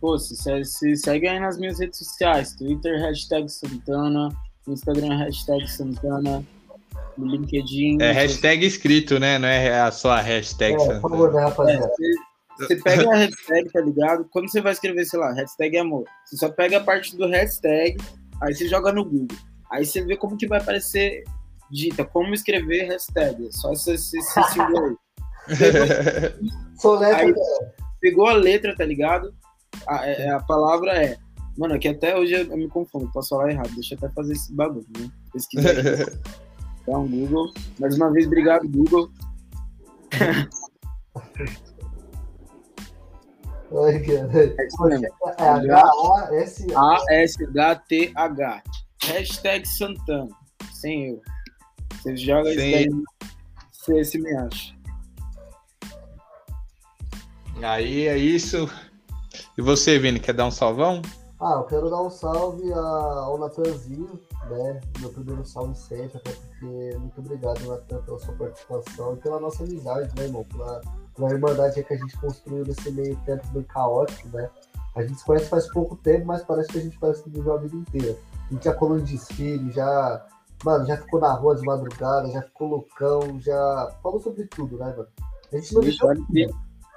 Pô, 0.00 0.18
se, 0.18 0.36
se 0.64 0.96
segue 0.96 1.26
aí 1.26 1.40
nas 1.40 1.58
minhas 1.58 1.80
redes 1.80 1.98
sociais. 1.98 2.54
Twitter, 2.54 3.00
hashtag 3.00 3.48
Santana. 3.48 4.28
Instagram, 4.68 5.16
hashtag 5.16 5.68
Santana. 5.68 6.44
No 7.16 7.26
LinkedIn. 7.26 7.98
É 8.00 8.12
hashtag 8.12 8.64
escrito, 8.64 9.18
né? 9.18 9.38
Não 9.38 9.48
é 9.48 9.80
a 9.80 9.90
sua 9.90 10.20
hashtag 10.20 10.74
é, 10.74 10.78
Santana. 10.78 11.00
Por 11.00 11.10
favor, 11.10 11.32
né, 11.32 11.40
rapaziada. 11.42 11.86
É, 11.86 12.64
você 12.64 12.76
pega 12.76 13.10
a 13.10 13.16
hashtag, 13.16 13.72
tá 13.72 13.80
ligado? 13.80 14.26
Quando 14.30 14.50
você 14.50 14.60
vai 14.60 14.72
escrever, 14.72 15.04
sei 15.04 15.18
lá, 15.18 15.32
hashtag 15.32 15.78
amor, 15.78 16.04
você 16.24 16.36
só 16.36 16.48
pega 16.48 16.78
a 16.78 16.84
parte 16.84 17.16
do 17.16 17.26
hashtag, 17.26 17.96
aí 18.42 18.54
você 18.54 18.68
joga 18.68 18.92
no 18.92 19.04
Google. 19.04 19.36
Aí 19.70 19.84
você 19.84 20.04
vê 20.04 20.16
como 20.16 20.36
que 20.36 20.46
vai 20.46 20.60
aparecer 20.60 21.24
dita, 21.70 22.04
como 22.04 22.34
escrever 22.34 22.86
hashtag. 22.86 23.48
Só 23.52 23.72
esse, 23.72 23.92
esse, 23.92 24.18
esse 24.18 24.42
símbolo 24.52 24.86
aí. 24.86 24.96
aí 27.14 27.34
pegou 28.00 28.26
a 28.26 28.32
letra, 28.34 28.74
tá 28.76 28.84
ligado? 28.84 29.34
A, 29.86 30.06
é, 30.06 30.30
a, 30.30 30.40
palavra 30.40 30.92
é. 30.92 31.16
Mano, 31.56 31.74
aqui 31.74 31.88
até 31.88 32.16
hoje 32.16 32.34
eu, 32.34 32.56
me 32.56 32.68
confundo, 32.68 33.10
posso 33.12 33.30
falar 33.30 33.50
errado. 33.50 33.74
Deixa 33.74 33.94
eu 33.94 33.98
até 33.98 34.08
fazer 34.10 34.32
esse 34.32 34.52
bagulho, 34.54 34.86
né? 34.98 35.10
Pesquisa 35.32 35.70
aí. 35.70 35.76
Dá 36.86 36.98
um 36.98 37.08
Google. 37.08 37.52
Mais 37.78 37.96
uma 37.96 38.10
vez, 38.12 38.26
obrigado, 38.26 38.68
Google. 38.68 39.10
É 40.12 40.46
A-S-H-T-H. 47.10 48.62
Hashtag 49.06 49.66
Santana. 49.66 50.28
Sem 50.72 51.10
eu. 51.10 51.22
Você 51.94 52.16
joga 52.16 52.50
isso 52.50 52.58
daí, 52.58 52.88
você 53.72 54.04
se 54.04 54.18
me 54.18 54.36
acha. 54.36 54.76
Aí 57.62 58.06
é 58.06 58.18
isso. 58.18 58.68
E 59.56 59.62
você, 59.62 59.98
Vini, 59.98 60.20
quer 60.20 60.34
dar 60.34 60.46
um 60.46 60.50
salvão? 60.50 61.00
Ah, 61.40 61.52
eu 61.56 61.64
quero 61.64 61.90
dar 61.90 62.02
um 62.02 62.10
salve 62.10 62.72
ao 62.72 63.38
Natanzinho, 63.38 64.20
né? 64.50 64.80
Meu 65.00 65.10
primeiro 65.10 65.44
salve 65.44 65.76
sempre, 65.76 66.18
até 66.18 66.32
porque 66.32 66.96
muito 66.98 67.20
obrigado, 67.20 67.64
Natan, 67.66 68.00
pela 68.02 68.18
sua 68.18 68.34
participação 68.34 69.14
e 69.14 69.16
pela 69.18 69.38
nossa 69.38 69.62
amizade, 69.62 70.10
né, 70.16 70.24
irmão? 70.24 70.44
Pela, 70.44 70.80
pela 71.14 71.30
irmandade 71.30 71.84
que 71.84 71.94
a 71.94 71.96
gente 71.96 72.16
construiu 72.18 72.64
nesse 72.64 72.90
meio 72.90 73.16
tempo 73.26 73.46
bem 73.48 73.62
caótico, 73.64 74.28
né? 74.28 74.50
A 74.94 75.02
gente 75.02 75.18
se 75.18 75.24
conhece 75.24 75.48
faz 75.48 75.70
pouco 75.70 75.94
tempo, 75.96 76.26
mas 76.26 76.42
parece 76.42 76.70
que 76.70 76.78
a 76.78 76.82
gente 76.82 76.98
parece 76.98 77.22
que 77.22 77.30
viveu 77.30 77.54
a 77.54 77.58
vida 77.58 77.76
inteira. 77.76 78.16
A 78.48 78.54
gente 78.54 78.64
já 78.64 78.74
colou 78.74 78.98
em 78.98 79.04
desfile, 79.04 79.70
já. 79.72 80.26
Mano, 80.64 80.86
já 80.86 80.96
ficou 80.96 81.20
na 81.20 81.32
rua 81.34 81.54
de 81.54 81.62
madrugada, 81.62 82.30
já 82.30 82.42
ficou 82.42 82.68
loucão, 82.68 83.38
já 83.40 83.94
falou 84.02 84.20
sobre 84.20 84.46
tudo, 84.46 84.78
né, 84.78 84.86
mano? 84.96 85.08
A 85.52 85.56
gente 85.56 85.74
não 85.74 85.82
viveu 85.82 86.08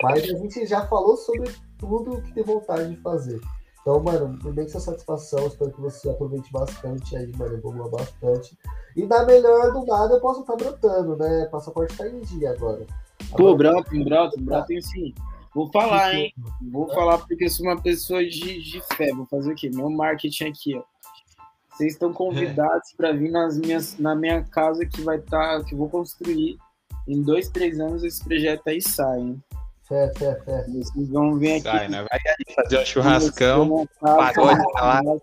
mas 0.02 0.24
a 0.24 0.38
gente 0.38 0.66
já 0.66 0.88
falou 0.88 1.18
sobre 1.18 1.52
tudo 1.78 2.22
que 2.22 2.34
tem 2.34 2.44
vontade 2.44 2.96
de 2.96 3.02
fazer. 3.02 3.40
Então, 3.82 4.02
mano, 4.02 4.38
imensa 4.46 4.80
satisfação. 4.80 5.48
Espero 5.48 5.72
que 5.72 5.82
você 5.82 6.10
aproveite 6.10 6.52
bastante 6.52 7.16
aí, 7.18 7.32
mano. 7.36 7.56
Evolua 7.56 7.90
bastante. 7.90 8.58
E 8.96 9.06
na 9.06 9.26
melhor 9.26 9.74
do 9.74 9.86
nada 9.86 10.16
eu 10.16 10.22
posso 10.22 10.42
estar 10.42 10.56
tá 10.56 10.64
brotando, 10.64 11.18
né? 11.18 11.46
Passaporte 11.52 11.98
tá 11.98 12.08
em 12.08 12.22
dia 12.22 12.52
agora. 12.52 12.86
Pô, 13.32 13.56
brotem, 13.56 14.04
brotem, 14.04 14.44
brotem 14.44 14.82
sim. 14.82 15.14
Vou 15.54 15.70
falar, 15.72 16.14
hein? 16.14 16.34
Vou 16.72 16.88
falar 16.94 17.18
porque 17.18 17.46
eu 17.46 17.50
sou 17.50 17.66
uma 17.66 17.82
pessoa 17.82 18.24
de, 18.24 18.62
de 18.62 18.82
fé. 18.96 19.14
Vou 19.14 19.26
fazer 19.26 19.52
o 19.52 19.56
quê? 19.56 19.70
Meu 19.74 19.90
marketing 19.90 20.46
aqui, 20.46 20.78
ó. 20.78 20.84
Vocês 21.80 21.94
estão 21.94 22.12
convidados 22.12 22.92
para 22.98 23.14
vir 23.14 23.32
nas 23.32 23.58
minhas, 23.58 23.98
na 23.98 24.14
minha 24.14 24.44
casa 24.44 24.86
que 24.86 25.02
vai 25.02 25.16
estar, 25.16 25.60
tá, 25.60 25.64
que 25.64 25.74
eu 25.74 25.78
vou 25.78 25.90
construir. 25.90 26.58
Em 27.08 27.24
dois, 27.24 27.48
três 27.48 27.80
anos 27.80 28.04
esse 28.04 28.22
projeto 28.22 28.68
aí 28.68 28.82
sai, 28.82 29.22
hein? 29.22 29.44
Fé, 29.88 30.12
fé, 30.18 30.36
fé. 30.44 30.66
Vocês 30.68 31.10
vão 31.10 31.40
vir 31.40 31.54
aqui. 31.54 31.62
Sai, 31.62 31.88
né? 31.88 32.00
Vai 32.00 32.20
aí 32.26 32.54
fazer 32.54 32.80
um 32.80 32.86
churrascão, 32.86 33.88
pagode 34.02 34.62
na 34.74 34.82
laje. 34.82 35.22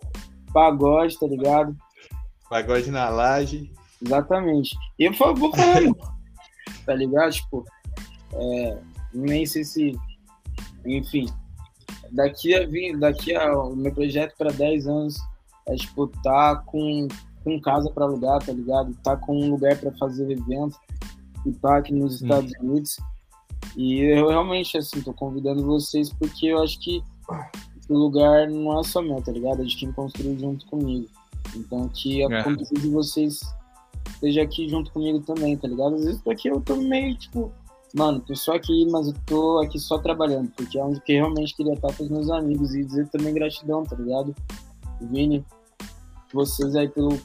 Pagode, 0.50 1.18
tá 1.18 1.26
ligado? 1.26 1.76
Pagode 2.48 2.90
na 2.90 3.10
laje. 3.10 3.70
Exatamente. 4.02 4.74
E 4.98 5.04
eu 5.04 5.12
vou 5.12 5.54
falar, 5.54 5.82
tá 6.86 6.94
ligado? 6.94 7.32
Tipo, 7.32 7.66
é, 8.32 8.78
nem 9.12 9.44
sei 9.44 9.62
se. 9.62 9.94
Enfim, 10.86 11.26
daqui 12.12 12.54
a, 12.54 12.66
daqui 12.98 13.36
a 13.36 13.52
o 13.52 13.76
meu 13.76 13.92
projeto 13.92 14.34
para 14.38 14.50
10 14.50 14.86
anos 14.86 15.35
é, 15.68 15.74
tipo, 15.74 16.06
tá 16.22 16.56
com, 16.66 17.08
com 17.44 17.60
casa 17.60 17.90
para 17.90 18.04
alugar, 18.04 18.42
tá 18.44 18.52
ligado? 18.52 18.94
Tá 19.02 19.16
com 19.16 19.36
um 19.36 19.50
lugar 19.50 19.76
para 19.78 19.92
fazer 19.92 20.30
evento 20.30 20.78
e 21.44 21.52
tá 21.52 21.78
aqui 21.78 21.92
nos 21.92 22.20
Estados 22.20 22.52
hum. 22.60 22.70
Unidos 22.70 22.98
e 23.76 24.00
eu 24.00 24.28
realmente, 24.28 24.78
assim, 24.78 25.02
tô 25.02 25.12
convidando 25.12 25.64
vocês 25.64 26.10
porque 26.10 26.46
eu 26.46 26.62
acho 26.62 26.80
que 26.80 27.02
o 27.88 27.94
lugar 27.94 28.48
não 28.48 28.80
é 28.80 28.82
só 28.82 29.02
meu, 29.02 29.20
tá 29.20 29.30
ligado? 29.30 29.62
É 29.62 29.64
de 29.64 29.76
quem 29.76 29.92
construiu 29.92 30.38
junto 30.38 30.66
comigo. 30.66 31.06
Então 31.54 31.88
que 31.88 32.24
a 32.24 32.38
é. 32.38 32.42
de 32.42 32.88
vocês 32.88 33.40
esteja 34.08 34.42
aqui 34.42 34.68
junto 34.68 34.90
comigo 34.92 35.20
também, 35.20 35.56
tá 35.56 35.68
ligado? 35.68 35.96
Às 35.96 36.04
vezes 36.04 36.20
porque 36.22 36.50
eu 36.50 36.60
tô 36.60 36.76
meio, 36.76 37.14
tipo, 37.16 37.52
mano, 37.94 38.20
tô 38.20 38.34
só 38.34 38.54
aqui, 38.54 38.86
mas 38.90 39.08
eu 39.08 39.14
tô 39.26 39.58
aqui 39.58 39.78
só 39.78 39.98
trabalhando, 39.98 40.50
porque 40.56 40.78
é 40.78 40.84
onde 40.84 41.00
que 41.02 41.12
eu 41.12 41.24
realmente 41.24 41.54
queria 41.54 41.74
estar 41.74 41.94
com 41.94 42.04
os 42.04 42.10
meus 42.10 42.30
amigos 42.30 42.74
e 42.74 42.82
dizer 42.82 43.08
também 43.08 43.34
gratidão, 43.34 43.84
tá 43.84 43.94
ligado? 43.94 44.34
Vini, 45.02 45.44
vocês 46.32 46.74
aí 46.76 46.88
pelo 46.88 47.18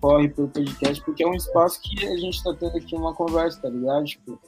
corre 0.00 0.28
pelo 0.28 0.48
podcast, 0.48 1.02
porque 1.04 1.22
é 1.22 1.26
um 1.26 1.34
espaço 1.34 1.80
que 1.80 2.04
a 2.04 2.16
gente 2.16 2.42
tá 2.42 2.52
tendo 2.58 2.76
aqui 2.76 2.96
uma 2.96 3.14
conversa, 3.14 3.60
tá 3.62 3.68
ligado? 3.68 4.04
Tipo, 4.04 4.38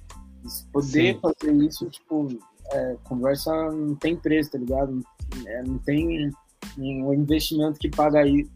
Poder 0.73 1.15
Sim. 1.15 1.21
fazer 1.21 1.55
isso, 1.55 1.89
tipo, 1.89 2.29
é, 2.71 2.97
conversa 3.05 3.51
não 3.73 3.95
tem 3.95 4.15
preço, 4.15 4.51
tá 4.51 4.59
ligado? 4.59 5.01
É, 5.47 5.63
não 5.63 5.79
tem 5.79 6.31
um 6.77 7.15
investimento 7.15 7.79
que 7.79 7.89
paga, 7.89 8.21
aí, 8.21 8.47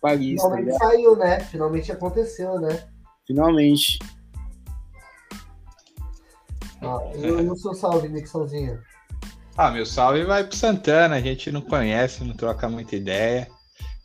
paga 0.00 0.22
isso. 0.22 0.42
Tá 0.42 0.56
Finalmente 0.56 0.78
tá 0.78 0.86
saiu, 0.86 1.16
né? 1.16 1.40
Finalmente 1.40 1.92
aconteceu, 1.92 2.60
né? 2.60 2.88
Finalmente. 3.26 3.98
Ah, 6.82 6.98
e 7.14 7.30
o 7.30 7.56
seu 7.56 7.74
salve, 7.74 8.08
Nixonzinho? 8.08 8.80
Ah, 9.56 9.70
meu 9.70 9.86
salve 9.86 10.24
vai 10.24 10.42
pro 10.42 10.56
Santana, 10.56 11.16
a 11.16 11.20
gente 11.20 11.52
não 11.52 11.60
conhece, 11.60 12.24
não 12.24 12.34
troca 12.34 12.68
muita 12.68 12.96
ideia. 12.96 13.48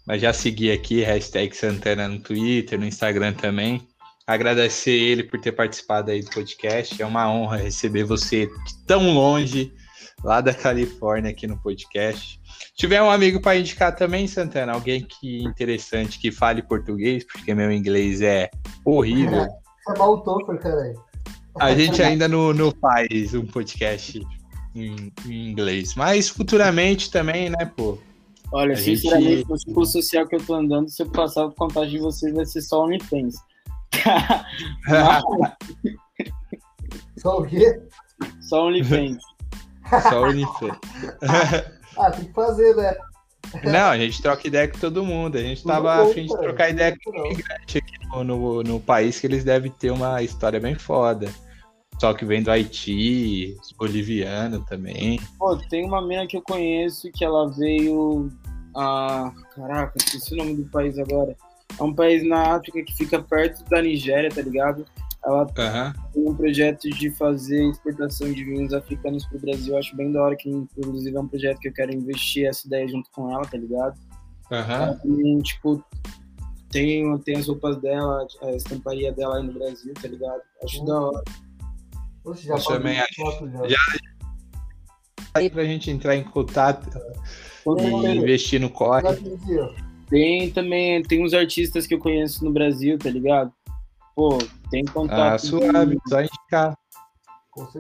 Mas 0.07 0.21
já 0.21 0.31
segui 0.31 0.71
aqui, 0.71 1.01
hashtag 1.01 1.55
Santana 1.55 2.07
no 2.07 2.19
Twitter, 2.19 2.79
no 2.79 2.85
Instagram 2.85 3.33
também 3.33 3.85
agradecer 4.27 4.91
ele 4.91 5.23
por 5.23 5.39
ter 5.39 5.51
participado 5.51 6.11
aí 6.11 6.21
do 6.21 6.31
podcast. 6.31 7.01
É 7.01 7.05
uma 7.05 7.31
honra 7.31 7.57
receber 7.57 8.03
você 8.03 8.49
tão 8.87 9.13
longe, 9.13 9.73
lá 10.23 10.41
da 10.41 10.53
Califórnia, 10.53 11.31
aqui 11.31 11.45
no 11.45 11.57
podcast. 11.57 12.39
Se 12.43 12.73
tiver 12.75 13.01
um 13.01 13.11
amigo 13.11 13.39
para 13.39 13.57
indicar 13.57 13.95
também, 13.95 14.27
Santana, 14.27 14.73
alguém 14.73 15.03
que 15.03 15.43
interessante 15.43 16.19
que 16.19 16.31
fale 16.31 16.61
português, 16.61 17.23
porque 17.23 17.53
meu 17.53 17.71
inglês 17.71 18.21
é 18.21 18.49
horrível. 18.83 19.47
É 19.87 19.99
mal 19.99 20.13
o 20.13 20.57
caralho. 20.57 20.99
A 21.59 21.75
gente 21.75 22.01
ainda 22.01 22.27
não, 22.27 22.51
não 22.51 22.71
faz 22.71 23.35
um 23.35 23.45
podcast 23.45 24.19
em, 24.73 25.13
em, 25.27 25.51
inglês, 25.51 25.93
mas 25.93 26.27
futuramente 26.27 27.11
também, 27.11 27.51
né, 27.51 27.71
pô? 27.77 27.99
Olha, 28.51 28.75
sinceramente, 28.75 29.37
gente... 29.37 29.49
no 29.49 29.57
ciclo 29.57 29.85
social 29.85 30.27
que 30.27 30.35
eu 30.35 30.45
tô 30.45 30.55
andando, 30.55 30.89
se 30.89 31.03
eu 31.03 31.09
passar 31.09 31.45
o 31.45 31.51
contato 31.51 31.89
de 31.89 31.99
vocês, 31.99 32.33
vai 32.33 32.45
ser 32.45 32.61
só 32.61 32.83
OnlyFans. 32.83 33.35
Só 37.17 37.39
o 37.39 37.45
quê? 37.45 37.81
Só 38.41 38.67
OnlyFans. 38.67 39.17
Só 40.09 40.23
OnlyFans. 40.23 40.77
ah, 41.97 42.11
tem 42.11 42.25
que 42.25 42.33
fazer, 42.33 42.75
né? 42.75 42.93
Não, 43.63 43.89
a 43.89 43.97
gente 43.97 44.21
troca 44.21 44.47
ideia 44.47 44.67
com 44.67 44.77
todo 44.77 45.03
mundo. 45.03 45.37
A 45.37 45.41
gente 45.41 45.63
tava 45.63 46.03
a 46.03 46.07
fim 46.07 46.25
de 46.25 46.37
trocar 46.37 46.69
ideia 46.69 46.95
com 47.03 47.11
o 47.11 47.27
imigrante 47.27 47.77
aqui 47.77 47.93
no, 48.09 48.23
no, 48.23 48.63
no, 48.63 48.79
país, 48.79 49.19
que 49.19 49.27
eles 49.27 49.43
devem 49.43 49.71
ter 49.71 49.91
uma 49.91 50.21
história 50.21 50.59
bem 50.59 50.75
foda. 50.75 51.29
Só 51.99 52.13
que 52.13 52.25
vem 52.25 52.43
do 52.43 52.51
Haiti, 52.51 53.55
boliviano 53.77 54.63
também. 54.65 55.19
Pô, 55.39 55.55
tem 55.57 55.85
uma 55.85 56.01
menina 56.01 56.27
que 56.27 56.37
eu 56.37 56.41
conheço 56.41 57.11
que 57.11 57.23
ela 57.23 57.49
veio. 57.51 58.29
Ah, 58.75 59.31
caraca, 59.55 59.93
esqueci 59.97 60.33
o 60.33 60.37
nome 60.37 60.55
do 60.55 60.65
país 60.65 60.99
agora. 60.99 61.35
É 61.79 61.83
um 61.83 61.93
país 61.93 62.27
na 62.27 62.55
África 62.55 62.83
que 62.83 62.95
fica 62.95 63.21
perto 63.21 63.63
da 63.69 63.81
Nigéria, 63.81 64.29
tá 64.29 64.41
ligado? 64.41 64.85
Ela 65.25 65.41
uhum. 65.41 66.11
tem 66.13 66.27
um 66.29 66.35
projeto 66.35 66.87
de 66.89 67.09
fazer 67.11 67.67
exportação 67.69 68.31
de 68.31 68.43
vinhos 68.43 68.73
africanos 68.73 69.25
pro 69.25 69.39
Brasil. 69.39 69.73
Eu 69.73 69.79
acho 69.79 69.95
bem 69.95 70.11
da 70.11 70.21
hora 70.21 70.35
que, 70.35 70.49
inclusive, 70.49 71.15
é 71.15 71.19
um 71.19 71.27
projeto 71.27 71.59
que 71.59 71.69
eu 71.69 71.73
quero 71.73 71.93
investir 71.93 72.45
essa 72.45 72.67
ideia 72.67 72.87
junto 72.87 73.09
com 73.11 73.31
ela, 73.31 73.43
tá 73.43 73.57
ligado? 73.57 73.97
Uhum. 74.51 75.39
E, 75.39 75.41
tipo, 75.41 75.83
tem, 76.69 77.17
tem 77.19 77.37
as 77.37 77.47
roupas 77.47 77.77
dela, 77.77 78.27
a 78.43 78.51
estamparia 78.51 79.11
dela 79.11 79.37
aí 79.37 79.43
no 79.43 79.53
Brasil, 79.53 79.93
tá 79.99 80.07
ligado? 80.07 80.41
Acho 80.63 80.79
uhum. 80.79 80.85
da 80.85 81.01
hora. 81.01 81.23
Poxa, 82.25 82.41
já 82.41 82.55
eu 82.55 82.63
também 82.63 82.99
acho. 82.99 83.49
Já. 83.51 83.67
já 83.67 83.77
aí 85.35 85.49
pra 85.49 85.63
gente 85.63 85.91
entrar 85.91 86.15
em 86.15 86.23
contato 86.23 86.89
e 87.77 88.17
investir 88.17 88.59
no 88.59 88.69
corre. 88.69 89.03
Tem 90.09 90.49
também, 90.49 91.03
tem 91.03 91.23
uns 91.23 91.33
artistas 91.33 91.85
que 91.85 91.93
eu 91.93 91.99
conheço 91.99 92.43
no 92.43 92.51
Brasil, 92.51 92.97
tá 92.97 93.09
ligado? 93.09 93.51
Pô, 94.15 94.37
tem 94.71 94.83
contato. 94.85 95.35
Ah, 95.35 95.37
suave, 95.37 95.99
só 96.07 96.21
indicar. 96.21 96.77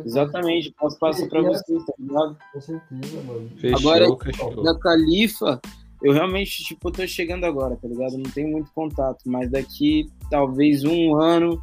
Exatamente, 0.05 0.73
posso 0.77 0.97
passar 0.99 1.27
pra 1.27 1.41
vocês, 1.41 1.85
tá 1.85 1.93
ligado? 1.99 2.37
Com 2.53 2.61
certeza, 2.61 3.21
mano. 3.23 3.49
Fechou, 3.57 3.79
agora, 3.79 4.23
fechou. 4.23 4.63
da 4.63 4.79
Califa, 4.79 5.61
eu 6.01 6.13
realmente, 6.13 6.63
tipo, 6.63 6.91
tô 6.91 7.05
chegando 7.07 7.45
agora, 7.45 7.75
tá 7.75 7.87
ligado? 7.87 8.17
Não 8.17 8.29
tenho 8.31 8.49
muito 8.49 8.71
contato, 8.71 9.23
mas 9.25 9.49
daqui, 9.49 10.09
talvez 10.29 10.83
um 10.83 11.15
ano, 11.15 11.61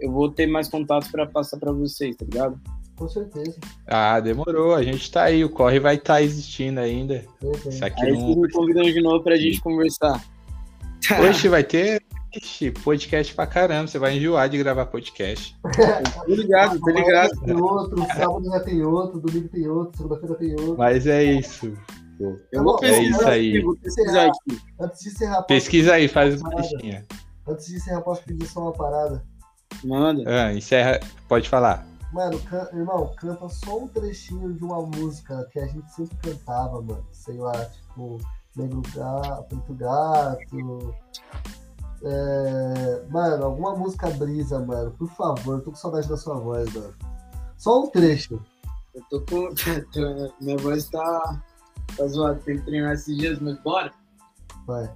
eu 0.00 0.10
vou 0.10 0.30
ter 0.30 0.46
mais 0.46 0.68
contatos 0.68 1.10
para 1.10 1.26
passar 1.26 1.58
para 1.58 1.72
vocês, 1.72 2.16
tá 2.16 2.24
ligado? 2.24 2.60
Com 2.96 3.08
certeza. 3.08 3.58
Ah, 3.86 4.20
demorou. 4.20 4.74
A 4.74 4.82
gente 4.82 5.10
tá 5.10 5.24
aí. 5.24 5.42
O 5.44 5.48
corre 5.48 5.80
vai 5.80 5.94
estar 5.94 6.14
tá 6.14 6.22
existindo 6.22 6.80
ainda. 6.80 7.24
Isso 7.66 7.84
aqui 7.84 8.04
aí 8.04 8.12
não... 8.12 8.36
me 8.36 8.50
convidam 8.50 8.82
de 8.82 9.00
novo 9.00 9.24
pra 9.24 9.36
gente 9.36 9.60
conversar. 9.60 10.22
Hoje 11.18 11.48
vai 11.48 11.64
ter 11.64 12.02
Ixi, 12.32 12.70
podcast 12.70 13.34
pra 13.34 13.46
caramba. 13.46 13.88
Você 13.88 13.98
vai 13.98 14.16
enjoar 14.16 14.48
de 14.48 14.58
gravar 14.58 14.86
podcast. 14.86 15.58
tô 16.26 16.32
ligado, 16.32 16.78
tô 16.78 16.90
ligado. 16.90 17.40
Tem 17.40 17.60
outro, 17.60 18.06
sábado 18.06 18.44
já 18.44 18.60
tem 18.60 18.82
outro, 18.84 19.18
domingo 19.18 19.48
tem 19.48 19.66
outro, 19.66 19.96
segunda-feira 19.96 20.34
tem 20.36 20.52
outro. 20.52 20.78
Mas 20.78 21.08
é 21.08 21.24
isso. 21.24 21.72
Pô. 22.16 22.36
Eu 22.52 22.62
vou 22.62 22.78
é 22.84 23.02
isso 23.02 23.26
aí. 23.26 23.60
Vou 23.60 23.76
pesquisar 23.76 24.26
aqui. 24.26 24.60
Antes 24.78 25.00
de 25.00 25.08
encerrar, 25.08 25.42
Pesquisa 25.42 25.94
aí, 25.94 26.06
faz 26.06 26.40
uma 26.40 26.54
listinha. 26.54 27.04
Antes 27.48 27.66
de 27.66 27.76
encerrar, 27.76 28.02
posso 28.02 28.22
pedir 28.22 28.46
só 28.46 28.60
uma 28.60 28.72
parada? 28.72 29.24
Manda. 29.84 30.22
Ah, 30.26 30.52
encerra. 30.52 31.00
Pode 31.28 31.48
falar. 31.48 31.86
Mano, 32.12 32.40
can... 32.40 32.68
irmão, 32.72 33.12
canta 33.16 33.48
só 33.48 33.78
um 33.78 33.88
trechinho 33.88 34.52
de 34.52 34.64
uma 34.64 34.82
música 34.82 35.48
que 35.52 35.60
a 35.60 35.66
gente 35.66 35.90
sempre 35.92 36.16
cantava, 36.18 36.82
mano. 36.82 37.06
Sei 37.12 37.36
lá, 37.36 37.64
tipo, 37.66 38.18
Negro 38.56 38.82
Gato, 38.94 39.44
Preto 39.48 39.74
Gato. 39.74 40.94
É... 42.02 43.04
Mano, 43.08 43.44
alguma 43.44 43.76
música 43.76 44.10
brisa, 44.10 44.58
mano. 44.58 44.90
Por 44.92 45.08
favor, 45.10 45.60
tô 45.60 45.70
com 45.70 45.76
saudade 45.76 46.08
da 46.08 46.16
sua 46.16 46.34
voz, 46.34 46.72
mano. 46.74 46.94
Só 47.56 47.84
um 47.84 47.90
trecho. 47.90 48.42
Eu 48.94 49.02
tô 49.08 49.20
com. 49.20 49.48
minha 50.40 50.56
voz 50.56 50.88
tá. 50.88 51.42
tá 51.96 52.06
zoada. 52.08 52.40
Tem 52.40 52.56
que 52.56 52.64
treinar 52.64 52.94
esses 52.94 53.16
dias, 53.16 53.38
mas 53.38 53.58
bora. 53.60 53.92
Vai. 54.66 54.90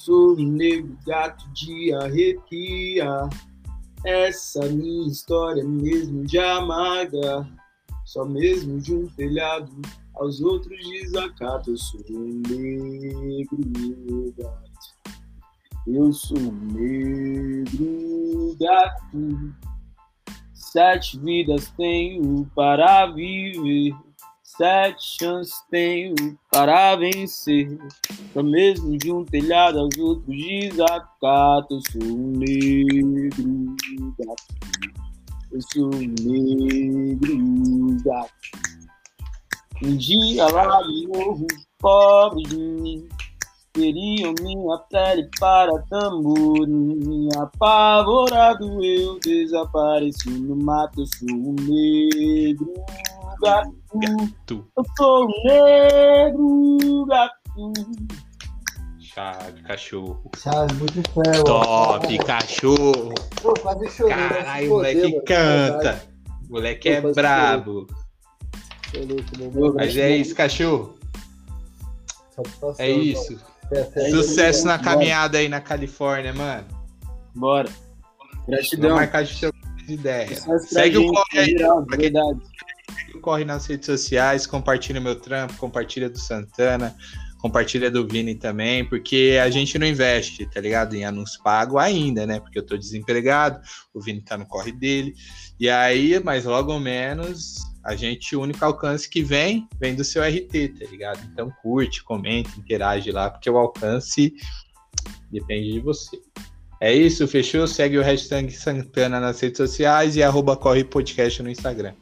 Sou 0.00 0.32
um 0.32 0.52
negro 0.52 0.96
gato 1.06 1.46
de 1.52 1.92
arrepiar. 1.92 3.28
Essa 4.02 4.64
minha 4.70 5.06
história 5.06 5.62
mesmo 5.62 6.24
de 6.24 6.38
amarga. 6.38 7.46
Só 8.06 8.24
mesmo 8.24 8.80
de 8.80 8.94
um 8.94 9.06
telhado 9.08 9.70
aos 10.14 10.40
outros 10.40 10.78
desacato. 10.88 11.72
Eu 11.72 11.76
sou 11.76 12.00
um 12.08 12.40
negro 12.48 14.34
gato. 14.38 14.70
Eu 15.86 16.10
sou 16.14 16.38
um 16.38 16.72
negro 16.72 18.56
gato. 18.58 19.54
Sete 20.54 21.18
vidas 21.18 21.70
tenho 21.76 22.50
para 22.54 23.04
viver. 23.12 23.94
Sete 24.60 25.02
chances 25.18 25.54
tenho 25.70 26.14
para 26.52 26.94
vencer. 26.94 27.78
Só 28.34 28.42
mesmo 28.42 28.98
de 28.98 29.10
um 29.10 29.24
telhado 29.24 29.78
aos 29.78 29.96
outros 29.96 30.36
desacato. 30.36 31.76
Eu 31.76 31.80
sou 31.90 32.02
um 32.02 32.30
negro 32.36 33.74
gato. 34.18 34.42
Eu 35.50 35.60
sou 35.72 35.86
um 35.86 36.14
negro 36.20 37.96
gato. 38.04 38.32
Um 39.82 39.96
dia 39.96 40.46
lá 40.48 40.82
de 40.82 41.08
novo, 41.08 41.46
pobre 41.78 42.42
de 42.42 42.58
mim. 42.58 43.08
Queriam 43.72 44.34
minha 44.42 44.76
pele 44.90 45.26
para 45.40 45.72
tamborim. 45.88 47.30
Apavorado 47.34 48.84
eu 48.84 49.18
desapareci 49.20 50.28
no 50.28 50.54
mato. 50.54 51.00
Eu 51.00 51.06
sou 51.06 51.34
um 51.34 51.56
negro 51.66 52.74
gato. 53.40 53.74
Tu, 54.46 54.66
Eu 54.76 54.84
sou 54.96 55.26
um 55.26 55.44
negro 55.44 57.06
gato. 57.06 57.72
chave, 59.00 59.62
cachorro. 59.62 60.30
Chave, 60.36 60.74
muito 60.74 61.02
fé, 61.10 61.42
Top, 61.44 62.18
cachorro. 62.18 63.14
Pô, 63.42 63.54
quase 63.54 63.88
chorei. 63.90 64.16
né? 64.16 64.28
Caralho, 64.28 64.66
o 64.66 64.70
moleque 64.76 65.02
mano, 65.02 65.24
canta. 65.24 66.02
O 66.48 66.52
moleque 66.52 66.88
é 66.88 67.00
Pô, 67.00 67.12
brabo. 67.12 67.86
Você 68.90 68.98
é 68.98 69.04
louco, 69.04 69.54
meu 69.60 69.74
Mas 69.74 69.96
é 69.96 70.16
isso, 70.16 70.34
cachorro. 70.34 70.94
É 72.78 72.90
isso. 72.90 73.38
Fé, 73.68 73.84
fé. 73.84 74.10
Sucesso 74.10 74.66
na 74.66 74.78
caminhada 74.78 75.38
aí 75.38 75.48
na 75.48 75.60
Califórnia, 75.60 76.32
mano. 76.32 76.66
Bora. 77.34 77.68
Vamos 77.68 78.46
Gratidão. 78.48 78.96
marcar 78.96 79.22
de 79.24 79.38
ter 79.38 79.52
ideia. 79.88 80.28
Segue 80.60 80.98
o 80.98 81.02
gente, 81.02 81.12
corre 81.14 81.38
aí. 81.38 81.50
geral, 81.50 81.84
pra 81.84 81.96
quem 81.96 82.10
verdade. 82.12 82.40
Corre 83.18 83.44
nas 83.44 83.66
redes 83.66 83.86
sociais, 83.86 84.46
compartilha 84.46 85.00
meu 85.00 85.16
trampo, 85.16 85.56
compartilha 85.56 86.08
do 86.08 86.18
Santana, 86.18 86.94
compartilha 87.38 87.90
do 87.90 88.06
Vini 88.06 88.34
também, 88.34 88.84
porque 88.84 89.38
a 89.42 89.50
gente 89.50 89.78
não 89.78 89.86
investe, 89.86 90.46
tá 90.46 90.60
ligado? 90.60 90.94
Em 90.94 91.04
anúncio 91.04 91.42
pago 91.42 91.78
ainda, 91.78 92.26
né? 92.26 92.38
Porque 92.38 92.58
eu 92.58 92.66
tô 92.66 92.76
desempregado, 92.76 93.60
o 93.94 94.00
Vini 94.00 94.20
tá 94.20 94.36
no 94.36 94.46
corre 94.46 94.72
dele. 94.72 95.14
E 95.58 95.68
aí, 95.68 96.20
mas 96.22 96.44
logo 96.44 96.78
menos, 96.78 97.56
a 97.84 97.96
gente, 97.96 98.36
o 98.36 98.42
único 98.42 98.64
alcance 98.64 99.08
que 99.08 99.22
vem, 99.22 99.66
vem 99.80 99.94
do 99.94 100.04
seu 100.04 100.22
RT, 100.22 100.78
tá 100.78 100.86
ligado? 100.90 101.20
Então 101.32 101.50
curte, 101.62 102.04
comenta, 102.04 102.50
interage 102.58 103.10
lá, 103.10 103.30
porque 103.30 103.48
o 103.48 103.56
alcance 103.56 104.34
depende 105.30 105.72
de 105.72 105.80
você. 105.80 106.18
É 106.80 106.94
isso, 106.94 107.28
fechou? 107.28 107.66
Segue 107.66 107.98
o 107.98 108.02
hashtag 108.02 108.50
Santana 108.52 109.20
nas 109.20 109.40
redes 109.40 109.58
sociais 109.58 110.16
e 110.16 110.22
arroba 110.22 110.56
corre 110.56 110.82
podcast 110.82 111.42
no 111.42 111.50
Instagram. 111.50 111.94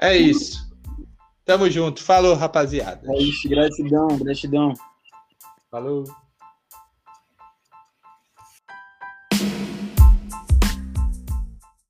É 0.00 0.16
isso. 0.16 0.70
Tamo 1.44 1.68
junto. 1.70 2.02
Falou, 2.02 2.34
rapaziada. 2.34 3.06
É 3.12 3.18
isso, 3.18 3.48
gratidão, 3.48 4.08
gratidão. 4.18 4.72
Falou. 5.70 6.04